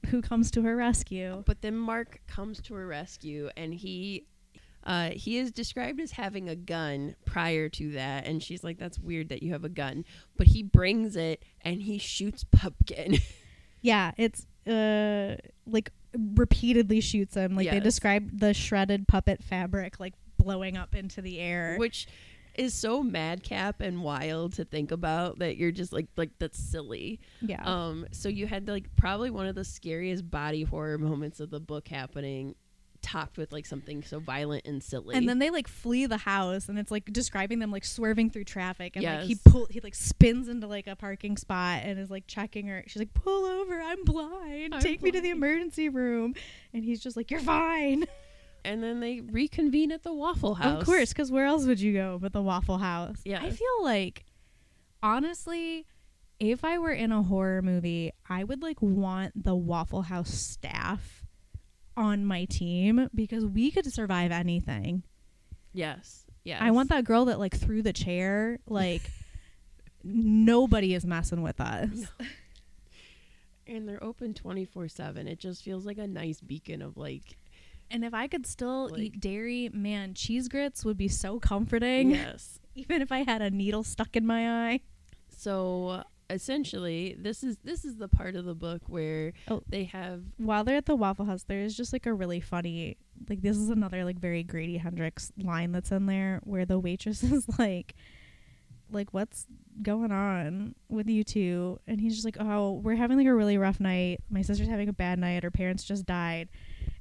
who 0.08 0.22
comes 0.22 0.52
to 0.52 0.62
her 0.64 0.76
rescue? 0.76 1.44
But 1.46 1.62
then 1.62 1.78
Mark 1.78 2.22
comes 2.28 2.62
to 2.64 2.74
her 2.74 2.86
rescue, 2.86 3.50
and 3.56 3.74
he 3.74 4.26
uh, 4.86 5.12
he 5.12 5.38
is 5.38 5.52
described 5.52 6.00
as 6.02 6.12
having 6.12 6.50
a 6.50 6.56
gun 6.56 7.16
prior 7.26 7.70
to 7.70 7.92
that, 7.94 8.26
and 8.28 8.42
she's 8.44 8.64
like, 8.64 8.78
"That's 8.78 9.00
weird 9.00 9.30
that 9.30 9.42
you 9.44 9.52
have 9.54 9.64
a 9.64 9.70
gun." 9.70 10.04
But 10.38 10.48
he 10.48 10.64
brings 10.64 11.16
it 11.16 11.44
and 11.62 11.82
he 11.82 11.98
shoots 11.98 12.44
Pupkin. 12.52 13.18
Yeah, 13.82 14.12
it's 14.18 14.46
uh 14.68 15.36
like 15.66 15.92
repeatedly 16.36 17.02
shoots 17.02 17.36
him. 17.36 17.56
Like 17.56 17.70
they 17.70 17.76
Yes. 17.78 17.84
described 17.84 18.40
the 18.40 18.54
shredded 18.54 19.08
puppet 19.08 19.44
fabric 19.44 20.00
like 20.00 20.14
blowing 20.38 20.78
up 20.78 20.96
into 20.96 21.22
the 21.22 21.40
air. 21.40 21.76
which 21.78 22.08
is 22.56 22.72
so 22.74 23.02
madcap 23.02 23.82
and 23.82 24.04
wild 24.04 24.54
to 24.54 24.64
think 24.64 24.92
about 24.92 25.40
that 25.40 25.58
you're 25.58 25.72
just 25.72 25.92
like 25.92 26.06
like 26.18 26.30
that's 26.40 26.60
silly. 26.60 27.20
yeah. 27.42 27.64
Um, 27.66 28.06
so 28.12 28.30
you 28.30 28.46
had 28.48 28.68
like 28.68 28.96
probably 28.96 29.32
one 29.32 29.48
of 29.48 29.56
the 29.56 29.64
scariest 29.66 30.30
body 30.30 30.64
horror 30.64 30.98
moments 30.98 31.40
of 31.40 31.50
the 31.50 31.60
book 31.60 31.88
happening, 31.88 32.54
topped 33.04 33.38
with 33.38 33.51
like 33.51 33.66
something 33.68 34.01
so 34.01 34.20
violent 34.20 34.66
and 34.66 34.82
silly. 34.82 35.16
and 35.16 35.30
then 35.30 35.38
they 35.38 35.49
like 35.51 35.68
flee 35.68 36.06
the 36.08 36.18
house 36.18 36.70
and 36.70 36.80
it's 36.80 36.89
like 36.89 37.06
describing 37.14 37.60
them 37.60 37.70
like 37.70 37.86
swerving 37.86 38.30
through 38.32 38.45
traffic 38.45 38.95
and 38.95 39.06
like 39.06 39.22
he 39.24 39.34
Yes. 39.34 39.41
pull 39.45 39.68
he 39.70 39.80
like 39.82 39.93
spins 39.93 40.47
into 40.47 40.66
like 40.66 40.88
a 40.88 40.95
parking 40.95 41.38
spot 41.38 41.82
and 41.84 41.99
is 41.99 42.10
like 42.10 42.26
checking 42.26 42.68
her. 42.68 42.84
She's 42.88 42.99
like 42.99 43.14
pull 43.14 43.45
over 43.45 43.80
i'm 43.80 44.04
blind. 44.06 44.74
I'm 44.74 44.82
take 44.82 45.04
me 45.04 45.12
to 45.12 45.22
the 45.22 45.30
emergency 45.30 45.89
room. 45.89 46.34
And 46.74 46.84
he's 46.84 46.99
just 47.01 47.16
like 47.16 47.30
you're 47.30 47.39
fine. 47.41 48.06
And 48.66 48.82
then 48.82 49.01
they 49.01 49.20
reconvene 49.20 49.91
at 49.91 50.04
the 50.04 50.14
Waffle 50.14 50.56
House. 50.56 50.80
of 50.80 50.86
course 50.86 51.10
because 51.10 51.30
where 51.30 51.45
else 51.45 51.66
would 51.66 51.82
you 51.82 51.91
go 51.93 52.18
but 52.22 52.32
the 52.32 52.41
waffle 52.41 52.78
house? 52.78 53.18
Yeah, 53.26 53.43
i 53.43 53.49
feel 53.49 53.84
like 53.84 54.24
honestly 55.01 55.86
if 56.39 56.64
i 56.64 56.78
were 56.80 56.91
in 56.91 57.12
a 57.12 57.22
horror 57.24 57.62
movie 57.62 58.12
i 58.30 58.43
would 58.43 58.62
like 58.62 58.82
want 58.82 59.32
the 59.43 59.56
waffle 59.56 60.04
house 60.04 60.34
staff 60.34 61.23
on 61.98 62.26
my 62.26 62.46
team 62.46 63.10
because 63.14 63.46
we 63.46 63.70
could 63.72 63.91
survive 63.91 64.32
anything 64.32 65.04
Yes. 65.76 66.26
Yes. 66.44 66.60
I 66.62 66.70
want 66.72 66.89
that 66.89 67.04
girl 67.04 67.26
that 67.26 67.39
like 67.39 67.56
threw 67.56 67.82
the 67.82 67.94
chair. 67.94 68.60
Like 68.68 69.02
nobody 70.04 70.94
is 70.94 71.06
messing 71.06 71.41
with 71.41 71.60
us. 71.60 72.06
And 73.66 73.88
they're 73.88 74.04
open 74.04 74.34
24 74.34 74.89
7. 74.89 75.26
It 75.28 75.39
just 75.39 75.64
feels 75.64 75.86
like 75.86 75.98
a 75.98 76.06
nice 76.06 76.41
beacon 76.41 76.82
of 76.82 76.98
like, 76.98 77.38
And 77.89 78.04
if 78.04 78.14
I 78.14 78.28
could 78.28 78.46
still 78.46 78.89
Like- 78.89 79.00
eat 79.00 79.20
dairy, 79.22 79.70
man, 79.74 80.14
cheese 80.14 80.50
grits 80.50 80.84
would 80.84 80.98
be 80.98 81.08
so 81.08 81.39
comforting. 81.39 82.12
yes. 82.12 82.60
Even 82.76 83.02
if 83.02 83.12
I 83.12 83.20
had 83.24 83.41
a 83.41 83.50
needle 83.50 83.84
stuck 83.84 84.16
in 84.18 84.26
my 84.28 84.70
eye. 84.70 84.82
So 85.30 86.04
essentially, 86.34 87.16
this 87.18 87.44
is 87.44 87.58
this 87.64 87.86
is 87.86 87.98
the 87.98 88.08
part 88.08 88.36
of 88.36 88.46
the 88.46 88.56
book 88.56 88.82
where 88.88 89.34
Oh. 89.50 89.64
they 89.68 89.86
have 89.86 90.22
While 90.38 90.64
they're 90.64 90.78
at 90.78 90.86
the 90.86 90.96
Waffle 90.96 91.26
House, 91.26 91.44
there 91.44 91.60
is 91.62 91.76
just 91.78 91.94
like 91.94 92.06
a 92.06 92.14
really 92.14 92.40
funny, 92.42 92.98
like 93.30 93.42
this 93.42 93.58
is 93.58 93.70
another 93.70 94.04
like 94.04 94.20
very 94.20 94.44
Grady 94.44 94.78
Hendrix 94.78 95.32
line 95.38 95.72
that's 95.72 95.92
in 95.92 96.06
there 96.08 96.42
where 96.44 96.66
the 96.66 96.80
waitress 96.80 97.24
is 97.32 97.48
like, 97.58 97.96
like 98.92 99.14
what's 99.14 99.48
going 99.82 100.12
on 100.12 100.76
with 100.90 101.08
you 101.10 101.24
two? 101.24 101.80
And 101.88 102.00
he's 102.02 102.14
just 102.14 102.26
like, 102.26 102.38
oh, 102.40 102.74
we're 102.74 102.96
having 102.96 103.18
like 103.18 103.28
a 103.28 103.34
really 103.34 103.58
rough 103.58 103.80
night. 103.80 104.22
My 104.30 104.42
sister's 104.42 104.68
having 104.68 104.90
a 104.90 104.94
bad 104.94 105.18
night. 105.20 105.44
Her 105.44 105.52
parents 105.52 105.84
just 105.84 106.06
died. 106.06 106.50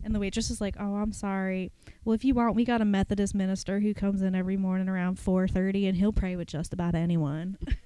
And 0.04 0.12
the 0.14 0.18
waitress 0.18 0.50
is 0.50 0.60
like, 0.60 0.74
"Oh, 0.80 0.96
I'm 0.96 1.12
sorry. 1.12 1.70
Well, 2.04 2.14
if 2.14 2.24
you 2.24 2.34
want, 2.34 2.56
we 2.56 2.64
got 2.64 2.80
a 2.80 2.84
Methodist 2.84 3.36
minister 3.36 3.78
who 3.78 3.94
comes 3.94 4.20
in 4.20 4.34
every 4.34 4.56
morning 4.56 4.88
around 4.88 5.18
4:30 5.20 5.86
and 5.86 5.96
he'll 5.96 6.12
pray 6.12 6.34
with 6.34 6.48
just 6.48 6.72
about 6.72 6.96
anyone." 6.96 7.56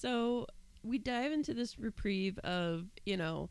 So 0.00 0.46
we 0.82 0.96
dive 0.96 1.30
into 1.30 1.52
this 1.52 1.78
reprieve 1.78 2.38
of, 2.38 2.86
you 3.04 3.18
know, 3.18 3.50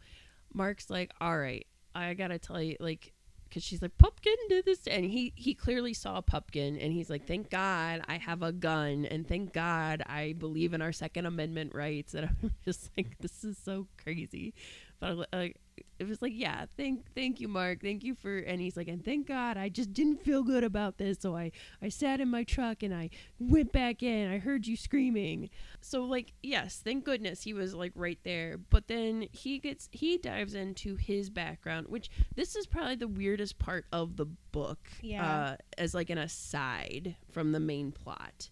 Mark's 0.52 0.90
like, 0.90 1.12
all 1.22 1.38
right, 1.38 1.68
I 1.94 2.16
gotta 2.16 2.40
tell 2.40 2.60
you, 2.60 2.76
like, 2.80 3.14
because 3.48 3.64
she's 3.64 3.84
like, 3.84 3.96
Pupkin 4.00 4.36
did 4.48 4.66
this. 4.66 4.88
And 4.88 5.06
he, 5.06 5.32
he 5.36 5.54
clearly 5.54 5.94
saw 5.94 6.22
Pupkin 6.22 6.78
and 6.78 6.92
he's 6.92 7.10
like, 7.10 7.28
thank 7.28 7.52
God 7.52 8.02
I 8.08 8.18
have 8.18 8.42
a 8.42 8.52
gun. 8.52 9.06
And 9.06 9.28
thank 9.28 9.54
God 9.54 10.02
I 10.08 10.34
believe 10.38 10.74
in 10.74 10.82
our 10.82 10.92
Second 10.92 11.28
Amendment 11.28 11.76
rights. 11.76 12.16
And 12.16 12.30
I'm 12.44 12.52
just 12.66 12.90
like, 12.98 13.18
this 13.20 13.44
is 13.44 13.58
so 13.58 13.88
crazy. 14.02 14.56
But 15.00 15.28
like, 15.32 15.58
it 16.00 16.08
was 16.08 16.22
like, 16.22 16.34
yeah, 16.36 16.66
thank, 16.78 17.14
thank 17.14 17.40
you, 17.40 17.48
Mark. 17.48 17.82
Thank 17.82 18.04
you 18.04 18.16
for, 18.16 18.38
and 18.38 18.62
he's 18.62 18.78
like, 18.78 18.88
and 18.88 19.04
thank 19.04 19.28
God 19.28 19.58
I 19.58 19.70
just 19.70 19.94
didn't 19.94 20.24
feel 20.24 20.44
good 20.44 20.64
about 20.64 20.98
this. 20.98 21.18
So 21.20 21.36
I, 21.36 21.52
I 21.82 21.90
sat 21.90 22.22
in 22.22 22.30
my 22.30 22.44
truck 22.44 22.84
and 22.84 22.94
I 22.94 23.10
went 23.40 23.72
back 23.72 24.02
in. 24.02 24.32
I 24.32 24.40
heard 24.40 24.66
you 24.66 24.78
screaming. 24.78 25.50
So 25.82 26.04
like 26.04 26.34
yes, 26.42 26.82
thank 26.84 27.06
goodness 27.06 27.44
he 27.44 27.54
was 27.54 27.74
like 27.74 27.92
right 27.96 28.20
there. 28.24 28.58
But 28.58 28.88
then 28.88 29.28
he 29.32 29.60
gets 29.60 29.90
he 29.92 30.18
dives 30.18 30.54
into 30.54 30.96
his 30.96 31.30
background, 31.30 31.88
which 31.90 32.10
this 32.36 32.56
is 32.56 32.66
probably 32.68 32.96
the 32.96 33.08
weirdest 33.08 33.60
part 33.60 33.86
of 33.92 34.18
the 34.18 34.26
book. 34.26 34.80
Yeah. 35.02 35.32
Uh, 35.32 35.56
as 35.78 35.94
like 35.94 36.10
an 36.10 36.18
aside 36.18 37.16
from 37.32 37.52
the 37.52 37.60
main 37.60 37.92
plot. 37.92 38.50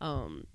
Um 0.00 0.46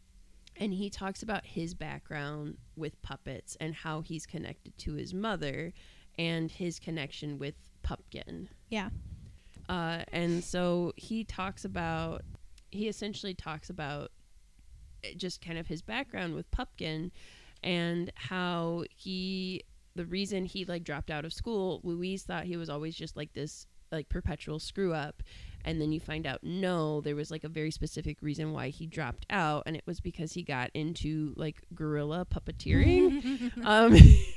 and 0.58 0.74
he 0.74 0.90
talks 0.90 1.24
about 1.24 1.46
his 1.46 1.74
background 1.74 2.58
with 2.76 3.02
puppets 3.02 3.58
and 3.60 3.74
how 3.74 4.02
he's 4.02 4.26
connected 4.26 4.78
to 4.80 4.94
his 4.94 5.14
mother 5.14 5.74
and 6.18 6.52
his 6.52 6.80
connection 6.80 7.38
with 7.38 7.56
Pupkin. 7.84 8.48
Yeah. 8.70 8.90
Uh, 9.70 10.04
and 10.12 10.44
so 10.44 10.94
he 10.98 11.24
talks 11.24 11.66
about, 11.66 12.24
he 12.72 12.88
essentially 12.88 13.34
talks 13.34 13.70
about 13.70 14.12
eh, 15.04 15.14
just 15.16 15.44
kind 15.44 15.58
of 15.58 15.68
his 15.68 15.82
background 15.82 16.36
with 16.36 16.50
Pupkin 16.52 17.12
and 17.64 18.12
how 18.16 18.84
he, 18.96 19.64
the 19.96 20.06
reason 20.06 20.46
he 20.46 20.66
like 20.66 20.84
dropped 20.84 21.12
out 21.12 21.26
of 21.26 21.34
school, 21.34 21.82
Louise 21.84 22.24
thought 22.24 22.46
he 22.46 22.58
was 22.58 22.70
always 22.70 22.96
just 22.96 23.16
like 23.16 23.34
this 23.34 23.68
like 23.92 24.10
perpetual 24.10 24.60
screw 24.60 24.94
up. 24.94 25.22
And 25.64 25.80
then 25.80 25.92
you 25.92 26.00
find 26.00 26.26
out 26.26 26.40
no, 26.44 27.02
there 27.02 27.16
was 27.16 27.30
like 27.30 27.44
a 27.44 27.50
very 27.50 27.70
specific 27.70 28.18
reason 28.22 28.52
why 28.52 28.70
he 28.70 28.88
dropped 28.88 29.28
out, 29.30 29.64
and 29.68 29.76
it 29.76 29.84
was 29.86 30.00
because 30.00 30.34
he 30.34 30.42
got 30.42 30.72
into 30.74 31.34
like 31.36 31.62
guerrilla 31.76 32.26
puppeteering 32.26 33.52
um, 33.64 33.96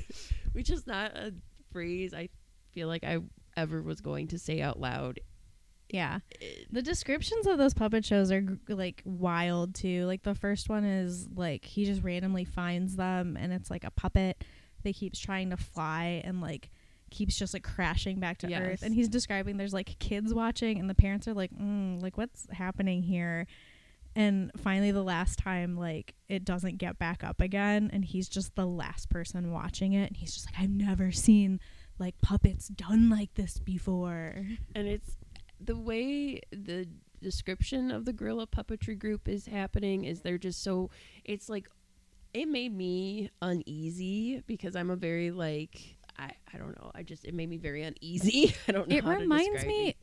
which 0.53 0.69
is 0.69 0.85
not 0.85 1.15
a 1.15 1.33
phrase 1.75 2.13
I 2.13 2.29
feel 2.71 2.87
like 2.87 3.03
I 3.03 3.19
ever 3.57 3.81
was 3.81 3.99
going 4.01 4.27
to 4.29 4.39
say 4.39 4.61
out 4.61 4.79
loud. 4.79 5.19
Yeah. 5.89 6.19
The 6.71 6.81
descriptions 6.81 7.45
of 7.47 7.57
those 7.57 7.73
puppet 7.73 8.03
shows 8.05 8.31
are 8.31 8.43
like 8.67 9.01
wild 9.05 9.75
too. 9.75 10.05
Like 10.05 10.23
the 10.23 10.33
first 10.35 10.67
one 10.69 10.83
is 10.85 11.27
like 11.35 11.63
he 11.65 11.85
just 11.85 12.01
randomly 12.01 12.45
finds 12.45 12.95
them 12.95 13.37
and 13.39 13.53
it's 13.53 13.69
like 13.69 13.83
a 13.83 13.91
puppet 13.91 14.43
that 14.83 14.95
keeps 14.95 15.19
trying 15.19 15.49
to 15.51 15.57
fly 15.57 16.21
and 16.23 16.41
like 16.41 16.69
keeps 17.11 17.37
just 17.37 17.53
like 17.53 17.63
crashing 17.63 18.19
back 18.19 18.39
to 18.39 18.49
Yes. 18.49 18.61
earth 18.61 18.81
and 18.83 18.93
he's 18.95 19.07
describing 19.09 19.57
there's 19.57 19.73
like 19.73 19.97
kids 19.99 20.33
watching 20.33 20.79
and 20.79 20.89
the 20.89 20.95
parents 20.95 21.27
are 21.27 21.33
like 21.33 21.51
mm, 21.53 22.01
like 22.01 22.17
what's 22.17 22.47
happening 22.51 23.03
here 23.03 23.45
and 24.15 24.51
finally 24.57 24.91
the 24.91 25.03
last 25.03 25.37
time 25.39 25.75
like 25.75 26.15
it 26.29 26.45
doesn't 26.45 26.77
get 26.77 26.97
back 26.97 27.23
up 27.23 27.41
again 27.41 27.89
and 27.91 28.05
he's 28.05 28.29
just 28.29 28.55
the 28.55 28.65
last 28.65 29.09
person 29.09 29.51
watching 29.51 29.93
it 29.93 30.07
and 30.07 30.17
he's 30.17 30.33
just 30.33 30.45
like 30.47 30.55
I've 30.59 30.69
never 30.69 31.11
seen 31.11 31.59
like 31.99 32.19
puppets 32.21 32.67
done 32.67 33.09
like 33.09 33.33
this 33.35 33.59
before. 33.59 34.35
And 34.75 34.87
it's 34.87 35.17
the 35.59 35.77
way 35.77 36.41
the 36.51 36.87
description 37.21 37.91
of 37.91 38.05
the 38.05 38.13
guerrilla 38.13 38.47
puppetry 38.47 38.97
group 38.97 39.27
is 39.27 39.45
happening 39.47 40.05
is 40.05 40.21
they're 40.21 40.37
just 40.37 40.61
so 40.61 40.89
it's 41.23 41.49
like 41.49 41.67
it 42.33 42.47
made 42.47 42.75
me 42.75 43.29
uneasy 43.41 44.43
because 44.45 44.75
I'm 44.75 44.89
a 44.89 44.95
very 44.95 45.31
like 45.31 45.94
I, 46.17 46.31
I 46.53 46.57
don't 46.57 46.77
know. 46.81 46.91
I 46.95 47.03
just 47.03 47.25
it 47.25 47.33
made 47.33 47.49
me 47.49 47.57
very 47.57 47.83
uneasy. 47.83 48.55
I 48.67 48.71
don't 48.71 48.87
know. 48.87 48.95
It 48.95 49.03
reminds 49.03 49.65
me 49.65 49.89
it. 49.89 49.97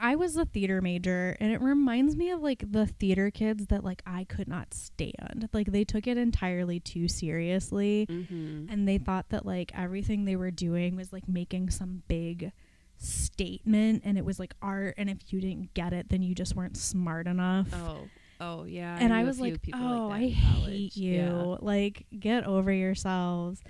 I 0.00 0.16
was 0.16 0.36
a 0.36 0.44
theater 0.44 0.80
major 0.82 1.36
and 1.40 1.52
it 1.52 1.60
reminds 1.60 2.16
me 2.16 2.30
of 2.30 2.40
like 2.42 2.62
the 2.72 2.86
theater 2.86 3.30
kids 3.30 3.66
that 3.66 3.84
like 3.84 4.02
I 4.06 4.24
could 4.24 4.48
not 4.48 4.72
stand. 4.72 5.48
Like 5.52 5.72
they 5.72 5.84
took 5.84 6.06
it 6.06 6.16
entirely 6.18 6.80
too 6.80 7.06
seriously 7.08 8.06
Mhm. 8.10 8.72
and 8.72 8.88
they 8.88 8.98
thought 8.98 9.28
that 9.30 9.44
like 9.46 9.70
everything 9.74 10.24
they 10.24 10.36
were 10.36 10.50
doing 10.50 10.96
was 10.96 11.12
like 11.12 11.28
making 11.28 11.70
some 11.70 12.02
big 12.08 12.52
statement 12.96 14.02
and 14.04 14.18
it 14.18 14.24
was 14.24 14.38
like 14.38 14.54
art 14.60 14.94
and 14.98 15.08
if 15.08 15.18
you 15.32 15.40
didn't 15.40 15.72
get 15.74 15.92
it 15.92 16.08
then 16.08 16.22
you 16.22 16.34
just 16.34 16.54
weren't 16.56 16.76
smart 16.76 17.26
enough. 17.26 17.68
Oh, 17.74 18.08
oh 18.40 18.64
yeah. 18.64 18.96
and 19.00 19.12
I, 19.12 19.20
I 19.20 19.24
was 19.24 19.40
like, 19.40 19.58
"Oh, 19.74 20.08
like 20.10 20.22
I 20.22 20.26
hate 20.28 20.96
you! 20.96 21.12
Yeah. 21.14 21.56
Like, 21.60 22.06
get 22.18 22.44
over 22.44 22.72
yourselves." 22.72 23.62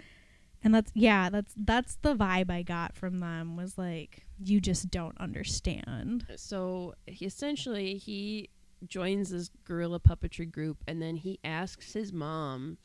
And 0.62 0.74
that's 0.74 0.90
yeah, 0.94 1.30
that's 1.30 1.54
that's 1.56 1.96
the 2.02 2.14
vibe 2.14 2.50
I 2.50 2.62
got 2.62 2.96
from 2.96 3.20
them 3.20 3.56
was 3.56 3.78
like, 3.78 4.26
"You 4.42 4.60
just 4.60 4.90
don't 4.90 5.16
understand." 5.20 6.26
So 6.36 6.94
he 7.06 7.26
essentially 7.26 7.96
he 7.96 8.50
joins 8.86 9.30
this 9.30 9.50
guerrilla 9.64 10.00
puppetry 10.00 10.50
group, 10.50 10.78
and 10.86 11.00
then 11.00 11.16
he 11.16 11.38
asks 11.44 11.92
his 11.92 12.12
mom 12.12 12.78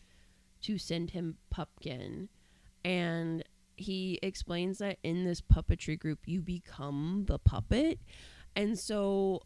to 0.61 0.77
send 0.77 1.11
him 1.11 1.37
Pupkin, 1.49 2.29
and 2.85 3.43
he 3.75 4.19
explains 4.21 4.77
that 4.77 4.99
in 5.03 5.25
this 5.25 5.41
puppetry 5.41 5.97
group 5.97 6.19
you 6.25 6.41
become 6.41 7.25
the 7.27 7.39
puppet, 7.39 7.99
and 8.55 8.77
so 8.77 9.41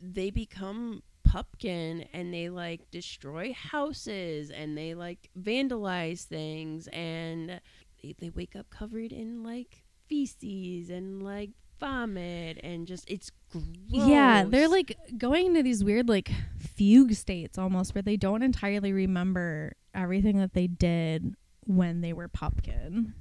they 0.00 0.30
become 0.30 1.02
Pupkin 1.30 2.06
and 2.12 2.34
they 2.34 2.48
like 2.48 2.90
destroy 2.90 3.52
houses 3.52 4.50
and 4.50 4.76
they 4.76 4.94
like 4.94 5.30
vandalize 5.40 6.24
things 6.24 6.88
and 6.88 7.60
they, 8.02 8.14
they 8.18 8.30
wake 8.30 8.56
up 8.56 8.68
covered 8.70 9.12
in 9.12 9.44
like 9.44 9.84
feces 10.08 10.90
and 10.90 11.22
like 11.22 11.50
vomit 11.78 12.58
and 12.64 12.86
just 12.86 13.08
it's 13.08 13.30
gross. 13.52 13.64
Yeah, 13.88 14.44
they're 14.44 14.68
like 14.68 14.96
going 15.16 15.46
into 15.46 15.62
these 15.62 15.84
weird 15.84 16.08
like 16.08 16.32
fugue 16.58 17.14
states 17.14 17.58
almost 17.58 17.94
where 17.94 18.02
they 18.02 18.16
don't 18.16 18.42
entirely 18.42 18.92
remember 18.92 19.76
everything 19.94 20.38
that 20.38 20.54
they 20.54 20.66
did 20.66 21.34
when 21.64 22.00
they 22.00 22.12
were 22.12 22.26
Pupkin. 22.26 23.14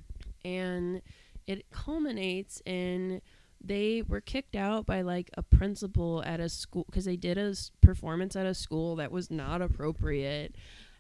and 0.44 1.02
it 1.46 1.70
culminates 1.72 2.62
in 2.66 3.22
they 3.62 4.04
were 4.08 4.22
kicked 4.22 4.56
out 4.56 4.86
by 4.86 5.02
like 5.02 5.30
a 5.36 5.44
principal 5.44 6.24
at 6.24 6.40
a 6.40 6.50
school 6.50 6.86
because 6.86 7.06
they 7.06 7.18
did 7.18 7.38
a 7.38 7.54
performance 7.82 8.36
at 8.36 8.46
a 8.46 8.54
school 8.54 8.96
that 8.96 9.12
was 9.12 9.30
not 9.30 9.62
appropriate 9.62 10.56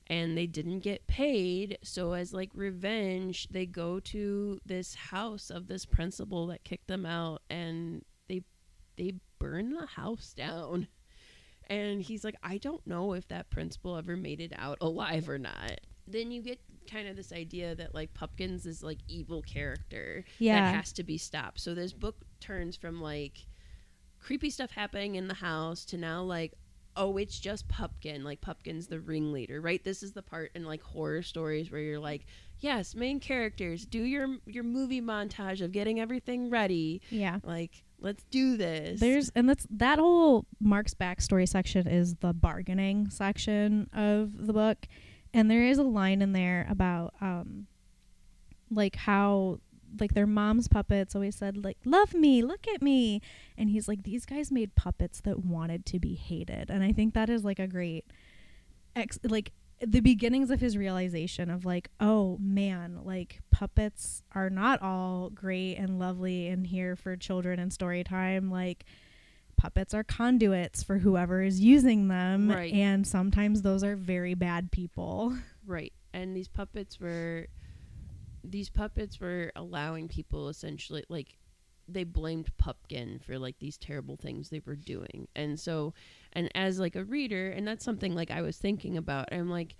and 0.07 0.37
they 0.37 0.47
didn't 0.47 0.79
get 0.79 1.07
paid. 1.07 1.77
So 1.83 2.13
as 2.13 2.33
like 2.33 2.49
revenge 2.53 3.47
they 3.49 3.65
go 3.65 3.99
to 4.01 4.59
this 4.65 4.95
house 4.95 5.49
of 5.49 5.67
this 5.67 5.85
principal 5.85 6.47
that 6.47 6.63
kicked 6.63 6.87
them 6.87 7.05
out 7.05 7.41
and 7.49 8.03
they 8.27 8.43
they 8.97 9.13
burn 9.39 9.71
the 9.71 9.85
house 9.85 10.33
down. 10.33 10.87
And 11.67 12.01
he's 12.01 12.23
like 12.23 12.35
i 12.41 12.57
don't 12.57 12.85
know 12.87 13.13
if 13.13 13.27
that 13.27 13.51
principal 13.51 13.95
ever 13.95 14.17
made 14.17 14.41
it 14.41 14.53
out 14.57 14.79
alive 14.81 15.29
or 15.29 15.37
not 15.37 15.79
then 16.11 16.31
you 16.31 16.41
get 16.41 16.59
kind 16.89 17.07
of 17.07 17.15
this 17.15 17.31
idea 17.31 17.75
that 17.75 17.93
like 17.93 18.13
Pupkins 18.13 18.65
is 18.65 18.81
like 18.83 18.97
evil 19.07 19.41
character 19.43 20.25
Yeah. 20.39 20.59
that 20.71 20.75
has 20.75 20.91
to 20.93 21.03
be 21.03 21.17
stopped. 21.17 21.59
So 21.59 21.73
this 21.75 21.93
book 21.93 22.15
turns 22.39 22.75
from 22.75 23.01
like 23.01 23.45
creepy 24.19 24.49
stuff 24.49 24.71
happening 24.71 25.15
in 25.15 25.27
the 25.27 25.33
house 25.35 25.85
to 25.85 25.97
now 25.97 26.23
like 26.23 26.53
oh 26.95 27.15
it's 27.17 27.39
just 27.39 27.67
Pupkin 27.69 28.23
like 28.23 28.41
Pupkin's 28.41 28.87
the 28.87 28.99
ringleader, 28.99 29.61
right? 29.61 29.83
This 29.83 30.03
is 30.03 30.11
the 30.13 30.23
part 30.23 30.51
in 30.55 30.65
like 30.65 30.81
horror 30.81 31.21
stories 31.21 31.71
where 31.71 31.81
you're 31.81 31.99
like 31.99 32.25
yes, 32.61 32.93
main 32.93 33.19
characters, 33.21 33.85
do 33.85 34.01
your 34.01 34.27
your 34.45 34.63
movie 34.63 35.01
montage 35.01 35.61
of 35.61 35.71
getting 35.71 35.99
everything 35.99 36.49
ready. 36.49 37.01
Yeah. 37.09 37.37
Like 37.43 37.83
let's 38.01 38.23
do 38.31 38.57
this. 38.57 38.99
There's 38.99 39.29
and 39.35 39.47
that's 39.47 39.67
that 39.69 39.99
whole 39.99 40.45
Mark's 40.59 40.93
backstory 40.93 41.47
section 41.47 41.87
is 41.87 42.15
the 42.15 42.33
bargaining 42.33 43.09
section 43.11 43.89
of 43.93 44.47
the 44.47 44.53
book. 44.53 44.87
And 45.33 45.49
there 45.49 45.63
is 45.63 45.77
a 45.77 45.83
line 45.83 46.21
in 46.21 46.33
there 46.33 46.65
about 46.69 47.13
um 47.21 47.67
like 48.71 48.95
how 48.95 49.59
like 49.99 50.13
their 50.13 50.27
mom's 50.27 50.67
puppets 50.67 51.15
always 51.15 51.35
said 51.35 51.57
like 51.57 51.77
love 51.83 52.13
me 52.13 52.41
look 52.41 52.67
at 52.67 52.81
me. 52.81 53.21
And 53.57 53.69
he's 53.69 53.87
like 53.87 54.03
these 54.03 54.25
guys 54.25 54.51
made 54.51 54.75
puppets 54.75 55.21
that 55.21 55.43
wanted 55.43 55.85
to 55.87 55.99
be 55.99 56.15
hated. 56.15 56.69
And 56.69 56.83
i 56.83 56.91
think 56.91 57.13
that 57.13 57.29
is 57.29 57.43
like 57.43 57.59
a 57.59 57.67
great 57.67 58.05
ex- 58.95 59.19
like 59.23 59.51
the 59.81 60.01
beginnings 60.01 60.49
of 60.49 60.59
his 60.59 60.77
realization 60.77 61.49
of 61.49 61.63
like 61.63 61.89
oh 61.99 62.37
man 62.41 62.99
like 63.03 63.39
puppets 63.49 64.23
are 64.35 64.49
not 64.49 64.81
all 64.81 65.29
great 65.29 65.75
and 65.75 65.99
lovely 65.99 66.47
and 66.47 66.67
here 66.67 66.95
for 66.95 67.15
children 67.15 67.59
and 67.59 67.71
story 67.71 68.03
time 68.03 68.51
like 68.51 68.85
puppets 69.59 69.93
are 69.93 70.03
conduits 70.03 70.81
for 70.81 70.97
whoever 70.99 71.41
is 71.43 71.59
using 71.59 72.07
them 72.07 72.49
Right. 72.49 72.73
and 72.73 73.05
sometimes 73.05 73.61
those 73.61 73.83
are 73.83 73.95
very 73.95 74.33
bad 74.33 74.71
people 74.71 75.35
Right. 75.65 75.93
And 76.13 76.35
these 76.35 76.47
puppets 76.47 76.99
were 76.99 77.47
these 78.43 78.69
puppets 78.69 79.19
were 79.19 79.51
allowing 79.55 80.07
people 80.07 80.49
essentially 80.49 81.03
like 81.09 81.37
they 81.87 82.03
blamed 82.03 82.55
Pupkin 82.57 83.19
for 83.19 83.37
like 83.37 83.57
these 83.59 83.77
terrible 83.77 84.15
things 84.15 84.49
they 84.49 84.61
were 84.65 84.75
doing. 84.75 85.27
And 85.35 85.59
so 85.59 85.93
and 86.33 86.49
as 86.55 86.79
like 86.79 86.95
a 86.95 87.03
reader, 87.03 87.49
and 87.49 87.67
that's 87.67 87.83
something 87.83 88.15
like 88.15 88.31
I 88.31 88.41
was 88.41 88.57
thinking 88.57 88.97
about, 88.97 89.29
I'm 89.31 89.49
like 89.49 89.75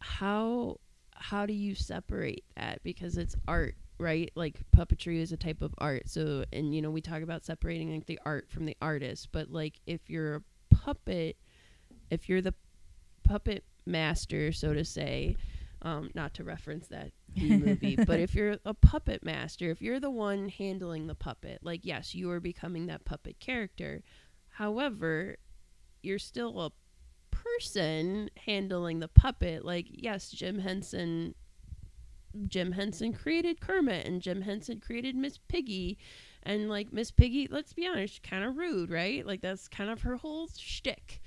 how 0.00 0.76
how 1.14 1.44
do 1.46 1.52
you 1.52 1.74
separate 1.74 2.44
that 2.56 2.82
because 2.84 3.18
it's 3.18 3.34
art 3.48 3.74
right? 3.98 4.30
Like 4.34 4.60
puppetry 4.76 5.20
is 5.20 5.32
a 5.32 5.36
type 5.36 5.62
of 5.62 5.74
art 5.78 6.08
so 6.08 6.44
and 6.52 6.74
you 6.74 6.82
know 6.82 6.90
we 6.90 7.00
talk 7.00 7.22
about 7.22 7.44
separating 7.44 7.92
like 7.92 8.06
the 8.06 8.18
art 8.24 8.48
from 8.50 8.64
the 8.64 8.76
artist 8.80 9.28
but 9.32 9.50
like 9.50 9.80
if 9.86 10.08
you're 10.08 10.36
a 10.36 10.42
puppet 10.74 11.36
if 12.10 12.28
you're 12.28 12.40
the 12.40 12.54
puppet 13.24 13.64
master 13.86 14.52
so 14.52 14.72
to 14.72 14.84
say 14.84 15.36
um, 15.82 16.10
not 16.14 16.34
to 16.34 16.44
reference 16.44 16.88
that 16.88 17.12
movie 17.36 17.96
but 17.96 18.18
if 18.18 18.34
you're 18.34 18.56
a 18.64 18.74
puppet 18.74 19.24
master 19.24 19.70
if 19.70 19.80
you're 19.80 20.00
the 20.00 20.10
one 20.10 20.48
handling 20.48 21.06
the 21.06 21.14
puppet 21.14 21.58
like 21.62 21.80
yes 21.84 22.14
you 22.14 22.30
are 22.30 22.40
becoming 22.40 22.86
that 22.86 23.04
puppet 23.04 23.38
character. 23.40 24.02
However 24.50 25.36
you're 26.02 26.18
still 26.18 26.60
a 26.60 26.72
person 27.30 28.30
handling 28.46 28.98
the 28.98 29.08
puppet 29.08 29.64
like 29.64 29.86
yes 29.88 30.30
jim 30.30 30.58
henson 30.58 31.34
jim 32.46 32.72
henson 32.72 33.12
created 33.12 33.60
kermit 33.60 34.06
and 34.06 34.20
jim 34.20 34.42
henson 34.42 34.80
created 34.80 35.16
miss 35.16 35.38
piggy. 35.48 35.98
And 36.44 36.68
like 36.68 36.92
miss 36.92 37.10
piggy 37.10 37.48
let's 37.50 37.72
be 37.72 37.86
honest 37.86 38.22
kind 38.22 38.44
of 38.44 38.56
rude 38.56 38.90
right? 38.90 39.26
Like 39.26 39.40
that's 39.40 39.68
kind 39.68 39.90
of 39.90 40.02
her 40.02 40.16
whole 40.16 40.48
shtick. 40.56 41.20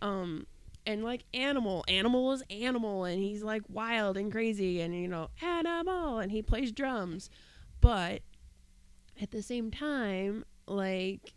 Um 0.00 0.46
and 0.86 1.04
like 1.04 1.24
animal 1.34 1.84
animal 1.88 2.32
is 2.32 2.42
animal 2.50 3.04
and 3.04 3.22
he's 3.22 3.42
like 3.42 3.62
wild 3.68 4.16
and 4.16 4.32
crazy 4.32 4.80
and 4.80 4.94
you 4.94 5.08
know 5.08 5.28
animal 5.42 6.18
and 6.18 6.30
he 6.32 6.42
plays 6.42 6.72
drums. 6.72 7.28
But 7.80 8.22
at 9.20 9.30
the 9.30 9.42
same 9.42 9.70
time 9.70 10.44
like 10.66 11.34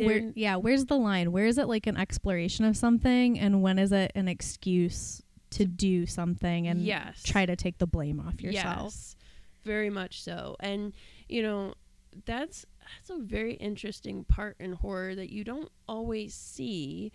Where, 0.00 0.32
yeah, 0.34 0.56
where's 0.56 0.86
the 0.86 0.96
line? 0.96 1.32
Where 1.32 1.46
is 1.46 1.58
it 1.58 1.68
like 1.68 1.86
an 1.86 1.96
exploration 1.96 2.64
of 2.64 2.76
something, 2.76 3.38
and 3.38 3.62
when 3.62 3.78
is 3.78 3.92
it 3.92 4.10
an 4.14 4.26
excuse 4.26 5.22
to 5.52 5.64
do 5.64 6.06
something 6.06 6.66
and 6.66 6.82
yes 6.82 7.22
try 7.22 7.46
to 7.46 7.56
take 7.56 7.78
the 7.78 7.86
blame 7.86 8.20
off 8.20 8.40
yourself? 8.40 8.84
Yes, 8.84 9.16
very 9.64 9.90
much 9.90 10.22
so. 10.22 10.56
And 10.60 10.92
you 11.28 11.42
know, 11.42 11.74
that's 12.26 12.66
that's 12.94 13.10
a 13.10 13.22
very 13.22 13.54
interesting 13.54 14.24
part 14.24 14.56
in 14.58 14.72
horror 14.74 15.14
that 15.14 15.30
you 15.32 15.44
don't 15.44 15.70
always 15.88 16.34
see. 16.34 17.12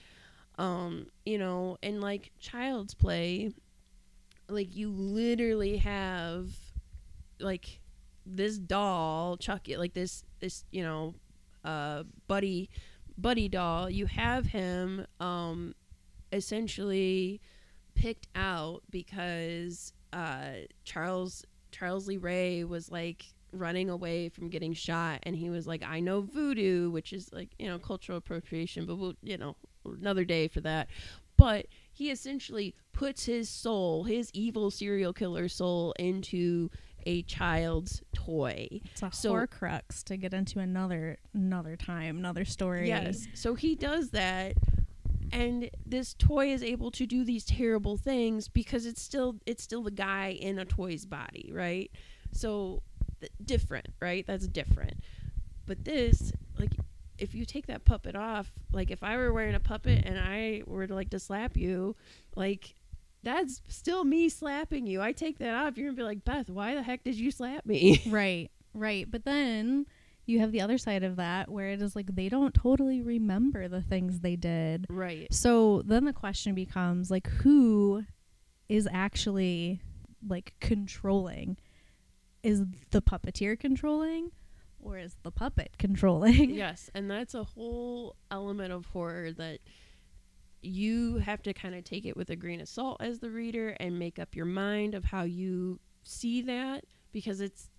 Um, 0.57 1.07
you 1.25 1.37
know, 1.37 1.77
in 1.83 2.01
like 2.01 2.31
Child's 2.39 2.95
Play, 2.95 3.53
like 4.49 4.75
you 4.75 4.89
literally 4.89 5.77
have 5.77 6.49
like 7.39 7.79
this 8.25 8.57
doll, 8.57 9.37
Chucky, 9.37 9.77
like 9.77 9.93
this 9.93 10.23
this 10.39 10.65
you 10.71 10.83
know, 10.83 11.13
uh, 11.63 12.03
buddy 12.27 12.69
buddy 13.17 13.47
doll. 13.49 13.89
You 13.89 14.05
have 14.05 14.47
him 14.47 15.05
um, 15.19 15.75
essentially 16.31 17.41
picked 17.97 18.27
out 18.35 18.81
because 18.89 19.91
uh, 20.13 20.51
Charles 20.83 21.43
Charles 21.71 22.07
Lee 22.07 22.17
Ray 22.17 22.63
was 22.63 22.89
like 22.91 23.25
running 23.51 23.89
away 23.89 24.29
from 24.29 24.49
getting 24.49 24.73
shot, 24.73 25.19
and 25.23 25.35
he 25.35 25.49
was 25.49 25.67
like, 25.67 25.83
"I 25.83 25.99
know 25.99 26.21
voodoo," 26.21 26.89
which 26.91 27.11
is 27.11 27.31
like 27.33 27.49
you 27.59 27.67
know 27.67 27.79
cultural 27.79 28.17
appropriation, 28.17 28.85
but 28.85 28.95
we'll 28.97 29.15
you 29.21 29.37
know 29.37 29.55
another 29.85 30.23
day 30.23 30.47
for 30.47 30.61
that. 30.61 30.87
But 31.37 31.67
he 31.93 32.09
essentially 32.09 32.73
puts 32.93 33.25
his 33.25 33.47
soul, 33.49 34.03
his 34.05 34.31
evil 34.33 34.71
serial 34.71 35.13
killer 35.13 35.47
soul, 35.49 35.93
into 35.99 36.69
a 37.05 37.21
child's 37.23 38.01
toy. 38.13 38.67
It's 38.71 39.01
a 39.03 39.11
So- 39.11 39.33
horcrux 39.33 40.03
to 40.05 40.17
get 40.17 40.33
into 40.33 40.59
another 40.59 41.17
another 41.33 41.75
time, 41.75 42.17
another 42.17 42.43
story. 42.45 42.87
Yes. 42.87 43.27
So 43.33 43.55
he 43.55 43.75
does 43.75 44.09
that 44.11 44.53
and 45.31 45.69
this 45.85 46.13
toy 46.13 46.51
is 46.51 46.63
able 46.63 46.91
to 46.91 47.05
do 47.05 47.23
these 47.23 47.45
terrible 47.45 47.97
things 47.97 48.47
because 48.47 48.85
it's 48.85 49.01
still 49.01 49.35
it's 49.45 49.63
still 49.63 49.83
the 49.83 49.91
guy 49.91 50.37
in 50.39 50.59
a 50.59 50.65
toy's 50.65 51.05
body, 51.05 51.51
right? 51.53 51.91
So 52.31 52.81
th- 53.19 53.31
different, 53.43 53.87
right? 54.01 54.25
That's 54.25 54.47
different. 54.47 54.95
But 55.65 55.83
this, 55.83 56.31
like, 56.57 56.71
if 57.17 57.35
you 57.35 57.45
take 57.45 57.67
that 57.67 57.85
puppet 57.85 58.15
off, 58.15 58.51
like 58.71 58.91
if 58.91 59.03
I 59.03 59.17
were 59.17 59.33
wearing 59.33 59.55
a 59.55 59.59
puppet 59.59 60.05
and 60.05 60.17
I 60.19 60.63
were 60.65 60.87
to 60.87 60.95
like 60.95 61.09
to 61.11 61.19
slap 61.19 61.57
you, 61.57 61.95
like 62.35 62.75
that's 63.23 63.61
still 63.67 64.03
me 64.03 64.29
slapping 64.29 64.87
you. 64.87 65.01
I 65.01 65.11
take 65.11 65.39
that 65.39 65.53
off, 65.53 65.77
you're 65.77 65.87
gonna 65.89 65.97
be 65.97 66.03
like, 66.03 66.23
Beth, 66.23 66.49
why 66.49 66.75
the 66.75 66.83
heck 66.83 67.03
did 67.03 67.15
you 67.15 67.31
slap 67.31 67.65
me? 67.65 68.01
right, 68.07 68.49
right. 68.73 69.09
But 69.09 69.25
then 69.25 69.85
you 70.27 70.39
have 70.39 70.51
the 70.51 70.61
other 70.61 70.77
side 70.77 71.03
of 71.03 71.15
that 71.15 71.49
where 71.49 71.69
it 71.69 71.81
is 71.81 71.95
like 71.95 72.13
they 72.13 72.29
don't 72.29 72.53
totally 72.53 73.01
remember 73.01 73.67
the 73.67 73.81
things 73.81 74.19
they 74.19 74.35
did. 74.35 74.85
right. 74.89 75.27
So 75.31 75.81
then 75.83 76.05
the 76.05 76.13
question 76.13 76.53
becomes 76.53 77.09
like 77.09 77.27
who 77.27 78.03
is 78.69 78.87
actually 78.91 79.81
like 80.27 80.53
controlling? 80.59 81.57
Is 82.43 82.63
the 82.91 83.01
puppeteer 83.01 83.59
controlling 83.59 84.31
or 84.79 84.97
is 84.97 85.15
the 85.23 85.31
puppet 85.31 85.71
controlling? 85.79 86.49
yes, 86.51 86.89
and 86.93 87.09
that's 87.09 87.33
a 87.33 87.43
whole 87.43 88.15
element 88.29 88.71
of 88.73 88.85
horror 88.87 89.31
that 89.31 89.59
you 90.61 91.17
have 91.17 91.41
to 91.43 91.53
kind 91.53 91.75
of 91.75 91.83
take 91.83 92.05
it 92.05 92.17
with 92.17 92.29
a 92.29 92.35
grain 92.35 92.59
of 92.59 92.67
salt 92.67 92.97
as 92.99 93.19
the 93.19 93.29
reader 93.29 93.69
and 93.79 93.97
make 93.97 94.19
up 94.19 94.35
your 94.35 94.45
mind 94.45 94.93
of 94.93 95.05
how 95.05 95.23
you 95.23 95.79
see 96.03 96.41
that 96.41 96.83
because 97.11 97.41
it's 97.41 97.69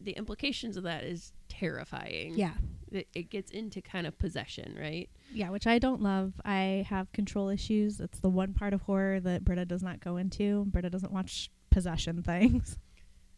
the 0.00 0.12
implications 0.12 0.76
of 0.76 0.82
that 0.82 1.04
is 1.04 1.32
terrifying. 1.56 2.34
Yeah. 2.34 2.54
It, 2.90 3.08
it 3.14 3.30
gets 3.30 3.50
into 3.50 3.80
kind 3.80 4.06
of 4.06 4.18
possession, 4.18 4.76
right? 4.78 5.08
Yeah, 5.32 5.50
which 5.50 5.66
I 5.66 5.78
don't 5.78 6.02
love. 6.02 6.34
I 6.44 6.84
have 6.88 7.10
control 7.12 7.48
issues. 7.48 8.00
It's 8.00 8.20
the 8.20 8.28
one 8.28 8.52
part 8.54 8.74
of 8.74 8.82
horror 8.82 9.18
that 9.20 9.44
Britta 9.44 9.64
does 9.64 9.82
not 9.82 10.00
go 10.00 10.16
into. 10.18 10.64
Britta 10.66 10.90
doesn't 10.90 11.12
watch 11.12 11.50
possession 11.70 12.22
things. 12.32 12.78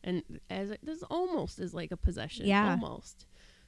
and 0.03 0.23
as 0.51 0.71
it- 0.71 0.81
this 0.83 1.03
almost 1.05 1.59
is 1.61 1.73
like 1.73 1.93
a 1.93 1.97
possession 1.97 2.47
Yeah. 2.47 2.71
almost 2.73 3.27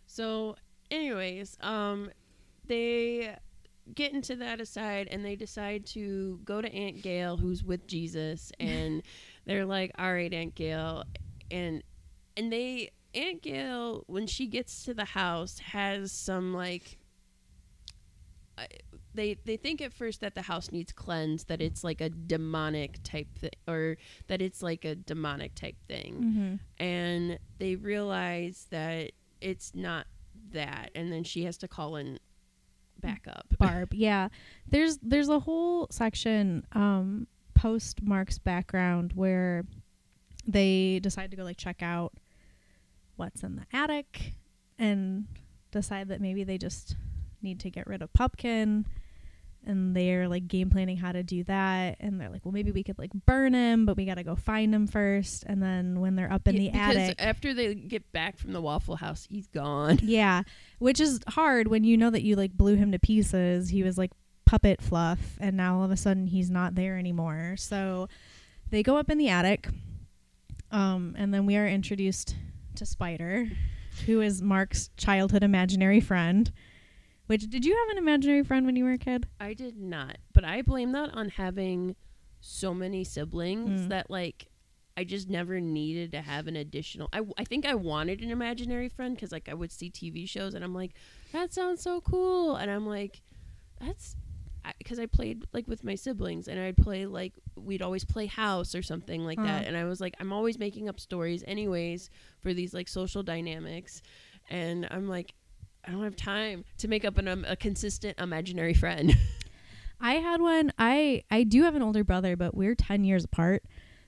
so 0.08 0.54
anyways 0.90 1.56
um 1.62 2.10
they 2.66 3.34
get 3.94 4.12
into 4.12 4.36
that 4.36 4.60
aside 4.60 5.08
and 5.10 5.24
they 5.24 5.34
decide 5.36 5.86
to 5.86 6.38
go 6.44 6.60
to 6.60 6.72
aunt 6.74 7.00
gail 7.02 7.36
who's 7.36 7.62
with 7.64 7.86
jesus 7.86 8.52
and 8.60 9.02
they're 9.46 9.64
like 9.64 9.92
all 9.98 10.12
right 10.12 10.32
aunt 10.34 10.54
gail 10.54 11.04
and 11.50 11.82
and 12.36 12.52
they 12.52 12.90
aunt 13.16 13.42
gail 13.42 14.04
when 14.06 14.26
she 14.26 14.46
gets 14.46 14.84
to 14.84 14.94
the 14.94 15.04
house 15.04 15.58
has 15.58 16.12
some 16.12 16.52
like 16.54 16.98
I- 18.58 18.68
they 19.14 19.34
they 19.44 19.56
think 19.56 19.80
at 19.82 19.92
first 19.92 20.20
that 20.20 20.34
the 20.34 20.42
house 20.42 20.70
needs 20.72 20.92
cleansed 20.92 21.48
that 21.48 21.60
it's 21.62 21.82
like 21.84 22.00
a 22.00 22.08
demonic 22.10 23.02
type 23.02 23.28
thing 23.38 23.50
or 23.66 23.96
that 24.28 24.40
it's 24.42 24.62
like 24.62 24.84
a 24.84 24.94
demonic 24.94 25.54
type 25.54 25.76
thing 25.88 26.14
Mm-hmm. 26.80 26.82
and 26.84 27.38
they 27.58 27.76
realize 27.76 28.66
that 28.70 29.12
it's 29.40 29.74
not 29.74 30.06
that 30.52 30.90
and 30.94 31.10
then 31.12 31.24
she 31.24 31.44
has 31.44 31.56
to 31.58 31.68
call 31.68 31.96
in 31.96 32.18
backup 33.00 33.46
Barb. 33.58 33.92
Yeah. 33.92 34.28
There's 34.68 34.98
there's 35.02 35.28
a 35.28 35.38
whole 35.40 35.86
section 35.90 36.66
um 36.72 37.26
post 37.54 38.02
Mark's 38.02 38.38
background 38.38 39.12
where 39.14 39.64
they 40.46 41.00
decide 41.02 41.30
to 41.30 41.36
go 41.36 41.44
like 41.44 41.56
check 41.56 41.82
out 41.82 42.12
what's 43.16 43.42
in 43.42 43.56
the 43.56 43.66
attic 43.76 44.34
and 44.78 45.26
decide 45.70 46.08
that 46.08 46.20
maybe 46.20 46.44
they 46.44 46.58
just 46.58 46.96
need 47.42 47.60
to 47.60 47.70
get 47.70 47.86
rid 47.86 48.02
of 48.02 48.12
Pupkin 48.12 48.86
and 49.64 49.96
they're 49.96 50.28
like 50.28 50.46
game 50.46 50.70
planning 50.70 50.96
how 50.96 51.10
to 51.10 51.24
do 51.24 51.42
that 51.44 51.96
and 51.98 52.20
they're 52.20 52.30
like 52.30 52.44
well 52.44 52.52
maybe 52.52 52.70
we 52.70 52.84
could 52.84 52.98
like 52.98 53.10
burn 53.26 53.52
him 53.52 53.84
but 53.84 53.96
we 53.96 54.04
got 54.04 54.14
to 54.14 54.22
go 54.22 54.36
find 54.36 54.72
him 54.72 54.86
first 54.86 55.42
and 55.48 55.60
then 55.60 56.00
when 56.00 56.14
they're 56.14 56.32
up 56.32 56.46
in 56.46 56.54
Yeah, 56.54 56.60
the 56.60 56.70
because 56.70 56.96
attic 56.96 57.16
after 57.18 57.52
they 57.52 57.74
get 57.74 58.12
back 58.12 58.38
from 58.38 58.52
the 58.52 58.60
waffle 58.60 58.96
house 58.96 59.26
he's 59.28 59.48
gone 59.48 59.98
yeah, 60.02 60.42
which 60.78 61.00
is 61.00 61.18
hard 61.28 61.66
when 61.68 61.82
you 61.82 61.96
know 61.96 62.10
that 62.10 62.22
you 62.22 62.36
like 62.36 62.52
blew 62.52 62.76
him 62.76 62.92
to 62.92 62.98
pieces. 62.98 63.70
He 63.70 63.82
was 63.82 63.98
like 63.98 64.12
puppet 64.44 64.80
fluff, 64.80 65.36
and 65.40 65.56
now 65.56 65.78
all 65.78 65.84
of 65.84 65.90
a 65.90 65.96
sudden 65.96 66.28
he's 66.28 66.50
not 66.50 66.76
there 66.76 66.96
anymore. 66.96 67.56
So 67.58 68.08
they 68.70 68.84
go 68.84 68.96
up 68.96 69.10
in 69.10 69.18
the 69.18 69.28
attic, 69.28 69.68
um, 70.70 71.16
and 71.18 71.34
then 71.34 71.46
we 71.46 71.56
are 71.56 71.66
introduced 71.66 72.36
to 72.76 72.86
Spider, 72.86 73.46
who 74.06 74.20
is 74.20 74.42
Mark's 74.42 74.90
childhood 74.96 75.42
imaginary 75.42 76.00
friend. 76.00 76.50
Which 77.26 77.48
did 77.50 77.64
you 77.64 77.74
have 77.76 77.88
an 77.96 77.98
imaginary 77.98 78.44
friend 78.44 78.64
when 78.66 78.76
you 78.76 78.84
were 78.84 78.92
a 78.92 78.98
kid? 78.98 79.26
i 79.40 79.52
did 79.52 79.76
not 79.76 80.18
but 80.32 80.44
i 80.44 80.62
blame 80.62 80.92
that 80.92 81.12
on 81.14 81.28
having 81.30 81.96
so 82.40 82.72
many 82.72 83.02
siblings 83.02 83.82
Mm. 83.82 83.88
that 83.88 84.08
like 84.10 84.46
i 84.96 85.02
just 85.02 85.28
never 85.28 85.60
needed 85.60 86.12
to 86.12 86.20
have 86.20 86.46
an 86.46 86.54
additional 86.54 87.08
i, 87.12 87.20
I 87.36 87.42
think 87.44 87.66
i 87.66 87.74
wanted 87.74 88.20
an 88.22 88.30
imaginary 88.30 88.88
friend 88.88 89.14
because 89.16 89.32
like 89.32 89.48
i 89.48 89.54
would 89.54 89.72
see 89.72 89.90
tv 89.90 90.28
shows 90.28 90.54
and 90.54 90.62
i'm 90.62 90.72
like 90.74 90.92
that 91.32 91.52
sounds 91.52 91.82
so 91.82 92.00
cool 92.00 92.54
and 92.56 92.70
i'm 92.70 92.86
like 92.86 93.22
that's 93.80 94.14
because 94.78 94.98
I, 94.98 95.06
played 95.06 95.44
like 95.52 95.66
with 95.68 95.84
my 95.84 95.94
siblings 95.94 96.48
and 96.48 96.58
I'd 96.60 96.76
play 96.76 97.06
like 97.06 97.32
we'd 97.56 97.82
always 97.82 98.04
play 98.04 98.26
house 98.26 98.74
or 98.74 98.82
something 98.82 99.24
like 99.24 99.38
Uh-huh. 99.38 99.46
that 99.46 99.66
and 99.66 99.76
I 99.76 99.84
was 99.84 100.00
like 100.00 100.14
I'm 100.20 100.32
always 100.32 100.58
making 100.58 100.88
up 100.88 100.98
stories 101.00 101.44
anyways 101.46 102.10
for 102.40 102.52
these 102.54 102.74
like 102.74 102.88
social 102.88 103.22
dynamics 103.22 104.02
and 104.50 104.86
I'm 104.90 105.08
like 105.08 105.34
I 105.84 105.92
don't 105.92 106.02
have 106.02 106.16
time 106.16 106.64
to 106.78 106.88
make 106.88 107.04
up 107.04 107.16
an, 107.18 107.28
um, 107.28 107.44
a 107.46 107.54
consistent 107.56 108.18
imaginary 108.18 108.74
friend. 108.74 109.14
I 110.00 110.14
had 110.14 110.40
one. 110.40 110.72
I 110.78 111.22
I 111.30 111.44
do 111.44 111.62
have 111.62 111.74
an 111.76 111.82
older 111.82 112.04
brother, 112.04 112.36
but 112.36 112.54
we're 112.54 112.74
10 112.74 113.04
years 113.04 113.24
apart. 113.24 113.62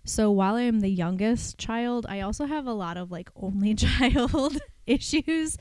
So 0.04 0.30
while 0.30 0.56
I'm 0.56 0.80
the 0.80 0.90
youngest 0.90 1.56
child, 1.58 2.04
I 2.08 2.20
also 2.20 2.46
have 2.46 2.66
a 2.66 2.72
lot 2.72 2.96
of 2.96 3.10
like 3.10 3.30
only 3.36 3.74
child 3.86 4.58
issues 4.86 5.56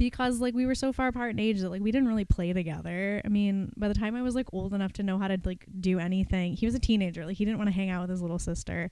because 0.00 0.40
like 0.40 0.54
we 0.54 0.64
were 0.64 0.74
so 0.74 0.94
far 0.94 1.08
apart 1.08 1.32
in 1.32 1.38
age 1.38 1.60
that 1.60 1.68
like 1.68 1.82
we 1.82 1.92
didn't 1.92 2.08
really 2.08 2.24
play 2.24 2.54
together. 2.54 3.20
I 3.22 3.28
mean, 3.28 3.70
by 3.76 3.86
the 3.86 3.94
time 3.94 4.16
I 4.16 4.22
was 4.22 4.34
like 4.34 4.46
old 4.50 4.72
enough 4.72 4.94
to 4.94 5.02
know 5.02 5.18
how 5.18 5.28
to 5.28 5.38
like 5.44 5.66
do 5.78 5.98
anything, 5.98 6.54
he 6.54 6.64
was 6.64 6.74
a 6.74 6.78
teenager. 6.80 7.26
Like 7.26 7.36
he 7.36 7.44
didn't 7.44 7.58
want 7.58 7.68
to 7.68 7.74
hang 7.74 7.90
out 7.90 8.00
with 8.00 8.10
his 8.10 8.22
little 8.22 8.38
sister. 8.38 8.90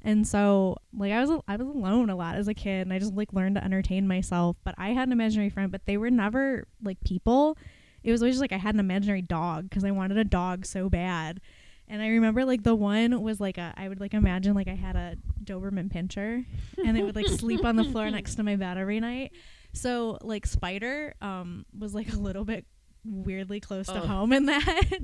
And 0.00 0.26
so 0.26 0.78
like 0.96 1.12
I 1.12 1.20
was 1.20 1.42
I 1.46 1.56
was 1.56 1.68
alone 1.68 2.08
a 2.08 2.16
lot 2.16 2.36
as 2.36 2.48
a 2.48 2.54
kid 2.54 2.86
and 2.86 2.92
I 2.92 2.98
just 2.98 3.12
like 3.12 3.34
learned 3.34 3.56
to 3.56 3.64
entertain 3.64 4.08
myself, 4.08 4.56
but 4.64 4.74
I 4.78 4.88
had 4.88 5.08
an 5.08 5.12
imaginary 5.12 5.50
friend, 5.50 5.70
but 5.70 5.84
they 5.84 5.98
were 5.98 6.10
never 6.10 6.66
like 6.82 6.98
people 7.04 7.58
it 8.02 8.12
was 8.12 8.22
always 8.22 8.36
just 8.36 8.40
like 8.40 8.52
I 8.52 8.58
had 8.58 8.74
an 8.74 8.80
imaginary 8.80 9.20
dog 9.20 9.68
because 9.68 9.84
I 9.84 9.90
wanted 9.90 10.16
a 10.16 10.24
dog 10.24 10.64
so 10.64 10.88
bad. 10.88 11.40
And 11.88 12.00
I 12.00 12.08
remember 12.08 12.44
like 12.44 12.62
the 12.62 12.74
one 12.74 13.20
was 13.20 13.40
like 13.40 13.58
a 13.58 13.74
I 13.76 13.88
would 13.88 14.00
like 14.00 14.14
imagine 14.14 14.54
like 14.54 14.68
I 14.68 14.74
had 14.74 14.96
a 14.96 15.16
Doberman 15.44 15.92
pinscher 15.92 16.46
and 16.84 16.96
it 16.96 17.02
would 17.02 17.14
like 17.14 17.28
sleep 17.28 17.64
on 17.64 17.76
the 17.76 17.84
floor 17.84 18.10
next 18.10 18.36
to 18.36 18.42
my 18.42 18.56
bed 18.56 18.78
every 18.78 19.00
night. 19.00 19.32
So 19.76 20.18
like 20.22 20.46
Spider 20.46 21.14
um 21.20 21.64
was 21.78 21.94
like 21.94 22.12
a 22.12 22.16
little 22.16 22.44
bit 22.44 22.64
weirdly 23.04 23.60
close 23.60 23.86
to 23.86 24.02
Oh. 24.02 24.06
home 24.06 24.32
in 24.32 24.46
that. 24.46 24.90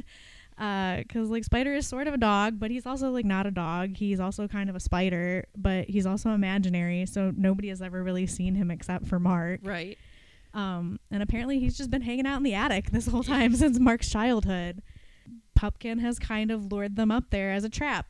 Uh, 0.58 1.02
cause 1.08 1.30
like 1.30 1.44
Spider 1.44 1.72
is 1.74 1.86
sort 1.86 2.06
of 2.06 2.12
a 2.12 2.18
dog, 2.18 2.60
but 2.60 2.70
he's 2.70 2.84
also 2.84 3.10
like 3.10 3.24
not 3.24 3.46
a 3.46 3.50
dog. 3.50 3.96
He's 3.96 4.20
also 4.20 4.46
kind 4.46 4.68
of 4.68 4.76
a 4.76 4.80
spider, 4.80 5.46
but 5.56 5.88
he's 5.88 6.04
also 6.04 6.30
imaginary. 6.32 7.06
So 7.06 7.32
nobody 7.34 7.68
has 7.70 7.80
ever 7.80 8.02
really 8.04 8.26
seen 8.26 8.54
him 8.54 8.70
except 8.70 9.06
for 9.06 9.18
Mark. 9.18 9.60
right. 9.64 9.96
Um, 10.52 11.00
and 11.10 11.22
apparently 11.22 11.58
he's 11.58 11.76
just 11.78 11.90
been 11.90 12.02
hanging 12.02 12.26
out 12.26 12.36
in 12.36 12.42
the 12.42 12.52
attic 12.52 12.90
this 12.90 13.06
whole 13.06 13.22
time 13.22 13.54
since 13.56 13.80
Mark's 13.80 14.10
childhood. 14.10 14.82
Pupkin 15.56 15.98
has 16.00 16.18
kind 16.18 16.50
of 16.50 16.70
lured 16.70 16.96
them 16.96 17.10
up 17.10 17.30
there 17.30 17.50
as 17.52 17.64
a 17.64 17.70
trap 17.70 18.04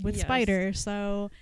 with 0.00 0.14
Yes. 0.14 0.24
Spider. 0.24 0.72
So 0.72 1.32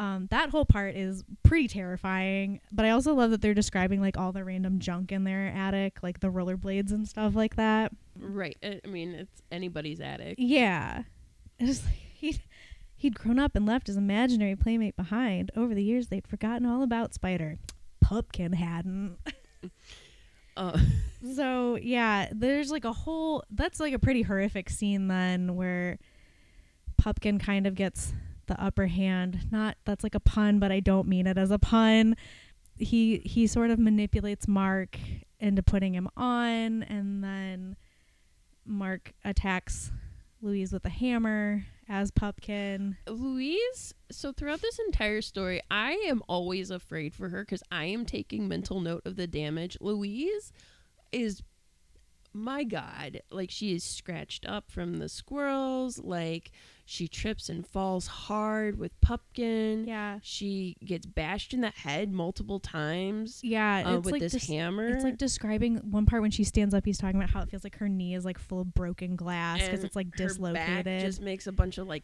um, 0.00 0.28
that 0.30 0.48
whole 0.50 0.64
part 0.64 0.96
is 0.96 1.22
pretty 1.42 1.68
terrifying. 1.68 2.60
But 2.72 2.86
I 2.86 2.90
also 2.90 3.12
love 3.14 3.30
that 3.32 3.42
they're 3.42 3.52
describing 3.54 4.00
like 4.00 4.16
all 4.16 4.32
the 4.32 4.42
random 4.44 4.78
junk 4.78 5.12
in 5.12 5.24
their 5.24 5.48
attic, 5.48 6.02
like 6.02 6.20
the 6.20 6.28
rollerblades 6.28 6.90
and 6.90 7.06
stuff 7.06 7.34
like 7.34 7.56
that. 7.56 7.92
Right. 8.18 8.56
I 8.62 8.80
I 8.84 8.88
mean, 8.88 9.14
it's 9.14 9.42
anybody's 9.52 10.00
attic. 10.00 10.36
Yeah. 10.38 11.02
It's 11.58 11.84
like 11.84 11.94
he'd, 12.14 12.42
he'd 12.96 13.14
grown 13.14 13.38
up 13.38 13.54
and 13.54 13.66
left 13.66 13.88
his 13.88 13.96
imaginary 13.96 14.56
playmate 14.56 14.96
behind. 14.96 15.50
Over 15.54 15.74
the 15.74 15.84
years, 15.84 16.08
they'd 16.08 16.26
forgotten 16.26 16.66
all 16.66 16.82
about 16.82 17.12
Spider. 17.14 17.58
Pupkin 18.00 18.54
hadn't. 18.54 19.18
Uh, 20.56 20.78
So 21.36 21.76
yeah, 21.76 22.28
there's 22.32 22.70
like 22.70 22.84
a 22.84 22.92
whole 22.92 23.44
that's 23.50 23.78
like 23.78 23.92
a 23.94 23.98
pretty 23.98 24.22
horrific 24.22 24.68
scene 24.68 25.06
then 25.08 25.54
where 25.54 25.98
Pupkin 26.98 27.38
kind 27.38 27.66
of 27.66 27.74
gets 27.76 28.12
the 28.50 28.62
upper 28.62 28.88
hand. 28.88 29.46
Not 29.50 29.76
that's 29.86 30.02
like 30.02 30.14
a 30.14 30.20
pun, 30.20 30.58
but 30.58 30.70
I 30.70 30.80
don't 30.80 31.08
mean 31.08 31.26
it 31.26 31.38
as 31.38 31.50
a 31.50 31.58
pun. 31.58 32.16
He 32.76 33.18
he 33.18 33.46
sort 33.46 33.70
of 33.70 33.78
manipulates 33.78 34.46
Mark 34.46 34.98
into 35.38 35.62
putting 35.62 35.94
him 35.94 36.08
on 36.16 36.82
and 36.82 37.24
then 37.24 37.76
Mark 38.66 39.14
attacks 39.24 39.92
Louise 40.42 40.72
with 40.72 40.84
a 40.84 40.90
hammer 40.90 41.64
as 41.88 42.10
Pupkin. 42.10 42.96
Louise, 43.08 43.94
so 44.10 44.32
throughout 44.32 44.60
this 44.62 44.78
entire 44.86 45.22
story, 45.22 45.60
I 45.70 45.92
am 46.06 46.22
always 46.28 46.70
afraid 46.70 47.14
for 47.14 47.28
her 47.28 47.42
because 47.42 47.62
I 47.70 47.84
am 47.86 48.04
taking 48.04 48.48
mental 48.48 48.80
note 48.80 49.02
of 49.04 49.16
the 49.16 49.26
damage. 49.26 49.76
Louise 49.80 50.52
is 51.12 51.42
my 52.32 52.62
god 52.62 53.20
like 53.30 53.50
she 53.50 53.74
is 53.74 53.82
scratched 53.82 54.46
up 54.46 54.70
from 54.70 54.98
the 54.98 55.08
squirrels 55.08 55.98
like 55.98 56.52
she 56.84 57.06
trips 57.08 57.48
and 57.48 57.66
falls 57.66 58.06
hard 58.06 58.78
with 58.78 58.92
pupkin 59.00 59.84
Yeah. 59.86 60.18
she 60.22 60.76
gets 60.84 61.06
bashed 61.06 61.52
in 61.54 61.60
the 61.60 61.70
head 61.70 62.12
multiple 62.12 62.58
times 62.60 63.40
Yeah, 63.44 63.82
uh, 63.86 63.96
it's 63.98 64.04
with 64.04 64.12
like 64.12 64.22
this 64.22 64.32
des- 64.46 64.52
hammer 64.54 64.88
It's 64.88 65.04
like 65.04 65.18
describing 65.18 65.76
one 65.90 66.06
part 66.06 66.22
when 66.22 66.30
she 66.32 66.42
stands 66.44 66.74
up. 66.74 66.84
He's 66.84 66.98
talking 66.98 67.16
about 67.16 67.30
how 67.30 67.42
it 67.42 67.48
feels 67.50 67.62
like 67.64 67.76
her 67.78 67.88
knee 67.88 68.14
is 68.14 68.24
like 68.24 68.38
full 68.38 68.60
of 68.60 68.74
broken 68.74 69.14
glass 69.16 69.62
because 69.62 69.84
it's 69.84 69.94
like 69.94 70.06
her 70.06 70.10
back 70.10 70.28
dislocated. 70.28 71.00
just 71.02 71.20
makes 71.20 71.46
a 71.46 71.52
bunch 71.52 71.78
of 71.78 71.86
like 71.86 72.02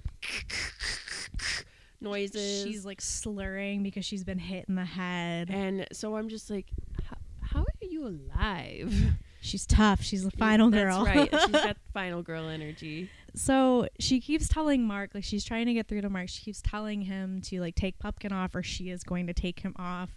noises 2.01 2.63
She's 2.65 2.85
like 2.85 3.01
slurring 3.01 3.83
because 3.83 4.05
she's 4.05 4.25
been 4.25 4.39
hit 4.39 4.67
in 4.69 4.75
the 4.75 4.85
head. 4.85 5.51
and 5.51 5.87
so 5.93 6.17
i'm 6.17 6.29
just 6.29 6.51
like 6.51 6.67
how 7.41 7.61
are 7.61 7.67
you 7.87 8.07
alive 8.07 8.95
She's 9.47 9.67
tough. 9.67 10.03
She's 10.03 10.25
the 10.25 10.31
final 10.33 10.71
girl. 10.71 11.05
that's 11.05 11.17
right 11.17 11.41
she's 11.43 11.51
got 11.51 11.77
final 11.95 12.23
girl 12.23 12.49
energy 12.49 13.11
so 13.37 13.87
she 14.01 14.19
keeps 14.21 14.49
telling 14.49 14.87
Mark, 14.87 15.11
like 15.15 15.23
she's 15.23 15.45
trying 15.45 15.67
to 15.67 15.75
get 15.75 15.87
through 15.87 16.01
to 16.01 16.11
Mark. 16.11 16.31
She 16.31 16.43
keeps 16.43 16.63
telling 16.63 17.03
him 17.03 17.43
to 17.43 17.61
like 17.61 17.75
take 17.75 17.99
Pupkin 17.99 18.33
off, 18.33 18.55
or 18.55 18.63
she 18.63 18.89
is 18.89 19.05
going 19.05 19.27
to 19.27 19.35
take 19.35 19.61
him 19.61 19.75
off. 19.79 20.11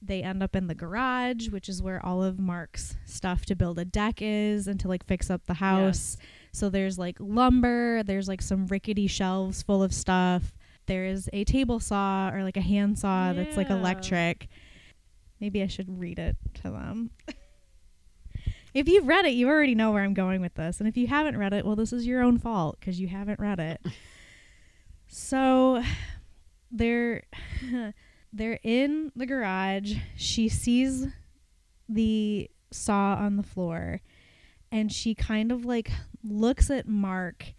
They 0.00 0.22
end 0.22 0.42
up 0.42 0.56
in 0.56 0.66
the 0.66 0.74
garage, 0.74 1.50
which 1.50 1.68
is 1.68 1.82
where 1.82 2.04
all 2.04 2.24
of 2.24 2.40
Mark's 2.40 2.96
stuff 3.04 3.44
to 3.46 3.54
build 3.54 3.78
a 3.78 3.84
deck 3.84 4.20
is 4.20 4.66
and 4.66 4.80
to 4.80 4.88
like 4.88 5.06
fix 5.06 5.30
up 5.30 5.44
the 5.44 5.54
house. 5.54 6.16
So 6.52 6.70
there's 6.70 6.98
like 6.98 7.16
lumber, 7.20 8.02
there's 8.02 8.28
like 8.28 8.42
some 8.42 8.66
rickety 8.66 9.06
shelves 9.06 9.62
full 9.62 9.82
of 9.82 9.92
stuff. 9.92 10.54
There's 10.86 11.28
a 11.34 11.44
table 11.44 11.80
saw 11.80 12.30
or 12.30 12.42
like 12.42 12.56
a 12.56 12.62
hand 12.62 12.98
saw 12.98 13.34
that's 13.34 13.56
like 13.58 13.70
electric. 13.70 14.48
Maybe 15.38 15.62
I 15.62 15.66
should 15.66 16.00
read 16.00 16.18
it 16.18 16.36
to 16.62 16.70
them. 16.70 17.10
if 18.74 18.88
you've 18.88 19.06
read 19.06 19.26
it, 19.26 19.32
you 19.32 19.48
already 19.48 19.74
know 19.74 19.90
where 19.92 20.02
I'm 20.02 20.14
going 20.14 20.40
with 20.40 20.54
this. 20.54 20.80
And 20.80 20.88
if 20.88 20.96
you 20.96 21.06
haven't 21.06 21.36
read 21.36 21.52
it, 21.52 21.64
well, 21.64 21.76
this 21.76 21.92
is 21.92 22.06
your 22.06 22.22
own 22.22 22.38
fault 22.38 22.78
because 22.80 23.00
you 23.00 23.08
haven't 23.08 23.40
read 23.40 23.60
it. 23.60 23.84
so 25.08 25.82
they're 26.70 27.24
they're 28.32 28.60
in 28.62 29.12
the 29.14 29.26
garage. 29.26 29.94
She 30.16 30.48
sees 30.48 31.06
the 31.88 32.50
saw 32.70 33.16
on 33.16 33.36
the 33.36 33.42
floor 33.42 34.00
and 34.70 34.90
she 34.90 35.14
kind 35.14 35.52
of 35.52 35.66
like 35.66 35.90
looks 36.24 36.70
at 36.70 36.88
Mark 36.88 37.52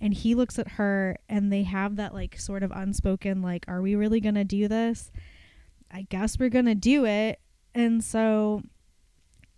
and 0.00 0.14
he 0.14 0.36
looks 0.36 0.58
at 0.58 0.68
her 0.72 1.16
and 1.28 1.52
they 1.52 1.64
have 1.64 1.96
that 1.96 2.14
like 2.14 2.38
sort 2.38 2.62
of 2.62 2.70
unspoken 2.70 3.42
like 3.42 3.64
are 3.66 3.82
we 3.82 3.96
really 3.96 4.20
going 4.20 4.36
to 4.36 4.44
do 4.44 4.68
this? 4.68 5.10
I 5.90 6.02
guess 6.02 6.38
we're 6.38 6.48
going 6.48 6.66
to 6.66 6.76
do 6.76 7.04
it. 7.04 7.40
And 7.74 8.02
so 8.04 8.62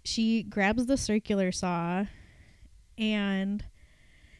she 0.04 0.42
grabs 0.42 0.86
the 0.86 0.96
circular 0.96 1.52
saw 1.52 2.06
and 2.98 3.64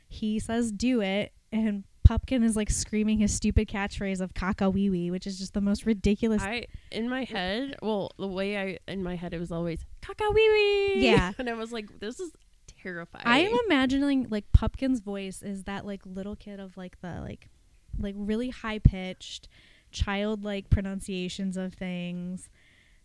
he 0.09 0.39
says 0.39 0.73
do 0.73 1.01
it 1.01 1.33
and 1.51 1.85
Pupkin 2.05 2.43
is 2.43 2.57
like 2.57 2.71
screaming 2.71 3.19
his 3.19 3.33
stupid 3.33 3.69
catchphrase 3.69 4.21
of 4.21 4.35
caca 4.35 4.73
wee 4.73 4.91
wee, 4.91 5.11
which 5.11 5.27
is 5.27 5.39
just 5.39 5.55
the 5.55 5.61
most 5.61 5.87
ridiculous. 5.87 6.43
I 6.43 6.67
in 6.91 7.09
my 7.09 7.25
head, 7.25 7.77
well, 7.81 8.11
the 8.19 8.27
way 8.27 8.59
I 8.59 8.79
in 8.91 9.03
my 9.03 9.15
head 9.15 9.33
it 9.33 9.39
was 9.39 9.53
always 9.53 9.85
caca 10.03 10.35
wee 10.35 10.51
wee. 10.51 11.07
Yeah. 11.07 11.33
and 11.39 11.49
I 11.49 11.55
was 11.55 11.73
like, 11.73 12.01
this 12.01 12.19
is 12.19 12.33
terrifying. 12.83 13.25
I 13.27 13.39
am 13.39 13.57
imagining 13.67 14.27
like 14.31 14.51
Pupkin's 14.53 15.01
voice 15.01 15.43
is 15.43 15.65
that 15.65 15.87
like 15.87 16.01
little 16.05 16.37
kid 16.37 16.61
of 16.61 16.77
like 16.77 17.01
the 17.01 17.21
like 17.21 17.49
like 17.99 18.15
really 18.19 18.51
high 18.51 18.79
pitched 18.79 19.49
childlike 19.93 20.71
pronunciations 20.71 21.57
of 21.57 21.75
things. 21.75 22.49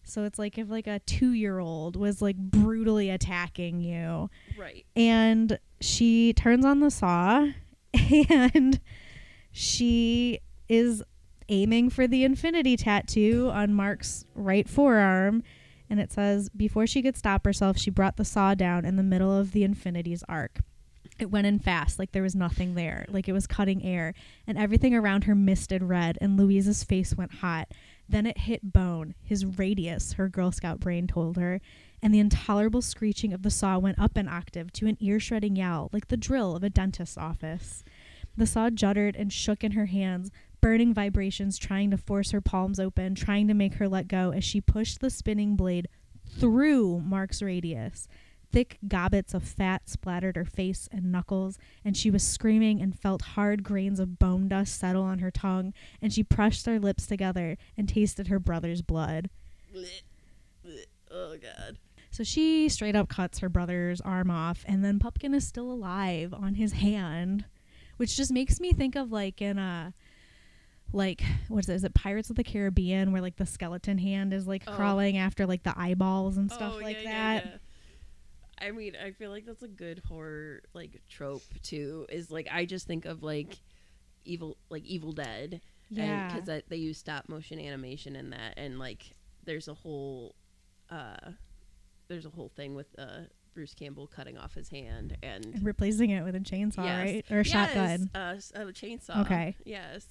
So 0.07 0.23
it's 0.23 0.39
like 0.39 0.57
if 0.57 0.69
like 0.69 0.88
a 0.88 1.01
2-year-old 1.05 1.95
was 1.95 2.21
like 2.21 2.38
brutally 2.38 3.09
attacking 3.09 3.81
you. 3.81 4.29
Right. 4.57 4.85
and 4.95 5.59
she 5.79 6.34
turns 6.34 6.65
on 6.65 6.79
the 6.79 6.89
saw 6.89 7.49
and 8.29 8.79
she 9.51 10.39
is 10.67 11.03
aiming 11.49 11.89
for 11.89 12.07
the 12.07 12.23
infinity 12.23 12.75
tattoo 12.77 13.49
on 13.53 13.73
Mark's 13.73 14.25
right 14.34 14.67
forearm. 14.67 15.43
And 15.89 15.99
it 15.99 16.11
says 16.11 16.49
before 16.49 16.88
she 16.88 17.01
could 17.01 17.15
stop 17.15 17.45
herself 17.45 17.77
she 17.77 17.89
brought 17.89 18.17
the 18.17 18.25
saw 18.25 18.55
down 18.55 18.85
in 18.85 18.95
the 18.95 19.03
middle 19.03 19.38
of 19.38 19.51
the 19.51 19.63
infinity's 19.63 20.23
arc. 20.27 20.59
It 21.19 21.31
went 21.31 21.47
in 21.47 21.59
fast 21.59 21.97
like 21.99 22.11
there 22.11 22.23
was 22.23 22.35
nothing 22.35 22.75
there 22.75 23.05
like 23.09 23.27
it 23.27 23.34
was 23.34 23.47
cutting 23.47 23.84
air 23.84 24.13
and 24.45 24.57
everything 24.57 24.93
around 24.93 25.23
her 25.23 25.34
misted 25.34 25.81
red 25.84 26.17
and 26.21 26.38
louise's 26.38 26.84
face 26.84 27.15
went 27.15 27.35
hot 27.35 27.71
then 28.09 28.25
it 28.25 28.39
hit 28.39 28.73
bone 28.73 29.13
his 29.23 29.45
radius 29.45 30.13
her 30.13 30.29
girl 30.29 30.51
scout 30.51 30.79
brain 30.79 31.07
told 31.07 31.38
her 31.38 31.59
and 32.01 32.13
the 32.13 32.19
intolerable 32.19 32.81
screeching 32.81 33.34
of 33.34 33.41
the 33.41 33.51
saw 33.51 33.77
went 33.77 33.99
up 33.99 34.17
an 34.17 34.27
octave 34.27 34.71
to 34.73 34.88
an 34.88 34.97
ear 34.99 35.19
shredding 35.19 35.55
yell 35.55 35.89
like 35.91 36.07
the 36.07 36.17
drill 36.17 36.55
of 36.55 36.63
a 36.63 36.69
dentist's 36.69 37.17
office. 37.17 37.84
The 38.35 38.45
saw 38.45 38.69
juddered 38.69 39.15
and 39.15 39.34
shook 39.34 39.63
in 39.63 39.71
her 39.71 39.88
hands 39.88 40.31
burning 40.61 40.93
vibrations 40.93 41.57
trying 41.57 41.91
to 41.91 41.97
force 41.97 42.31
her 42.31 42.41
palms 42.41 42.79
open 42.79 43.15
trying 43.15 43.47
to 43.47 43.53
make 43.53 43.75
her 43.75 43.88
let 43.88 44.07
go 44.07 44.31
as 44.31 44.43
she 44.43 44.61
pushed 44.61 44.99
the 44.99 45.09
spinning 45.09 45.55
blade 45.55 45.88
through 46.27 46.99
mark's 46.99 47.41
radius 47.41 48.07
Thick 48.51 48.77
gobbets 48.87 49.33
of 49.33 49.43
fat 49.43 49.89
splattered 49.89 50.35
her 50.37 50.45
face 50.45 50.87
and 50.91 51.11
knuckles, 51.11 51.57
and 51.83 51.95
she 51.97 52.09
was 52.09 52.23
screaming 52.23 52.81
and 52.81 52.97
felt 52.97 53.21
hard 53.21 53.61
grains 53.63 53.99
of 53.99 54.17
bone 54.19 54.47
dust 54.47 54.79
settle 54.79 55.03
on 55.03 55.19
her 55.19 55.31
tongue, 55.31 55.73
and 56.01 56.13
she 56.13 56.23
pressed 56.23 56.65
her 56.65 56.79
lips 56.79 57.05
together 57.07 57.57
and 57.77 57.89
tasted 57.89 58.27
her 58.27 58.39
brother's 58.39 58.81
blood. 58.81 59.29
Oh 61.11 61.35
god. 61.41 61.77
So 62.11 62.23
she 62.23 62.69
straight 62.69 62.95
up 62.95 63.09
cuts 63.09 63.39
her 63.39 63.49
brother's 63.49 64.01
arm 64.01 64.31
off, 64.31 64.63
and 64.67 64.83
then 64.83 64.97
Pupkin 64.99 65.33
is 65.33 65.45
still 65.47 65.71
alive 65.71 66.33
on 66.33 66.55
his 66.55 66.73
hand, 66.73 67.45
which 67.97 68.15
just 68.15 68.31
makes 68.31 68.59
me 68.59 68.71
think 68.73 68.95
of 68.95 69.11
like 69.11 69.41
in 69.41 69.57
a 69.59 69.93
like 70.93 71.21
what 71.49 71.59
is 71.59 71.69
it? 71.69 71.75
Is 71.75 71.83
it 71.83 71.93
Pirates 71.93 72.29
of 72.29 72.37
the 72.37 72.43
Caribbean 72.43 73.11
where 73.11 73.21
like 73.21 73.35
the 73.35 73.45
skeleton 73.45 73.97
hand 73.97 74.33
is 74.33 74.47
like 74.47 74.63
Oh. 74.67 74.71
crawling 74.73 75.17
after 75.17 75.45
like 75.45 75.63
the 75.63 75.77
eyeballs 75.77 76.37
and 76.37 76.49
oh, 76.51 76.55
stuff 76.55 76.73
Oh, 76.77 76.81
like 76.81 76.97
yeah, 77.03 77.09
yeah, 77.09 77.33
that? 77.33 77.45
yeah. 77.45 77.57
I 78.59 78.71
mean, 78.71 78.95
I 78.95 79.11
feel 79.11 79.29
like 79.31 79.45
that's 79.45 79.63
a 79.63 79.67
good 79.67 80.01
horror 80.07 80.61
like 80.73 81.01
trope 81.09 81.43
too. 81.63 82.05
Is 82.09 82.31
like 82.31 82.47
I 82.51 82.65
just 82.65 82.88
think 82.88 83.05
of 83.05 83.23
like 83.23 83.57
evil, 84.25 84.57
like 84.69 84.84
Evil 84.85 85.11
Dead, 85.13 85.61
Yeah. 85.89 86.34
because 86.34 86.61
they 86.67 86.75
use 86.77 86.97
stop 86.97 87.29
motion 87.29 87.59
animation 87.59 88.15
in 88.15 88.31
that, 88.31 88.55
and 88.57 88.79
like 88.79 89.15
there's 89.43 89.67
a 89.67 89.73
whole, 89.73 90.35
uh, 90.89 91.31
there's 92.07 92.25
a 92.25 92.29
whole 92.29 92.49
thing 92.55 92.73
with 92.75 92.88
uh 92.97 93.21
Bruce 93.53 93.73
Campbell 93.73 94.07
cutting 94.07 94.38
off 94.38 94.53
his 94.53 94.69
hand 94.69 95.17
and 95.23 95.45
and 95.45 95.63
replacing 95.65 96.09
it 96.11 96.23
with 96.23 96.35
a 96.35 96.39
chainsaw, 96.39 96.84
Yes. 96.84 97.05
right? 97.05 97.25
Or 97.31 97.39
a 97.39 97.43
shotgun. 97.43 98.09
Yes, 98.13 98.15
uh, 98.15 98.35
s- 98.35 98.51
a 98.55 98.65
chainsaw. 98.71 99.21
Okay. 99.25 99.55
Yes, 99.65 100.05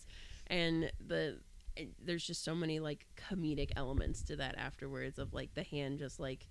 and 0.49 0.91
the 1.07 1.41
and 1.77 1.93
there's 2.03 2.27
just 2.27 2.43
so 2.43 2.55
many 2.55 2.81
like 2.81 3.07
comedic 3.17 3.71
elements 3.77 4.23
to 4.23 4.37
that 4.37 4.57
afterwards 4.57 5.19
of 5.19 5.35
like 5.35 5.55
the 5.55 5.63
hand 5.63 5.99
just 5.99 6.19
like 6.19 6.49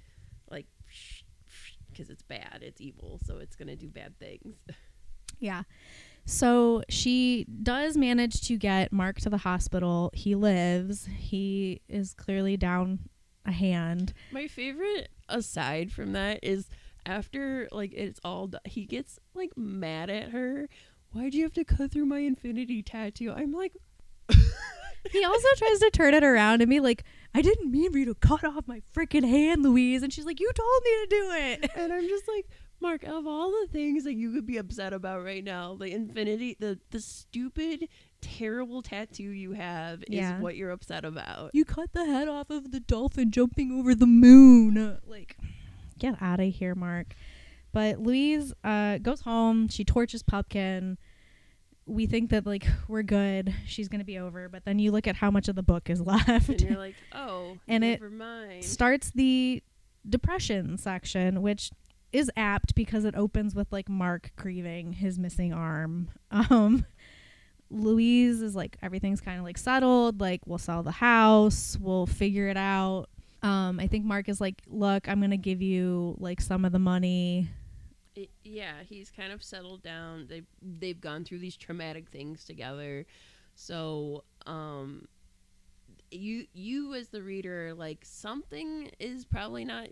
like 0.51 0.67
because 1.95 2.09
it's 2.09 2.23
bad, 2.23 2.59
it's 2.61 2.81
evil, 2.81 3.19
so 3.26 3.38
it's 3.38 3.55
gonna 3.55 3.76
do 3.76 3.89
bad 3.89 4.17
things. 4.19 4.55
Yeah. 5.39 5.63
So 6.26 6.81
she 6.88 7.45
does 7.61 7.97
manage 7.97 8.41
to 8.47 8.57
get 8.57 8.93
Mark 8.93 9.19
to 9.22 9.30
the 9.30 9.39
hospital. 9.39 10.11
He 10.13 10.34
lives. 10.34 11.09
He 11.17 11.81
is 11.89 12.13
clearly 12.13 12.55
down 12.55 12.99
a 13.45 13.51
hand. 13.51 14.13
My 14.31 14.47
favorite 14.47 15.09
aside 15.27 15.91
from 15.91 16.13
that 16.13 16.39
is 16.41 16.69
after 17.05 17.67
like 17.72 17.91
it's 17.93 18.19
all 18.23 18.47
done, 18.47 18.61
he 18.65 18.85
gets 18.85 19.19
like 19.34 19.51
mad 19.57 20.09
at 20.09 20.30
her. 20.30 20.69
Why'd 21.11 21.34
you 21.34 21.43
have 21.43 21.53
to 21.53 21.63
cut 21.65 21.91
through 21.91 22.05
my 22.05 22.19
infinity 22.19 22.81
tattoo? 22.81 23.31
I'm 23.31 23.51
like, 23.51 23.73
He 25.11 25.23
also 25.23 25.48
tries 25.57 25.80
to 25.80 25.90
turn 25.91 26.14
it 26.14 26.23
around 26.23 26.61
and 26.61 26.69
be 26.69 26.80
like, 26.80 27.03
I 27.34 27.41
didn't 27.41 27.72
mean 27.72 27.91
for 27.91 27.98
you 27.98 28.06
to 28.06 28.15
cut 28.15 28.44
off 28.44 28.68
my 28.68 28.82
freaking 28.95 29.27
hand, 29.27 29.64
Louise. 29.64 30.03
And 30.03 30.11
she's 30.11 30.26
like, 30.26 30.40
You 30.40 30.49
told 30.53 30.84
me 30.84 30.91
to 30.91 31.07
do 31.10 31.32
it. 31.64 31.72
and 31.77 31.94
I'm 31.94 32.07
just 32.07 32.27
like, 32.27 32.48
Mark, 32.82 33.03
of 33.03 33.26
all 33.26 33.52
the 33.52 33.68
things 33.72 34.03
that 34.03 34.15
you 34.15 34.34
could 34.34 34.45
be 34.45 34.57
upset 34.57 34.94
about 34.94 35.23
right 35.23 35.44
now, 35.44 35.76
the 35.76 35.91
infinity, 35.91 36.56
the 36.60 36.77
the 36.91 36.99
stupid, 36.99 37.88
terrible 38.22 38.82
tattoo 38.82 39.23
you 39.23 39.53
have 39.53 40.02
is 40.03 40.10
Yeah. 40.10 40.40
what 40.40 40.56
you're 40.56 40.72
upset 40.72 41.06
about. 41.06 41.52
You 41.53 41.65
cut 41.65 41.94
the 41.94 42.06
head 42.06 42.27
off 42.27 42.49
of 42.49 42.72
the 42.72 42.80
dolphin 42.80 43.32
jumping 43.32 43.72
over 43.72 43.95
the 43.95 44.07
moon. 44.07 44.98
Like, 45.07 45.38
get 45.98 46.15
out 46.22 46.40
of 46.41 46.53
here, 46.53 46.76
Mark. 46.76 47.15
But 47.72 47.99
Louise 47.99 48.53
uh, 48.64 48.98
goes 48.99 49.22
home. 49.22 49.68
She 49.69 49.84
torches 49.86 50.23
Pupkin. 50.23 50.98
We 51.87 52.05
think 52.07 52.31
that 52.31 52.45
like 52.45 52.65
we're 52.87 53.03
good. 53.03 53.53
She's 53.65 53.87
gonna 53.87 54.03
be 54.03 54.17
over. 54.17 54.49
But 54.49 54.65
then 54.65 54.79
you 54.79 54.91
look 54.91 55.07
at 55.07 55.15
how 55.15 55.29
much 55.31 55.47
of 55.47 55.55
the 55.55 55.63
book 55.63 55.89
is 55.89 56.01
left. 56.05 56.49
and 56.49 56.61
you're 56.61 56.77
like, 56.77 56.95
oh, 57.13 57.57
And 57.67 57.83
it 57.83 58.01
mind. 58.11 58.63
starts 58.63 59.11
the 59.11 59.61
depression 60.07 60.77
section, 60.77 61.41
which 61.41 61.71
is 62.11 62.31
apt 62.37 62.75
because 62.75 63.03
it 63.05 63.13
opens 63.15 63.53
with 63.55 63.71
like 63.71 63.89
Mark 63.89 64.31
grieving 64.35 64.93
his 64.93 65.19
missing 65.19 65.53
arm. 65.53 66.09
Um 66.31 66.85
Louise 67.71 68.41
is 68.41 68.55
like 68.55 68.77
everything's 68.81 69.21
kind 69.21 69.39
of 69.39 69.43
like 69.43 69.57
settled, 69.57 70.21
like 70.21 70.41
we'll 70.45 70.57
sell 70.59 70.83
the 70.83 70.91
house, 70.91 71.77
we'll 71.81 72.05
figure 72.05 72.47
it 72.47 72.57
out. 72.57 73.07
Um, 73.41 73.79
I 73.79 73.87
think 73.87 74.05
Mark 74.05 74.29
is 74.29 74.39
like, 74.39 74.61
look, 74.67 75.09
I'm 75.09 75.19
gonna 75.19 75.35
give 75.37 75.61
you 75.61 76.15
like 76.19 76.41
some 76.41 76.63
of 76.63 76.71
the 76.71 76.79
money. 76.79 77.49
It, 78.15 78.29
yeah, 78.43 78.75
he's 78.87 79.11
kind 79.11 79.31
of 79.33 79.43
settled 79.43 79.83
down. 79.83 80.27
They 80.29 80.43
they've 80.61 80.99
gone 80.99 81.25
through 81.25 81.39
these 81.39 81.57
traumatic 81.57 82.09
things 82.09 82.45
together. 82.45 83.05
So, 83.55 84.23
um 84.45 85.07
you 86.11 86.45
you 86.53 86.93
as 86.93 87.09
the 87.09 87.21
reader 87.21 87.73
like 87.73 87.99
something 88.03 88.89
is 88.99 89.25
probably 89.25 89.65
not 89.65 89.87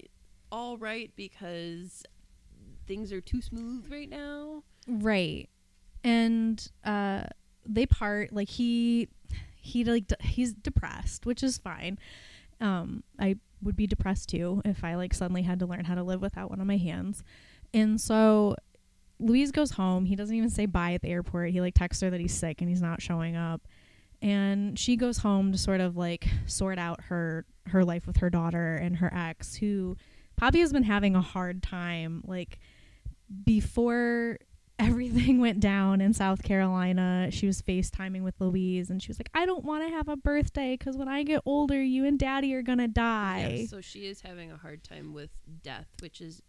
all 0.52 0.78
right 0.78 1.12
because 1.16 2.04
things 2.88 3.12
are 3.12 3.22
too 3.22 3.42
smooth 3.42 3.92
right 3.92 4.10
now. 4.10 4.64
Right. 4.88 5.50
And 6.04 6.66
uh 6.86 7.24
they 7.66 7.86
part 7.86 8.32
like 8.34 8.50
he 8.50 9.10
he 9.56 9.84
like 9.84 10.08
d- 10.08 10.16
he's 10.22 10.54
depressed, 10.54 11.26
which 11.26 11.44
is 11.44 11.58
fine. 11.58 11.98
Um 12.62 13.04
I 13.20 13.38
would 13.62 13.76
be 13.76 13.88
depressed 13.88 14.30
too 14.30 14.62
if 14.66 14.84
I 14.84 14.96
like 14.96 15.14
suddenly 15.14 15.44
had 15.44 15.60
to 15.60 15.66
learn 15.66 15.86
how 15.86 15.96
to 15.96 16.04
live 16.04 16.22
without 16.22 16.50
one 16.50 16.62
of 16.62 16.68
my 16.68 16.78
hands. 16.78 17.24
And 17.74 18.00
so 18.00 18.56
Louise 19.20 19.52
goes 19.52 19.72
home. 19.72 20.06
He 20.06 20.16
doesn't 20.16 20.36
even 20.36 20.50
say 20.50 20.66
bye 20.66 20.94
at 20.94 21.02
the 21.02 21.10
airport. 21.10 21.52
He 21.52 21.62
like 21.62 21.74
texts 21.74 22.02
her 22.02 22.10
that 22.10 22.20
he's 22.20 22.34
sick 22.34 22.62
and 22.62 22.70
he's 22.70 22.82
not 22.82 23.02
showing 23.02 23.36
up. 23.36 23.62
And 24.22 24.78
she 24.78 24.96
goes 24.96 25.18
home 25.18 25.52
to 25.52 25.58
sort 25.58 25.82
of 25.82 25.98
like 25.98 26.28
sort 26.46 26.78
out 26.78 27.02
her 27.06 27.46
her 27.68 27.84
life 27.84 28.06
with 28.06 28.18
her 28.18 28.30
daughter 28.30 28.76
and 28.76 28.98
her 28.98 29.14
ex 29.14 29.56
who 29.56 29.98
Poppy 30.36 30.60
has 30.60 30.74
been 30.74 30.84
having 30.84 31.16
a 31.16 31.22
hard 31.22 31.64
time 31.64 32.24
like 32.26 32.60
before 33.46 34.38
everything 34.80 35.40
went 35.40 35.60
down 35.60 36.02
in 36.02 36.14
South 36.14 36.44
Carolina, 36.44 37.30
she 37.32 37.46
was 37.46 37.62
FaceTiming 37.62 38.24
with 38.24 38.34
Louise 38.40 38.90
and 38.90 39.02
she 39.02 39.08
was 39.08 39.20
like, 39.20 39.30
I 39.34 39.46
don't 39.46 39.64
want 39.64 39.88
to 39.88 39.94
have 39.94 40.10
a 40.10 40.18
birthday 40.18 40.76
because 40.78 40.98
when 40.98 41.08
I 41.08 41.24
get 41.24 41.42
older, 41.46 41.82
you 41.82 42.06
and 42.06 42.18
daddy 42.18 42.54
are 42.56 42.64
going 42.64 42.80
to 42.80 42.88
die. 42.88 43.60
Yeah, 43.62 43.68
so 43.68 43.82
she 43.82 44.08
is 44.08 44.22
having 44.22 44.52
a 44.52 44.58
hard 44.58 44.84
time 44.84 45.14
with 45.14 45.30
death, 45.62 45.88
which 46.02 46.22
is 46.22 46.42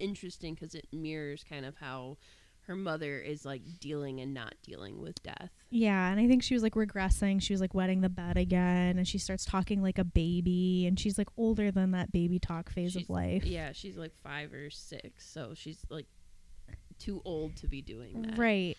interesting 0.00 0.54
because 0.54 0.74
it 0.74 0.86
mirrors 0.92 1.44
kind 1.48 1.64
of 1.64 1.76
how 1.76 2.16
her 2.66 2.76
mother 2.76 3.18
is 3.18 3.44
like 3.44 3.62
dealing 3.80 4.20
and 4.20 4.32
not 4.32 4.54
dealing 4.62 5.00
with 5.00 5.20
death. 5.22 5.50
Yeah, 5.70 6.10
and 6.10 6.20
I 6.20 6.28
think 6.28 6.42
she 6.42 6.54
was 6.54 6.62
like 6.62 6.74
regressing. 6.74 7.42
She 7.42 7.52
was 7.52 7.60
like 7.60 7.74
wetting 7.74 8.00
the 8.00 8.08
bed 8.08 8.36
again, 8.36 8.96
and 8.98 9.06
she 9.08 9.18
starts 9.18 9.44
talking 9.44 9.82
like 9.82 9.98
a 9.98 10.04
baby, 10.04 10.86
and 10.86 10.98
she's 10.98 11.18
like 11.18 11.28
older 11.36 11.70
than 11.70 11.90
that 11.92 12.12
baby 12.12 12.38
talk 12.38 12.70
phase 12.70 12.92
She's- 12.92 13.04
of 13.04 13.10
life. 13.10 13.44
Yeah, 13.44 13.72
she's 13.72 13.96
like 13.96 14.12
five 14.22 14.52
or 14.52 14.70
six, 14.70 15.28
so 15.28 15.52
she's 15.54 15.78
like 15.88 16.06
too 16.98 17.22
old 17.24 17.56
to 17.56 17.66
be 17.66 17.82
doing 17.82 18.22
that. 18.22 18.38
Right. 18.38 18.76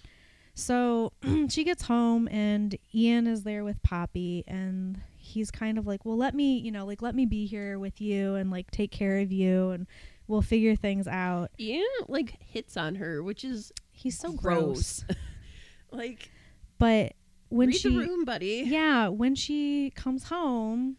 So 0.54 1.14
she 1.50 1.64
gets 1.64 1.84
home 1.84 2.28
and 2.30 2.78
Ian 2.94 3.26
is 3.26 3.44
there 3.44 3.64
with 3.64 3.82
Poppy 3.84 4.44
and 4.48 5.02
he's 5.18 5.50
kind 5.50 5.78
of 5.78 5.88
like, 5.88 6.06
"Well, 6.06 6.18
let 6.18 6.36
me, 6.36 6.58
you 6.58 6.72
know, 6.72 6.86
like 6.86 7.02
let 7.02 7.16
me 7.16 7.26
be 7.26 7.46
here 7.46 7.80
with 7.80 8.00
you 8.00 8.36
and 8.36 8.52
like 8.52 8.70
take 8.72 8.92
care 8.92 9.20
of 9.20 9.32
you 9.32 9.72
and 9.72 9.88
we'll 10.32 10.42
figure 10.42 10.76
things 10.76 11.08
out." 11.08 11.52
Ian 11.60 11.86
like 12.08 12.38
hits 12.40 12.76
on 12.78 12.96
her, 12.96 13.22
which 13.22 13.44
is 13.44 13.72
He's 13.92 14.18
so 14.18 14.32
gross. 14.32 15.04
gross. 15.04 15.18
like 15.92 16.32
But 16.80 17.14
when 17.50 17.68
read 17.68 17.78
she 17.78 17.90
the 17.90 18.00
room, 18.00 18.26
buddy. 18.26 18.64
Yeah, 18.66 19.10
when 19.10 19.36
she 19.36 19.92
comes 19.92 20.24
home, 20.24 20.98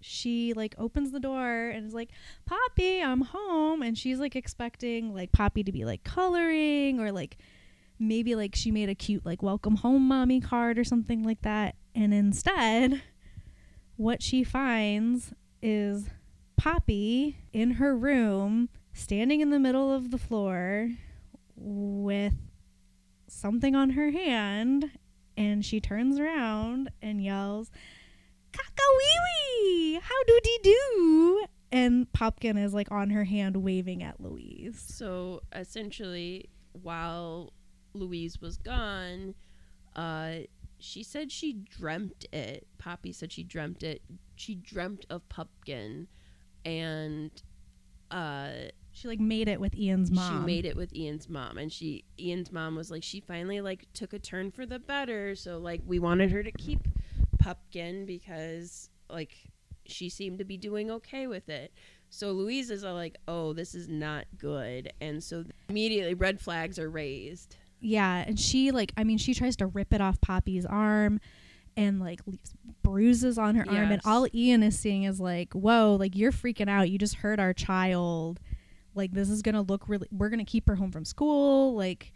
she 0.00 0.52
like 0.54 0.74
opens 0.78 1.10
the 1.10 1.20
door 1.20 1.68
and 1.68 1.86
is 1.86 1.92
like, 1.92 2.10
"Poppy, 2.46 3.02
I'm 3.02 3.20
home." 3.20 3.82
And 3.82 3.98
she's 3.98 4.18
like 4.18 4.34
expecting 4.36 5.12
like 5.14 5.32
Poppy 5.32 5.62
to 5.64 5.72
be 5.72 5.84
like 5.84 6.04
coloring 6.04 7.00
or 7.00 7.12
like 7.12 7.36
maybe 7.98 8.34
like 8.34 8.54
she 8.54 8.70
made 8.70 8.88
a 8.88 8.94
cute 8.94 9.24
like 9.26 9.42
welcome 9.42 9.76
home 9.76 10.06
mommy 10.08 10.40
card 10.40 10.78
or 10.78 10.84
something 10.84 11.22
like 11.22 11.42
that. 11.42 11.74
And 11.94 12.14
instead, 12.14 13.02
what 13.96 14.22
she 14.22 14.42
finds 14.44 15.32
is 15.60 16.08
Poppy 16.62 17.38
in 17.52 17.72
her 17.72 17.96
room 17.96 18.68
standing 18.92 19.40
in 19.40 19.50
the 19.50 19.58
middle 19.58 19.92
of 19.92 20.12
the 20.12 20.16
floor 20.16 20.90
with 21.56 22.34
something 23.26 23.74
on 23.74 23.90
her 23.90 24.12
hand 24.12 24.88
and 25.36 25.64
she 25.64 25.80
turns 25.80 26.20
around 26.20 26.88
and 27.02 27.20
yells, 27.20 27.72
Kakawiwi! 28.52 30.00
How 30.02 30.22
do 30.24 30.38
dee 30.44 30.60
do? 30.62 31.46
And 31.72 32.12
Pupkin 32.12 32.56
is 32.56 32.72
like 32.72 32.92
on 32.92 33.10
her 33.10 33.24
hand 33.24 33.56
waving 33.56 34.04
at 34.04 34.20
Louise. 34.20 34.80
So 34.86 35.40
essentially, 35.52 36.48
while 36.80 37.52
Louise 37.92 38.40
was 38.40 38.56
gone, 38.56 39.34
uh, 39.96 40.34
she 40.78 41.02
said 41.02 41.32
she 41.32 41.54
dreamt 41.54 42.24
it. 42.32 42.68
Poppy 42.78 43.10
said 43.10 43.32
she 43.32 43.42
dreamt 43.42 43.82
it. 43.82 44.00
She 44.36 44.54
dreamt 44.54 45.06
of 45.10 45.28
Pupkin, 45.28 46.06
and 46.64 47.30
uh, 48.10 48.50
She 48.92 49.08
like 49.08 49.20
made 49.20 49.48
it 49.48 49.60
with 49.60 49.74
Ian's 49.74 50.10
mom. 50.10 50.40
she 50.40 50.46
made 50.46 50.64
it 50.64 50.76
with 50.76 50.94
Ian's 50.94 51.28
mom. 51.28 51.58
And 51.58 51.72
she 51.72 52.04
Ian's 52.18 52.52
mom 52.52 52.76
was 52.76 52.90
like, 52.90 53.02
she 53.02 53.20
finally 53.20 53.60
like 53.60 53.86
took 53.94 54.12
a 54.12 54.18
turn 54.18 54.50
for 54.50 54.66
the 54.66 54.78
better. 54.78 55.34
So 55.34 55.58
like, 55.58 55.80
we 55.86 55.98
wanted 55.98 56.30
her 56.32 56.42
to 56.42 56.52
keep 56.52 56.86
Pupkin 57.38 58.06
because 58.06 58.90
like 59.10 59.34
she 59.86 60.08
seemed 60.08 60.38
to 60.38 60.44
be 60.44 60.56
doing 60.56 60.90
okay 60.90 61.26
with 61.26 61.48
it. 61.48 61.72
So 62.08 62.32
Louise 62.32 62.70
is 62.70 62.84
uh, 62.84 62.92
like, 62.92 63.16
oh, 63.26 63.54
this 63.54 63.74
is 63.74 63.88
not 63.88 64.26
good, 64.36 64.92
and 65.00 65.24
so 65.24 65.44
immediately 65.70 66.12
red 66.12 66.40
flags 66.40 66.78
are 66.78 66.90
raised. 66.90 67.56
Yeah, 67.80 68.22
and 68.26 68.38
she 68.38 68.70
like 68.70 68.92
I 68.98 69.04
mean 69.04 69.16
she 69.18 69.32
tries 69.34 69.56
to 69.56 69.66
rip 69.66 69.92
it 69.94 70.00
off 70.02 70.20
Poppy's 70.20 70.66
arm 70.66 71.20
and 71.76 72.00
like 72.00 72.20
leaves 72.26 72.52
bruises 72.82 73.38
on 73.38 73.54
her 73.54 73.64
arm 73.68 73.92
and 73.92 74.02
all 74.04 74.26
Ian 74.34 74.62
is 74.62 74.78
seeing 74.78 75.04
is 75.04 75.20
like, 75.20 75.52
"Whoa, 75.54 75.96
like 75.98 76.14
you're 76.16 76.32
freaking 76.32 76.68
out. 76.68 76.90
You 76.90 76.98
just 76.98 77.16
hurt 77.16 77.40
our 77.40 77.52
child. 77.54 78.40
Like 78.94 79.12
this 79.12 79.30
is 79.30 79.40
going 79.42 79.54
to 79.54 79.62
look 79.62 79.88
really 79.88 80.08
we're 80.10 80.28
going 80.28 80.44
to 80.44 80.50
keep 80.50 80.68
her 80.68 80.74
home 80.76 80.92
from 80.92 81.04
school 81.04 81.74
like 81.74 82.12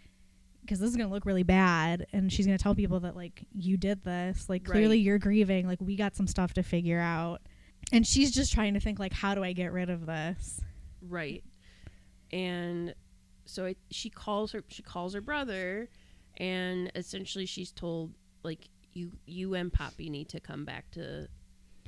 because 0.60 0.80
this 0.80 0.90
is 0.90 0.96
going 0.96 1.08
to 1.08 1.14
look 1.14 1.24
really 1.24 1.44
bad 1.44 2.06
and 2.12 2.30
she's 2.32 2.44
going 2.44 2.58
to 2.58 2.62
tell 2.62 2.74
people 2.74 3.00
that 3.00 3.16
like 3.16 3.44
you 3.54 3.76
did 3.76 4.02
this. 4.04 4.48
Like 4.48 4.64
clearly 4.64 4.96
Right. 4.96 5.04
you're 5.04 5.18
grieving. 5.18 5.66
Like 5.66 5.80
we 5.80 5.96
got 5.96 6.14
some 6.16 6.26
stuff 6.26 6.52
to 6.54 6.62
figure 6.62 7.00
out." 7.00 7.40
And 7.92 8.04
she's 8.06 8.32
just 8.32 8.52
trying 8.52 8.74
to 8.74 8.80
think 8.80 8.98
like 8.98 9.12
how 9.12 9.34
do 9.34 9.44
I 9.44 9.52
get 9.52 9.72
rid 9.72 9.88
of 9.90 10.06
this? 10.06 10.60
Right. 11.00 11.44
And 12.32 12.94
so 13.44 13.66
it, 13.66 13.78
she 13.90 14.10
calls 14.10 14.52
her 14.52 14.64
she 14.68 14.82
calls 14.82 15.14
her 15.14 15.20
brother 15.20 15.88
and 16.38 16.90
essentially 16.96 17.46
she's 17.46 17.70
told 17.70 18.12
like 18.42 18.68
you 18.96 19.12
you 19.26 19.54
and 19.54 19.72
Poppy 19.72 20.08
need 20.10 20.28
to 20.30 20.40
come 20.40 20.64
back 20.64 20.90
to 20.92 21.28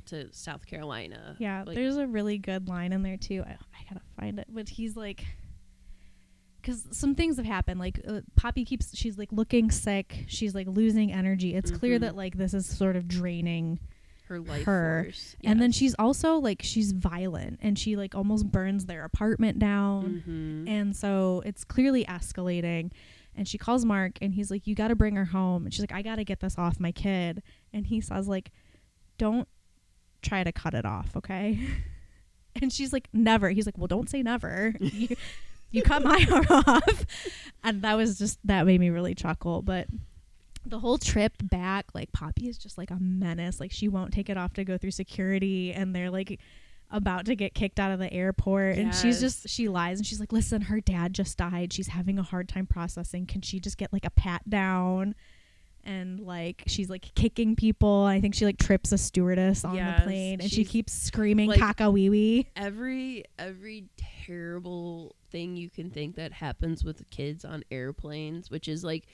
to 0.05 0.31
South 0.33 0.65
Carolina. 0.65 1.35
Yeah, 1.39 1.63
Like, 1.65 1.75
there's 1.75 1.97
a 1.97 2.07
really 2.07 2.37
good 2.37 2.67
line 2.67 2.93
in 2.93 3.03
there 3.03 3.17
too. 3.17 3.43
I, 3.45 3.51
I 3.51 3.83
gotta 3.89 4.01
find 4.19 4.39
it, 4.39 4.47
but 4.49 4.67
he's 4.69 4.95
like, 4.95 5.23
because 6.61 6.85
some 6.91 7.15
things 7.15 7.37
have 7.37 7.45
happened. 7.45 7.79
Like 7.79 7.99
uh, 8.07 8.21
Poppy 8.35 8.65
keeps, 8.65 8.95
she's 8.97 9.17
like 9.17 9.29
looking 9.31 9.71
sick. 9.71 10.25
She's 10.27 10.53
like 10.55 10.67
losing 10.67 11.11
energy. 11.11 11.55
It's 11.55 11.71
clear 11.71 11.97
Mhm. 11.97 12.01
that 12.01 12.15
like 12.15 12.37
this 12.37 12.53
is 12.53 12.65
sort 12.65 12.95
of 12.95 13.07
draining. 13.07 13.79
her 14.27 14.39
life 14.39 14.63
her. 14.65 15.05
force. 15.05 15.35
And 15.43 15.59
then 15.59 15.71
she's 15.71 15.95
also 15.97 16.35
like 16.35 16.61
she's 16.63 16.91
violent 16.91 17.57
and 17.63 17.79
she 17.79 17.95
like 17.95 18.13
almost 18.13 18.51
burns 18.51 18.85
their 18.85 19.03
apartment 19.03 19.57
down. 19.57 20.23
Mhm. 20.27 20.69
And 20.69 20.95
so 20.95 21.41
it's 21.45 21.63
clearly 21.63 22.05
escalating. 22.05 22.91
And 23.39 23.47
she 23.47 23.57
calls 23.57 23.85
Mark 23.85 24.17
and 24.21 24.33
he's 24.33 24.51
like, 24.51 24.67
You 24.67 24.75
got 24.75 24.89
to 24.89 24.97
bring 24.97 25.15
her 25.15 25.23
home. 25.23 25.63
And 25.63 25.73
she's 25.73 25.79
like, 25.79 25.93
I 25.93 26.01
got 26.01 26.17
to 26.17 26.25
get 26.25 26.41
this 26.41 26.57
off 26.57 26.77
my 26.77 26.91
kid. 26.91 27.41
And 27.71 27.87
he 27.87 28.01
says, 28.01 28.27
like, 28.27 28.51
Don't 29.17 29.47
try 30.21 30.43
to 30.43 30.51
cut 30.51 30.73
it 30.73 30.85
off, 30.85 31.15
okay? 31.15 31.57
And 32.61 32.73
she's 32.73 32.91
like, 32.91 33.07
Never. 33.13 33.49
He's 33.51 33.65
like, 33.65 33.77
Well, 33.77 33.87
don't 33.87 34.09
say 34.09 34.21
never. 34.21 34.73
you, 34.81 35.15
you 35.71 35.81
cut 35.83 36.03
my 36.03 36.27
arm 36.31 36.63
off. 36.67 37.05
And 37.63 37.81
that 37.83 37.95
was 37.95 38.17
just, 38.17 38.39
that 38.43 38.65
made 38.65 38.81
me 38.81 38.89
really 38.89 39.15
chuckle. 39.15 39.61
But 39.61 39.87
the 40.65 40.79
whole 40.79 40.97
trip 40.97 41.31
back, 41.41 41.85
like, 41.93 42.11
Poppy 42.11 42.49
is 42.49 42.57
just 42.57 42.77
like 42.77 42.91
a 42.91 42.97
menace. 42.99 43.61
Like, 43.61 43.71
she 43.71 43.87
won't 43.87 44.11
take 44.11 44.29
it 44.29 44.35
off 44.35 44.51
to 44.55 44.65
go 44.65 44.77
through 44.77 44.91
security. 44.91 45.71
And 45.71 45.95
they're 45.95 46.11
like, 46.11 46.41
about 46.91 47.25
to 47.25 47.35
get 47.35 47.53
kicked 47.53 47.79
out 47.79 47.91
of 47.91 47.99
the 47.99 48.11
airport 48.11 48.77
and 48.77 48.95
she's 48.95 49.19
just 49.19 49.47
she 49.47 49.67
lies 49.69 49.99
and 49.99 50.07
she's 50.07 50.19
like 50.19 50.31
listen 50.33 50.61
her 50.61 50.81
dad 50.81 51.13
just 51.13 51.37
died. 51.37 51.71
She's 51.71 51.87
having 51.89 52.17
a 52.17 52.23
hard 52.23 52.49
time 52.49 52.65
processing. 52.65 53.25
Can 53.27 53.41
she 53.41 53.59
just 53.59 53.77
get 53.77 53.93
like 53.93 54.05
a 54.05 54.09
pat 54.09 54.49
down? 54.49 55.13
And 55.83 56.19
like 56.19 56.63
she's 56.67 56.89
like 56.89 57.13
kicking 57.15 57.55
people. 57.55 58.03
I 58.03 58.19
think 58.19 58.35
she 58.35 58.43
like 58.45 58.57
trips 58.57 58.91
a 58.91 58.97
stewardess 58.97 59.63
on 59.63 59.75
Yes, 59.75 59.99
the 59.99 60.03
plane 60.05 60.41
and 60.41 60.51
she 60.51 60.65
keeps 60.65 60.91
screaming 60.93 61.49
like- 61.49 61.59
caca 61.59 61.91
wee 61.91 62.09
wee 62.09 62.47
every 62.55 63.23
every 63.37 63.85
terrible 64.29 65.15
thing 65.31 65.55
you 65.55 65.69
can 65.69 65.89
think 65.89 66.15
that 66.15 66.33
happens 66.33 66.83
with 66.83 67.07
kids 67.09 67.45
on 67.45 67.63
airplanes, 67.71 68.49
which 68.49 68.67
is 68.67 68.83
like 68.83 69.05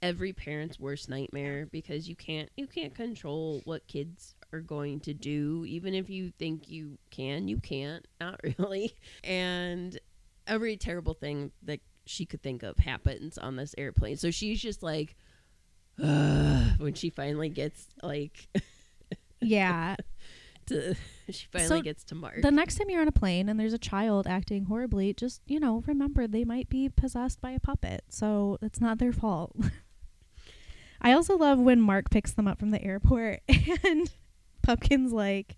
every 0.00 0.32
parent's 0.32 0.78
worst 0.78 1.08
nightmare 1.08 1.66
because 1.72 2.08
you 2.08 2.14
can't 2.14 2.48
you 2.56 2.66
can't 2.66 2.94
control 2.94 3.60
what 3.64 3.84
kids 3.88 4.36
are 4.52 4.60
going 4.60 5.00
to 5.00 5.12
do 5.12 5.64
even 5.66 5.94
if 5.94 6.08
you 6.08 6.30
think 6.38 6.68
you 6.68 6.98
can 7.10 7.48
you 7.48 7.58
can't 7.58 8.06
not 8.20 8.40
really 8.58 8.94
and 9.22 9.98
every 10.46 10.76
terrible 10.76 11.14
thing 11.14 11.50
that 11.62 11.80
she 12.06 12.24
could 12.24 12.42
think 12.42 12.62
of 12.62 12.78
happens 12.78 13.36
on 13.36 13.56
this 13.56 13.74
airplane 13.76 14.16
so 14.16 14.30
she's 14.30 14.60
just 14.60 14.82
like 14.82 15.16
when 15.96 16.94
she 16.94 17.10
finally 17.10 17.48
gets 17.48 17.88
like 18.02 18.48
yeah 19.40 19.96
to 20.66 20.94
she 21.30 21.46
finally 21.52 21.68
So, 21.68 21.82
gets 21.82 22.04
to 22.04 22.14
Mark. 22.14 22.40
The 22.42 22.50
next 22.50 22.76
time 22.76 22.88
you're 22.88 23.00
on 23.00 23.08
a 23.08 23.12
plane 23.12 23.48
and 23.48 23.58
there's 23.58 23.72
a 23.72 23.78
child 23.78 24.26
acting 24.26 24.64
horribly, 24.64 25.12
just, 25.12 25.42
you 25.46 25.60
know, 25.60 25.82
remember 25.86 26.26
they 26.26 26.44
might 26.44 26.68
be 26.68 26.88
possessed 26.88 27.40
by 27.40 27.50
a 27.50 27.60
puppet. 27.60 28.04
So 28.08 28.58
it's 28.62 28.80
not 28.80 28.98
their 28.98 29.12
fault. 29.12 29.54
I 31.00 31.12
also 31.12 31.36
love 31.36 31.58
when 31.58 31.80
Mark 31.80 32.10
picks 32.10 32.32
them 32.32 32.48
up 32.48 32.58
from 32.58 32.70
the 32.70 32.82
airport 32.82 33.40
and 33.84 34.10
Pupkin's 34.68 35.12
like, 35.12 35.56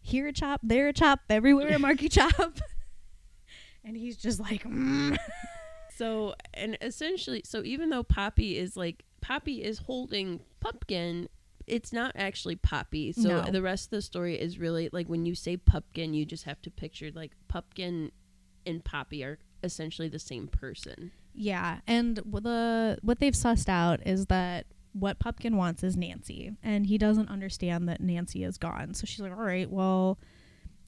here 0.00 0.28
a 0.28 0.32
chop, 0.32 0.60
there 0.62 0.88
a 0.88 0.92
chop, 0.92 1.20
everywhere 1.28 1.74
a 1.74 1.78
Marky 1.78 2.08
chop. 2.10 2.32
and 3.84 3.96
he's 3.96 4.16
just 4.16 4.38
like, 4.40 4.64
mm. 4.64 5.16
So, 5.96 6.34
and 6.54 6.78
essentially, 6.80 7.42
so 7.44 7.62
even 7.64 7.90
though 7.90 8.02
Poppy 8.02 8.56
is 8.56 8.76
like, 8.76 9.04
Poppy 9.20 9.62
is 9.62 9.78
holding 9.78 10.40
Pupkin, 10.60 11.28
it's 11.66 11.92
not 11.92 12.12
actually 12.14 12.56
Poppy. 12.56 13.12
So 13.12 13.28
No. 13.28 13.42
the 13.42 13.62
rest 13.62 13.86
of 13.86 13.90
the 13.90 14.02
story 14.02 14.40
is 14.40 14.58
really 14.58 14.88
like 14.92 15.08
when 15.08 15.26
you 15.26 15.34
say 15.34 15.56
Pupkin, 15.56 16.14
you 16.14 16.24
just 16.24 16.44
have 16.44 16.60
to 16.62 16.70
picture 16.70 17.10
like 17.14 17.32
Pupkin 17.48 18.10
and 18.66 18.84
Poppy 18.84 19.22
are 19.22 19.38
essentially 19.62 20.08
the 20.08 20.18
same 20.18 20.48
person. 20.48 21.12
Yeah, 21.34 21.80
and 21.86 22.16
the 22.16 22.98
what 23.02 23.20
they've 23.20 23.32
sussed 23.34 23.68
out 23.68 24.04
is 24.06 24.26
that 24.26 24.66
what 24.92 25.18
Pupkin 25.18 25.56
wants 25.56 25.82
is 25.82 25.96
Nancy, 25.96 26.52
and 26.62 26.86
he 26.86 26.98
doesn't 26.98 27.28
understand 27.28 27.88
that 27.88 28.00
Nancy 28.00 28.44
is 28.44 28.58
gone. 28.58 28.94
So 28.94 29.06
she's 29.06 29.20
like, 29.20 29.32
"All 29.32 29.38
right, 29.44 29.70
well, 29.70 30.18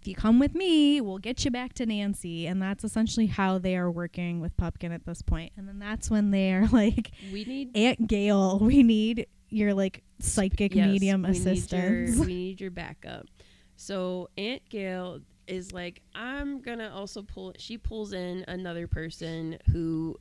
if 0.01 0.06
you 0.06 0.14
come 0.14 0.39
with 0.39 0.55
me, 0.55 1.01
we'll 1.01 1.18
get 1.18 1.44
you 1.44 1.51
back 1.51 1.72
to 1.74 1.86
Nancy." 1.86 2.47
And 2.47 2.60
that's 2.60 2.85
essentially 2.85 3.26
how 3.26 3.59
they 3.59 3.76
are 3.76 3.90
working 3.90 4.40
with 4.40 4.56
Pupkin 4.56 4.93
at 4.93 5.06
this 5.06 5.22
point. 5.22 5.52
And 5.56 5.66
then 5.66 5.78
that's 5.78 6.10
when 6.10 6.31
they 6.31 6.52
are 6.52 6.66
like, 6.72 7.12
We 7.32 7.44
need 7.44 7.76
"Aunt 7.76 8.06
Gail, 8.06 8.59
we 8.59 8.82
need 8.82 9.26
your 9.48 9.72
like 9.74 10.02
psychic 10.18 10.74
yes, 10.74 10.86
medium 10.86 11.22
we 11.22 11.28
need 11.31 11.35
your- 11.44 11.52
assistance." 11.52 12.18
we 12.18 12.26
need 12.26 12.60
your 12.60 12.70
backup. 12.70 13.26
So 13.76 14.28
Aunt 14.36 14.62
Gail 14.68 15.20
is 15.47 15.72
like, 15.72 16.01
I'm 16.14 16.60
gonna 16.62 16.90
also 16.94 17.22
pull. 17.22 17.55
She 17.59 17.78
pulls 17.78 18.12
in 18.12 18.44
another 18.48 18.86
person 18.86 19.59
who. 19.72 20.16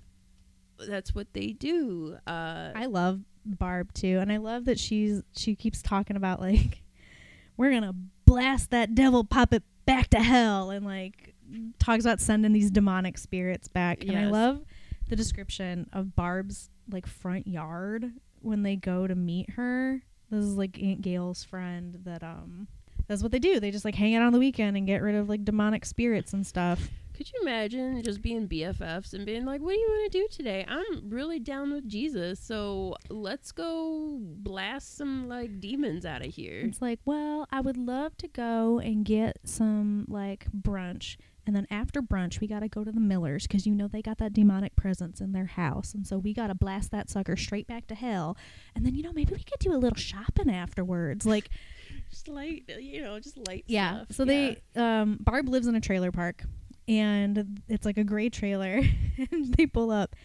That's 0.88 1.14
what 1.14 1.28
they 1.34 1.48
do. 1.52 2.18
Uh, 2.26 2.72
I 2.76 2.88
love 2.88 3.22
Barb 3.46 3.94
too, 3.94 4.20
and 4.20 4.32
I 4.32 4.38
love 4.38 4.66
that 4.66 4.80
she's 4.80 5.22
she 5.36 5.56
keeps 5.56 5.82
talking 5.82 6.16
about 6.16 6.40
like 6.40 6.82
we're 7.58 7.72
gonna 7.72 7.96
blast 8.26 8.72
that 8.72 8.96
devil 8.96 9.24
puppet 9.24 9.64
back 9.86 10.10
to 10.12 10.20
hell, 10.20 10.70
and 10.72 10.86
like 10.86 11.36
talks 11.80 12.04
about 12.06 12.20
sending 12.22 12.54
these 12.54 12.72
demonic 12.72 13.18
spirits 13.18 13.68
back. 13.68 14.04
And 14.04 14.12
I 14.18 14.26
love 14.32 14.62
the 15.10 15.16
description 15.16 15.90
of 15.94 16.16
Barb's 16.16 16.70
like 16.90 17.06
front 17.06 17.48
yard 17.48 18.12
when 18.42 18.64
they 18.64 18.76
go 18.76 19.08
to 19.08 19.16
meet 19.16 19.52
her. 19.52 20.02
This 20.30 20.44
is 20.44 20.56
like 20.56 20.82
Aunt 20.82 21.02
Gail's 21.02 21.44
friend 21.44 22.00
that 22.06 22.24
um 22.24 22.68
that's 23.08 23.22
what 23.22 23.32
they 23.32 23.40
do. 23.40 23.60
They 23.60 23.72
just 23.72 23.86
like 23.86 23.96
hang 23.96 24.16
out 24.16 24.24
on 24.24 24.34
the 24.34 24.40
weekend 24.40 24.78
and 24.78 24.88
get 24.88 25.02
rid 25.02 25.16
of 25.16 25.30
like 25.30 25.44
demonic 25.46 25.86
spirits 25.86 26.34
and 26.34 26.48
stuff. 26.48 26.90
Could 27.16 27.32
you 27.32 27.40
imagine 27.42 28.02
just 28.04 28.22
being 28.22 28.48
BFFs 28.48 29.14
and 29.14 29.26
being 29.26 29.46
like, 29.46 29.62
"What 29.62 29.74
do 29.74 29.80
you 29.80 29.88
want 29.88 30.12
to 30.12 30.18
do 30.20 30.28
today? 30.32 30.66
I'm 30.68 31.10
really 31.10 31.40
down 31.40 31.72
with 31.72 31.88
Jesus, 31.88 32.40
so 32.40 32.96
let's 33.10 33.52
go 33.52 34.18
blast 34.20 34.98
some 34.98 35.28
like 35.28 35.60
demons 35.60 36.06
out 36.06 36.26
of 36.26 36.34
here." 36.34 36.62
It's 36.66 36.82
like, 36.82 37.00
well, 37.06 37.48
I 37.52 37.62
would 37.62 37.78
love 37.78 38.18
to 38.18 38.28
go 38.28 38.80
and 38.80 39.06
get 39.06 39.38
some 39.44 40.06
like 40.10 40.48
brunch. 40.52 41.18
And 41.46 41.54
then 41.54 41.68
after 41.70 42.02
brunch, 42.02 42.40
we 42.40 42.48
got 42.48 42.62
to 42.62 42.70
go 42.70 42.86
to 42.86 42.92
the 42.92 43.02
Millers 43.02 43.46
because 43.46 43.68
you 43.68 43.76
know 43.76 43.90
they 43.90 44.02
got 44.02 44.18
that 44.20 44.32
demonic 44.32 44.78
presence 44.78 45.20
in 45.20 45.34
their 45.34 45.46
house. 45.48 45.94
And 45.94 46.08
so 46.08 46.18
we 46.18 46.34
got 46.34 46.48
to 46.48 46.56
blast 46.56 46.90
that 46.92 47.10
sucker 47.10 47.36
straight 47.36 47.68
back 47.68 47.86
to 47.88 47.96
hell. 47.96 48.38
And 48.74 48.86
then, 48.86 48.96
you 48.96 49.04
know, 49.04 49.12
maybe 49.12 49.34
we 49.34 49.44
could 49.44 49.60
do 49.60 49.74
a 49.74 49.78
little 49.78 49.98
shopping 49.98 50.50
afterwards. 50.50 51.26
Like, 51.26 51.50
Just 52.10 52.30
light, 52.30 52.64
you 52.80 53.02
know, 53.02 53.20
just 53.20 53.38
light. 53.48 53.66
yeah. 53.68 53.96
stuff. 54.06 54.08
So 54.12 54.26
they, 54.26 54.62
um, 54.76 55.18
Barb 55.20 55.50
lives 55.50 55.68
in 55.68 55.76
a 55.76 55.82
trailer 55.82 56.12
park 56.12 56.44
and 56.88 57.62
it's 57.68 57.86
like 57.86 57.98
a 57.98 58.04
gray 58.04 58.30
trailer. 58.30 58.82
and 59.32 59.54
they 59.56 59.66
pull 59.66 59.92
up 59.92 60.16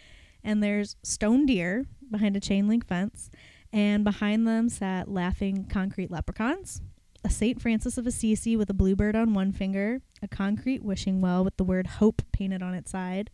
and 0.44 0.62
there's 0.62 0.96
stone 1.02 1.46
deer 1.46 1.86
behind 2.10 2.36
a 2.36 2.40
chain 2.40 2.68
link 2.68 2.86
fence. 2.86 3.30
And 3.72 4.02
behind 4.02 4.46
them 4.46 4.68
sat 4.68 5.08
laughing 5.08 5.66
concrete 5.70 6.10
leprechauns, 6.10 6.80
a 7.22 7.28
St. 7.28 7.60
Francis 7.60 7.98
of 7.98 8.06
Assisi 8.06 8.56
with 8.56 8.70
a 8.70 8.74
bluebird 8.74 9.14
on 9.14 9.34
one 9.34 9.52
finger, 9.52 10.00
a 10.22 10.28
concrete 10.28 10.82
wishing 10.82 11.20
well 11.20 11.44
with 11.44 11.58
the 11.58 11.64
word 11.64 11.86
hope 11.86 12.22
painted 12.32 12.62
on 12.62 12.72
its 12.72 12.90
side, 12.90 13.28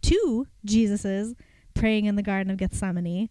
two 0.00 0.46
Jesuses 0.66 1.34
praying 1.74 2.06
in 2.06 2.16
the 2.16 2.22
Garden 2.22 2.50
of 2.50 2.56
Gethsemane, 2.56 3.28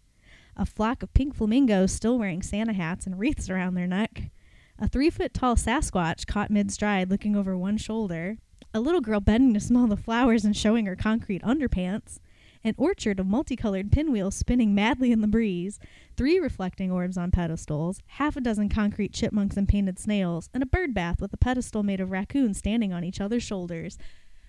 a 0.56 0.66
flock 0.68 1.02
of 1.02 1.14
pink 1.16 1.34
flamingos 1.34 1.92
still 1.92 2.20
wearing 2.20 2.44
Santa 2.44 2.74
hats 2.74 3.08
and 3.08 3.18
wreaths 3.18 3.50
around 3.50 3.74
their 3.74 3.88
neck, 3.88 4.30
a 4.78 4.88
three 4.88 5.10
foot 5.10 5.34
tall 5.34 5.56
Sasquatch 5.56 6.28
caught 6.28 6.52
mid 6.52 6.70
stride 6.72 7.10
looking 7.10 7.36
over 7.36 7.58
one 7.58 7.78
shoulder, 7.78 8.38
a 8.76 8.82
little 8.82 9.00
girl 9.00 9.22
bending 9.22 9.54
to 9.54 9.60
smell 9.62 9.88
the 9.88 9.96
flowers 9.96 10.44
and 10.44 10.56
showing 10.56 10.86
her 10.86 10.98
concrete 10.98 11.42
underpants, 11.44 12.20
an 12.62 12.76
orchard 12.78 13.22
of 13.22 13.26
multicolored 13.26 13.90
pinwheels 13.90 14.36
spinning 14.36 14.76
madly 14.76 15.14
in 15.14 15.22
the 15.22 15.28
breeze, 15.28 15.80
three 16.18 16.40
reflecting 16.40 16.92
orbs 16.92 17.18
on 17.18 17.32
pedestals, 17.32 18.02
half 18.08 18.36
a 18.36 18.42
dozen 18.42 18.68
concrete 18.68 19.14
chipmunks 19.14 19.56
and 19.56 19.70
painted 19.70 19.98
snails, 19.98 20.50
and 20.54 20.62
a 20.62 20.66
bird 20.66 20.94
bath 20.94 21.22
with 21.22 21.32
a 21.32 21.38
pedestal 21.38 21.84
made 21.84 22.02
of 22.02 22.12
raccoons 22.12 22.58
standing 22.58 22.92
on 22.92 23.06
each 23.06 23.22
other's 23.22 23.44
shoulders. 23.44 23.98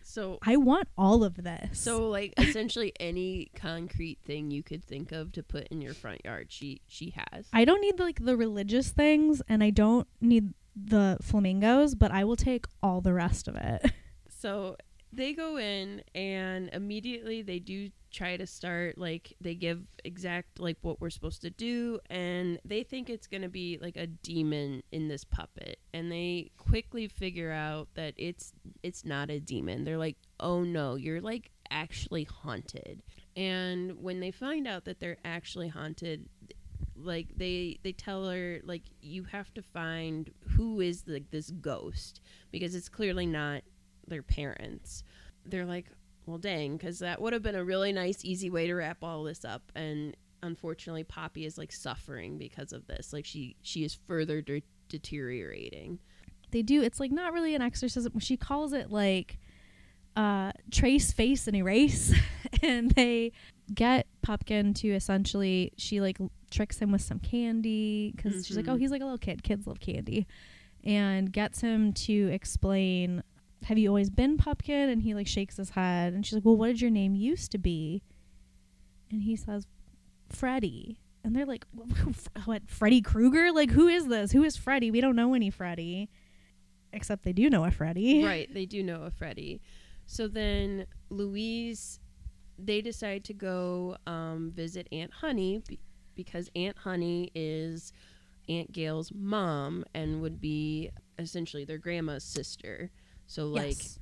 So 0.02 0.38
I 0.42 0.56
want 0.56 0.88
all 0.98 1.22
of 1.22 1.44
this. 1.44 1.78
So 1.78 2.08
like 2.08 2.34
essentially 2.38 2.92
any 2.98 3.52
concrete 3.54 4.18
thing 4.24 4.50
you 4.50 4.64
could 4.64 4.84
think 4.84 5.12
of 5.12 5.30
to 5.32 5.44
put 5.44 5.68
in 5.68 5.80
your 5.80 5.94
front 5.94 6.24
yard, 6.24 6.48
she 6.50 6.80
she 6.88 7.14
has. 7.14 7.46
I 7.52 7.64
don't 7.64 7.80
need 7.80 8.00
like 8.00 8.24
the 8.24 8.36
religious 8.36 8.90
things 8.90 9.40
and 9.48 9.62
I 9.62 9.70
don't 9.70 10.08
need 10.20 10.52
the 10.74 11.18
flamingos, 11.22 11.94
but 11.94 12.10
I 12.10 12.24
will 12.24 12.36
take 12.36 12.66
all 12.82 13.00
the 13.00 13.14
rest 13.14 13.46
of 13.46 13.54
it. 13.54 13.92
So 14.46 14.76
they 15.12 15.32
go 15.32 15.58
in 15.58 16.02
and 16.14 16.70
immediately 16.72 17.42
they 17.42 17.58
do 17.58 17.90
try 18.12 18.36
to 18.36 18.46
start 18.46 18.96
like 18.96 19.34
they 19.40 19.56
give 19.56 19.82
exact 20.04 20.60
like 20.60 20.76
what 20.82 21.00
we're 21.00 21.10
supposed 21.10 21.42
to 21.42 21.50
do 21.50 21.98
and 22.10 22.60
they 22.64 22.84
think 22.84 23.10
it's 23.10 23.26
going 23.26 23.42
to 23.42 23.48
be 23.48 23.76
like 23.82 23.96
a 23.96 24.06
demon 24.06 24.84
in 24.92 25.08
this 25.08 25.24
puppet 25.24 25.80
and 25.92 26.12
they 26.12 26.52
quickly 26.58 27.08
figure 27.08 27.50
out 27.50 27.88
that 27.94 28.14
it's 28.16 28.52
it's 28.84 29.04
not 29.04 29.30
a 29.30 29.40
demon. 29.40 29.82
They're 29.82 29.98
like, 29.98 30.16
"Oh 30.38 30.62
no, 30.62 30.94
you're 30.94 31.20
like 31.20 31.50
actually 31.72 32.22
haunted." 32.22 33.02
And 33.34 34.00
when 34.00 34.20
they 34.20 34.30
find 34.30 34.68
out 34.68 34.84
that 34.84 35.00
they're 35.00 35.18
actually 35.24 35.68
haunted, 35.68 36.28
like 36.94 37.36
they 37.36 37.80
they 37.82 37.92
tell 37.92 38.28
her 38.28 38.60
like 38.62 38.82
you 39.00 39.24
have 39.24 39.52
to 39.54 39.62
find 39.62 40.30
who 40.50 40.80
is 40.80 41.02
like 41.08 41.32
this 41.32 41.50
ghost 41.50 42.20
because 42.52 42.76
it's 42.76 42.88
clearly 42.88 43.26
not 43.26 43.62
their 44.06 44.22
parents. 44.22 45.02
They're 45.44 45.66
like, 45.66 45.86
well, 46.26 46.38
dang, 46.38 46.76
because 46.76 46.98
that 47.00 47.20
would 47.20 47.32
have 47.32 47.42
been 47.42 47.54
a 47.54 47.64
really 47.64 47.92
nice, 47.92 48.24
easy 48.24 48.50
way 48.50 48.66
to 48.66 48.74
wrap 48.74 48.98
all 49.02 49.22
this 49.22 49.44
up. 49.44 49.70
And 49.74 50.16
unfortunately, 50.42 51.04
Poppy 51.04 51.44
is 51.46 51.56
like 51.56 51.72
suffering 51.72 52.36
because 52.38 52.72
of 52.72 52.86
this. 52.86 53.12
Like 53.12 53.24
she 53.24 53.56
she 53.62 53.84
is 53.84 53.94
further 54.06 54.40
de- 54.40 54.62
deteriorating. 54.88 55.98
they 56.50 56.62
do 56.62 56.82
it's 56.82 57.00
like 57.00 57.12
not 57.12 57.32
really 57.32 57.54
an 57.54 57.62
exorcism. 57.62 58.18
She 58.18 58.36
calls 58.36 58.72
it 58.72 58.90
like 58.90 59.38
uh 60.16 60.50
trace 60.70 61.12
face 61.12 61.46
and 61.46 61.54
erase 61.54 62.14
and 62.62 62.90
they 62.92 63.32
get 63.74 64.06
Pupkin 64.22 64.72
to 64.74 64.88
essentially 64.88 65.72
she 65.76 66.00
like 66.00 66.18
tricks 66.50 66.78
him 66.78 66.90
with 66.90 67.02
some 67.02 67.18
candy 67.18 68.14
because 68.16 68.46
she's 68.46 68.56
like 68.56 68.66
oh 68.68 68.76
he's 68.76 68.90
like 68.90 69.02
a 69.02 69.04
little 69.04 69.18
kid 69.18 69.42
kids 69.42 69.66
love 69.66 69.78
candy 69.78 70.26
and 70.84 71.32
gets 71.32 71.60
him 71.60 71.92
to 71.92 72.28
explain 72.32 73.22
have 73.66 73.78
you 73.78 73.88
always 73.88 74.10
been 74.10 74.38
Pupkin 74.38 74.88
and 74.88 75.02
he 75.02 75.12
like 75.12 75.26
shakes 75.26 75.56
his 75.56 75.70
head 75.70 76.12
and 76.12 76.24
she's 76.24 76.34
like 76.34 76.44
well 76.44 76.56
what 76.56 76.68
did 76.68 76.80
your 76.80 76.90
name 76.90 77.14
used 77.14 77.50
to 77.52 77.58
be? 77.58 78.02
And 79.10 79.22
he 79.22 79.36
says 79.36 79.66
Freddy. 80.28 81.00
And 81.24 81.34
they're 81.34 81.46
like 81.46 81.66
what 82.44 82.62
Freddy 82.68 83.00
Krueger? 83.00 83.52
Like 83.52 83.70
who 83.70 83.88
is 83.88 84.06
this? 84.06 84.32
Who 84.32 84.44
is 84.44 84.56
Freddy? 84.56 84.90
We 84.90 85.00
don't 85.00 85.16
know 85.16 85.34
any 85.34 85.50
Freddy. 85.50 86.08
Except 86.92 87.24
they 87.24 87.32
do 87.32 87.50
know 87.50 87.64
a 87.64 87.70
Freddy. 87.70 88.24
Right, 88.24 88.52
they 88.52 88.64
do 88.64 88.82
know 88.82 89.02
a 89.02 89.10
Freddy. 89.10 89.60
So 90.06 90.28
then 90.28 90.86
Louise, 91.10 91.98
they 92.58 92.80
decide 92.80 93.24
to 93.24 93.34
go 93.34 93.96
um, 94.06 94.52
visit 94.54 94.86
Aunt 94.92 95.12
Honey 95.12 95.62
be- 95.66 95.80
because 96.14 96.48
Aunt 96.54 96.78
Honey 96.78 97.32
is 97.34 97.92
Aunt 98.48 98.70
Gail's 98.72 99.10
mom 99.12 99.84
and 99.92 100.20
would 100.22 100.40
be 100.40 100.90
essentially 101.18 101.64
their 101.64 101.78
grandma's 101.78 102.24
sister. 102.24 102.90
So 103.26 103.46
like 103.48 103.76
Yes. 103.78 103.98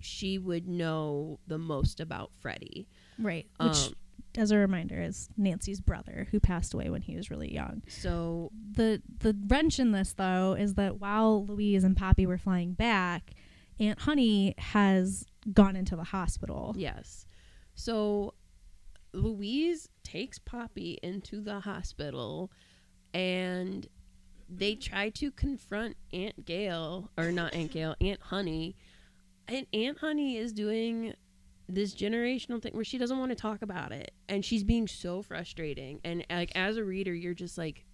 she 0.00 0.38
would 0.38 0.68
know 0.68 1.38
the 1.46 1.58
most 1.58 2.00
about 2.00 2.32
Freddie. 2.40 2.88
right 3.18 3.46
which 3.60 3.86
Um, 3.88 3.94
as 4.36 4.50
a 4.50 4.56
reminder 4.58 5.00
is 5.00 5.28
Nancy's 5.36 5.80
brother 5.80 6.26
who 6.32 6.40
passed 6.40 6.74
away 6.74 6.90
when 6.90 7.02
he 7.02 7.14
was 7.16 7.30
really 7.30 7.52
young 7.54 7.82
so 7.88 8.50
the 8.72 9.00
the 9.20 9.36
wrench 9.46 9.78
in 9.78 9.92
this 9.92 10.12
though 10.14 10.54
is 10.58 10.74
that 10.74 11.00
while 11.00 11.46
Louise 11.46 11.84
and 11.84 11.96
Poppy 11.96 12.26
were 12.26 12.38
flying 12.38 12.72
back 12.72 13.30
Aunt 13.78 14.00
Honey 14.00 14.54
has 14.58 15.24
gone 15.52 15.76
into 15.76 15.94
the 15.96 16.04
hospital 16.04 16.74
yes, 16.76 17.26
so 17.74 18.34
Louise 19.12 19.88
takes 20.02 20.40
Poppy 20.40 20.98
into 21.02 21.40
the 21.40 21.60
hospital, 21.60 22.50
and 23.12 23.86
they 24.48 24.74
try 24.74 25.10
to 25.10 25.30
confront 25.30 25.96
Aunt 26.12 26.44
Gail 26.44 27.10
or 27.16 27.32
not 27.32 27.54
Aunt 27.54 27.72
Gail, 27.72 27.94
Aunt 28.00 28.20
Honey, 28.20 28.76
and 29.48 29.66
Aunt 29.72 29.98
Honey 29.98 30.36
is 30.36 30.52
doing 30.52 31.14
this 31.68 31.94
generational 31.94 32.60
thing 32.60 32.74
where 32.74 32.84
she 32.84 32.98
doesn't 32.98 33.18
want 33.18 33.30
to 33.30 33.36
talk 33.36 33.62
about 33.62 33.92
it, 33.92 34.12
and 34.28 34.44
she's 34.44 34.64
being 34.64 34.86
so 34.86 35.22
frustrating. 35.22 36.00
And 36.04 36.24
like 36.30 36.52
as 36.54 36.76
a 36.76 36.84
reader, 36.84 37.14
you're 37.14 37.34
just 37.34 37.56
like, 37.58 37.84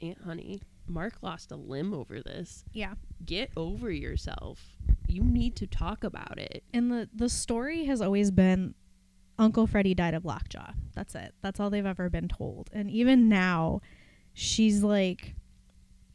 Aunt 0.00 0.20
Honey, 0.22 0.60
Mark 0.86 1.14
lost 1.22 1.52
a 1.52 1.56
limb 1.56 1.94
over 1.94 2.20
this. 2.20 2.64
Yeah. 2.72 2.94
Get 3.24 3.50
over 3.56 3.90
yourself. 3.90 4.76
You 5.08 5.22
need 5.22 5.56
to 5.56 5.66
talk 5.66 6.04
about 6.04 6.38
it. 6.38 6.64
And 6.72 6.90
the 6.90 7.08
the 7.14 7.28
story 7.28 7.84
has 7.84 8.00
always 8.00 8.30
been 8.30 8.74
Uncle 9.38 9.66
Freddie 9.66 9.94
died 9.94 10.14
of 10.14 10.24
lockjaw. 10.24 10.72
That's 10.94 11.14
it. 11.14 11.34
That's 11.42 11.60
all 11.60 11.70
they've 11.70 11.86
ever 11.86 12.08
been 12.10 12.28
told. 12.28 12.70
And 12.72 12.90
even 12.90 13.28
now, 13.28 13.80
she's 14.32 14.82
like, 14.82 15.34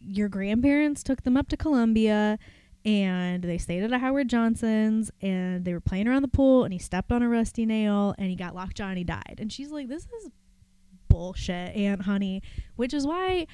your 0.02 0.30
grandparents 0.30 1.04
took 1.04 1.24
them 1.24 1.38
up 1.38 1.48
to 1.50 1.58
Columbia 1.58 2.38
and 2.86 3.44
they 3.44 3.58
stayed 3.58 3.84
at 3.84 3.92
a 3.92 3.98
Howard 3.98 4.30
Johnson's 4.30 5.12
and 5.22 5.66
they 5.66 5.74
were 5.74 5.82
playing 5.82 6.08
around 6.08 6.22
the 6.22 6.28
pool 6.28 6.64
and 6.64 6.72
he 6.72 6.80
stepped 6.80 7.12
on 7.12 7.22
a 7.22 7.30
rusty 7.30 7.66
nail 7.66 8.16
and 8.18 8.30
he 8.30 8.36
got 8.36 8.56
lockjaw 8.56 8.90
and 8.90 8.98
he 8.98 9.04
died. 9.04 9.36
And 9.40 9.52
she's 9.52 9.72
like, 9.72 9.90
this 9.90 10.04
is 10.04 10.30
bullshit, 11.10 11.76
Aunt 11.76 12.04
Honey, 12.04 12.42
which 12.76 12.94
is 12.94 13.06
why 13.06 13.48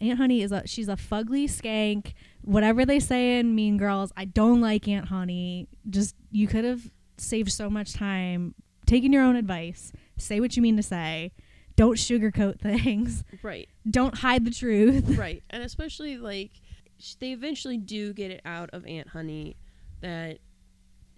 Aunt 0.00 0.18
Honey 0.18 0.42
is 0.42 0.52
a 0.52 0.66
she's 0.66 0.88
a 0.88 0.96
fugly 0.96 1.44
skank. 1.44 2.14
Whatever 2.42 2.86
they 2.86 3.00
say 3.00 3.38
in 3.38 3.54
Mean 3.54 3.76
Girls, 3.76 4.12
I 4.16 4.24
don't 4.24 4.60
like 4.60 4.86
Aunt 4.88 5.06
Honey. 5.08 5.68
Just 5.88 6.14
you 6.30 6.46
could 6.46 6.64
have 6.64 6.90
saved 7.16 7.52
so 7.52 7.68
much 7.68 7.92
time 7.92 8.54
taking 8.86 9.12
your 9.12 9.22
own 9.22 9.36
advice. 9.36 9.92
Say 10.16 10.40
what 10.40 10.56
you 10.56 10.62
mean 10.62 10.76
to 10.76 10.82
say. 10.82 11.32
Don't 11.80 11.96
sugarcoat 11.96 12.60
things. 12.60 13.24
Right. 13.42 13.66
Don't 13.90 14.18
hide 14.18 14.44
the 14.44 14.50
truth. 14.50 15.08
right. 15.18 15.42
And 15.48 15.62
especially 15.62 16.18
like 16.18 16.50
sh- 16.98 17.14
they 17.14 17.32
eventually 17.32 17.78
do 17.78 18.12
get 18.12 18.30
it 18.30 18.42
out 18.44 18.68
of 18.74 18.86
Aunt 18.86 19.08
Honey 19.08 19.56
that 20.02 20.40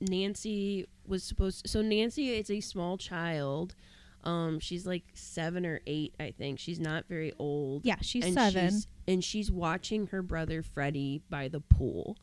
Nancy 0.01 0.86
was 1.05 1.24
supposed 1.24 1.64
to, 1.64 1.68
so 1.68 1.82
Nancy 1.82 2.30
is 2.30 2.48
a 2.48 2.60
small 2.60 2.97
child. 2.97 3.74
Um 4.22 4.60
she's 4.60 4.86
like 4.86 5.02
7 5.14 5.66
or 5.66 5.80
8, 5.84 6.14
I 6.20 6.30
think. 6.30 6.60
She's 6.60 6.78
not 6.78 7.09
very 7.09 7.32
old. 7.40 7.84
Yeah, 7.84 7.97
she's 8.01 8.24
and 8.24 8.34
seven. 8.34 8.70
She's, 8.70 8.86
and 9.09 9.24
she's 9.24 9.51
watching 9.51 10.06
her 10.06 10.22
brother 10.22 10.62
Freddie 10.62 11.22
by 11.28 11.48
the 11.48 11.60
pool. 11.60 12.16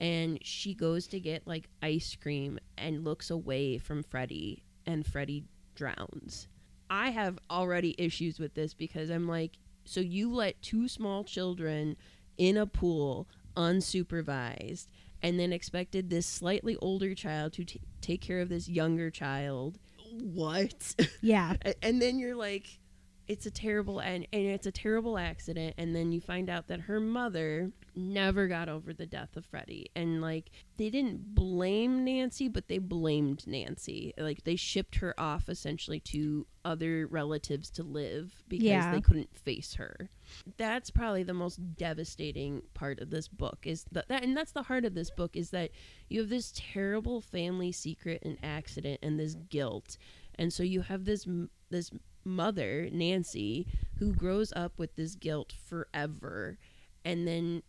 And 0.00 0.38
she 0.42 0.72
goes 0.72 1.06
to 1.08 1.20
get 1.20 1.46
like 1.46 1.68
ice 1.82 2.16
cream 2.18 2.58
and 2.78 3.04
looks 3.04 3.28
away 3.30 3.76
from 3.76 4.02
Freddie, 4.04 4.64
and 4.86 5.06
Freddie 5.06 5.44
drowns. 5.74 6.48
I 6.94 7.10
have 7.10 7.40
already 7.50 7.96
issues 7.98 8.38
with 8.38 8.54
this 8.54 8.72
because 8.72 9.10
I'm 9.10 9.26
like, 9.26 9.58
so 9.84 9.98
you 9.98 10.32
let 10.32 10.62
two 10.62 10.86
small 10.86 11.24
children 11.24 11.96
in 12.38 12.56
a 12.56 12.66
pool 12.66 13.26
unsupervised 13.56 14.86
and 15.20 15.40
then 15.40 15.52
expected 15.52 16.08
this 16.08 16.24
slightly 16.24 16.76
older 16.76 17.12
child 17.16 17.52
to 17.54 17.64
t- 17.64 17.80
take 18.00 18.20
care 18.20 18.40
of 18.40 18.48
this 18.48 18.68
younger 18.68 19.10
child. 19.10 19.80
What? 20.20 20.94
yeah. 21.20 21.54
And 21.82 22.00
then 22.00 22.20
you're 22.20 22.36
like 22.36 22.78
it's 23.26 23.46
a 23.46 23.50
terrible 23.50 23.98
and, 23.98 24.28
and 24.32 24.46
it's 24.46 24.66
a 24.66 24.72
terrible 24.72 25.18
accident 25.18 25.74
and 25.76 25.96
then 25.96 26.12
you 26.12 26.20
find 26.20 26.48
out 26.48 26.68
that 26.68 26.82
her 26.82 27.00
mother 27.00 27.72
never 27.96 28.48
got 28.48 28.68
over 28.68 28.92
the 28.92 29.06
death 29.06 29.36
of 29.36 29.44
Freddie. 29.46 29.90
And 29.94 30.20
like 30.20 30.50
they 30.76 30.90
didn't 30.90 31.34
blame 31.34 32.04
Nancy 32.04 32.48
but 32.48 32.68
they 32.68 32.78
blamed 32.78 33.46
Nancy. 33.46 34.12
Like 34.18 34.44
they 34.44 34.56
shipped 34.56 34.96
her 34.96 35.14
off 35.18 35.48
essentially 35.48 36.00
to 36.00 36.46
other 36.64 37.06
relatives 37.06 37.70
to 37.70 37.82
live 37.82 38.42
because 38.48 38.64
Yeah. 38.64 38.92
they 38.92 39.00
couldn't 39.00 39.36
face 39.38 39.74
her. 39.74 40.08
That's 40.56 40.90
probably 40.90 41.22
the 41.22 41.34
most 41.34 41.76
devastating 41.76 42.62
part 42.74 43.00
of 43.00 43.10
this 43.10 43.28
book 43.28 43.58
is 43.64 43.84
that, 43.92 44.08
that 44.08 44.22
and 44.22 44.36
that's 44.36 44.52
the 44.52 44.62
heart 44.62 44.84
of 44.84 44.94
this 44.94 45.10
book 45.10 45.36
is 45.36 45.50
that 45.50 45.70
you 46.08 46.20
have 46.20 46.30
this 46.30 46.52
terrible 46.56 47.20
family 47.20 47.72
secret 47.72 48.22
and 48.24 48.38
accident 48.42 49.00
and 49.02 49.18
this 49.20 49.34
guilt. 49.50 49.98
And 50.36 50.52
so 50.52 50.62
you 50.62 50.80
have 50.82 51.04
this 51.04 51.26
this 51.70 51.90
mother 52.24 52.88
Nancy 52.90 53.66
who 53.98 54.14
grows 54.14 54.52
up 54.56 54.78
with 54.78 54.96
this 54.96 55.14
guilt 55.14 55.52
forever. 55.52 56.58
And 57.04 57.28
then 57.28 57.62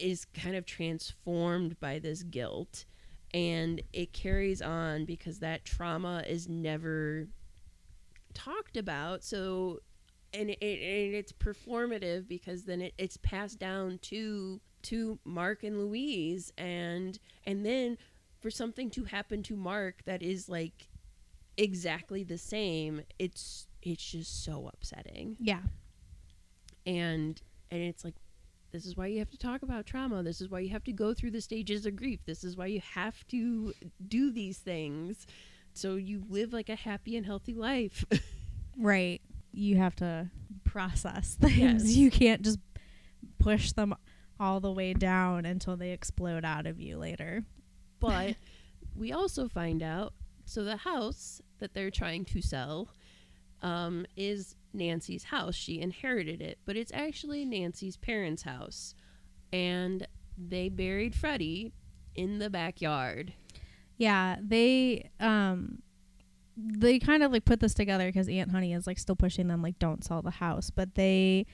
is 0.00 0.24
kind 0.24 0.56
of 0.56 0.64
transformed 0.66 1.78
by 1.80 1.98
this 1.98 2.22
guilt 2.22 2.84
and 3.32 3.80
it 3.92 4.12
carries 4.12 4.60
on 4.60 5.04
because 5.04 5.38
that 5.38 5.64
trauma 5.64 6.24
is 6.26 6.48
never 6.48 7.28
talked 8.34 8.76
about 8.76 9.22
so 9.24 9.78
and, 10.32 10.50
it, 10.50 10.58
and 10.62 11.14
it's 11.14 11.32
performative 11.32 12.28
because 12.28 12.64
then 12.64 12.80
it, 12.80 12.94
it's 12.98 13.16
passed 13.18 13.58
down 13.58 13.98
to 14.02 14.60
to 14.82 15.18
Mark 15.24 15.62
and 15.64 15.78
Louise 15.78 16.52
and 16.56 17.18
and 17.44 17.66
then 17.66 17.98
for 18.40 18.50
something 18.50 18.88
to 18.90 19.04
happen 19.04 19.42
to 19.44 19.56
Mark 19.56 20.04
that 20.06 20.22
is 20.22 20.48
like 20.48 20.88
exactly 21.56 22.22
the 22.22 22.38
same 22.38 23.02
it's 23.18 23.66
it's 23.82 24.02
just 24.10 24.44
so 24.44 24.70
upsetting 24.72 25.36
Yeah. 25.40 25.60
and 26.86 27.40
and 27.70 27.82
it's 27.82 28.04
like 28.04 28.14
this 28.72 28.86
is 28.86 28.96
why 28.96 29.06
you 29.06 29.18
have 29.18 29.30
to 29.30 29.38
talk 29.38 29.62
about 29.62 29.86
trauma 29.86 30.22
this 30.22 30.40
is 30.40 30.48
why 30.48 30.58
you 30.60 30.68
have 30.70 30.84
to 30.84 30.92
go 30.92 31.12
through 31.14 31.30
the 31.30 31.40
stages 31.40 31.86
of 31.86 31.96
grief 31.96 32.20
this 32.26 32.44
is 32.44 32.56
why 32.56 32.66
you 32.66 32.80
have 32.80 33.26
to 33.28 33.72
do 34.08 34.30
these 34.30 34.58
things 34.58 35.26
so 35.72 35.94
you 35.96 36.22
live 36.28 36.52
like 36.52 36.68
a 36.68 36.74
happy 36.76 37.16
and 37.16 37.26
healthy 37.26 37.54
life 37.54 38.04
Right. 38.78 39.20
You 39.52 39.76
have 39.76 39.94
to 39.96 40.30
process 40.64 41.34
things. 41.40 41.84
Yes. 41.84 41.96
You 41.96 42.10
can't 42.10 42.40
just 42.42 42.58
push 43.38 43.72
them 43.72 43.94
all 44.38 44.60
the 44.60 44.72
way 44.72 44.94
down 44.94 45.44
until 45.44 45.76
they 45.76 45.90
explode 45.90 46.44
out 46.44 46.66
of 46.66 46.80
you 46.80 46.96
later. 46.96 47.44
but 47.98 48.36
we 48.96 49.12
also 49.12 49.48
find 49.48 49.82
out 49.82 50.14
so 50.46 50.64
the 50.64 50.78
house 50.78 51.42
that 51.58 51.74
they're 51.74 51.90
trying 51.90 52.24
to 52.24 52.40
sell 52.40 52.88
um, 53.62 54.06
is 54.16 54.56
Nancy's 54.72 55.24
house. 55.24 55.54
She 55.54 55.80
inherited 55.80 56.40
it, 56.40 56.58
but 56.64 56.76
it's 56.76 56.92
actually 56.94 57.44
Nancy's 57.44 57.96
parents' 57.96 58.42
house. 58.42 58.94
And 59.52 60.06
they 60.38 60.68
buried 60.68 61.14
Freddie 61.14 61.72
in 62.14 62.38
the 62.38 62.50
backyard. 62.50 63.32
Yeah, 63.96 64.36
they 64.40 65.10
um 65.20 65.82
they 66.56 66.98
kind 66.98 67.22
of 67.22 67.32
like 67.32 67.44
put 67.44 67.60
this 67.60 67.74
together 67.74 68.06
because 68.06 68.28
Aunt 68.28 68.50
Honey 68.50 68.72
is 68.72 68.86
like 68.86 68.98
still 68.98 69.16
pushing 69.16 69.48
them 69.48 69.62
like 69.62 69.78
don't 69.78 70.04
sell 70.04 70.22
the 70.22 70.30
house, 70.30 70.70
but 70.70 70.94
they 70.94 71.46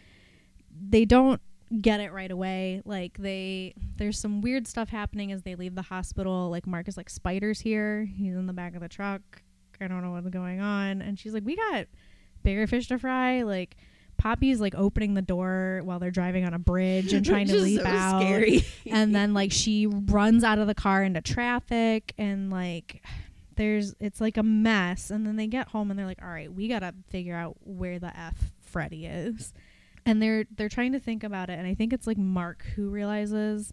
they 0.70 1.05
don't 1.05 1.40
get 1.80 2.01
it 2.01 2.12
right 2.12 2.30
away. 2.30 2.82
Like 2.84 3.18
they 3.18 3.74
there's 3.97 4.18
some 4.18 4.40
weird 4.40 4.66
stuff 4.66 4.88
happening 4.88 5.32
as 5.32 5.43
they 5.43 5.55
leave 5.55 5.74
the 5.74 5.82
hospital. 5.82 6.51
Like 6.51 6.66
Mark 6.66 6.88
is 6.88 6.97
like 6.97 7.10
spiders 7.10 7.60
here. 7.60 8.09
He's 8.16 8.34
in 8.34 8.47
the 8.47 8.52
back 8.52 8.74
of 8.74 8.80
the 8.80 8.88
truck. 8.88 9.43
I 9.80 9.88
don't 9.88 10.02
know 10.02 10.12
what's 10.12 10.28
going 10.28 10.60
on. 10.60 11.02
And 11.02 11.18
she's 11.18 11.34
like, 11.34 11.44
We 11.44 11.56
got 11.56 11.86
bigger 12.47 12.66
fish 12.68 12.86
to 12.86 12.98
fry. 12.98 13.43
Like 13.43 13.77
Poppy's 14.16 14.60
like 14.60 14.74
opening 14.77 15.14
the 15.14 15.20
door 15.20 15.81
while 15.85 15.98
they're 15.98 16.12
driving 16.12 16.44
on 16.44 16.55
a 16.55 16.59
bridge 16.60 17.12
and 17.12 17.27
trying 17.27 17.48
to 17.48 17.56
leap 17.56 17.81
so 17.81 17.86
out 17.86 18.23
Scary. 18.23 18.64
and 18.86 19.14
then 19.14 19.35
like 19.40 19.52
she 19.52 19.86
runs 19.86 20.44
out 20.44 20.59
of 20.59 20.68
the 20.68 20.74
car 20.74 21.02
into 21.02 21.20
traffic 21.20 22.14
and 22.16 22.48
like 22.51 23.02
there's 23.56 23.94
it's 24.01 24.20
like 24.20 24.36
a 24.36 24.43
mess 24.44 25.10
and 25.10 25.27
then 25.27 25.36
they 25.36 25.48
get 25.48 25.68
home 25.68 25.90
and 25.90 25.98
they're 25.98 26.06
like 26.06 26.23
all 26.23 26.28
right 26.28 26.52
we 26.52 26.68
gotta 26.68 26.94
figure 27.09 27.35
out 27.35 27.56
where 27.64 27.98
the 27.98 28.16
f 28.16 28.52
freddy 28.60 29.06
is 29.06 29.52
and 30.05 30.23
they're 30.23 30.44
they're 30.56 30.68
trying 30.68 30.93
to 30.93 31.01
think 31.01 31.24
about 31.24 31.48
it 31.48 31.59
and 31.59 31.66
i 31.66 31.74
think 31.74 31.93
it's 31.93 32.06
like 32.06 32.18
mark 32.18 32.64
who 32.77 32.90
realizes 32.90 33.73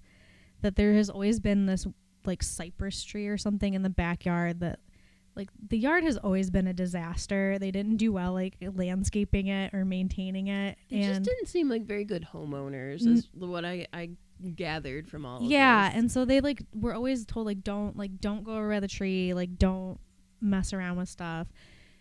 that 0.62 0.78
there 0.78 0.94
has 0.94 1.10
always 1.10 1.40
been 1.42 1.66
this 1.66 1.86
like 2.26 2.42
cypress 2.42 3.04
tree 3.04 3.28
or 3.28 3.38
something 3.38 3.74
in 3.74 3.84
the 3.84 3.90
backyard 3.90 4.62
that 4.62 4.80
like 5.36 5.50
the 5.70 5.78
yard 5.78 6.04
has 6.04 6.18
always 6.18 6.50
been 6.50 6.68
a 6.68 6.74
disaster. 6.74 7.58
They 7.60 7.72
didn't 7.72 7.98
do 7.98 8.12
well 8.14 8.34
like 8.34 8.56
landscaping 8.76 9.48
it 9.48 9.74
or 9.74 9.84
maintaining 9.86 10.48
it 10.48 10.78
They 10.90 11.02
just 11.02 11.24
didn't 11.24 11.48
seem 11.48 11.70
like 11.70 11.86
very 11.86 12.04
good 12.06 12.28
homeowners, 12.34 13.06
N- 13.06 13.14
is 13.14 13.28
what 13.34 13.66
I, 13.66 13.88
I 13.94 14.12
gathered 14.56 15.08
from 15.08 15.26
all. 15.26 15.42
yeah 15.42 15.90
and 15.94 16.12
so 16.12 16.26
they 16.26 16.42
like 16.42 16.64
were 16.74 16.94
always 16.94 17.26
told 17.26 17.46
like 17.46 17.64
don't 17.64 17.96
like 17.96 18.20
don't 18.20 18.44
go 18.44 18.52
over 18.54 18.70
by 18.70 18.80
the 18.82 18.88
tree 18.90 19.34
like 19.34 19.58
don't 19.58 19.98
mess 20.42 20.74
around 20.74 20.98
with 20.98 21.08
stuff. 21.10 21.48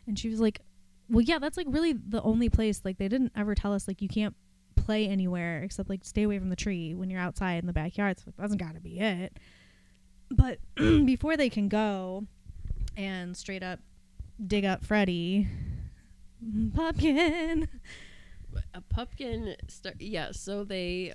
And 0.06 0.18
she 0.18 0.28
was 0.28 0.40
like 0.40 0.60
well 1.08 1.20
yeah 1.20 1.38
that's 1.38 1.56
like 1.56 1.66
really 1.70 1.92
the 1.92 2.20
only 2.22 2.48
place 2.48 2.80
like 2.84 2.98
they 2.98 3.08
didn't 3.08 3.32
ever 3.36 3.54
tell 3.54 3.72
us 3.72 3.86
like 3.86 4.02
you 4.02 4.08
can't 4.08 4.34
play 4.74 5.06
anywhere 5.06 5.62
except 5.62 5.88
like 5.88 6.04
stay 6.04 6.24
away 6.24 6.38
from 6.38 6.48
the 6.48 6.56
tree 6.56 6.94
when 6.94 7.08
you're 7.10 7.20
outside 7.20 7.54
in 7.60 7.66
the 7.66 7.72
backyard. 7.72 8.18
So 8.18 8.24
like, 8.26 8.36
that's 8.36 8.54
gotta 8.56 8.80
be 8.80 8.98
it. 8.98 9.38
But 10.30 10.58
before 10.76 11.36
they 11.36 11.48
can 11.50 11.68
go 11.68 12.26
and 12.96 13.36
straight 13.36 13.62
up 13.62 13.80
dig 14.46 14.64
up 14.64 14.84
freddy 14.84 15.46
pupkin 16.74 17.68
a 18.74 18.80
pupkin. 18.80 19.56
Star- 19.68 19.94
yeah, 19.98 20.30
so 20.32 20.64
they 20.64 21.12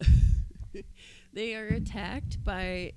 they 1.32 1.54
are 1.54 1.66
attacked 1.66 2.42
by. 2.44 2.92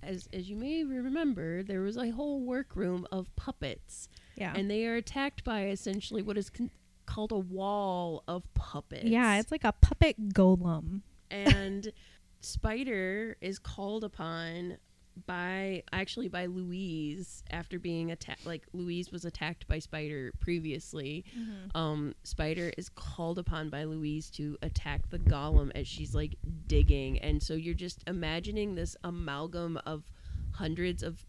As, 0.00 0.28
as 0.32 0.48
you 0.48 0.54
may 0.54 0.84
remember, 0.84 1.64
there 1.64 1.80
was 1.80 1.96
a 1.96 2.10
whole 2.10 2.40
workroom 2.40 3.06
of 3.10 3.34
puppets, 3.34 4.08
yeah 4.36 4.52
and 4.54 4.70
they 4.70 4.86
are 4.86 4.94
attacked 4.94 5.42
by 5.42 5.66
essentially 5.66 6.22
what 6.22 6.38
is 6.38 6.50
con- 6.50 6.70
called 7.04 7.32
a 7.32 7.38
wall 7.38 8.22
of 8.28 8.42
puppets. 8.54 9.04
Yeah, 9.04 9.38
it's 9.40 9.50
like 9.50 9.64
a 9.64 9.72
puppet 9.72 10.28
golem. 10.32 11.02
and 11.30 11.92
Spider 12.40 13.36
is 13.40 13.58
called 13.58 14.04
upon 14.04 14.76
by 15.26 15.82
actually 15.92 16.28
by 16.28 16.46
Louise 16.46 17.42
after 17.50 17.78
being 17.78 18.10
attacked 18.10 18.46
like 18.46 18.62
Louise 18.72 19.10
was 19.10 19.24
attacked 19.24 19.66
by 19.68 19.78
Spider 19.78 20.32
previously. 20.40 21.24
Um 21.74 22.14
Spider 22.24 22.72
is 22.78 22.88
called 22.88 23.38
upon 23.38 23.68
by 23.70 23.84
Louise 23.84 24.30
to 24.32 24.56
attack 24.62 25.10
the 25.10 25.18
golem 25.18 25.70
as 25.74 25.86
she's 25.88 26.14
like 26.14 26.36
digging 26.66 27.18
and 27.18 27.42
so 27.42 27.54
you're 27.54 27.74
just 27.74 28.02
imagining 28.06 28.74
this 28.74 28.96
amalgam 29.04 29.78
of 29.86 30.04
hundreds 30.52 31.02
of 31.02 31.24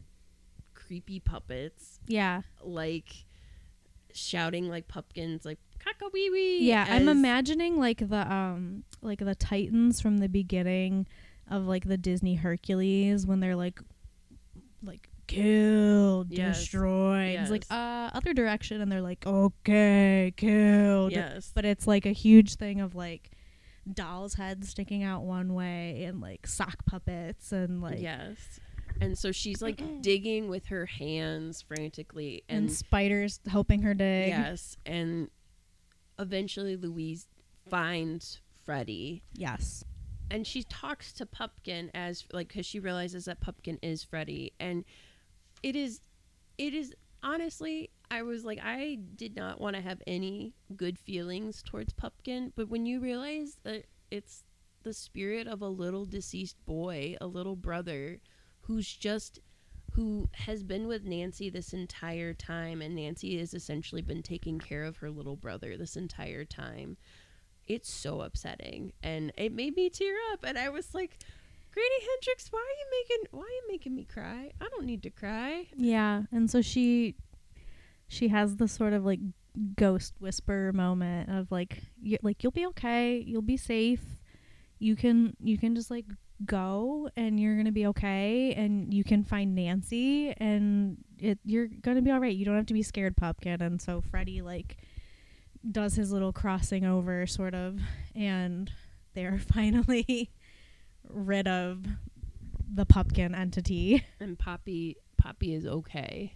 creepy 0.73 1.19
puppets 1.19 1.99
Yeah. 2.07 2.41
like 2.63 3.25
shouting 4.13 4.67
like 4.67 4.87
pumpkins 4.87 5.45
like 5.45 5.59
caca 5.79 6.11
wee 6.11 6.29
wee 6.31 6.59
Yeah, 6.67 6.85
I'm 6.89 7.07
imagining 7.07 7.77
like 7.77 8.09
the 8.09 8.31
um 8.31 8.83
like 9.01 9.19
the 9.19 9.35
Titans 9.35 10.01
from 10.01 10.17
the 10.17 10.27
beginning 10.27 11.07
of 11.49 11.65
like 11.67 11.85
the 11.85 11.97
Disney 11.97 12.35
Hercules 12.35 13.25
when 13.25 13.39
they're 13.39 13.55
like 13.55 13.79
like 14.83 15.09
killed, 15.27 16.27
Yes. 16.31 16.59
destroyed. 16.59 17.39
It's 17.39 17.51
like 17.51 17.65
uh 17.69 18.09
other 18.13 18.33
direction 18.33 18.81
and 18.81 18.91
they're 18.91 19.01
like 19.01 19.25
okay, 19.27 20.33
killed. 20.37 21.11
yes 21.11 21.51
But 21.53 21.65
it's 21.65 21.85
like 21.87 22.05
a 22.05 22.11
huge 22.11 22.55
thing 22.55 22.81
of 22.81 22.95
like 22.95 23.31
dolls' 23.91 24.35
heads 24.35 24.69
sticking 24.69 25.03
out 25.03 25.23
one 25.23 25.53
way 25.53 26.03
and 26.03 26.21
like 26.21 26.45
sock 26.47 26.85
puppets 26.85 27.51
and 27.51 27.81
like 27.81 27.99
yes 27.99 28.37
and 29.01 29.17
so 29.17 29.31
she's 29.31 29.61
like 29.61 29.81
digging 30.01 30.47
with 30.49 30.65
her 30.67 30.85
hands 30.85 31.61
frantically 31.63 32.43
and, 32.49 32.65
and, 32.67 32.71
spiders 32.71 33.39
helping 33.47 33.81
her 33.81 33.93
dig. 33.95 34.27
yes 34.29 34.77
and 34.85 35.29
eventually 36.19 36.75
louise 36.75 37.27
finds 37.69 38.41
freddy 38.65 39.23
Yes. 39.33 39.83
And 40.31 40.45
she 40.45 40.63
talks 40.63 41.11
to 41.13 41.25
Pupkin 41.25 41.89
as 41.93 42.25
like 42.31 42.49
because 42.49 42.65
she 42.65 42.79
realizes 42.79 43.25
that 43.25 43.41
Pupkin 43.41 43.79
is 43.81 44.03
Freddy, 44.03 44.53
and 44.59 44.85
it 45.63 45.75
is, 45.75 46.01
it 46.57 46.73
is 46.73 46.93
honestly, 47.23 47.89
I 48.11 48.21
was 48.21 48.45
like, 48.45 48.59
I 48.63 48.99
did 49.15 49.35
not 49.35 49.59
want 49.59 49.75
to 49.75 49.81
have 49.81 50.01
any 50.07 50.53
good 50.75 50.97
feelings 50.97 51.61
towards 51.63 51.93
Pupkin, 51.93 52.53
but 52.55 52.69
when 52.69 52.85
you 52.85 52.99
realize 52.99 53.57
that 53.63 53.85
it's 54.11 54.43
the 54.83 54.93
spirit 54.93 55.47
of 55.47 55.61
a 55.61 55.67
little 55.67 56.05
deceased 56.05 56.57
boy, 56.65 57.15
a 57.19 57.27
little 57.27 57.55
brother, 57.55 58.19
who's 58.61 58.91
just 58.91 59.39
who 59.93 60.29
has 60.33 60.63
been 60.63 60.87
with 60.87 61.03
Nancy 61.03 61.49
this 61.49 61.73
entire 61.73 62.33
time, 62.33 62.81
and 62.81 62.95
Nancy 62.95 63.37
has 63.39 63.53
essentially 63.53 64.01
been 64.01 64.21
taking 64.21 64.59
care 64.59 64.83
of 64.83 64.97
her 64.97 65.09
little 65.09 65.35
brother 65.35 65.75
this 65.77 65.95
entire 65.95 66.45
time 66.45 66.95
it's 67.69 67.89
so 67.89 68.21
upsetting. 68.21 68.91
And 69.01 69.31
it 69.37 69.53
made 69.53 69.75
me 69.75 69.89
tear 69.89 70.15
up. 70.33 70.43
And 70.43 70.57
i 70.57 70.69
was 70.69 70.93
like 70.93 71.17
grady 71.71 71.87
hendrix 72.01 72.51
why 72.51 72.59
are 72.59 72.79
you 72.79 72.87
making 72.99 73.27
why 73.31 73.43
are 73.43 73.47
you 73.47 73.63
making 73.69 73.95
me 73.95 74.03
cry? 74.03 74.51
I 74.59 74.67
don't 74.69 74.85
need 74.85 75.03
to 75.03 75.09
cry. 75.09 75.67
Yeah, 75.75 76.23
and 76.31 76.49
so 76.49 76.61
she 76.61 77.15
she 78.07 78.29
has 78.29 78.57
this 78.57 78.73
sort 78.73 78.93
of 78.93 79.05
like 79.05 79.19
ghost 79.75 80.13
whisper 80.19 80.71
moment 80.73 81.29
of 81.29 81.51
like 81.51 81.83
you 82.01 82.17
like 82.21 82.43
you'll 82.43 82.51
be 82.51 82.65
okay, 82.67 83.23
you'll 83.25 83.41
be 83.41 83.57
safe. 83.57 84.03
You 84.79 84.95
can 84.95 85.35
you 85.39 85.57
can 85.57 85.75
just 85.75 85.91
like 85.91 86.05
go 86.45 87.09
and 87.15 87.39
you're 87.39 87.55
going 87.55 87.65
to 87.65 87.71
be 87.71 87.87
okay. 87.87 88.53
And 88.53 88.93
you 88.93 89.03
can 89.03 89.23
find 89.23 89.55
Nancy. 89.55 90.33
And 90.37 90.97
it 91.17 91.39
you're 91.43 91.67
going 91.67 91.97
to 91.97 92.01
be 92.01 92.11
all 92.11 92.19
right. 92.19 92.35
You 92.35 92.45
don't 92.45 92.55
have 92.55 92.67
to 92.67 92.73
be 92.73 92.83
scared, 92.83 93.15
Pupkin. 93.15 93.61
And 93.61 93.81
so 93.81 94.01
Freddy 94.01 94.41
like 94.41 94.77
does 95.69 95.95
his 95.95 96.11
little 96.11 96.33
crossing 96.33 96.85
over 96.85 97.27
sort 97.27 97.53
of 97.53 97.79
and 98.15 98.71
they're 99.13 99.39
finally 99.53 100.31
rid 101.07 101.47
of 101.47 101.85
the 102.73 102.85
pupkin 102.85 103.33
entity. 103.35 104.03
and 104.19 104.37
poppy 104.37 104.97
poppy 105.17 105.53
is 105.53 105.65
okay. 105.65 106.35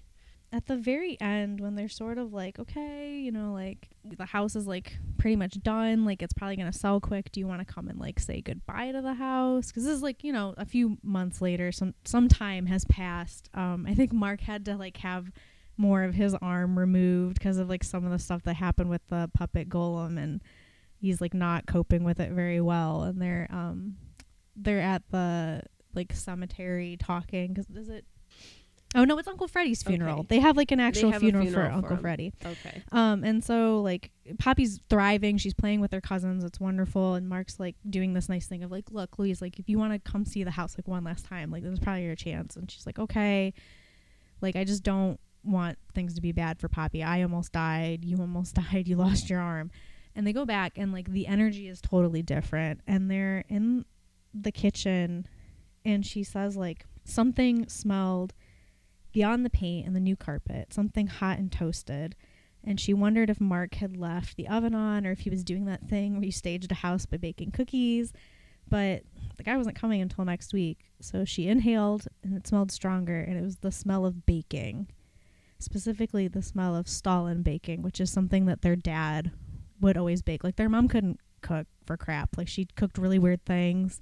At 0.51 0.67
the 0.67 0.77
very 0.77 1.19
end 1.19 1.61
when 1.61 1.75
they're 1.75 1.89
sort 1.89 2.17
of 2.19 2.31
like 2.31 2.59
okay 2.59 3.17
you 3.17 3.31
know 3.31 3.53
like 3.53 3.89
the 4.03 4.25
house 4.25 4.55
is 4.55 4.67
like 4.67 4.97
pretty 5.17 5.35
much 5.35 5.59
done 5.63 6.05
like 6.05 6.21
it's 6.21 6.33
probably 6.33 6.55
gonna 6.57 6.73
sell 6.73 6.99
quick. 6.99 7.31
Do 7.31 7.39
you 7.39 7.47
want 7.47 7.65
to 7.65 7.73
come 7.73 7.87
and 7.87 7.99
like 7.99 8.19
say 8.19 8.41
goodbye 8.41 8.91
to 8.91 9.01
the 9.01 9.13
house? 9.15 9.67
Because 9.67 9.85
this 9.85 9.95
is 9.95 10.03
like 10.03 10.23
you 10.23 10.33
know 10.33 10.53
a 10.57 10.65
few 10.65 10.97
months 11.01 11.41
later 11.41 11.71
some 11.71 11.93
some 12.03 12.27
time 12.27 12.65
has 12.67 12.85
passed. 12.85 13.49
Um 13.53 13.85
i 13.87 13.93
think 13.95 14.11
mark 14.11 14.41
had 14.41 14.65
to 14.65 14.75
like 14.75 14.97
have 14.97 15.31
more 15.77 16.03
of 16.03 16.13
his 16.13 16.35
arm 16.35 16.77
removed 16.77 17.39
because 17.39 17.57
of 17.57 17.69
like 17.69 17.83
some 17.83 18.05
of 18.05 18.11
the 18.11 18.19
stuff 18.19 18.43
that 18.43 18.55
happened 18.55 18.89
with 18.89 19.01
the 19.09 19.29
puppet 19.33 19.69
golem 19.69 20.21
and 20.21 20.41
he's 20.99 21.19
like 21.19 21.33
not 21.33 21.65
coping 21.65 22.03
with 22.03 22.19
it 22.19 22.31
very 22.31 22.61
well 22.61 23.03
and 23.03 23.21
they're 23.21 23.47
um 23.51 23.95
they're 24.55 24.79
at 24.79 25.01
the 25.09 25.61
like 25.95 26.13
cemetery 26.13 26.97
talking 26.99 27.53
because 27.53 27.69
is 27.69 27.89
it 27.89 28.05
oh 28.95 29.03
no 29.03 29.17
it's 29.17 29.27
uncle 29.27 29.47
freddy's 29.47 29.81
funeral. 29.81 30.19
Okay. 30.19 30.27
they 30.29 30.39
have 30.39 30.55
like 30.55 30.71
an 30.71 30.79
actual 30.79 31.11
funeral, 31.13 31.43
funeral 31.45 31.65
for 31.65 31.69
for 31.69 31.75
uncle 31.75 31.95
him. 31.95 32.01
freddy. 32.01 32.33
Okay. 32.45 32.83
Um 32.91 33.23
and 33.23 33.43
so 33.43 33.81
like 33.81 34.11
poppy's 34.39 34.79
thriving. 34.89 35.37
She's 35.37 35.53
playing 35.53 35.81
with 35.81 35.91
her 35.91 36.01
cousins. 36.01 36.43
It's 36.43 36.59
wonderful. 36.59 37.15
And 37.15 37.27
mark's 37.27 37.59
like 37.59 37.75
doing 37.89 38.13
this 38.13 38.29
nice 38.29 38.47
thing 38.47 38.63
of 38.63 38.71
like 38.71 38.91
look 38.91 39.17
louise 39.17 39.41
like 39.41 39.59
if 39.59 39.67
you 39.67 39.79
want 39.79 39.93
to 39.93 40.11
come 40.11 40.25
see 40.25 40.43
the 40.43 40.51
house 40.51 40.75
like 40.77 40.87
one 40.87 41.03
last 41.03 41.25
time 41.25 41.49
like 41.49 41.63
this 41.63 41.73
is 41.73 41.79
probably 41.79 42.03
your 42.03 42.15
chance. 42.15 42.55
And 42.55 42.69
she's 42.69 42.85
like 42.85 42.99
okay. 42.99 43.53
Like 44.41 44.55
i 44.55 44.63
just 44.63 44.83
don't 44.83 45.19
want 45.43 45.77
things 45.93 46.13
to 46.15 46.21
be 46.21 46.31
bad 46.31 46.59
for 46.59 46.67
poppy. 46.67 47.03
I 47.03 47.21
almost 47.21 47.51
died. 47.51 48.05
You 48.05 48.17
almost 48.17 48.55
died. 48.71 48.87
You 48.87 48.95
lost 48.95 49.29
your 49.29 49.39
arm. 49.39 49.71
And 50.15 50.27
they 50.27 50.33
go 50.33 50.45
back 50.45 50.77
and 50.77 50.91
like 50.91 51.11
the 51.11 51.27
energy 51.27 51.67
is 51.67 51.81
totally 51.81 52.21
different. 52.21 52.81
And 52.87 53.09
they're 53.09 53.43
in 53.49 53.85
the 54.33 54.51
kitchen 54.51 55.27
and 55.85 56.05
she 56.05 56.23
says 56.23 56.55
like 56.55 56.85
something 57.03 57.67
smelled 57.67 58.33
beyond 59.11 59.45
the 59.45 59.49
paint 59.49 59.85
and 59.85 59.95
the 59.95 59.99
new 59.99 60.15
carpet. 60.15 60.73
Something 60.73 61.07
hot 61.07 61.39
and 61.39 61.51
toasted. 61.51 62.15
And 62.63 62.79
she 62.79 62.93
wondered 62.93 63.29
if 63.29 63.41
mark 63.41 63.75
had 63.75 63.97
left 63.97 64.37
the 64.37 64.47
oven 64.47 64.73
on 64.73 65.05
or 65.05 65.11
if 65.11 65.21
he 65.21 65.29
was 65.29 65.43
doing 65.43 65.65
that 65.65 65.89
thing 65.89 66.13
where 66.13 66.23
you 66.23 66.31
staged 66.31 66.71
a 66.71 66.75
house 66.75 67.05
by 67.05 67.17
baking 67.17 67.51
cookies. 67.51 68.13
But 68.69 69.03
the 69.35 69.43
guy 69.43 69.57
wasn't 69.57 69.75
coming 69.75 70.01
until 70.01 70.23
next 70.23 70.53
week. 70.53 70.91
So 71.01 71.25
she 71.25 71.47
inhaled 71.47 72.07
and 72.23 72.37
it 72.37 72.47
smelled 72.47 72.71
stronger 72.71 73.19
and 73.19 73.37
it 73.37 73.43
was 73.43 73.57
the 73.57 73.71
smell 73.71 74.05
of 74.05 74.25
baking 74.25 74.87
specifically 75.63 76.27
the 76.27 76.41
smell 76.41 76.75
of 76.75 76.87
stollen 76.87 77.41
baking, 77.43 77.81
which 77.81 77.99
is 77.99 78.11
something 78.11 78.45
that 78.45 78.61
their 78.61 78.75
dad 78.75 79.31
would 79.79 79.97
always 79.97 80.21
bake. 80.21 80.43
Like 80.43 80.55
their 80.55 80.69
mom 80.69 80.87
couldn't 80.87 81.19
cook 81.41 81.67
for 81.85 81.97
crap. 81.97 82.37
Like 82.37 82.47
she 82.47 82.65
cooked 82.75 82.97
really 82.97 83.19
weird 83.19 83.45
things, 83.45 84.01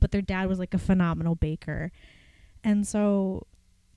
but 0.00 0.10
their 0.12 0.22
dad 0.22 0.48
was 0.48 0.58
like 0.58 0.74
a 0.74 0.78
phenomenal 0.78 1.34
baker. 1.34 1.90
And 2.64 2.86
so 2.86 3.46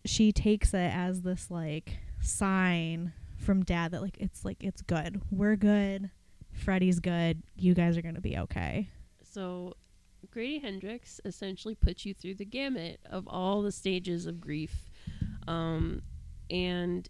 she 0.06 0.32
takes 0.32 0.74
it 0.74 0.92
as 0.94 1.22
this 1.22 1.52
like 1.52 1.98
sign 2.22 3.14
from 3.38 3.64
dad 3.64 3.92
that 3.92 4.02
like 4.02 4.18
it's 4.20 4.44
like 4.46 4.64
it's 4.64 4.82
good. 4.82 5.22
We're 5.32 5.56
good. 5.56 6.10
Freddie's 6.52 7.00
good. 7.00 7.44
You 7.56 7.74
guys 7.74 7.98
are 7.98 8.02
going 8.02 8.16
to 8.16 8.22
be 8.22 8.38
okay. 8.38 8.90
so 9.24 9.74
grady 10.32 10.60
hendrix 10.60 11.22
essentially 11.24 11.74
puts 11.74 12.06
you 12.06 12.14
through 12.14 12.36
the 12.36 12.46
gamut 12.46 13.00
of 13.10 13.26
all 13.28 13.62
the 13.62 13.72
stages 13.72 14.26
of 14.26 14.42
grief 14.42 14.90
um 15.48 16.02
and 16.50 17.10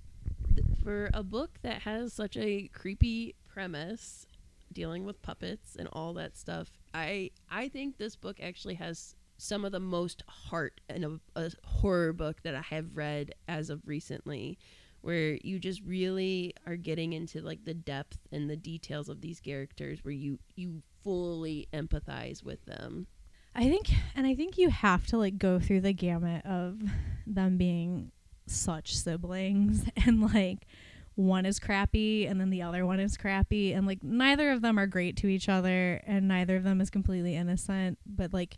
th- 0.54 0.66
for 0.84 1.10
a 1.14 1.24
book 1.24 1.52
that 1.62 1.82
has 1.82 2.14
such 2.14 2.38
a 2.38 2.70
creepy 2.74 3.36
premise 3.48 4.26
dealing 4.72 5.06
with 5.06 5.22
puppets 5.22 5.76
and 5.78 5.88
all 5.94 6.14
that 6.14 6.38
stuff 6.38 6.72
i 6.94 7.30
i 7.50 7.68
think 7.68 7.98
this 7.98 8.16
book 8.16 8.40
actually 8.42 8.76
has 8.76 9.16
some 9.38 9.64
of 9.64 9.72
the 9.72 9.80
most 9.80 10.22
heart 10.28 10.82
in 10.90 11.04
a, 11.04 11.40
a 11.40 11.52
horror 11.66 12.14
book 12.14 12.42
that 12.44 12.56
i 12.56 12.62
have 12.62 12.96
read 12.96 13.34
as 13.48 13.70
of 13.70 13.82
recently 13.86 14.58
where 15.02 15.38
you 15.44 15.60
just 15.60 15.82
really 15.84 16.54
are 16.68 16.76
getting 16.76 17.14
into 17.14 17.40
like 17.42 17.64
the 17.66 17.74
depth 17.74 18.18
and 18.32 18.50
the 18.50 18.58
details 18.58 19.10
of 19.10 19.22
these 19.22 19.40
characters 19.40 20.04
where 20.04 20.14
you 20.14 20.40
you 20.56 20.82
fully 21.04 21.68
empathize 21.74 22.44
with 22.44 22.66
them. 22.66 23.08
I 23.56 23.64
think, 23.64 23.90
and 24.16 24.28
I 24.28 24.36
think 24.36 24.58
you 24.58 24.70
have 24.70 25.08
to 25.08 25.18
like 25.18 25.38
go 25.38 25.60
through 25.60 25.82
the 25.82 25.94
gamut 25.94 26.46
of 26.46 26.82
them 27.26 27.58
being 27.58 28.12
such 28.50 28.96
siblings 28.96 29.86
and 30.06 30.34
like 30.34 30.68
one 31.16 31.46
is 31.46 31.60
crappy 31.60 32.26
and 32.26 32.40
then 32.40 32.50
the 32.50 32.62
other 32.62 32.86
one 32.86 33.00
is 33.00 33.18
crappy 33.18 33.74
and 33.74 33.86
like 33.86 34.02
neither 34.04 34.52
of 34.52 34.62
them 34.62 34.80
are 34.80 34.88
great 34.88 35.18
to 35.18 35.28
each 35.28 35.50
other 35.50 36.02
and 36.06 36.28
neither 36.28 36.56
of 36.56 36.64
them 36.64 36.80
is 36.80 36.90
completely 36.90 37.36
innocent, 37.36 37.98
but 38.06 38.34
like 38.34 38.58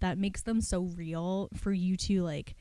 that 0.00 0.16
makes 0.16 0.42
them 0.42 0.60
so 0.60 0.82
real 0.96 1.48
for 1.54 1.72
you 1.72 1.96
to 1.96 2.22
like 2.22 2.54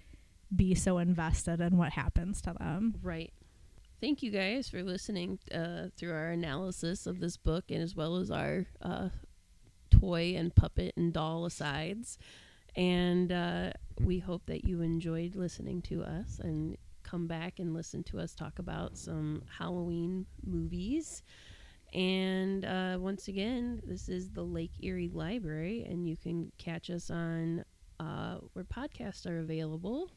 be 0.53 0.75
so 0.75 0.97
invested 0.97 1.61
in 1.61 1.77
what 1.77 1.93
happens 1.93 2.41
to 2.41 2.53
them. 2.59 2.95
Right. 3.01 3.31
Thank 3.99 4.21
you 4.21 4.31
guys 4.31 4.69
for 4.69 4.83
listening 4.83 5.39
uh, 5.53 5.87
through 5.97 6.11
our 6.11 6.29
analysis 6.29 7.07
of 7.07 7.19
this 7.19 7.37
book 7.37 7.65
and 7.69 7.81
as 7.81 7.95
well 7.95 8.17
as 8.17 8.29
our 8.29 8.65
uh, 8.81 9.09
toy 9.89 10.35
and 10.37 10.53
puppet 10.53 10.93
and 10.97 11.13
doll 11.13 11.45
asides. 11.45 12.17
And 12.77 13.31
uh, 13.31 13.71
we 13.99 14.19
hope 14.19 14.45
that 14.45 14.63
you 14.63 14.81
enjoyed 14.81 15.35
listening 15.35 15.81
to 15.83 16.03
us 16.03 16.39
and 16.41 16.77
come 17.03 17.27
back 17.27 17.59
and 17.59 17.73
listen 17.73 18.03
to 18.03 18.19
us 18.19 18.35
talk 18.35 18.59
about 18.59 18.97
some 18.97 19.41
Halloween 19.57 20.25
movies. 20.45 21.23
And 21.93 22.65
uh, 22.65 22.97
once 22.99 23.27
again, 23.27 23.81
this 23.85 24.09
is 24.09 24.29
the 24.29 24.43
Lake 24.43 24.73
Eerie 24.83 25.09
Library, 25.11 25.85
and 25.89 26.07
you 26.07 26.17
can 26.17 26.51
catch 26.57 26.89
us 26.89 27.09
on 27.09 27.63
uh, 27.99 28.37
where 28.53 28.65
podcasts 28.65 29.25
are 29.25 29.39
available. 29.39 30.11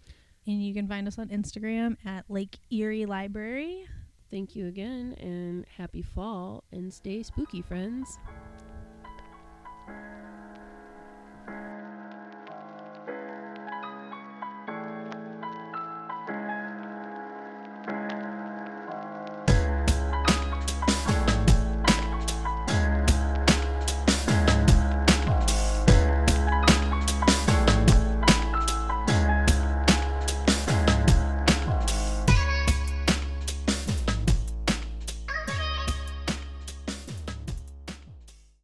And 0.46 0.64
you 0.64 0.74
can 0.74 0.88
find 0.88 1.06
us 1.06 1.18
on 1.18 1.28
Instagram 1.28 1.96
at 2.04 2.24
Lake 2.28 2.58
Eerie 2.70 3.06
Library. 3.06 3.86
Thank 4.30 4.54
you 4.54 4.66
again, 4.66 5.14
and 5.18 5.64
happy 5.76 6.02
fall, 6.02 6.64
and 6.72 6.92
stay 6.92 7.22
spooky, 7.22 7.62
friends. 7.62 8.18